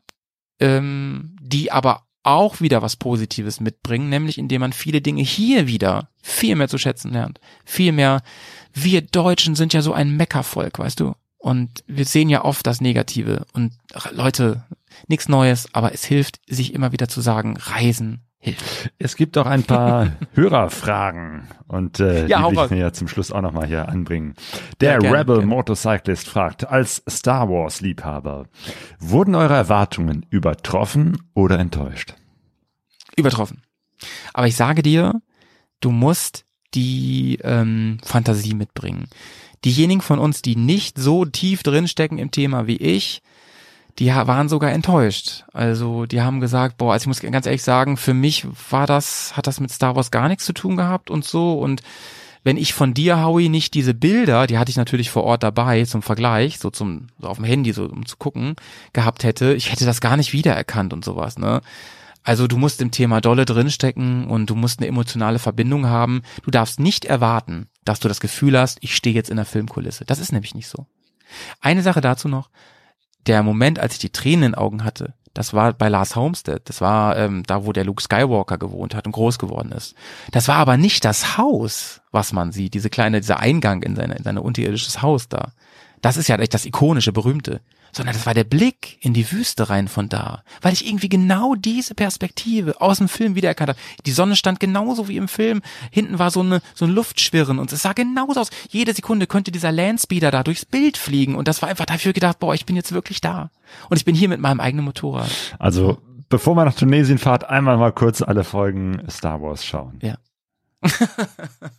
ähm, 0.59 1.35
die 1.41 1.71
aber 1.71 2.06
auch 2.27 2.59
wieder 2.59 2.81
was 2.81 2.97
Positives 2.97 3.61
mitbringen, 3.61 4.09
nämlich 4.09 4.37
indem 4.37 4.61
man 4.61 4.73
viele 4.73 5.01
Dinge 5.01 5.21
hier 5.21 5.65
wieder 5.67 6.09
viel 6.21 6.55
mehr 6.55 6.67
zu 6.67 6.77
schätzen 6.77 7.13
lernt. 7.13 7.39
Viel 7.63 7.93
mehr, 7.93 8.21
wir 8.73 9.01
Deutschen 9.01 9.55
sind 9.55 9.73
ja 9.73 9.81
so 9.81 9.93
ein 9.93 10.15
Meckervolk, 10.17 10.77
weißt 10.77 10.99
du? 10.99 11.13
Und 11.37 11.83
wir 11.87 12.05
sehen 12.05 12.29
ja 12.29 12.43
oft 12.43 12.67
das 12.67 12.81
Negative. 12.81 13.45
Und 13.53 13.73
Leute, 14.11 14.65
nichts 15.07 15.29
Neues, 15.29 15.73
aber 15.73 15.93
es 15.93 16.03
hilft, 16.03 16.41
sich 16.47 16.73
immer 16.73 16.91
wieder 16.91 17.07
zu 17.07 17.21
sagen, 17.21 17.55
Reisen 17.55 18.26
hilft. 18.39 18.91
Es 18.99 19.15
gibt 19.15 19.37
auch 19.37 19.45
ein 19.45 19.63
paar 19.63 20.11
Hörerfragen 20.33 21.47
und 21.67 21.99
äh, 21.99 22.27
Ja, 22.27 22.49
die 22.49 22.55
will 22.55 22.63
ich 22.65 22.71
mir 22.71 22.77
ja 22.77 22.93
zum 22.93 23.07
Schluss 23.07 23.31
auch 23.31 23.41
nochmal 23.41 23.67
hier 23.67 23.89
anbringen. 23.89 24.35
Der 24.81 24.93
Ja, 24.93 24.99
gerne, 24.99 25.19
Rebel 25.19 25.35
gerne. 25.37 25.47
Motorcyclist 25.47 26.27
fragt, 26.27 26.67
als 26.69 27.03
Star 27.09 27.49
Wars 27.49 27.81
Liebhaber, 27.81 28.45
wurden 28.99 29.35
eure 29.35 29.55
Erwartungen 29.55 30.25
übertroffen 30.29 31.17
oder 31.33 31.59
enttäuscht? 31.59 32.15
Übertroffen. 33.15 33.63
Aber 34.33 34.47
ich 34.47 34.55
sage 34.55 34.83
dir, 34.83 35.21
du 35.79 35.91
musst 35.91 36.45
die 36.73 37.39
ähm, 37.43 37.97
Fantasie 38.03 38.53
mitbringen. 38.53 39.07
Diejenigen 39.65 40.01
von 40.01 40.19
uns, 40.19 40.43
die 40.43 40.55
nicht 40.55 40.99
so 40.99 41.25
tief 41.25 41.63
drinstecken 41.63 42.19
im 42.19 42.29
Thema 42.29 42.67
wie 42.67 42.77
ich, 42.77 43.21
die 43.99 44.09
waren 44.09 44.49
sogar 44.49 44.71
enttäuscht. 44.71 45.45
Also 45.53 46.05
die 46.05 46.21
haben 46.21 46.39
gesagt, 46.39 46.77
boah, 46.77 46.93
also 46.93 47.03
ich 47.03 47.07
muss 47.07 47.19
ganz 47.21 47.45
ehrlich 47.45 47.63
sagen, 47.63 47.97
für 47.97 48.13
mich 48.13 48.45
war 48.69 48.85
das, 48.85 49.35
hat 49.35 49.47
das 49.47 49.59
mit 49.59 49.71
Star 49.71 49.95
Wars 49.95 50.11
gar 50.11 50.27
nichts 50.27 50.45
zu 50.45 50.53
tun 50.53 50.77
gehabt 50.77 51.09
und 51.09 51.25
so. 51.25 51.53
Und 51.53 51.81
wenn 52.43 52.57
ich 52.57 52.73
von 52.73 52.93
dir, 52.93 53.21
Howie, 53.23 53.49
nicht 53.49 53.73
diese 53.73 53.93
Bilder, 53.93 54.47
die 54.47 54.57
hatte 54.57 54.69
ich 54.69 54.77
natürlich 54.77 55.09
vor 55.09 55.23
Ort 55.23 55.43
dabei 55.43 55.83
zum 55.85 56.01
Vergleich, 56.01 56.59
so 56.59 56.69
zum, 56.69 57.07
so 57.19 57.27
auf 57.27 57.37
dem 57.37 57.45
Handy, 57.45 57.73
so 57.73 57.85
um 57.85 58.05
zu 58.05 58.17
gucken, 58.17 58.55
gehabt 58.93 59.23
hätte, 59.23 59.53
ich 59.53 59.71
hätte 59.71 59.85
das 59.85 59.99
gar 59.99 60.15
nicht 60.15 60.31
wiedererkannt 60.31 60.93
und 60.93 61.03
sowas, 61.03 61.37
ne? 61.37 61.61
Also 62.23 62.45
du 62.47 62.57
musst 62.57 62.81
im 62.81 62.91
Thema 62.91 63.21
dolle 63.21 63.45
drinstecken 63.45 64.27
und 64.27 64.49
du 64.49 64.55
musst 64.55 64.79
eine 64.79 64.87
emotionale 64.87 65.39
Verbindung 65.39 65.87
haben. 65.87 66.23
Du 66.43 66.51
darfst 66.51 66.77
nicht 66.77 67.05
erwarten, 67.05 67.67
dass 67.85 68.01
du 68.01 68.09
das 68.09 68.19
Gefühl 68.19 68.59
hast, 68.59 68.79
ich 68.81 68.95
stehe 68.95 69.15
jetzt 69.15 69.29
in 69.29 69.37
der 69.37 69.45
Filmkulisse. 69.45 70.03
Das 70.03 70.19
ist 70.19 70.33
nämlich 70.33 70.53
nicht 70.53 70.67
so. 70.67 70.87
Eine 71.61 71.81
Sache 71.81 72.01
dazu 72.01 72.27
noch. 72.27 72.49
Der 73.27 73.43
Moment, 73.43 73.79
als 73.79 73.93
ich 73.93 73.99
die 73.99 74.09
Tränen 74.09 74.43
in 74.43 74.51
den 74.51 74.55
Augen 74.55 74.83
hatte, 74.83 75.13
das 75.33 75.53
war 75.53 75.71
bei 75.73 75.87
Lars 75.87 76.15
Homestead. 76.15 76.61
Das 76.65 76.81
war 76.81 77.15
ähm, 77.15 77.43
da, 77.45 77.63
wo 77.63 77.71
der 77.71 77.83
Luke 77.83 78.01
Skywalker 78.01 78.57
gewohnt 78.57 78.95
hat 78.95 79.05
und 79.05 79.11
groß 79.11 79.37
geworden 79.37 79.71
ist. 79.71 79.93
Das 80.31 80.47
war 80.47 80.55
aber 80.55 80.77
nicht 80.77 81.05
das 81.05 81.37
Haus, 81.37 82.01
was 82.11 82.33
man 82.33 82.51
sieht, 82.51 82.73
diese 82.73 82.89
kleine, 82.89 83.21
dieser 83.21 83.39
Eingang 83.39 83.83
in 83.83 83.95
seine, 83.95 84.15
in 84.15 84.23
sein 84.23 84.39
unterirdisches 84.39 85.03
Haus 85.03 85.29
da. 85.29 85.51
Das 86.01 86.17
ist 86.17 86.27
ja 86.27 86.37
echt 86.37 86.55
das 86.55 86.65
ikonische, 86.65 87.11
berühmte. 87.11 87.61
Sondern 87.91 88.15
das 88.15 88.25
war 88.25 88.33
der 88.33 88.43
Blick 88.43 88.97
in 89.01 89.13
die 89.13 89.31
Wüste 89.31 89.69
rein 89.69 89.87
von 89.87 90.09
da. 90.09 90.43
Weil 90.61 90.73
ich 90.73 90.87
irgendwie 90.87 91.09
genau 91.09 91.55
diese 91.55 91.95
Perspektive 91.95 92.79
aus 92.81 92.97
dem 92.99 93.09
Film 93.09 93.35
wiedererkannt 93.35 93.69
habe. 93.69 93.79
Die 94.05 94.11
Sonne 94.11 94.35
stand 94.35 94.59
genauso 94.59 95.07
wie 95.07 95.17
im 95.17 95.27
Film. 95.27 95.61
Hinten 95.91 96.19
war 96.19 96.31
so, 96.31 96.41
eine, 96.41 96.61
so 96.75 96.85
ein 96.85 96.91
Luftschwirren 96.91 97.59
und 97.59 97.71
es 97.71 97.81
sah 97.81 97.93
genauso 97.93 98.41
aus. 98.41 98.49
Jede 98.69 98.93
Sekunde 98.93 99.27
könnte 99.27 99.51
dieser 99.51 99.71
Landspeeder 99.71 100.31
da 100.31 100.43
durchs 100.43 100.65
Bild 100.65 100.97
fliegen. 100.97 101.35
Und 101.35 101.47
das 101.47 101.61
war 101.61 101.69
einfach 101.69 101.85
dafür 101.85 102.13
gedacht, 102.13 102.39
boah, 102.39 102.53
ich 102.53 102.65
bin 102.65 102.75
jetzt 102.75 102.91
wirklich 102.91 103.21
da. 103.21 103.51
Und 103.89 103.97
ich 103.97 104.05
bin 104.05 104.15
hier 104.15 104.29
mit 104.29 104.39
meinem 104.39 104.59
eigenen 104.59 104.85
Motorrad. 104.85 105.29
Also, 105.59 105.99
bevor 106.29 106.55
man 106.55 106.65
nach 106.65 106.75
Tunesien 106.75 107.17
fahrt, 107.17 107.49
einmal 107.49 107.77
mal 107.77 107.91
kurz 107.91 108.21
alle 108.21 108.43
Folgen 108.43 109.01
Star 109.09 109.41
Wars 109.41 109.65
schauen. 109.65 109.99
Ja. 110.01 110.17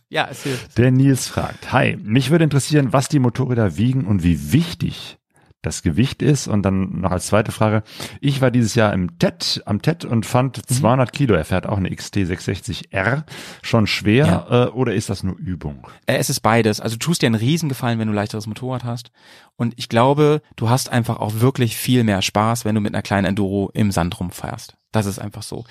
ja, 0.09 0.27
es 0.29 0.43
hilft. 0.43 0.77
Der 0.77 0.91
Nils 0.91 1.27
fragt, 1.27 1.71
hi, 1.71 1.97
mich 1.97 2.31
würde 2.31 2.43
interessieren, 2.43 2.91
was 2.91 3.07
die 3.07 3.19
Motorräder 3.19 3.77
wiegen 3.77 4.05
und 4.05 4.23
wie 4.23 4.51
wichtig 4.51 5.18
das 5.61 5.81
Gewicht 5.83 6.21
ist. 6.21 6.47
Und 6.47 6.63
dann 6.63 7.01
noch 7.01 7.11
als 7.11 7.27
zweite 7.27 7.51
Frage, 7.51 7.83
ich 8.21 8.41
war 8.41 8.51
dieses 8.51 8.75
Jahr 8.75 8.93
im 8.93 9.19
TED, 9.19 9.61
am 9.65 9.81
TED 9.81 10.05
und 10.05 10.25
fand 10.25 10.57
Mhm. 10.69 10.73
200 10.75 11.11
Kilo, 11.13 11.35
er 11.35 11.45
fährt 11.45 11.67
auch 11.67 11.77
eine 11.77 11.89
XT660R, 11.89 13.23
schon 13.61 13.87
schwer 13.87 14.47
äh, 14.49 14.65
oder 14.75 14.93
ist 14.93 15.09
das 15.09 15.23
nur 15.23 15.37
Übung? 15.37 15.87
Äh, 16.05 16.17
Es 16.17 16.29
ist 16.29 16.39
beides. 16.41 16.79
Also 16.79 16.95
du 16.95 16.99
tust 17.05 17.21
dir 17.21 17.27
einen 17.27 17.35
Riesengefallen, 17.35 17.99
wenn 17.99 18.07
du 18.07 18.13
ein 18.13 18.15
leichteres 18.15 18.47
Motorrad 18.47 18.83
hast. 18.83 19.11
Und 19.55 19.73
ich 19.77 19.89
glaube, 19.89 20.41
du 20.55 20.69
hast 20.69 20.89
einfach 20.89 21.17
auch 21.17 21.39
wirklich 21.41 21.75
viel 21.77 22.03
mehr 22.03 22.21
Spaß, 22.21 22.63
wenn 22.65 22.75
du 22.75 22.81
mit 22.81 22.93
einer 22.93 23.01
kleinen 23.01 23.25
Enduro 23.25 23.69
im 23.73 23.91
Sand 23.91 24.19
rumfährst. 24.19 24.75
Das 24.91 25.05
ist 25.05 25.19
einfach 25.19 25.43
so. 25.43 25.65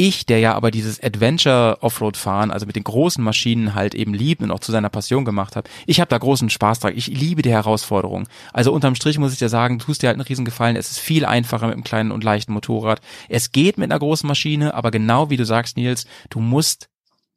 Ich, 0.00 0.24
der 0.24 0.38
ja 0.38 0.54
aber 0.54 0.70
dieses 0.70 1.02
Adventure 1.02 1.76
Offroad 1.82 2.16
fahren, 2.16 2.50
also 2.50 2.64
mit 2.64 2.74
den 2.74 2.84
großen 2.84 3.22
Maschinen 3.22 3.74
halt 3.74 3.94
eben 3.94 4.14
liebt 4.14 4.40
und 4.40 4.50
auch 4.50 4.60
zu 4.60 4.72
seiner 4.72 4.88
Passion 4.88 5.26
gemacht 5.26 5.56
hat, 5.56 5.68
ich 5.84 6.00
habe 6.00 6.08
da 6.08 6.16
großen 6.16 6.48
Spaß 6.48 6.80
dran. 6.80 6.94
Ich 6.96 7.08
liebe 7.08 7.42
die 7.42 7.50
Herausforderung. 7.50 8.26
Also 8.54 8.72
unterm 8.72 8.94
Strich 8.94 9.18
muss 9.18 9.34
ich 9.34 9.38
dir 9.38 9.50
sagen, 9.50 9.78
tust 9.78 10.00
dir 10.00 10.06
halt 10.06 10.14
einen 10.14 10.26
Riesengefallen. 10.26 10.76
Es 10.76 10.90
ist 10.90 11.00
viel 11.00 11.26
einfacher 11.26 11.66
mit 11.66 11.74
einem 11.74 11.84
kleinen 11.84 12.12
und 12.12 12.24
leichten 12.24 12.54
Motorrad. 12.54 13.02
Es 13.28 13.52
geht 13.52 13.76
mit 13.76 13.90
einer 13.90 13.98
großen 13.98 14.26
Maschine, 14.26 14.72
aber 14.72 14.90
genau 14.90 15.28
wie 15.28 15.36
du 15.36 15.44
sagst, 15.44 15.76
Nils, 15.76 16.06
du 16.30 16.40
musst 16.40 16.88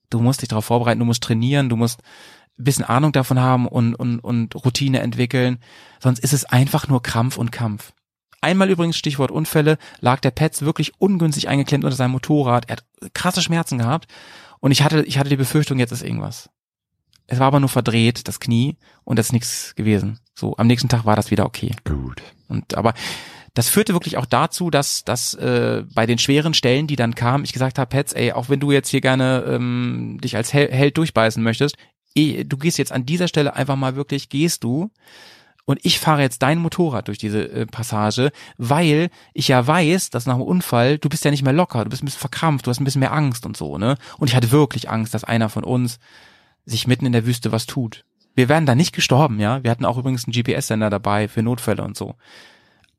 du 0.09 0.21
musst 0.21 0.41
dich 0.41 0.47
darauf 0.47 0.63
vorbereiten, 0.63 0.99
du 0.99 1.05
musst 1.05 1.23
trainieren, 1.23 1.67
du 1.67 1.75
musst 1.75 1.99
ein 2.57 2.63
bisschen 2.63 2.85
Ahnung 2.85 3.11
davon 3.11 3.41
haben 3.41 3.67
und, 3.67 3.93
und, 3.93 4.19
und 4.19 4.55
Routine 4.55 5.01
entwickeln. 5.01 5.57
Sonst 5.99 6.19
ist 6.19 6.31
es 6.31 6.45
einfach 6.45 6.87
nur 6.87 7.03
Krampf 7.03 7.37
und 7.37 7.51
Kampf. 7.51 7.91
Einmal 8.43 8.69
übrigens, 8.69 8.97
Stichwort 8.97 9.31
Unfälle, 9.31 9.77
lag 10.01 10.19
der 10.19 10.31
Petz 10.31 10.61
wirklich 10.61 10.91
ungünstig 10.99 11.47
eingeklemmt 11.47 11.85
unter 11.85 11.95
seinem 11.95 12.11
Motorrad. 12.11 12.69
Er 12.69 12.77
hat 12.77 12.85
krasse 13.13 13.41
Schmerzen 13.41 13.77
gehabt. 13.77 14.11
Und 14.59 14.71
ich 14.71 14.83
hatte, 14.83 15.03
ich 15.03 15.17
hatte 15.17 15.29
die 15.29 15.37
Befürchtung, 15.37 15.79
jetzt 15.79 15.91
ist 15.91 16.03
irgendwas. 16.03 16.49
Es 17.27 17.39
war 17.39 17.47
aber 17.47 17.61
nur 17.61 17.69
verdreht, 17.69 18.27
das 18.27 18.41
Knie, 18.41 18.77
und 19.05 19.17
das 19.17 19.27
ist 19.27 19.31
nichts 19.31 19.75
gewesen. 19.75 20.19
So, 20.35 20.57
am 20.57 20.67
nächsten 20.67 20.89
Tag 20.89 21.05
war 21.05 21.15
das 21.15 21.31
wieder 21.31 21.45
okay. 21.45 21.71
Gut. 21.85 22.21
Und 22.49 22.75
aber 22.75 22.93
das 23.53 23.69
führte 23.69 23.93
wirklich 23.93 24.17
auch 24.17 24.25
dazu, 24.25 24.69
dass, 24.69 25.05
dass 25.05 25.35
äh, 25.35 25.83
bei 25.93 26.05
den 26.05 26.17
schweren 26.17 26.53
Stellen, 26.53 26.87
die 26.87 26.95
dann 26.95 27.15
kamen, 27.15 27.45
ich 27.45 27.53
gesagt 27.53 27.79
habe, 27.79 27.89
Petz, 27.89 28.13
ey, 28.13 28.33
auch 28.33 28.49
wenn 28.49 28.59
du 28.59 28.71
jetzt 28.71 28.89
hier 28.89 29.01
gerne 29.01 29.45
ähm, 29.47 30.17
dich 30.21 30.35
als 30.35 30.51
Hel 30.53 30.69
Held 30.69 30.97
durchbeißen 30.97 31.41
möchtest, 31.41 31.77
eh, 32.15 32.43
du 32.43 32.57
gehst 32.57 32.77
jetzt 32.77 32.91
an 32.91 33.05
dieser 33.05 33.27
Stelle 33.29 33.55
einfach 33.55 33.75
mal 33.77 33.95
wirklich, 33.95 34.27
gehst 34.29 34.63
du 34.63 34.91
und 35.65 35.79
ich 35.83 35.99
fahre 35.99 36.21
jetzt 36.21 36.41
dein 36.41 36.59
Motorrad 36.59 37.07
durch 37.07 37.17
diese 37.17 37.49
äh, 37.49 37.65
Passage, 37.65 38.31
weil 38.57 39.09
ich 39.33 39.47
ja 39.47 39.65
weiß, 39.65 40.09
dass 40.09 40.25
nach 40.25 40.35
dem 40.35 40.41
Unfall, 40.41 40.97
du 40.97 41.09
bist 41.09 41.23
ja 41.23 41.31
nicht 41.31 41.43
mehr 41.43 41.53
locker, 41.53 41.83
du 41.83 41.89
bist 41.89 42.03
ein 42.03 42.05
bisschen 42.05 42.19
verkrampft, 42.19 42.67
du 42.67 42.69
hast 42.69 42.81
ein 42.81 42.83
bisschen 42.83 42.99
mehr 42.99 43.13
Angst 43.13 43.45
und 43.45 43.55
so, 43.55 43.77
ne? 43.77 43.97
Und 44.17 44.29
ich 44.29 44.35
hatte 44.35 44.51
wirklich 44.51 44.89
Angst, 44.89 45.13
dass 45.13 45.23
einer 45.23 45.49
von 45.49 45.63
uns 45.63 45.99
sich 46.65 46.87
mitten 46.87 47.05
in 47.05 47.13
der 47.13 47.25
Wüste 47.25 47.51
was 47.51 47.65
tut. 47.65 48.03
Wir 48.35 48.49
wären 48.49 48.65
da 48.65 48.75
nicht 48.75 48.93
gestorben, 48.93 49.39
ja. 49.39 49.63
Wir 49.63 49.71
hatten 49.71 49.85
auch 49.85 49.97
übrigens 49.97 50.25
einen 50.25 50.33
GPS-Sender 50.33 50.89
dabei 50.89 51.27
für 51.27 51.43
Notfälle 51.43 51.83
und 51.83 51.95
so. 51.95 52.15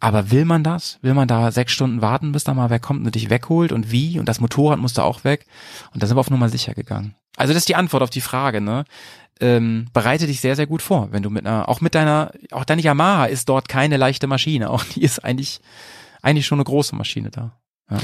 Aber 0.00 0.30
will 0.30 0.44
man 0.44 0.62
das? 0.62 0.98
Will 1.02 1.14
man 1.14 1.28
da 1.28 1.50
sechs 1.50 1.72
Stunden 1.72 2.02
warten, 2.02 2.32
bis 2.32 2.44
da 2.44 2.54
mal 2.54 2.70
wer 2.70 2.78
kommt 2.78 3.06
und 3.06 3.14
dich 3.14 3.30
wegholt 3.30 3.72
und 3.72 3.90
wie? 3.90 4.18
Und 4.18 4.28
das 4.28 4.40
Motorrad 4.40 4.78
musste 4.78 5.02
auch 5.02 5.24
weg. 5.24 5.46
Und 5.92 6.02
da 6.02 6.06
sind 6.06 6.16
wir 6.16 6.20
auf 6.20 6.30
Nummer 6.30 6.48
sicher 6.48 6.74
gegangen. 6.74 7.14
Also 7.36 7.52
das 7.52 7.62
ist 7.62 7.68
die 7.68 7.74
Antwort 7.74 8.02
auf 8.02 8.10
die 8.10 8.20
Frage, 8.20 8.60
ne? 8.60 8.84
Ähm, 9.40 9.86
bereite 9.92 10.26
dich 10.26 10.40
sehr, 10.40 10.56
sehr 10.56 10.66
gut 10.66 10.80
vor, 10.80 11.08
wenn 11.10 11.22
du 11.22 11.30
mit 11.30 11.44
einer, 11.44 11.68
auch 11.68 11.80
mit 11.80 11.94
deiner, 11.94 12.32
auch 12.52 12.64
deine 12.64 12.82
Yamaha 12.82 13.26
ist 13.26 13.48
dort 13.48 13.68
keine 13.68 13.96
leichte 13.96 14.26
Maschine. 14.26 14.70
Auch 14.74 14.84
die 14.84 15.02
ist 15.02 15.24
eigentlich, 15.24 15.60
eigentlich 16.22 16.46
schon 16.46 16.58
eine 16.58 16.64
große 16.64 16.94
Maschine 16.94 17.30
da. 17.30 17.58
Ja. 17.90 17.98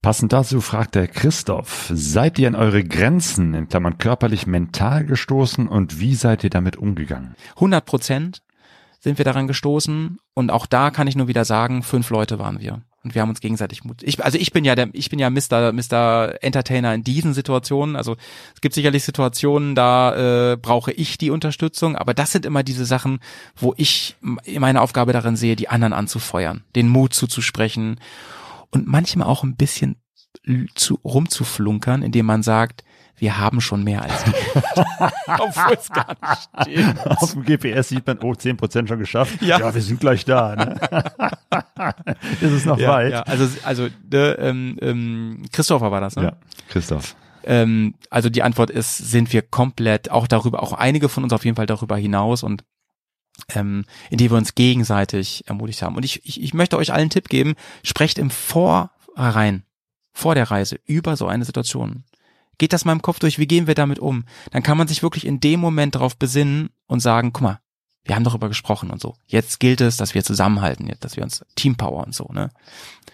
Passend 0.00 0.32
dazu 0.32 0.60
fragt 0.60 0.94
der 0.94 1.08
Christoph, 1.08 1.90
seid 1.92 2.38
ihr 2.38 2.46
an 2.46 2.54
eure 2.54 2.84
Grenzen, 2.84 3.52
in 3.54 3.68
Klammern 3.68 3.98
körperlich, 3.98 4.46
mental 4.46 5.04
gestoßen 5.04 5.66
und 5.66 5.98
wie 5.98 6.14
seid 6.14 6.44
ihr 6.44 6.50
damit 6.50 6.76
umgegangen? 6.76 7.34
100 7.56 7.84
Prozent 7.84 8.42
sind 9.00 9.18
wir 9.18 9.24
daran 9.24 9.48
gestoßen 9.48 10.18
und 10.34 10.50
auch 10.52 10.66
da 10.66 10.90
kann 10.90 11.08
ich 11.08 11.16
nur 11.16 11.26
wieder 11.26 11.44
sagen, 11.44 11.82
fünf 11.82 12.10
Leute 12.10 12.38
waren 12.38 12.60
wir 12.60 12.82
und 13.04 13.14
wir 13.14 13.22
haben 13.22 13.28
uns 13.28 13.40
gegenseitig 13.40 13.84
Mut. 13.84 14.02
Ich, 14.02 14.22
also 14.24 14.38
ich 14.38 14.52
bin 14.52 14.64
ja 14.64 14.74
der, 14.74 14.88
ich 14.92 15.08
bin 15.08 15.18
ja 15.18 15.30
Mr. 15.30 15.72
Mr. 15.72 16.42
Entertainer 16.42 16.94
in 16.94 17.04
diesen 17.04 17.32
Situationen. 17.32 17.94
Also 17.94 18.16
es 18.54 18.60
gibt 18.60 18.74
sicherlich 18.74 19.04
Situationen, 19.04 19.74
da 19.74 20.52
äh, 20.52 20.56
brauche 20.56 20.92
ich 20.92 21.16
die 21.16 21.30
Unterstützung, 21.30 21.96
aber 21.96 22.12
das 22.12 22.32
sind 22.32 22.44
immer 22.44 22.62
diese 22.62 22.84
Sachen, 22.84 23.20
wo 23.56 23.72
ich 23.76 24.16
meine 24.20 24.80
Aufgabe 24.80 25.12
darin 25.12 25.36
sehe, 25.36 25.54
die 25.54 25.68
anderen 25.68 25.92
anzufeuern, 25.92 26.64
den 26.74 26.88
Mut 26.88 27.14
zuzusprechen 27.14 28.00
und 28.70 28.88
manchmal 28.88 29.28
auch 29.28 29.44
ein 29.44 29.56
bisschen 29.56 29.96
zu, 30.74 30.98
rumzuflunkern, 31.04 32.02
indem 32.02 32.26
man 32.26 32.42
sagt, 32.42 32.84
wir 33.18 33.38
haben 33.38 33.60
schon 33.60 33.82
mehr 33.82 34.02
als 34.02 34.24
Obwohl 35.26 35.74
es 35.74 35.88
gar 35.90 36.16
nicht 36.20 36.48
steht. 36.62 37.06
Auf 37.06 37.32
dem 37.32 37.44
GPS 37.44 37.88
sieht 37.88 38.06
man, 38.06 38.18
oh, 38.20 38.32
10% 38.32 38.86
schon 38.86 38.98
geschafft. 38.98 39.42
Ja. 39.42 39.58
ja, 39.58 39.74
wir 39.74 39.82
sind 39.82 40.00
gleich 40.00 40.24
da. 40.24 40.56
Ne? 40.56 40.80
Ist 42.40 42.52
es 42.52 42.64
noch 42.64 42.78
ja, 42.78 42.90
weit? 42.90 43.12
Ja, 43.12 43.22
also, 43.22 43.48
also 43.64 43.88
äh, 44.12 44.30
ähm, 44.32 44.78
ähm, 44.80 45.42
Christopher 45.52 45.90
war 45.90 46.00
das, 46.00 46.16
ne? 46.16 46.22
Ja, 46.24 46.32
Christoph. 46.68 47.16
Ähm, 47.44 47.94
also 48.10 48.28
die 48.30 48.42
Antwort 48.42 48.70
ist, 48.70 48.98
sind 48.98 49.32
wir 49.32 49.42
komplett 49.42 50.10
auch 50.10 50.26
darüber, 50.26 50.62
auch 50.62 50.72
einige 50.72 51.08
von 51.08 51.24
uns 51.24 51.32
auf 51.32 51.44
jeden 51.44 51.56
Fall 51.56 51.66
darüber 51.66 51.96
hinaus 51.96 52.42
und 52.42 52.64
ähm, 53.54 53.84
indem 54.10 54.32
wir 54.32 54.36
uns 54.36 54.54
gegenseitig 54.54 55.44
ermutigt 55.46 55.82
haben. 55.82 55.96
Und 55.96 56.04
ich, 56.04 56.26
ich, 56.26 56.42
ich 56.42 56.54
möchte 56.54 56.76
euch 56.76 56.92
allen 56.92 57.02
einen 57.02 57.10
Tipp 57.10 57.28
geben, 57.28 57.54
sprecht 57.82 58.18
im 58.18 58.30
Vorrein, 58.30 59.62
vor 60.12 60.34
der 60.34 60.50
Reise 60.50 60.80
über 60.84 61.16
so 61.16 61.26
eine 61.26 61.44
Situation. 61.44 62.04
Geht 62.58 62.72
das 62.72 62.84
mal 62.84 62.92
im 62.92 63.02
Kopf 63.02 63.18
durch, 63.18 63.38
wie 63.38 63.46
gehen 63.46 63.66
wir 63.66 63.74
damit 63.74 63.98
um? 63.98 64.24
Dann 64.50 64.62
kann 64.62 64.78
man 64.78 64.88
sich 64.88 65.02
wirklich 65.02 65.26
in 65.26 65.40
dem 65.40 65.60
Moment 65.60 65.94
darauf 65.94 66.16
besinnen 66.16 66.70
und 66.86 67.00
sagen, 67.00 67.32
guck 67.32 67.42
mal, 67.42 67.60
wir 68.04 68.14
haben 68.14 68.24
darüber 68.24 68.48
gesprochen 68.48 68.90
und 68.90 69.00
so. 69.00 69.14
Jetzt 69.26 69.60
gilt 69.60 69.80
es, 69.80 69.96
dass 69.96 70.14
wir 70.14 70.24
zusammenhalten, 70.24 70.90
dass 71.00 71.16
wir 71.16 71.22
uns 71.22 71.44
Teampower 71.56 72.04
und 72.04 72.14
so, 72.14 72.28
ne? 72.32 72.50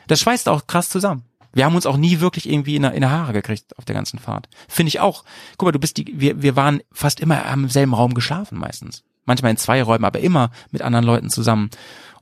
Das 0.06 0.20
schweißt 0.20 0.48
auch 0.48 0.66
krass 0.66 0.88
zusammen. 0.88 1.24
Wir 1.52 1.64
haben 1.64 1.76
uns 1.76 1.86
auch 1.86 1.96
nie 1.96 2.20
wirklich 2.20 2.48
irgendwie 2.48 2.76
in 2.76 2.82
der, 2.82 2.92
in 2.92 3.00
der 3.00 3.10
Haare 3.10 3.32
gekriegt 3.32 3.78
auf 3.78 3.84
der 3.84 3.94
ganzen 3.94 4.18
Fahrt. 4.18 4.48
Finde 4.68 4.88
ich 4.88 5.00
auch. 5.00 5.24
Guck 5.56 5.68
mal, 5.68 5.72
du 5.72 5.78
bist 5.78 5.96
die, 5.96 6.12
wir, 6.14 6.42
wir 6.42 6.56
waren 6.56 6.80
fast 6.92 7.20
immer 7.20 7.44
im 7.52 7.68
selben 7.68 7.94
Raum 7.94 8.14
geschlafen 8.14 8.58
meistens 8.58 9.04
manchmal 9.24 9.50
in 9.50 9.56
zwei 9.56 9.82
Räumen, 9.82 10.04
aber 10.04 10.20
immer 10.20 10.50
mit 10.70 10.82
anderen 10.82 11.04
Leuten 11.04 11.30
zusammen. 11.30 11.70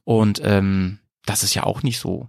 Und 0.04 0.40
ähm, 0.44 0.98
das 1.24 1.42
ist 1.42 1.54
ja 1.54 1.64
auch 1.64 1.82
nicht 1.82 1.98
so 1.98 2.28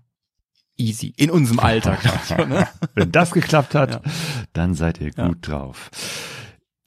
easy 0.77 1.13
in 1.17 1.29
unserem 1.29 1.59
Alltag. 1.59 1.99
ne? 2.49 2.67
Wenn 2.95 3.11
das 3.11 3.31
geklappt 3.31 3.75
hat, 3.75 3.91
ja. 3.91 4.11
dann 4.53 4.73
seid 4.73 4.99
ihr 5.01 5.11
gut 5.11 5.17
ja. 5.17 5.31
drauf. 5.33 5.89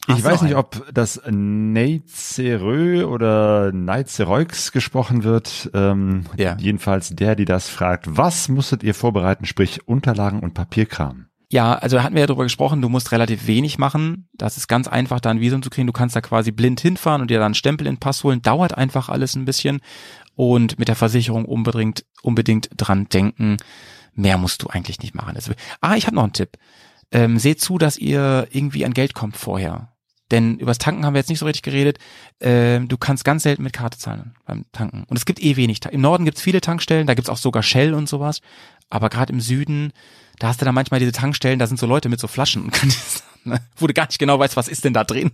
Ich 0.09 0.23
weiß 0.23 0.43
nicht, 0.43 0.55
ob 0.55 0.87
das 0.95 1.21
Neizerö 1.29 3.05
oder 3.05 3.73
Neizereux 3.73 4.71
gesprochen 4.71 5.25
wird. 5.25 5.69
Ähm, 5.75 6.27
ja. 6.37 6.57
Jedenfalls 6.61 7.11
der, 7.11 7.35
die 7.35 7.45
das 7.45 7.69
fragt. 7.69 8.07
Was 8.09 8.49
musstet 8.49 8.85
ihr 8.85 8.95
vorbereiten, 8.95 9.47
sprich 9.47 9.89
Unterlagen 9.89 10.41
und 10.41 10.55
Papierkram? 10.55 11.27
Ja, 11.51 11.75
also 11.75 12.03
hatten 12.03 12.15
wir 12.15 12.21
ja 12.21 12.27
darüber 12.27 12.43
gesprochen, 12.43 12.83
du 12.83 12.89
musst 12.89 13.13
relativ 13.13 13.47
wenig 13.47 13.79
machen. 13.79 14.29
Das 14.35 14.57
ist 14.57 14.67
ganz 14.67 14.89
einfach, 14.89 15.21
da 15.21 15.31
ein 15.31 15.41
Visum 15.41 15.63
zu 15.63 15.71
kriegen. 15.71 15.87
Du 15.87 15.93
kannst 15.93 16.17
da 16.17 16.21
quasi 16.21 16.51
blind 16.51 16.81
hinfahren 16.81 17.23
und 17.23 17.31
dir 17.31 17.39
dann 17.39 17.47
einen 17.47 17.55
Stempel 17.55 17.87
in 17.87 17.95
den 17.95 18.01
Pass 18.01 18.25
holen. 18.25 18.43
Dauert 18.43 18.77
einfach 18.77 19.09
alles 19.09 19.37
ein 19.37 19.45
bisschen. 19.45 19.81
Und 20.37 20.79
mit 20.79 20.89
der 20.89 20.95
Versicherung 20.95 21.45
unbedingt, 21.45 22.05
unbedingt 22.23 22.69
dran 22.77 23.09
denken. 23.09 23.57
Mehr 24.15 24.39
musst 24.39 24.63
du 24.63 24.69
eigentlich 24.69 25.01
nicht 25.01 25.15
machen. 25.15 25.35
Also, 25.35 25.53
ah, 25.81 25.97
ich 25.97 26.07
habe 26.07 26.17
noch 26.17 26.23
einen 26.23 26.33
Tipp. 26.33 26.57
Ähm, 27.11 27.39
seht 27.39 27.61
zu, 27.61 27.79
dass 27.79 27.99
ihr 27.99 28.47
irgendwie 28.51 28.85
an 28.85 28.95
Geld 28.95 29.15
kommt 29.15 29.37
vorher. 29.37 29.93
Denn 30.31 30.59
übers 30.59 30.79
Tanken 30.79 31.07
haben 31.07 31.15
wir 31.15 31.21
jetzt 31.21 31.29
nicht 31.29 31.39
so 31.39 31.47
richtig 31.47 31.63
geredet. 31.63 31.99
Ähm, 32.41 32.89
du 32.89 32.97
kannst 32.97 33.25
ganz 33.25 33.45
selten 33.45 33.63
mit 33.63 33.73
Karte 33.73 33.99
zahlen 33.99 34.35
beim 34.45 34.65
Tanken. 34.73 35.05
Und 35.09 35.17
es 35.17 35.25
gibt 35.25 35.41
eh 35.43 35.57
wenig. 35.57 35.81
Im 35.91 36.01
Norden 36.01 36.25
gibt's 36.25 36.43
viele 36.43 36.61
Tankstellen, 36.61 37.07
da 37.07 37.15
gibt's 37.15 37.31
auch 37.31 37.37
sogar 37.37 37.63
Shell 37.63 37.95
und 37.95 38.09
sowas. 38.09 38.41
Aber 38.91 39.09
gerade 39.09 39.33
im 39.33 39.41
Süden 39.41 39.93
da 40.39 40.49
hast 40.49 40.61
du 40.61 40.65
dann 40.65 40.75
manchmal 40.75 41.01
diese 41.01 41.13
Tankstellen, 41.13 41.59
da 41.59 41.67
sind 41.67 41.79
so 41.79 41.87
Leute 41.87 42.09
mit 42.09 42.21
so 42.21 42.27
Flaschen 42.27 42.65
und 42.65 42.73
kann, 42.73 42.93
ne, 43.45 43.61
wo 43.77 43.87
du 43.87 43.95
gar 43.95 44.07
nicht 44.07 44.19
genau 44.19 44.39
weißt, 44.39 44.57
was 44.57 44.69
ist 44.69 44.85
denn 44.85 44.93
da 44.93 45.05
drin. 45.05 45.33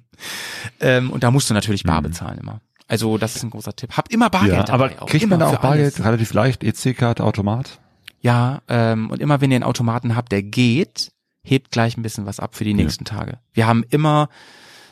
ähm, 0.80 1.10
und 1.10 1.22
da 1.22 1.30
musst 1.30 1.50
du 1.50 1.54
natürlich 1.54 1.84
bar 1.84 2.00
mhm. 2.00 2.04
bezahlen 2.04 2.38
immer. 2.38 2.60
Also 2.86 3.18
das 3.18 3.36
ist 3.36 3.42
ein 3.42 3.50
großer 3.50 3.74
Tipp. 3.74 3.96
Habt 3.96 4.12
immer 4.12 4.30
Bargeld 4.30 4.68
ja. 4.68 4.74
Aber 4.74 4.90
auch. 5.00 5.06
kriegt 5.06 5.28
man 5.28 5.40
da 5.40 5.48
auch 5.48 5.58
Bargeld 5.58 5.94
alles. 5.94 6.04
relativ 6.04 6.32
leicht? 6.34 6.62
EC-Karte, 6.62 7.24
Automat? 7.24 7.80
Ja, 8.20 8.62
ähm, 8.68 9.10
und 9.10 9.20
immer 9.20 9.40
wenn 9.40 9.50
ihr 9.50 9.56
einen 9.56 9.64
Automaten 9.64 10.16
habt, 10.16 10.32
der 10.32 10.42
geht, 10.42 11.12
hebt 11.42 11.70
gleich 11.70 11.96
ein 11.96 12.02
bisschen 12.02 12.26
was 12.26 12.40
ab 12.40 12.54
für 12.54 12.64
die 12.64 12.74
nächsten 12.74 13.04
ja. 13.04 13.16
Tage. 13.16 13.38
Wir 13.52 13.66
haben 13.66 13.84
immer 13.88 14.28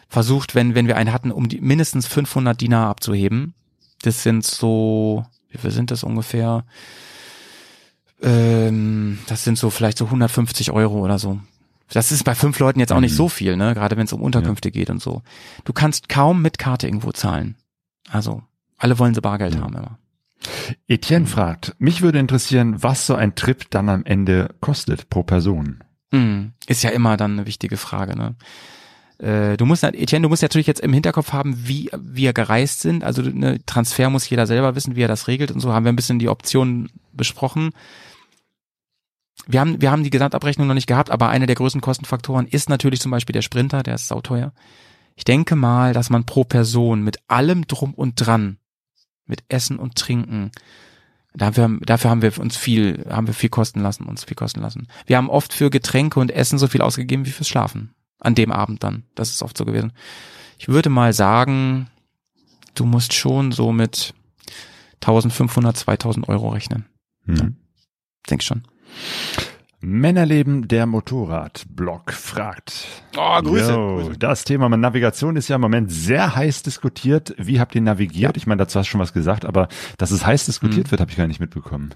versucht, 0.09 0.55
wenn, 0.55 0.75
wenn 0.75 0.87
wir 0.87 0.97
einen 0.97 1.13
hatten, 1.13 1.31
um 1.33 1.49
die, 1.49 1.61
mindestens 1.61 2.07
500 2.07 2.61
Dinar 2.61 2.89
abzuheben. 2.89 3.55
Das 4.03 4.23
sind 4.23 4.45
so, 4.45 5.25
wie 5.49 5.59
viel 5.59 5.71
sind 5.71 5.91
das 5.91 6.05
ungefähr? 6.05 6.65
Ähm, 8.23 9.19
das 9.27 9.45
sind 9.45 9.59
so 9.59 9.71
vielleicht 9.71 9.99
so 9.99 10.07
150 10.07 10.71
Euro 10.71 11.01
oder 11.01 11.19
so. 11.19 11.41
Das 11.89 12.13
ist 12.13 12.25
bei 12.25 12.35
fünf 12.35 12.59
Leuten 12.59 12.81
jetzt 12.81 12.93
auch 12.93 13.01
nicht 13.01 13.13
mhm. 13.13 13.17
so 13.17 13.29
viel, 13.29 13.57
ne? 13.57 13.75
Gerade 13.75 13.97
wenn 13.97 14.05
es 14.05 14.13
um 14.13 14.23
Unterkünfte 14.23 14.69
ja. 14.69 14.73
geht 14.73 14.91
und 14.91 15.03
so. 15.03 15.23
Du 15.65 15.73
kannst 15.73 16.09
kaum 16.09 16.41
mit 16.41 16.59
Karte 16.59 16.87
irgendwo 16.87 17.13
zahlen. 17.13 17.57
Also 18.11 18.43
alle 18.77 18.99
wollen 18.99 19.15
sie 19.15 19.21
Bargeld 19.21 19.61
haben 19.61 19.75
immer. 19.75 19.99
Etienne 20.89 21.27
fragt, 21.27 21.77
mich 21.79 22.03
würde 22.03 22.19
interessieren, 22.19 22.83
was 22.83 23.07
so 23.07 23.15
ein 23.15 23.35
Trip 23.37 23.71
dann 23.71 23.89
am 23.89 24.05
Ende 24.05 24.55
kostet 24.61 25.09
pro 25.09 25.23
Person. 25.23 25.85
Mhm. 26.11 26.53
Ist 26.67 26.83
ja 26.83 26.91
immer 26.91 27.17
dann 27.17 27.33
eine 27.33 27.47
wichtige 27.47 27.77
Frage, 27.77 28.17
ne? 28.17 28.35
Äh, 29.19 29.57
du 29.57 29.67
musst, 29.67 29.85
Etienne, 29.85 30.25
du 30.25 30.29
musst 30.29 30.43
natürlich 30.43 30.67
jetzt 30.67 30.81
im 30.81 30.93
Hinterkopf 30.93 31.33
haben, 31.33 31.69
wie 31.69 31.91
wir 31.97 32.33
gereist 32.33 32.81
sind. 32.81 33.05
Also 33.05 33.23
ne, 33.23 33.65
Transfer 33.67 34.11
muss 34.11 34.29
jeder 34.29 34.49
selber 34.49 34.75
wissen, 34.75 34.97
wie 34.97 35.03
er 35.03 35.09
das 35.09 35.29
regelt 35.29 35.53
und 35.53 35.61
so. 35.61 35.73
Haben 35.73 35.85
wir 35.85 35.93
ein 35.93 35.97
bisschen 35.97 36.19
die 36.19 36.29
Optionen 36.29 36.91
besprochen 37.13 37.71
wir 39.47 39.61
haben, 39.61 39.81
wir 39.81 39.91
haben 39.91 40.05
die 40.05 40.11
Gesamtabrechnung 40.11 40.67
noch 40.67 40.75
nicht 40.75 40.87
gehabt, 40.87 41.11
aber 41.11 41.29
einer 41.29 41.47
der 41.47 41.57
größten 41.57 41.81
Kostenfaktoren 41.81 42.47
ist 42.47 42.69
natürlich 42.69 43.01
zum 43.01 43.11
Beispiel 43.11 43.33
der 43.33 43.43
Sprinter, 43.43 43.83
der 43.83 43.95
ist 43.95 44.09
sauteuer. 44.09 44.53
Ich 45.15 45.25
denke 45.25 45.57
mal, 45.57 45.93
dass 45.93 46.11
man 46.11 46.25
pro 46.25 46.45
Person 46.45 47.03
mit 47.03 47.19
allem 47.29 47.67
drum 47.67 47.95
und 47.95 48.15
dran, 48.17 48.59
mit 49.27 49.45
Essen 49.49 49.79
und 49.79 49.97
Trinken, 49.97 50.51
dafür, 51.35 51.79
dafür 51.81 52.11
haben 52.11 52.23
wir 52.23 52.39
uns 52.39 52.57
viel, 52.57 53.07
haben 53.09 53.27
wir 53.27 53.35
viel 53.35 53.51
kosten 53.51 53.81
lassen, 53.81 54.05
uns 54.05 54.25
viel 54.25 54.35
kosten 54.35 54.61
lassen. 54.61 54.89
Wir 55.07 55.17
haben 55.17 55.31
oft 55.31 55.53
für 55.53 55.71
Getränke 55.71 56.21
und 56.21 56.31
Essen 56.31 56.59
so 56.59 56.69
viel 56.69 56.83
ausgegeben 56.83 57.27
wie 57.27 57.31
fürs 57.31 57.49
Schlafen. 57.49 57.95
An 58.19 58.35
dem 58.35 58.53
Abend 58.53 58.85
dann. 58.85 59.05
Das 59.15 59.31
ist 59.31 59.43
oft 59.43 59.57
so 59.57 59.65
gewesen. 59.65 59.93
Ich 60.59 60.69
würde 60.69 60.91
mal 60.91 61.13
sagen, 61.13 61.89
du 62.75 62.85
musst 62.85 63.15
schon 63.15 63.51
so 63.51 63.73
mit 63.73 64.15
1500, 65.01 65.77
2000 65.77 66.29
Euro 66.29 66.51
rechnen. 66.51 66.87
Mhm. 67.25 67.57
Denk 68.31 68.43
schon. 68.43 68.63
Männerleben 69.85 70.69
der 70.69 70.87
Motorradblog 70.87 72.13
fragt. 72.13 72.87
Oh, 73.17 73.43
Grüße, 73.43 73.73
Yo, 73.73 73.97
Grüße. 73.97 74.19
Das 74.19 74.45
Thema 74.45 74.69
Navigation 74.69 75.35
ist 75.35 75.49
ja 75.49 75.57
im 75.57 75.61
Moment 75.61 75.91
sehr 75.91 76.37
heiß 76.37 76.63
diskutiert. 76.63 77.35
Wie 77.37 77.59
habt 77.59 77.75
ihr 77.75 77.81
navigiert? 77.81 78.37
Ja. 78.37 78.37
Ich 78.37 78.47
meine, 78.47 78.61
dazu 78.61 78.79
hast 78.79 78.87
du 78.87 78.91
schon 78.93 79.01
was 79.01 79.13
gesagt, 79.13 79.45
aber 79.45 79.67
dass 79.99 80.13
es 80.13 80.25
heiß 80.25 80.47
diskutiert 80.47 80.87
mhm. 80.87 80.91
wird, 80.93 81.01
habe 81.01 81.11
ich 81.11 81.17
gar 81.17 81.27
nicht 81.27 81.41
mitbekommen. 81.41 81.95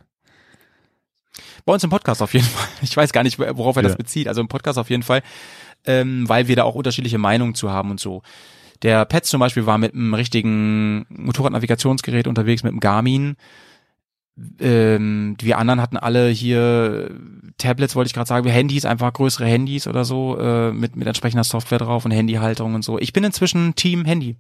Bei 1.65 1.75
uns 1.75 1.85
im 1.85 1.91
Podcast 1.91 2.23
auf 2.23 2.35
jeden 2.35 2.45
Fall. 2.47 2.69
Ich 2.83 2.97
weiß 2.97 3.13
gar 3.13 3.23
nicht, 3.23 3.39
worauf 3.39 3.77
er 3.77 3.83
ja. 3.83 3.89
das 3.89 3.97
bezieht. 3.97 4.27
Also 4.27 4.41
im 4.41 4.49
Podcast 4.49 4.81
auf 4.81 4.91
jeden 4.91 5.05
Fall, 5.05 5.23
ähm, 5.85 6.29
weil 6.29 6.49
wir 6.49 6.57
da 6.57 6.65
auch 6.65 6.75
unterschiedliche 6.75 7.19
Meinungen 7.19 7.55
zu 7.55 7.71
haben 7.71 7.93
und 7.93 8.01
so. 8.01 8.23
Der 8.83 9.05
Pets 9.05 9.29
zum 9.29 9.39
Beispiel 9.39 9.65
war 9.65 9.79
mit 9.79 9.95
einem 9.95 10.13
richtigen 10.13 11.07
Motorradnavigationsgerät 11.09 12.27
unterwegs, 12.27 12.65
mit 12.65 12.73
einem 12.73 12.81
Garmin 12.81 13.37
ähm, 14.61 15.37
wir 15.41 15.59
anderen 15.59 15.81
hatten 15.81 15.97
alle 15.97 16.29
hier 16.29 17.11
Tablets, 17.59 17.97
wollte 17.97 18.09
ich 18.09 18.15
gerade 18.15 18.29
sagen, 18.29 18.49
Handys, 18.49 18.85
einfach 18.85 19.13
größere 19.13 19.47
Handys 19.47 19.87
oder 19.87 20.05
so, 20.05 20.39
äh, 20.39 20.73
mit, 20.73 20.97
mit 20.97 21.07
entsprechender 21.07 21.45
Software 21.45 21.79
drauf 21.79 22.05
und 22.05 22.11
Handyhalterung 22.11 22.75
und 22.75 22.85
so. 22.85 22.99
Ich 22.99 23.13
bin 23.13 23.25
inzwischen 23.25 23.75
Team 23.75 24.05
Handy. 24.05 24.37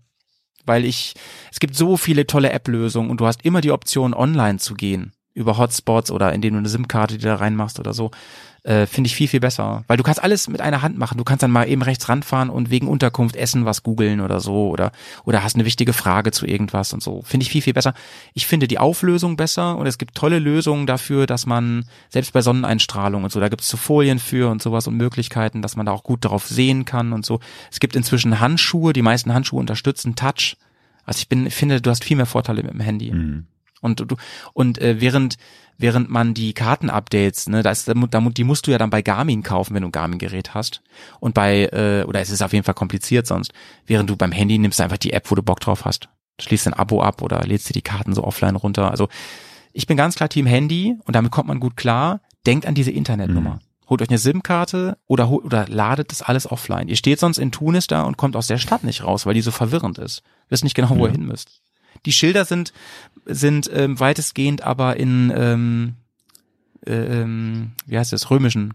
Weil 0.68 0.84
ich, 0.84 1.14
es 1.52 1.60
gibt 1.60 1.76
so 1.76 1.96
viele 1.96 2.26
tolle 2.26 2.50
App-Lösungen 2.50 3.08
und 3.08 3.20
du 3.20 3.26
hast 3.26 3.44
immer 3.44 3.60
die 3.60 3.70
Option, 3.70 4.14
online 4.14 4.58
zu 4.58 4.74
gehen. 4.74 5.12
über 5.32 5.58
Hotspots 5.58 6.10
oder 6.10 6.32
indem 6.32 6.54
du 6.54 6.58
eine 6.58 6.68
SIM-Karte 6.68 7.18
die 7.18 7.24
da 7.24 7.36
reinmachst 7.36 7.78
oder 7.78 7.92
so, 7.92 8.10
äh, 8.66 8.86
finde 8.86 9.06
ich 9.06 9.14
viel, 9.14 9.28
viel 9.28 9.40
besser. 9.40 9.84
Weil 9.86 9.96
du 9.96 10.02
kannst 10.02 10.22
alles 10.22 10.48
mit 10.48 10.60
einer 10.60 10.82
Hand 10.82 10.98
machen. 10.98 11.18
Du 11.18 11.24
kannst 11.24 11.42
dann 11.42 11.52
mal 11.52 11.68
eben 11.68 11.82
rechts 11.82 12.08
ranfahren 12.08 12.50
und 12.50 12.68
wegen 12.68 12.88
Unterkunft 12.88 13.36
essen 13.36 13.64
was 13.64 13.84
googeln 13.84 14.20
oder 14.20 14.40
so 14.40 14.68
oder, 14.70 14.90
oder 15.24 15.44
hast 15.44 15.54
eine 15.54 15.64
wichtige 15.64 15.92
Frage 15.92 16.32
zu 16.32 16.46
irgendwas 16.46 16.92
und 16.92 17.02
so. 17.02 17.22
Finde 17.22 17.44
ich 17.44 17.50
viel, 17.50 17.62
viel 17.62 17.74
besser. 17.74 17.94
Ich 18.34 18.46
finde 18.46 18.66
die 18.66 18.78
Auflösung 18.78 19.36
besser 19.36 19.76
und 19.76 19.86
es 19.86 19.98
gibt 19.98 20.16
tolle 20.16 20.40
Lösungen 20.40 20.86
dafür, 20.86 21.26
dass 21.26 21.46
man 21.46 21.84
selbst 22.08 22.32
bei 22.32 22.42
Sonneneinstrahlung 22.42 23.22
und 23.22 23.30
so, 23.30 23.38
da 23.38 23.48
gibt 23.48 23.62
es 23.62 23.68
so 23.68 23.76
Folien 23.76 24.18
für 24.18 24.50
und 24.50 24.60
sowas 24.60 24.88
und 24.88 24.96
Möglichkeiten, 24.96 25.62
dass 25.62 25.76
man 25.76 25.86
da 25.86 25.92
auch 25.92 26.02
gut 26.02 26.24
drauf 26.24 26.48
sehen 26.48 26.84
kann 26.84 27.12
und 27.12 27.24
so. 27.24 27.38
Es 27.70 27.78
gibt 27.78 27.94
inzwischen 27.94 28.40
Handschuhe, 28.40 28.92
die 28.92 29.02
meisten 29.02 29.32
Handschuhe 29.32 29.60
unterstützen 29.60 30.16
Touch. 30.16 30.56
Also 31.04 31.18
ich 31.18 31.28
bin, 31.28 31.50
finde, 31.50 31.80
du 31.80 31.90
hast 31.90 32.02
viel 32.02 32.16
mehr 32.16 32.26
Vorteile 32.26 32.64
mit 32.64 32.72
dem 32.72 32.80
Handy. 32.80 33.12
Mhm. 33.12 33.46
Und 33.80 34.00
du 34.00 34.16
und 34.52 34.80
äh, 34.80 35.00
während 35.00 35.36
während 35.78 36.10
man 36.10 36.34
die 36.34 36.54
Kartenupdates, 36.54 37.48
ne, 37.48 37.62
da 37.62 37.70
ist, 37.70 37.88
da, 37.88 37.94
die 37.94 38.44
musst 38.44 38.66
du 38.66 38.70
ja 38.70 38.78
dann 38.78 38.90
bei 38.90 39.02
Garmin 39.02 39.42
kaufen, 39.42 39.74
wenn 39.74 39.82
du 39.82 39.88
ein 39.88 39.92
Garmin-Gerät 39.92 40.54
hast. 40.54 40.82
Und 41.20 41.34
bei 41.34 41.66
äh, 41.66 42.04
oder 42.06 42.20
es 42.20 42.30
ist 42.30 42.42
auf 42.42 42.52
jeden 42.52 42.64
Fall 42.64 42.74
kompliziert 42.74 43.26
sonst. 43.26 43.52
Während 43.86 44.08
du 44.10 44.16
beim 44.16 44.32
Handy 44.32 44.58
nimmst 44.58 44.80
einfach 44.80 44.96
die 44.96 45.12
App, 45.12 45.30
wo 45.30 45.34
du 45.34 45.42
Bock 45.42 45.60
drauf 45.60 45.84
hast. 45.84 46.08
Schließt 46.40 46.66
ein 46.66 46.74
Abo 46.74 47.02
ab 47.02 47.22
oder 47.22 47.40
lädst 47.46 47.68
dir 47.68 47.74
die 47.74 47.82
Karten 47.82 48.14
so 48.14 48.24
offline 48.24 48.56
runter. 48.56 48.90
Also 48.90 49.08
ich 49.72 49.86
bin 49.86 49.96
ganz 49.96 50.14
klar 50.14 50.28
Team 50.28 50.46
Handy 50.46 50.96
und 51.04 51.16
damit 51.16 51.32
kommt 51.32 51.48
man 51.48 51.60
gut 51.60 51.76
klar. 51.76 52.20
Denkt 52.46 52.66
an 52.66 52.74
diese 52.74 52.90
Internetnummer. 52.90 53.60
Holt 53.88 54.02
euch 54.02 54.08
eine 54.08 54.18
SIM-Karte 54.18 54.98
oder, 55.06 55.30
oder 55.30 55.66
ladet 55.68 56.10
das 56.10 56.22
alles 56.22 56.50
offline. 56.50 56.88
Ihr 56.88 56.96
steht 56.96 57.20
sonst 57.20 57.38
in 57.38 57.52
Tunis 57.52 57.86
da 57.86 58.02
und 58.02 58.16
kommt 58.16 58.34
aus 58.34 58.48
der 58.48 58.58
Stadt 58.58 58.84
nicht 58.84 59.04
raus, 59.04 59.26
weil 59.26 59.34
die 59.34 59.42
so 59.42 59.52
verwirrend 59.52 59.98
ist. 59.98 60.22
Wisst 60.48 60.64
nicht 60.64 60.74
genau, 60.74 60.96
wo 60.96 61.06
ihr 61.06 61.12
hin 61.12 61.26
müsst. 61.26 61.60
Die 62.06 62.12
Schilder 62.12 62.44
sind, 62.44 62.72
sind 63.26 63.68
ähm, 63.72 63.98
weitestgehend 64.00 64.62
aber 64.62 64.96
in, 64.96 65.32
ähm, 65.36 65.94
äh, 66.86 67.20
ähm, 67.22 67.72
wie 67.86 67.98
heißt 67.98 68.12
das, 68.12 68.30
römischen 68.30 68.68
Ja, 68.68 68.74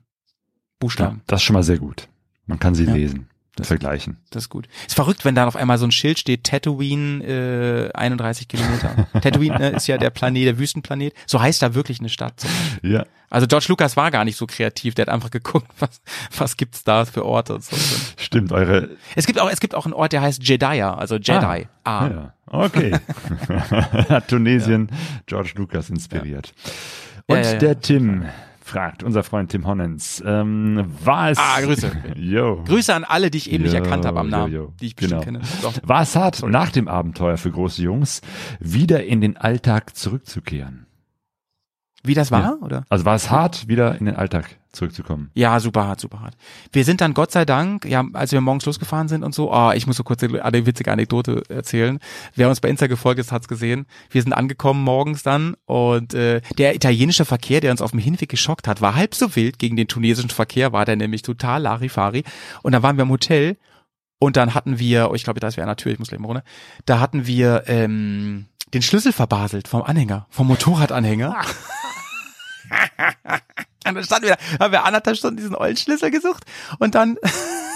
Buchstaben. 0.80 1.22
das 1.28 1.40
ist 1.42 1.44
schon 1.46 1.54
mal 1.56 1.64
sehr 1.64 1.78
gut. 1.80 2.08
Man 2.46 2.60
kann 2.60 2.76
sie 2.76 2.86
Ja. 2.86 2.94
lesen, 2.94 3.28
vergleichen. 3.60 4.18
Das 4.30 4.44
ist 4.44 4.50
gut. 4.50 4.68
Ist 4.88 4.96
verrückt, 4.96 5.26
wenn 5.26 5.36
da 5.36 5.46
auf 5.46 5.56
einmal 5.56 5.78
so 5.78 5.86
ein 5.86 5.92
Schild 5.92 6.18
steht, 6.20 6.46
Tatooine, 6.46 7.24
äh, 7.24 7.94
31 7.94 8.48
Kilometer. 8.48 9.08
Tatooine 9.22 9.58
ne, 9.60 9.70
ist 9.72 9.88
ja 9.88 9.98
der 9.98 10.10
Planet, 10.10 10.46
der 10.46 10.58
Wüstenplanet. 10.58 11.14
So 11.28 11.42
heißt 11.42 11.62
da 11.62 11.76
wirklich 11.76 12.00
eine 12.00 12.10
Stadt. 12.10 12.46
Ja, 12.82 13.06
Also 13.30 13.48
George 13.48 13.66
Lucas 13.70 13.98
war 13.98 14.10
gar 14.10 14.24
nicht 14.26 14.38
so 14.38 14.48
kreativ, 14.48 14.96
der 14.96 15.06
hat 15.08 15.14
einfach 15.14 15.32
geguckt, 15.32 15.68
was, 15.80 16.02
was 16.36 16.58
gibt's 16.58 16.84
da 16.84 17.06
für 17.06 17.26
Orte 17.26 17.56
und 17.56 17.64
so. 17.64 17.76
stimmt. 18.18 18.52
Eure 18.52 18.90
Es 19.16 19.28
gibt 19.28 19.40
auch, 19.40 19.50
es 19.52 19.60
gibt 19.60 19.76
auch 19.76 19.86
einen 19.86 19.94
Ort, 19.94 20.14
der 20.14 20.22
heißt 20.22 20.42
Jeddah, 20.48 20.96
also 20.96 21.16
Jedi. 21.18 21.68
Ah. 21.84 22.08
Ja, 22.08 22.34
okay. 22.48 22.94
Hat 24.10 24.30
Tunesien 24.30 24.90
George 25.26 25.52
Lucas 25.56 25.90
inspiriert. 25.90 26.54
Und 27.28 27.36
Ja, 27.36 27.42
ja, 27.42 27.52
ja. 27.52 27.58
der 27.58 27.80
Tim 27.82 28.26
fragt, 28.72 29.04
unser 29.04 29.24
Freund 29.24 29.52
Tim 29.52 29.68
Honnens, 29.68 30.24
ähm, 30.26 30.86
war 31.04 31.30
es... 31.32 31.38
Ah, 31.38 31.62
Grüße. 31.62 31.92
Jo. 32.16 32.64
Grüße 32.66 32.94
an 32.94 33.04
alle, 33.04 33.30
die 33.30 33.38
ich 33.40 33.52
eben 33.52 33.64
nicht 33.64 33.74
Jo, 33.74 33.80
erkannt 33.84 34.06
habe 34.06 34.20
am 34.20 34.30
Namen, 34.30 34.54
jo. 34.54 34.74
die 34.80 34.88
ich 34.88 34.96
bestimmt 34.96 35.26
Genau. 35.26 35.40
kenne. 35.40 35.82
War 35.84 36.02
es 36.02 36.16
hart, 36.16 36.42
nach 36.48 36.72
dem 36.72 36.88
Abenteuer 36.88 37.38
für 37.38 37.52
große 37.52 37.82
Jungs 37.82 38.22
wieder 38.60 39.04
in 39.04 39.22
den 39.22 39.38
Alltag 39.38 39.96
zurückzukehren? 39.96 40.86
Wie 42.04 42.14
das 42.16 42.32
war, 42.32 42.42
Ja. 42.42 42.58
oder? 42.62 42.84
Also 42.90 43.06
war 43.06 43.16
es 43.16 43.30
hart, 43.30 43.68
wieder 43.68 43.96
in 44.00 44.06
den 44.06 44.16
Alltag 44.16 44.58
zurückzukommen? 44.72 45.30
Ja, 45.36 45.60
super 45.60 45.86
hart, 45.86 46.00
super 46.00 46.22
hart. 46.22 46.36
Wir 46.72 46.84
sind 46.84 47.02
dann 47.02 47.14
Gott 47.14 47.32
sei 47.32 47.46
Dank, 47.46 47.86
ja, 47.86 48.04
als 48.14 48.32
wir 48.32 48.42
morgens 48.42 48.66
losgefahren 48.66 49.08
sind 49.08 49.24
und 49.24 49.36
so, 49.36 49.52
ah, 49.52 49.74
ich 49.76 49.86
muss 49.86 49.98
so 49.98 50.04
kurz 50.04 50.24
eine 50.24 50.66
witzige 50.66 50.92
Anekdote 50.92 51.44
erzählen. 51.50 52.00
Wer 52.36 52.50
uns 52.50 52.60
bei 52.62 52.70
Insta 52.70 52.88
gefolgt 52.88 53.20
ist, 53.20 53.32
hat's 53.32 53.48
gesehen. 53.48 53.86
Wir 54.10 54.24
sind 54.24 54.34
angekommen 54.34 54.84
morgens 54.84 55.22
dann 55.24 55.56
und 55.66 56.14
äh, 56.14 56.42
der 56.58 56.74
italienische 56.76 57.26
Verkehr, 57.26 57.62
der 57.62 57.72
uns 57.72 57.82
auf 57.82 57.92
dem 57.92 58.00
Hinweg 58.00 58.30
geschockt 58.30 58.68
hat, 58.68 58.82
war 58.82 58.96
halb 58.96 59.14
so 59.14 59.36
wild 59.36 59.60
gegen 59.60 59.76
den 59.76 59.88
tunesischen 59.88 60.30
Verkehr, 60.32 60.72
war 60.74 60.86
der 60.86 60.96
nämlich 60.96 61.22
total 61.22 61.62
Larifari. 61.62 62.24
Und 62.64 62.72
dann 62.72 62.82
waren 62.82 62.96
wir 62.98 63.04
im 63.04 63.10
Hotel 63.10 63.58
und 64.20 64.38
dann 64.38 64.54
hatten 64.56 64.80
wir, 64.80 65.12
oh, 65.12 65.16
ich 65.16 65.24
glaube, 65.24 65.40
da 65.40 65.48
ist 65.50 65.58
wer 65.58 65.66
an 65.66 65.70
der 65.70 65.76
Tür, 65.78 65.92
ich 65.92 66.00
muss 66.00 66.08
gleich 66.10 66.20
mal 66.22 66.28
runter, 66.28 66.44
da 66.86 67.00
hatten 67.00 67.28
wir 67.28 67.64
ähm, 67.68 68.46
den 68.74 68.82
Schlüssel 68.82 69.12
verbaselt 69.12 69.68
vom 69.68 69.82
Anhänger, 69.82 70.28
vom 70.30 70.48
Motorradanhänger. 70.48 71.36
Und 73.88 73.96
dann 73.96 74.04
standen 74.04 74.28
wir, 74.28 74.38
haben 74.60 74.72
wir 74.72 74.84
anderthalb 74.84 75.18
Stunden 75.18 75.38
diesen 75.38 75.56
ollen 75.56 75.76
Schlüssel 75.76 76.12
gesucht 76.12 76.44
und 76.78 76.94
dann 76.94 77.18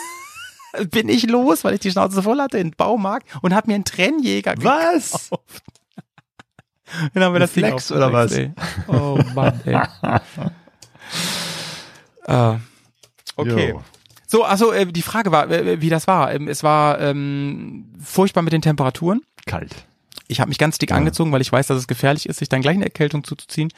bin 0.91 1.09
ich 1.09 1.27
los, 1.27 1.63
weil 1.63 1.73
ich 1.73 1.79
die 1.79 1.89
Schnauze 1.89 2.21
voll 2.21 2.39
hatte, 2.39 2.59
in 2.59 2.69
den 2.69 2.75
Baumarkt 2.75 3.27
und 3.41 3.55
habe 3.55 3.67
mir 3.67 3.75
einen 3.75 3.85
Trennjäger 3.85 4.53
Was? 4.57 5.11
gekauft. 5.11 5.63
Dann 7.15 7.23
haben 7.23 7.33
wir 7.33 7.39
das 7.39 7.53
Ding 7.53 7.65
Flex 7.65 7.91
oder 7.91 8.13
was? 8.13 8.31
ey. 8.33 8.53
Oh 8.87 9.17
Mann, 9.33 9.59
ey. 9.65 9.73
äh, 12.27 12.57
okay. 13.35 13.69
Jo. 13.71 13.83
So, 14.27 14.43
also 14.43 14.71
äh, 14.71 14.85
die 14.85 15.01
Frage 15.01 15.31
war, 15.31 15.49
äh, 15.49 15.81
wie 15.81 15.89
das 15.89 16.05
war. 16.05 16.31
Ähm, 16.31 16.47
es 16.47 16.61
war 16.61 16.99
ähm, 17.01 17.91
furchtbar 17.99 18.43
mit 18.43 18.53
den 18.53 18.61
Temperaturen. 18.61 19.21
Kalt. 19.47 19.87
Ich 20.27 20.39
habe 20.39 20.49
mich 20.49 20.57
ganz 20.57 20.77
dick 20.77 20.91
angezogen, 20.91 21.31
weil 21.31 21.41
ich 21.41 21.51
weiß, 21.51 21.67
dass 21.67 21.77
es 21.77 21.87
gefährlich 21.87 22.27
ist, 22.27 22.39
sich 22.39 22.49
dann 22.49 22.61
gleich 22.61 22.75
eine 22.75 22.85
Erkältung 22.85 23.23
zuzuziehen. 23.23 23.71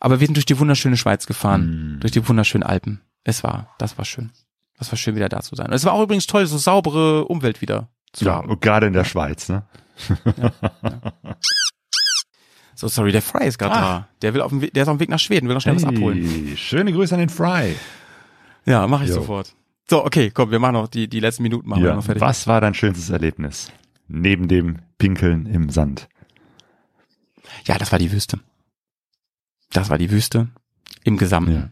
Aber 0.00 0.20
wir 0.20 0.26
sind 0.26 0.36
durch 0.36 0.46
die 0.46 0.58
wunderschöne 0.58 0.96
Schweiz 0.96 1.26
gefahren, 1.26 1.98
durch 2.00 2.12
die 2.12 2.26
wunderschönen 2.28 2.64
Alpen. 2.64 3.00
Es 3.24 3.42
war, 3.42 3.74
das 3.78 3.96
war 3.98 4.04
schön. 4.04 4.30
Das 4.78 4.92
war 4.92 4.98
schön, 4.98 5.16
wieder 5.16 5.28
da 5.30 5.40
zu 5.40 5.56
sein. 5.56 5.66
Und 5.68 5.72
es 5.72 5.84
war 5.84 5.92
auch 5.94 6.02
übrigens 6.02 6.26
toll, 6.26 6.46
so 6.46 6.58
saubere 6.58 7.24
Umwelt 7.24 7.62
wieder 7.62 7.88
zu 8.12 8.24
Ja, 8.26 8.34
haben. 8.36 8.50
und 8.50 8.60
gerade 8.60 8.86
in 8.86 8.92
der 8.92 9.04
Schweiz, 9.04 9.48
ne? 9.48 9.64
So, 12.74 12.88
sorry, 12.88 13.10
der 13.10 13.22
Fry 13.22 13.46
ist 13.46 13.58
gerade 13.58 13.74
da. 13.74 14.08
Der 14.20 14.34
will 14.34 14.42
auf 14.42 14.50
dem 14.50 14.60
der 14.60 14.82
ist 14.82 14.88
auf 14.88 14.96
dem 14.96 15.00
Weg 15.00 15.08
nach 15.08 15.18
Schweden, 15.18 15.48
will 15.48 15.54
noch 15.54 15.62
schnell 15.62 15.76
was 15.76 15.84
abholen. 15.84 16.22
Hey, 16.46 16.56
schöne 16.58 16.92
Grüße 16.92 17.14
an 17.14 17.20
den 17.20 17.30
Fry. 17.30 17.74
Ja, 18.66 18.86
mache 18.86 19.04
ich 19.04 19.08
Jo. 19.10 19.16
sofort. 19.16 19.54
So, 19.88 20.04
okay, 20.04 20.30
komm, 20.30 20.50
wir 20.50 20.58
machen 20.58 20.74
noch 20.74 20.88
die, 20.88 21.08
die 21.08 21.20
letzten 21.20 21.42
Minuten 21.44 21.68
machen 21.68 21.82
wir 21.82 21.90
Ja, 21.90 21.96
noch 21.96 22.04
fertig. 22.04 22.20
was 22.20 22.46
war 22.46 22.60
dein 22.60 22.74
schönstes 22.74 23.08
Erlebnis? 23.08 23.70
Neben 24.08 24.48
dem 24.48 24.78
Pinkeln 24.98 25.46
im 25.46 25.70
Sand. 25.70 26.08
Ja, 27.64 27.78
das 27.78 27.92
war 27.92 27.98
die 27.98 28.12
Wüste. 28.12 28.40
Das 29.72 29.90
war 29.90 29.98
die 29.98 30.10
Wüste 30.10 30.48
im 31.04 31.16
Gesamten. 31.16 31.52
Ja. 31.52 31.70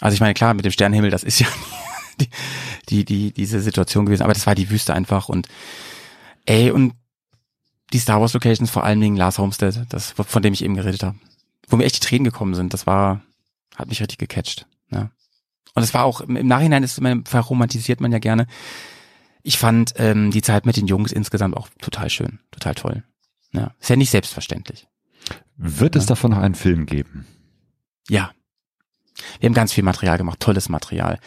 Also 0.00 0.14
ich 0.14 0.20
meine, 0.20 0.34
klar, 0.34 0.54
mit 0.54 0.64
dem 0.64 0.72
Sternenhimmel, 0.72 1.10
das 1.10 1.24
ist 1.24 1.40
ja 1.40 1.46
die, 2.20 2.28
die, 2.88 3.04
die, 3.04 3.32
diese 3.32 3.60
Situation 3.60 4.06
gewesen, 4.06 4.22
aber 4.22 4.34
das 4.34 4.46
war 4.46 4.54
die 4.54 4.70
Wüste 4.70 4.94
einfach 4.94 5.28
und 5.28 5.48
ey, 6.46 6.70
und 6.70 6.94
die 7.92 7.98
Star 7.98 8.20
Wars 8.20 8.32
Locations, 8.32 8.70
vor 8.70 8.84
allen 8.84 9.00
Dingen 9.00 9.16
Lars 9.16 9.38
Homestead, 9.38 9.86
das, 9.88 10.12
von 10.12 10.42
dem 10.42 10.52
ich 10.52 10.64
eben 10.64 10.74
geredet 10.74 11.02
habe, 11.02 11.16
wo 11.68 11.76
mir 11.76 11.84
echt 11.84 11.96
die 11.96 12.06
Tränen 12.06 12.24
gekommen 12.24 12.54
sind, 12.54 12.74
das 12.74 12.86
war, 12.86 13.22
hat 13.76 13.88
mich 13.88 14.00
richtig 14.00 14.18
gecatcht. 14.18 14.66
Ja. 14.90 15.10
Und 15.74 15.82
es 15.82 15.94
war 15.94 16.04
auch, 16.04 16.20
im 16.20 16.36
im 16.36 16.46
Nachhinein 16.46 16.82
ist 16.82 17.00
man, 17.00 17.24
verromantisiert 17.24 18.00
man 18.00 18.12
ja 18.12 18.18
gerne. 18.18 18.46
Ich 19.46 19.58
fand 19.58 19.92
ähm, 19.96 20.30
die 20.30 20.42
Zeit 20.42 20.64
mit 20.66 20.76
den 20.76 20.86
Jungs 20.86 21.12
insgesamt 21.12 21.56
auch 21.56 21.68
total 21.80 22.08
schön, 22.08 22.40
total 22.50 22.74
toll. 22.74 23.04
Ja. 23.52 23.72
Ist 23.78 23.90
ja 23.90 23.96
nicht 23.96 24.10
selbstverständlich. 24.10 24.88
Wird 25.56 25.94
es 25.96 26.06
davon 26.06 26.32
noch 26.32 26.38
einen 26.38 26.54
Film 26.54 26.86
geben? 26.86 27.26
Ja. 28.08 28.32
Wir 29.38 29.48
haben 29.48 29.54
ganz 29.54 29.72
viel 29.72 29.84
Material 29.84 30.18
gemacht, 30.18 30.40
tolles 30.40 30.68
Material. 30.70 31.20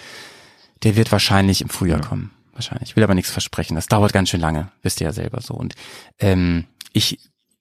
Der 0.83 0.95
wird 0.95 1.11
wahrscheinlich 1.11 1.61
im 1.61 1.69
Frühjahr 1.69 2.01
Ja. 2.01 2.05
kommen. 2.05 2.31
Wahrscheinlich. 2.53 2.89
Ich 2.89 2.95
will 2.95 3.03
aber 3.03 3.13
nichts 3.13 3.31
versprechen. 3.31 3.75
Das 3.75 3.85
dauert 3.85 4.13
ganz 4.13 4.29
schön 4.29 4.41
lange, 4.41 4.71
wisst 4.81 4.99
ihr 4.99 5.05
ja 5.05 5.13
selber 5.13 5.41
so. 5.41 5.53
Und 5.53 5.75
ähm, 6.17 6.65
ich, 6.93 7.19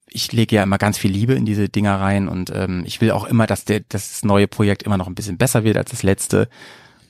ich 0.08 0.32
lege 0.32 0.56
ja 0.56 0.62
immer 0.62 0.78
ganz 0.78 0.96
viel 0.96 1.10
Liebe 1.10 1.34
in 1.34 1.44
diese 1.44 1.68
Dinger 1.68 2.00
rein 2.00 2.28
und 2.28 2.50
ähm, 2.50 2.82
ich 2.86 3.02
will 3.02 3.10
auch 3.10 3.24
immer, 3.24 3.46
dass 3.46 3.66
der, 3.66 3.80
das 3.90 4.24
neue 4.24 4.48
Projekt 4.48 4.84
immer 4.84 4.96
noch 4.96 5.06
ein 5.06 5.14
bisschen 5.14 5.36
besser 5.36 5.64
wird 5.64 5.76
als 5.76 5.90
das 5.90 6.02
letzte. 6.02 6.48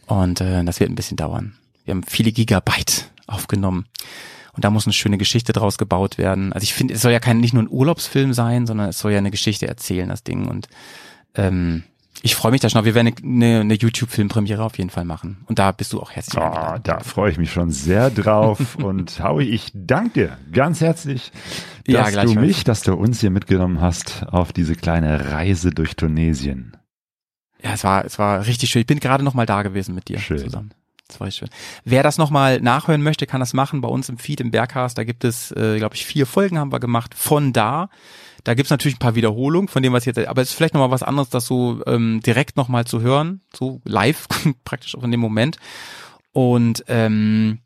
Und 0.06 0.40
äh, 0.40 0.64
das 0.64 0.81
wird 0.81 0.90
ein 0.90 0.97
bisschen 0.97 1.16
dauern. 1.16 1.56
Wir 1.85 1.94
haben 1.94 2.02
viele 2.02 2.32
Gigabyte 2.32 3.12
aufgenommen. 3.27 3.86
Und 4.53 4.65
da 4.65 4.70
muss 4.70 4.86
eine 4.86 4.94
schöne 4.94 5.19
Geschichte 5.19 5.53
draus 5.53 5.77
gebaut 5.77 6.16
werden. 6.16 6.53
Also 6.53 6.65
ich 6.65 6.73
finde, 6.73 6.94
es 6.94 7.03
soll 7.03 7.12
ja 7.12 7.20
kein 7.20 7.40
nicht 7.40 7.53
nur 7.53 7.62
ein 7.62 7.69
Urlaubsfilm 7.70 8.32
sein, 8.32 8.66
sondern 8.66 8.89
es 8.89 8.98
soll 8.98 9.12
ja 9.12 9.19
eine 9.19 9.31
Geschichte 9.31 9.69
erzählen, 9.69 10.09
das 10.09 10.24
Ding. 10.24 10.47
Und 10.48 10.69
ähm, 11.35 11.85
ich 12.23 12.35
freue 12.35 12.53
mich 12.53 12.62
da 12.62 12.70
schon. 12.70 12.78
auf. 12.78 12.86
Wir 12.86 12.94
werden 12.94 13.12
eine, 13.23 13.61
eine 13.61 13.74
YouTube-Filmpremiere 13.74 14.65
auf 14.65 14.78
jeden 14.78 14.89
Fall 14.89 15.05
machen. 15.05 15.44
Und 15.47 15.59
da 15.59 15.73
bist 15.73 15.93
du 15.93 16.01
auch 16.01 16.11
herzlich 16.11 16.43
Oh, 16.43 16.77
da 16.82 17.01
freue 17.01 17.31
ich 17.31 17.36
mich 17.36 17.53
schon 17.53 17.70
sehr 17.70 18.09
drauf. 18.11 18.77
Und 18.82 19.23
Howie, 19.23 19.44
ich 19.51 19.70
danke 19.74 20.11
dir 20.15 20.39
ganz 20.53 20.81
herzlich, 20.81 21.31
dass 21.86 22.15
Ja, 22.15 22.24
du 22.24 22.32
mich, 22.35 22.65
dass 22.65 22.81
du 22.82 22.94
uns 22.94 23.20
hier 23.20 23.31
mitgenommen 23.31 23.82
hast 23.82 24.24
auf 24.28 24.55
diese 24.55 24.74
kleine 24.74 25.31
Reise 25.32 25.70
durch 25.70 25.97
Tunesien. 25.97 26.74
Ja, 27.62 27.74
es 27.74 27.85
war, 27.85 28.05
es 28.05 28.19
war 28.19 28.47
richtig 28.47 28.70
schön. 28.70 28.81
Ich 28.81 28.86
bin 28.86 29.01
gerade 29.01 29.23
noch 29.23 29.35
mal 29.35 29.47
da 29.47 29.62
gewesen 29.62 29.94
mit 29.94 30.09
dir 30.09 30.19
Schön. 30.19 30.39
zusammen. 30.39 30.70
Das 31.08 31.20
war 31.20 31.28
echt 31.28 31.36
schön. 31.38 31.48
Wer 31.84 32.02
das 32.02 32.18
noch 32.18 32.30
mal 32.30 32.60
nachhören 32.60 33.02
möchte, 33.02 33.26
kann 33.26 33.40
das 33.40 33.52
machen 33.54 33.80
bei 33.80 33.88
uns 33.88 34.08
im 34.08 34.18
Feed 34.18 34.40
im 34.40 34.50
Berghast. 34.50 34.98
Da 34.98 35.04
gibt 35.04 35.22
es, 35.24 35.52
äh, 35.52 35.78
glaube 35.78 35.94
ich, 35.94 36.04
vier 36.04 36.26
Folgen 36.26 36.58
haben 36.58 36.72
wir 36.72 36.80
gemacht 36.80 37.14
von 37.14 37.52
da. 37.52 37.88
Da 38.42 38.54
gibt's 38.54 38.70
natürlich 38.70 38.96
ein 38.96 39.00
paar 39.00 39.14
Wiederholungen 39.14 39.68
von 39.68 39.82
dem, 39.82 39.92
was 39.92 40.04
jetzt, 40.04 40.18
aber 40.18 40.42
es 40.42 40.50
ist 40.50 40.54
vielleicht 40.54 40.74
noch 40.74 40.80
mal 40.80 40.90
was 40.90 41.02
anderes, 41.02 41.28
das 41.30 41.46
so 41.46 41.80
ähm, 41.86 42.20
direkt 42.24 42.56
noch 42.56 42.68
mal 42.68 42.84
zu 42.86 43.00
hören, 43.00 43.40
so 43.54 43.80
live 43.84 44.26
praktisch 44.64 44.96
auch 44.96 45.02
in 45.04 45.10
dem 45.10 45.20
Moment. 45.20 45.58
Und 46.32 46.84
ähm, 46.88 47.60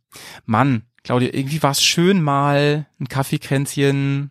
Mann, 0.44 0.82
Claudia, 1.02 1.30
irgendwie 1.32 1.62
war 1.62 1.70
es 1.72 1.82
schön 1.82 2.22
mal 2.22 2.86
ein 3.00 3.08
Kaffeekränzchen 3.08 4.30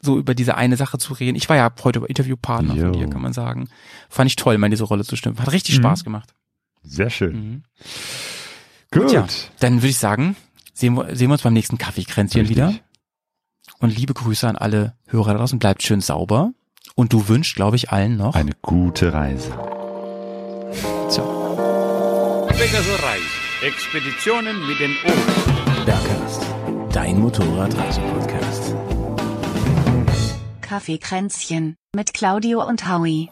so 0.00 0.16
über 0.16 0.34
diese 0.36 0.56
eine 0.56 0.76
Sache 0.76 0.98
zu 0.98 1.12
reden. 1.14 1.36
Ich 1.36 1.48
war 1.48 1.56
ja 1.56 1.72
heute 1.82 1.98
Interviewpartner 2.06 2.74
Jo. 2.74 2.82
von 2.84 2.92
dir, 2.92 3.08
kann 3.10 3.20
man 3.20 3.32
sagen. 3.32 3.68
Fand 4.08 4.30
ich 4.30 4.36
toll, 4.36 4.56
mal 4.56 4.68
in 4.68 4.70
diese 4.70 4.84
Rolle 4.84 5.04
zu 5.04 5.16
stimmen. 5.16 5.38
Hat 5.40 5.50
richtig 5.50 5.76
Mhm. 5.76 5.82
Spaß 5.82 6.04
gemacht. 6.04 6.34
Sehr 6.82 7.10
schön. 7.10 7.32
Mhm. 7.34 7.62
Gut. 8.90 9.12
ja, 9.12 9.26
dann 9.60 9.76
würde 9.76 9.88
ich 9.88 9.98
sagen, 9.98 10.36
sehen 10.72 10.94
wir, 10.94 11.14
sehen 11.14 11.28
wir 11.28 11.34
uns 11.34 11.42
beim 11.42 11.52
nächsten 11.52 11.76
Kaffeekränzchen 11.78 12.40
Richtig. 12.40 12.56
wieder. 12.56 12.74
Und 13.80 13.96
liebe 13.96 14.14
Grüße 14.14 14.48
an 14.48 14.56
alle 14.56 14.94
Hörer 15.06 15.32
da 15.32 15.38
draußen. 15.38 15.58
Bleibt 15.58 15.82
schön 15.82 16.00
sauber. 16.00 16.52
Und 16.94 17.12
du 17.12 17.28
wünschst, 17.28 17.54
glaube 17.54 17.76
ich, 17.76 17.90
allen 17.90 18.16
noch. 18.16 18.34
Eine 18.34 18.52
gute 18.62 19.12
Reise. 19.12 19.50
Tja. 21.10 21.24
Pegasus 22.48 23.02
Reise. 23.02 23.24
Expeditionen 23.62 24.66
mit 24.66 24.80
den 24.80 24.96
Ohren. 25.04 25.84
Bergcast, 25.84 26.42
dein 26.92 27.20
Motorradreise-Podcast. 27.20 28.74
Kaffeekränzchen 30.60 31.76
mit 31.94 32.14
Claudio 32.14 32.66
und 32.66 32.88
Howie. 32.88 33.30